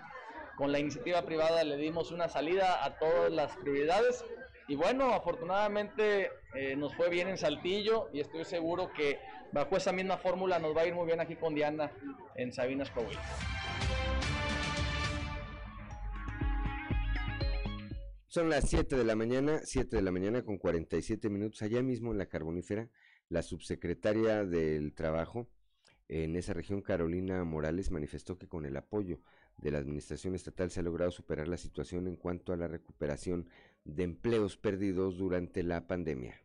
con 0.60 0.74
la 0.74 0.80
iniciativa 0.80 1.22
privada 1.22 1.64
le 1.64 1.78
dimos 1.78 2.12
una 2.12 2.28
salida 2.28 2.84
a 2.84 3.00
todas 3.00 3.32
las 3.32 3.56
prioridades 3.56 4.26
y 4.68 4.76
bueno, 4.76 5.14
afortunadamente 5.14 6.32
eh, 6.54 6.76
nos 6.76 6.94
fue 6.98 7.10
bien 7.10 7.30
en 7.30 7.38
Saltillo 7.38 8.10
y 8.12 8.20
estoy 8.20 8.44
seguro 8.44 8.92
que 8.92 9.20
bajo 9.54 9.78
esa 9.78 9.94
misma 9.94 10.18
fórmula 10.18 10.60
nos 10.60 10.76
va 10.76 10.82
a 10.82 10.86
ir 10.86 10.94
muy 10.94 11.06
bien 11.06 11.22
aquí 11.22 11.38
con 11.38 11.56
Diana 11.56 11.94
en 12.36 12.52
Sabinas 12.52 12.92
Coahuila. 12.92 13.22
Son 18.28 18.50
las 18.50 18.70
7 18.70 18.98
de 18.98 19.06
la 19.06 19.16
mañana, 19.16 19.62
7 19.64 19.96
de 19.96 20.02
la 20.02 20.12
mañana 20.12 20.44
con 20.44 20.58
47 20.58 21.30
minutos, 21.30 21.62
allá 21.62 21.82
mismo 21.82 22.12
en 22.12 22.18
la 22.18 22.26
carbonífera, 22.26 22.90
la 23.30 23.44
subsecretaria 23.44 24.44
del 24.44 24.94
Trabajo 24.94 25.48
en 26.10 26.36
esa 26.36 26.54
región, 26.54 26.82
Carolina 26.82 27.44
Morales, 27.46 27.92
manifestó 27.92 28.38
que 28.38 28.48
con 28.48 28.66
el 28.66 28.76
apoyo 28.76 29.22
de 29.62 29.72
la 29.72 29.80
Administración 29.80 30.36
Estatal 30.36 30.70
se 30.72 30.80
ha 30.80 30.84
logrado 30.84 31.12
superar 31.12 31.48
la 31.48 31.58
situación 31.58 32.08
en 32.08 32.16
cuanto 32.16 32.54
a 32.54 32.58
la 32.58 32.68
recuperación 32.68 33.50
de 33.84 34.04
empleos 34.04 34.58
perdidos 34.58 35.18
durante 35.18 35.64
la 35.64 35.88
pandemia. 35.88 36.36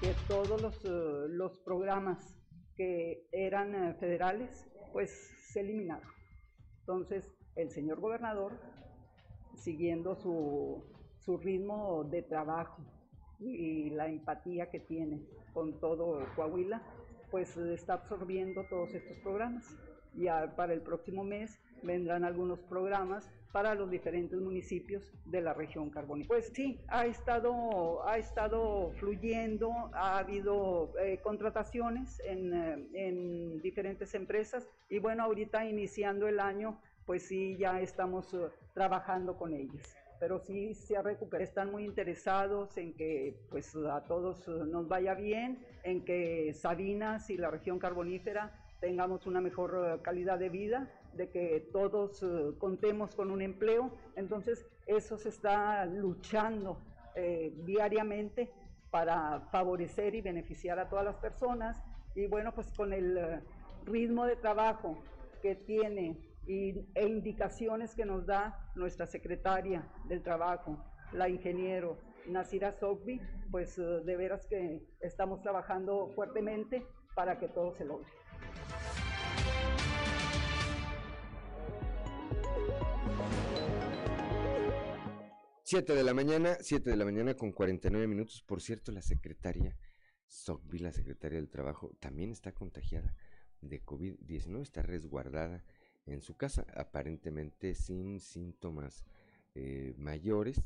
Que 0.00 0.14
todos 0.28 0.60
los, 0.60 0.84
uh, 0.84 1.28
los 1.28 1.58
programas 1.60 2.36
que 2.76 3.28
eran 3.32 3.74
uh, 3.74 3.94
federales, 3.98 4.66
pues 4.92 5.10
se 5.52 5.60
eliminaron. 5.60 6.08
Entonces, 6.80 7.30
el 7.56 7.70
señor 7.70 8.00
gobernador, 8.00 8.52
siguiendo 9.56 10.16
su, 10.16 10.82
su 11.18 11.36
ritmo 11.36 12.04
de 12.04 12.22
trabajo 12.22 12.82
y 13.38 13.90
la 13.90 14.08
empatía 14.08 14.70
que 14.70 14.80
tiene 14.80 15.22
con 15.52 15.78
todo 15.80 16.24
Coahuila, 16.36 16.82
pues 17.30 17.56
está 17.56 17.94
absorbiendo 17.94 18.64
todos 18.68 18.94
estos 18.94 19.16
programas. 19.18 19.64
Ya 20.14 20.54
para 20.56 20.72
el 20.72 20.80
próximo 20.80 21.24
mes 21.24 21.58
vendrán 21.82 22.24
algunos 22.24 22.60
programas 22.60 23.30
para 23.52 23.74
los 23.74 23.90
diferentes 23.90 24.40
municipios 24.40 25.12
de 25.24 25.40
la 25.40 25.52
región 25.52 25.90
carbonífera. 25.90 26.28
Pues 26.28 26.52
sí, 26.54 26.80
ha 26.88 27.06
estado, 27.06 28.06
ha 28.06 28.18
estado 28.18 28.92
fluyendo, 28.98 29.72
ha 29.92 30.18
habido 30.18 30.92
eh, 31.00 31.18
contrataciones 31.22 32.20
en, 32.24 32.54
eh, 32.54 32.86
en, 32.94 33.60
diferentes 33.60 34.14
empresas 34.14 34.68
y 34.88 34.98
bueno, 34.98 35.24
ahorita 35.24 35.64
iniciando 35.64 36.28
el 36.28 36.38
año, 36.38 36.80
pues 37.06 37.26
sí, 37.26 37.56
ya 37.56 37.80
estamos 37.80 38.32
uh, 38.34 38.50
trabajando 38.72 39.36
con 39.36 39.52
ellas. 39.52 39.96
Pero 40.20 40.38
sí 40.38 40.74
se 40.74 40.96
ha 40.96 41.02
recuperado, 41.02 41.42
están 41.42 41.72
muy 41.72 41.84
interesados 41.84 42.76
en 42.76 42.94
que 42.94 43.34
pues 43.50 43.74
a 43.74 44.04
todos 44.04 44.46
nos 44.46 44.86
vaya 44.86 45.14
bien, 45.14 45.58
en 45.82 46.04
que 46.04 46.52
Sabinas 46.54 47.30
y 47.30 47.36
la 47.36 47.50
región 47.50 47.78
carbonífera 47.78 48.52
tengamos 48.80 49.26
una 49.26 49.40
mejor 49.40 49.74
uh, 49.74 50.02
calidad 50.02 50.38
de 50.38 50.48
vida, 50.48 50.90
de 51.14 51.28
que 51.28 51.68
todos 51.72 52.22
uh, 52.22 52.56
contemos 52.58 53.14
con 53.14 53.30
un 53.30 53.42
empleo. 53.42 53.90
Entonces, 54.16 54.66
eso 54.86 55.18
se 55.18 55.28
está 55.28 55.84
luchando 55.86 56.78
eh, 57.14 57.52
diariamente 57.64 58.50
para 58.90 59.40
favorecer 59.52 60.14
y 60.14 60.20
beneficiar 60.20 60.78
a 60.78 60.88
todas 60.88 61.04
las 61.04 61.16
personas. 61.16 61.82
Y 62.14 62.26
bueno, 62.26 62.52
pues 62.54 62.72
con 62.72 62.92
el 62.92 63.16
uh, 63.16 63.90
ritmo 63.90 64.24
de 64.24 64.36
trabajo 64.36 64.96
que 65.42 65.54
tiene 65.54 66.16
y, 66.46 66.86
e 66.94 67.06
indicaciones 67.06 67.94
que 67.94 68.04
nos 68.04 68.26
da 68.26 68.70
nuestra 68.74 69.06
secretaria 69.06 69.86
del 70.08 70.22
trabajo, 70.22 70.82
la 71.12 71.28
ingeniero 71.28 71.98
Nasira 72.28 72.72
Sogbi, 72.72 73.20
pues 73.50 73.78
uh, 73.78 74.04
de 74.04 74.16
veras 74.16 74.46
que 74.46 74.82
estamos 75.00 75.42
trabajando 75.42 76.08
fuertemente 76.14 76.86
para 77.14 77.38
que 77.38 77.48
todo 77.48 77.74
se 77.74 77.84
logre. 77.84 78.08
7 85.70 85.94
de 85.94 86.02
la 86.02 86.14
mañana, 86.14 86.56
7 86.60 86.90
de 86.90 86.96
la 86.96 87.04
mañana 87.04 87.34
con 87.34 87.52
49 87.52 88.08
minutos. 88.08 88.42
Por 88.42 88.60
cierto, 88.60 88.90
la 88.90 89.02
secretaria 89.02 89.76
Sogbi, 90.26 90.80
la 90.80 90.92
secretaria 90.92 91.38
del 91.38 91.48
Trabajo, 91.48 91.92
también 92.00 92.32
está 92.32 92.50
contagiada 92.50 93.14
de 93.60 93.80
COVID-19, 93.84 94.62
está 94.62 94.82
resguardada 94.82 95.64
en 96.06 96.22
su 96.22 96.36
casa, 96.36 96.66
aparentemente 96.74 97.76
sin 97.76 98.18
síntomas 98.18 99.04
eh, 99.54 99.94
mayores 99.96 100.60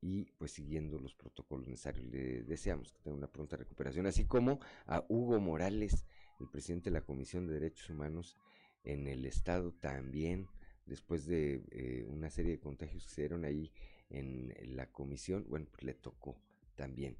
y 0.00 0.24
pues 0.38 0.52
siguiendo 0.52 0.98
los 0.98 1.14
protocolos 1.14 1.68
necesarios. 1.68 2.06
Le 2.06 2.42
deseamos 2.42 2.92
que 2.92 3.00
tenga 3.00 3.16
una 3.16 3.32
pronta 3.32 3.56
recuperación, 3.56 4.06
así 4.06 4.24
como 4.24 4.60
a 4.86 5.04
Hugo 5.08 5.40
Morales, 5.40 6.04
el 6.40 6.48
presidente 6.48 6.90
de 6.90 6.94
la 6.94 7.04
Comisión 7.04 7.46
de 7.46 7.54
Derechos 7.54 7.90
Humanos 7.90 8.36
en 8.84 9.06
el 9.06 9.24
Estado, 9.24 9.72
también 9.72 10.48
después 10.84 11.26
de 11.26 11.64
eh, 11.70 12.04
una 12.08 12.30
serie 12.30 12.52
de 12.52 12.60
contagios 12.60 13.04
que 13.04 13.10
se 13.10 13.22
dieron 13.22 13.44
ahí 13.44 13.72
en 14.08 14.54
la 14.76 14.86
comisión, 14.92 15.44
bueno, 15.48 15.66
pues 15.70 15.82
le 15.82 15.94
tocó 15.94 16.40
también 16.76 17.18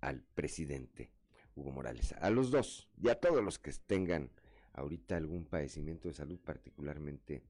al 0.00 0.22
presidente 0.34 1.10
Hugo 1.56 1.72
Morales, 1.72 2.12
a 2.12 2.30
los 2.30 2.50
dos 2.50 2.88
y 2.96 3.08
a 3.08 3.18
todos 3.18 3.42
los 3.42 3.58
que 3.58 3.72
tengan 3.72 4.30
ahorita 4.74 5.16
algún 5.16 5.44
padecimiento 5.44 6.08
de 6.08 6.14
salud 6.14 6.38
particularmente 6.38 7.42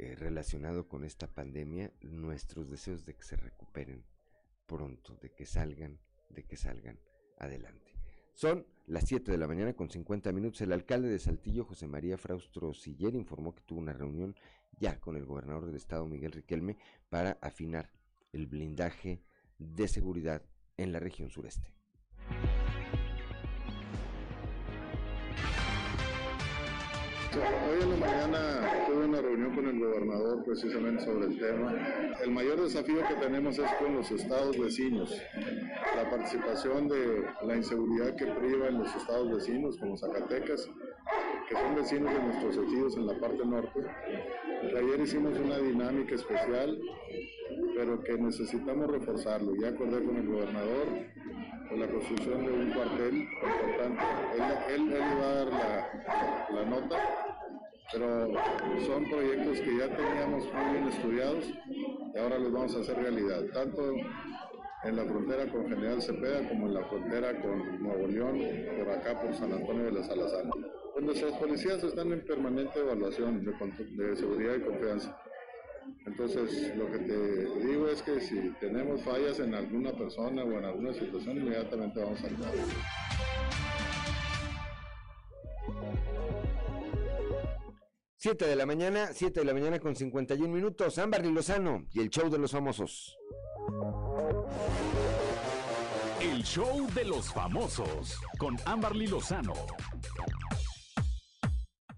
eh, 0.00 0.14
relacionado 0.14 0.86
con 0.86 1.02
esta 1.02 1.26
pandemia, 1.26 1.92
nuestros 2.02 2.70
deseos 2.70 3.04
de 3.04 3.16
que 3.16 3.24
se 3.24 3.34
recuperen 3.34 4.04
pronto, 4.64 5.16
de 5.16 5.30
que 5.30 5.44
salgan, 5.44 5.98
de 6.30 6.44
que 6.44 6.56
salgan 6.56 7.00
adelante. 7.36 7.94
Son 8.32 8.64
las 8.86 9.08
7 9.08 9.32
de 9.32 9.38
la 9.38 9.48
mañana 9.48 9.72
con 9.72 9.90
50 9.90 10.30
minutos. 10.30 10.60
El 10.60 10.72
alcalde 10.72 11.08
de 11.08 11.18
Saltillo, 11.18 11.64
José 11.64 11.88
María 11.88 12.16
Fraustro 12.16 12.72
Siller, 12.74 13.16
informó 13.16 13.56
que 13.56 13.62
tuvo 13.62 13.80
una 13.80 13.92
reunión 13.92 14.36
ya 14.78 15.00
con 15.00 15.16
el 15.16 15.26
gobernador 15.26 15.66
del 15.66 15.74
estado, 15.74 16.06
Miguel 16.06 16.30
Riquelme, 16.30 16.76
para 17.08 17.32
afinar 17.42 17.90
el 18.32 18.46
blindaje 18.46 19.24
de 19.58 19.88
seguridad 19.88 20.44
en 20.76 20.92
la 20.92 21.00
región 21.00 21.28
sureste. 21.28 21.74
Hoy 27.30 27.82
en 27.82 27.90
la 27.90 27.96
mañana 28.06 28.86
tuve 28.86 29.04
una 29.04 29.20
reunión 29.20 29.54
con 29.54 29.66
el 29.68 29.78
gobernador 29.78 30.42
precisamente 30.44 31.04
sobre 31.04 31.26
el 31.26 31.38
tema. 31.38 31.74
El 32.22 32.30
mayor 32.30 32.58
desafío 32.58 33.06
que 33.06 33.14
tenemos 33.16 33.58
es 33.58 33.70
con 33.74 33.96
los 33.96 34.10
estados 34.10 34.58
vecinos. 34.58 35.14
La 35.94 36.08
participación 36.08 36.88
de 36.88 37.26
la 37.42 37.56
inseguridad 37.56 38.16
que 38.16 38.24
priva 38.24 38.68
en 38.68 38.78
los 38.78 38.96
estados 38.96 39.30
vecinos, 39.30 39.76
como 39.76 39.98
Zacatecas, 39.98 40.70
que 41.50 41.54
son 41.54 41.74
vecinos 41.74 42.14
de 42.14 42.22
nuestros 42.22 42.56
ejidos 42.66 42.96
en 42.96 43.06
la 43.06 43.20
parte 43.20 43.44
norte. 43.44 43.80
Ayer 44.78 45.00
hicimos 45.00 45.38
una 45.38 45.58
dinámica 45.58 46.14
especial, 46.14 46.80
pero 47.76 48.02
que 48.04 48.16
necesitamos 48.16 48.90
reforzarlo. 48.90 49.54
Ya 49.60 49.68
acordé 49.68 50.02
con 50.02 50.16
el 50.16 50.26
gobernador 50.26 50.86
con 51.68 51.80
la 51.80 51.86
construcción 51.88 52.44
de 52.44 52.52
un 52.52 52.70
cuartel 52.72 53.16
importante. 53.16 54.02
Él, 54.34 54.42
él, 54.74 54.92
él 54.92 55.02
iba 55.16 55.28
a 55.28 55.34
dar 55.34 55.46
la, 55.46 56.48
la 56.54 56.64
nota, 56.64 56.96
pero 57.92 58.32
son 58.86 59.04
proyectos 59.08 59.60
que 59.60 59.76
ya 59.76 59.88
teníamos 59.96 60.44
muy 60.52 60.72
bien 60.72 60.88
estudiados 60.88 61.44
y 62.14 62.18
ahora 62.18 62.38
los 62.38 62.52
vamos 62.52 62.76
a 62.76 62.80
hacer 62.80 62.96
realidad, 62.98 63.42
tanto 63.52 63.94
en 64.84 64.96
la 64.96 65.04
frontera 65.04 65.50
con 65.50 65.68
General 65.68 66.00
Cepeda 66.00 66.48
como 66.48 66.66
en 66.66 66.74
la 66.74 66.84
frontera 66.84 67.40
con 67.40 67.82
Nuevo 67.82 68.06
León, 68.06 68.40
por 68.78 68.90
acá 68.90 69.20
por 69.20 69.34
San 69.34 69.52
Antonio 69.52 69.84
de 69.84 69.92
la 69.92 70.04
Salazar. 70.04 70.44
Nuestras 71.00 71.32
policías 71.34 71.82
están 71.84 72.12
en 72.12 72.24
permanente 72.24 72.80
evaluación 72.80 73.44
de 73.44 74.16
seguridad 74.16 74.56
y 74.56 74.60
confianza. 74.60 75.16
Entonces, 76.06 76.74
lo 76.76 76.90
que 76.90 76.98
te 76.98 77.66
digo 77.66 77.88
es 77.88 78.02
que 78.02 78.20
si 78.20 78.50
tenemos 78.60 79.02
fallas 79.02 79.38
en 79.40 79.54
alguna 79.54 79.92
persona 79.92 80.42
o 80.42 80.52
en 80.52 80.64
alguna 80.64 80.92
situación, 80.92 81.38
inmediatamente 81.38 82.00
vamos 82.00 82.22
a 82.22 82.26
actuar. 82.26 82.52
7 88.20 88.46
de 88.46 88.56
la 88.56 88.66
mañana, 88.66 89.10
7 89.12 89.40
de 89.40 89.46
la 89.46 89.54
mañana 89.54 89.78
con 89.78 89.94
51 89.94 90.52
minutos. 90.52 90.98
Ámbar 90.98 91.24
Lozano 91.24 91.86
y 91.92 92.00
el 92.00 92.10
show 92.10 92.28
de 92.28 92.38
los 92.38 92.50
famosos. 92.50 93.16
El 96.20 96.42
show 96.42 96.88
de 96.94 97.04
los 97.04 97.32
famosos 97.32 98.18
con 98.38 98.56
Amberly 98.64 99.06
Lozano. 99.06 99.54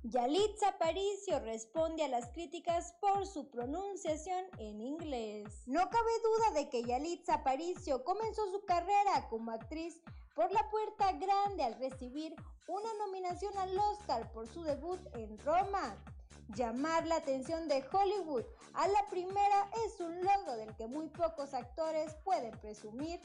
Yalitza 0.02 0.68
Aparicio 0.68 1.40
responde 1.40 2.02
a 2.02 2.08
las 2.08 2.30
críticas 2.30 2.94
por 3.02 3.26
su 3.26 3.50
pronunciación 3.50 4.46
en 4.56 4.80
inglés. 4.80 5.62
No 5.66 5.90
cabe 5.90 6.10
duda 6.24 6.58
de 6.58 6.70
que 6.70 6.82
Yalitza 6.84 7.34
Aparicio 7.34 8.02
comenzó 8.02 8.50
su 8.50 8.64
carrera 8.64 9.28
como 9.28 9.50
actriz 9.50 10.00
por 10.34 10.50
la 10.52 10.70
puerta 10.70 11.12
grande 11.12 11.64
al 11.64 11.78
recibir 11.78 12.34
una 12.66 12.88
nominación 12.94 13.54
al 13.58 13.78
Oscar 13.78 14.32
por 14.32 14.48
su 14.48 14.62
debut 14.62 15.00
en 15.16 15.38
Roma. 15.40 16.02
Llamar 16.56 17.06
la 17.06 17.16
atención 17.16 17.68
de 17.68 17.84
Hollywood 17.92 18.46
a 18.72 18.88
la 18.88 19.06
primera 19.10 19.70
es 19.84 20.00
un 20.00 20.24
logro 20.24 20.56
del 20.56 20.74
que 20.76 20.86
muy 20.86 21.08
pocos 21.08 21.52
actores 21.52 22.14
pueden 22.24 22.58
presumir, 22.58 23.20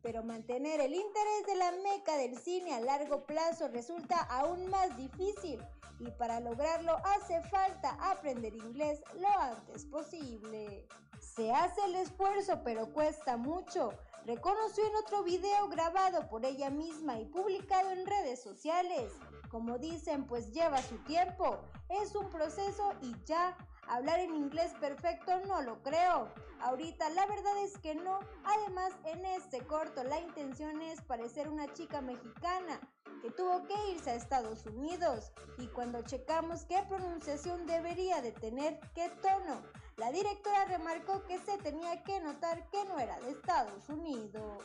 pero 0.00 0.22
mantener 0.22 0.80
el 0.80 0.94
interés 0.94 1.46
de 1.46 1.56
la 1.56 1.72
meca 1.72 2.16
del 2.16 2.38
cine 2.38 2.72
a 2.72 2.80
largo 2.80 3.26
plazo 3.26 3.66
resulta 3.66 4.16
aún 4.30 4.68
más 4.68 4.96
difícil 4.96 5.60
y 5.98 6.10
para 6.12 6.40
lograrlo 6.40 6.96
hace 7.04 7.42
falta 7.42 7.96
aprender 8.10 8.54
inglés 8.54 9.02
lo 9.18 9.28
antes 9.38 9.84
posible. 9.86 10.86
Se 11.20 11.52
hace 11.52 11.84
el 11.84 11.96
esfuerzo 11.96 12.62
pero 12.64 12.92
cuesta 12.92 13.36
mucho, 13.36 13.92
reconoció 14.26 14.86
en 14.86 14.96
otro 14.96 15.22
video 15.22 15.68
grabado 15.68 16.28
por 16.28 16.44
ella 16.44 16.70
misma 16.70 17.18
y 17.18 17.26
publicado 17.26 17.90
en 17.90 18.06
redes 18.06 18.42
sociales. 18.42 19.12
Como 19.50 19.78
dicen, 19.78 20.26
pues 20.26 20.52
lleva 20.52 20.82
su 20.82 20.96
tiempo, 21.04 21.60
es 21.88 22.14
un 22.14 22.28
proceso 22.28 22.92
y 23.00 23.14
ya. 23.24 23.56
Hablar 23.86 24.18
en 24.18 24.34
inglés 24.34 24.72
perfecto 24.80 25.40
no 25.46 25.60
lo 25.60 25.82
creo. 25.82 26.28
Ahorita 26.60 27.10
la 27.10 27.26
verdad 27.26 27.56
es 27.62 27.76
que 27.78 27.94
no. 27.94 28.18
Además, 28.44 28.92
en 29.04 29.24
este 29.26 29.60
corto 29.66 30.02
la 30.02 30.18
intención 30.20 30.80
es 30.80 31.02
parecer 31.02 31.48
una 31.48 31.70
chica 31.74 32.00
mexicana 32.00 32.80
que 33.24 33.30
tuvo 33.30 33.66
que 33.66 33.92
irse 33.92 34.10
a 34.10 34.16
Estados 34.16 34.66
Unidos. 34.66 35.32
Y 35.56 35.68
cuando 35.68 36.02
checamos 36.02 36.66
qué 36.66 36.84
pronunciación 36.86 37.66
debería 37.66 38.20
de 38.20 38.32
tener, 38.32 38.78
qué 38.94 39.08
tono, 39.22 39.62
la 39.96 40.12
directora 40.12 40.66
remarcó 40.66 41.24
que 41.24 41.38
se 41.38 41.56
tenía 41.56 42.02
que 42.02 42.20
notar 42.20 42.68
que 42.68 42.84
no 42.84 42.98
era 42.98 43.18
de 43.20 43.30
Estados 43.30 43.88
Unidos. 43.88 44.62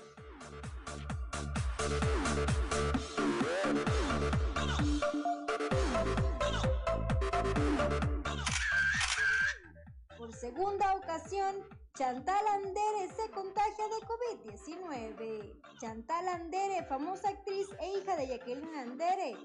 Por 10.18 10.34
segunda 10.34 10.96
ocasión, 10.96 11.56
Chantal 12.00 12.48
Andere 12.48 13.14
se 13.14 13.30
contagia 13.32 13.86
de 13.90 14.08
COVID-19. 14.08 15.62
Chantal 15.82 16.30
Andere, 16.30 16.86
famosa 16.86 17.28
actriz 17.28 17.68
e 17.82 17.98
hija 17.98 18.16
de 18.16 18.26
Jacqueline 18.26 18.80
Andere, 18.80 19.36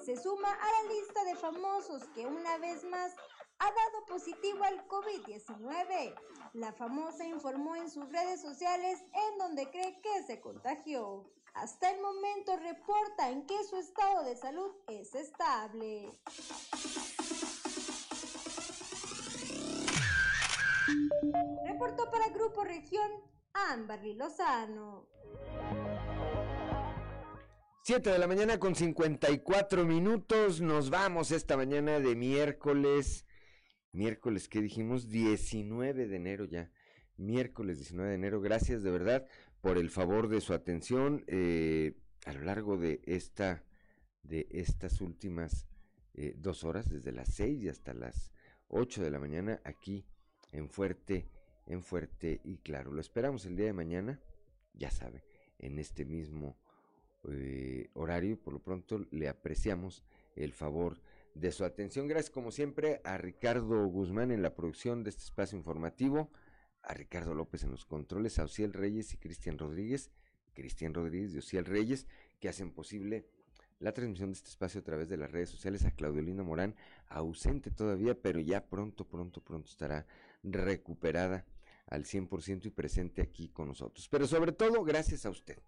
se 0.00 0.16
suma 0.16 0.48
a 0.48 0.66
la 0.70 0.94
lista 0.94 1.24
de 1.24 1.34
famosos 1.34 2.04
que 2.14 2.24
una 2.24 2.56
vez 2.58 2.84
más 2.84 3.16
ha 3.58 3.64
dado 3.64 4.06
positivo 4.06 4.62
al 4.62 4.86
COVID-19. 4.86 6.14
La 6.52 6.72
famosa 6.72 7.24
informó 7.26 7.74
en 7.74 7.90
sus 7.90 8.08
redes 8.12 8.40
sociales 8.40 9.02
en 9.12 9.38
donde 9.38 9.68
cree 9.72 10.00
que 10.00 10.22
se 10.22 10.40
contagió. 10.40 11.28
Hasta 11.54 11.90
el 11.90 12.00
momento 12.00 12.56
reporta 12.58 13.30
en 13.30 13.44
que 13.44 13.64
su 13.64 13.76
estado 13.76 14.22
de 14.22 14.36
salud 14.36 14.70
es 14.86 15.16
estable. 15.16 16.12
Reportó 21.66 22.10
para 22.10 22.28
Grupo 22.28 22.64
Región 22.64 23.10
Amberly 23.52 24.14
Lozano. 24.14 25.08
7 27.82 28.10
de 28.10 28.18
la 28.18 28.26
mañana 28.26 28.58
con 28.58 28.74
54 28.74 29.84
minutos. 29.84 30.60
Nos 30.60 30.90
vamos 30.90 31.30
esta 31.30 31.56
mañana 31.56 32.00
de 32.00 32.14
miércoles. 32.14 33.26
Miércoles, 33.92 34.48
¿qué 34.48 34.60
dijimos? 34.60 35.08
19 35.08 36.06
de 36.08 36.16
enero 36.16 36.44
ya. 36.46 36.70
Miércoles 37.16 37.78
19 37.78 38.10
de 38.10 38.16
enero. 38.16 38.40
Gracias 38.40 38.82
de 38.82 38.90
verdad 38.90 39.26
por 39.60 39.78
el 39.78 39.90
favor 39.90 40.28
de 40.28 40.40
su 40.40 40.54
atención 40.54 41.24
eh, 41.26 41.94
a 42.24 42.32
lo 42.32 42.42
largo 42.42 42.76
de 42.76 43.00
esta 43.04 43.64
de 44.22 44.46
estas 44.50 45.00
últimas 45.00 45.66
eh, 46.14 46.34
dos 46.36 46.64
horas, 46.64 46.88
desde 46.88 47.12
las 47.12 47.34
6 47.34 47.62
y 47.62 47.68
hasta 47.68 47.92
las 47.92 48.32
8 48.68 49.02
de 49.02 49.10
la 49.10 49.18
mañana, 49.18 49.60
aquí 49.64 50.06
en 50.54 50.68
Fuerte, 50.68 51.26
en 51.66 51.82
Fuerte 51.82 52.40
y 52.44 52.58
Claro. 52.58 52.92
Lo 52.92 53.00
esperamos 53.00 53.44
el 53.44 53.56
día 53.56 53.66
de 53.66 53.72
mañana, 53.72 54.20
ya 54.72 54.90
sabe, 54.90 55.24
en 55.58 55.78
este 55.78 56.04
mismo 56.04 56.56
eh, 57.28 57.90
horario. 57.94 58.38
Por 58.38 58.54
lo 58.54 58.60
pronto 58.60 59.04
le 59.10 59.28
apreciamos 59.28 60.04
el 60.36 60.52
favor 60.52 61.00
de 61.34 61.50
su 61.50 61.64
atención. 61.64 62.06
Gracias 62.06 62.30
como 62.30 62.52
siempre 62.52 63.00
a 63.04 63.18
Ricardo 63.18 63.84
Guzmán 63.86 64.30
en 64.30 64.42
la 64.42 64.54
producción 64.54 65.02
de 65.02 65.10
este 65.10 65.24
espacio 65.24 65.58
informativo, 65.58 66.30
a 66.82 66.94
Ricardo 66.94 67.34
López 67.34 67.64
en 67.64 67.72
los 67.72 67.84
controles, 67.84 68.38
a 68.38 68.44
Ociel 68.44 68.72
Reyes 68.72 69.12
y 69.12 69.16
Cristian 69.16 69.58
Rodríguez, 69.58 70.12
Cristian 70.54 70.94
Rodríguez 70.94 71.34
y 71.34 71.38
Ociel 71.38 71.64
Reyes, 71.64 72.06
que 72.38 72.48
hacen 72.48 72.70
posible 72.70 73.26
la 73.80 73.92
transmisión 73.92 74.30
de 74.30 74.34
este 74.34 74.50
espacio 74.50 74.80
a 74.80 74.84
través 74.84 75.08
de 75.08 75.16
las 75.16 75.32
redes 75.32 75.50
sociales, 75.50 75.84
a 75.84 75.90
Claudiolina 75.90 76.44
Morán, 76.44 76.76
ausente 77.08 77.72
todavía, 77.72 78.14
pero 78.14 78.38
ya 78.38 78.64
pronto, 78.64 79.04
pronto, 79.04 79.42
pronto 79.42 79.68
estará 79.68 80.06
recuperada 80.44 81.44
al 81.86 82.04
100% 82.04 82.66
y 82.66 82.70
presente 82.70 83.22
aquí 83.22 83.48
con 83.48 83.68
nosotros. 83.68 84.08
Pero 84.08 84.26
sobre 84.26 84.52
todo, 84.52 84.84
gracias 84.84 85.26
a 85.26 85.30
usted, 85.30 85.58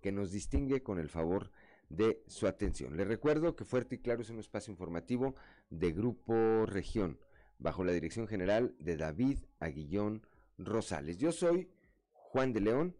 que 0.00 0.12
nos 0.12 0.32
distingue 0.32 0.82
con 0.82 0.98
el 0.98 1.08
favor 1.08 1.50
de 1.88 2.22
su 2.26 2.46
atención. 2.46 2.96
Le 2.96 3.04
recuerdo 3.04 3.56
que 3.56 3.64
Fuerte 3.64 3.96
y 3.96 3.98
Claro 3.98 4.22
es 4.22 4.30
un 4.30 4.38
espacio 4.38 4.70
informativo 4.70 5.34
de 5.68 5.92
Grupo 5.92 6.64
Región, 6.66 7.18
bajo 7.58 7.84
la 7.84 7.92
dirección 7.92 8.26
general 8.26 8.74
de 8.78 8.96
David 8.96 9.38
Aguillón 9.58 10.26
Rosales. 10.56 11.18
Yo 11.18 11.32
soy 11.32 11.68
Juan 12.12 12.52
de 12.52 12.60
León 12.60 12.96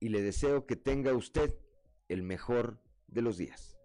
y 0.00 0.08
le 0.08 0.20
deseo 0.22 0.66
que 0.66 0.76
tenga 0.76 1.14
usted 1.14 1.54
el 2.08 2.22
mejor 2.22 2.82
de 3.06 3.22
los 3.22 3.36
días. 3.36 3.78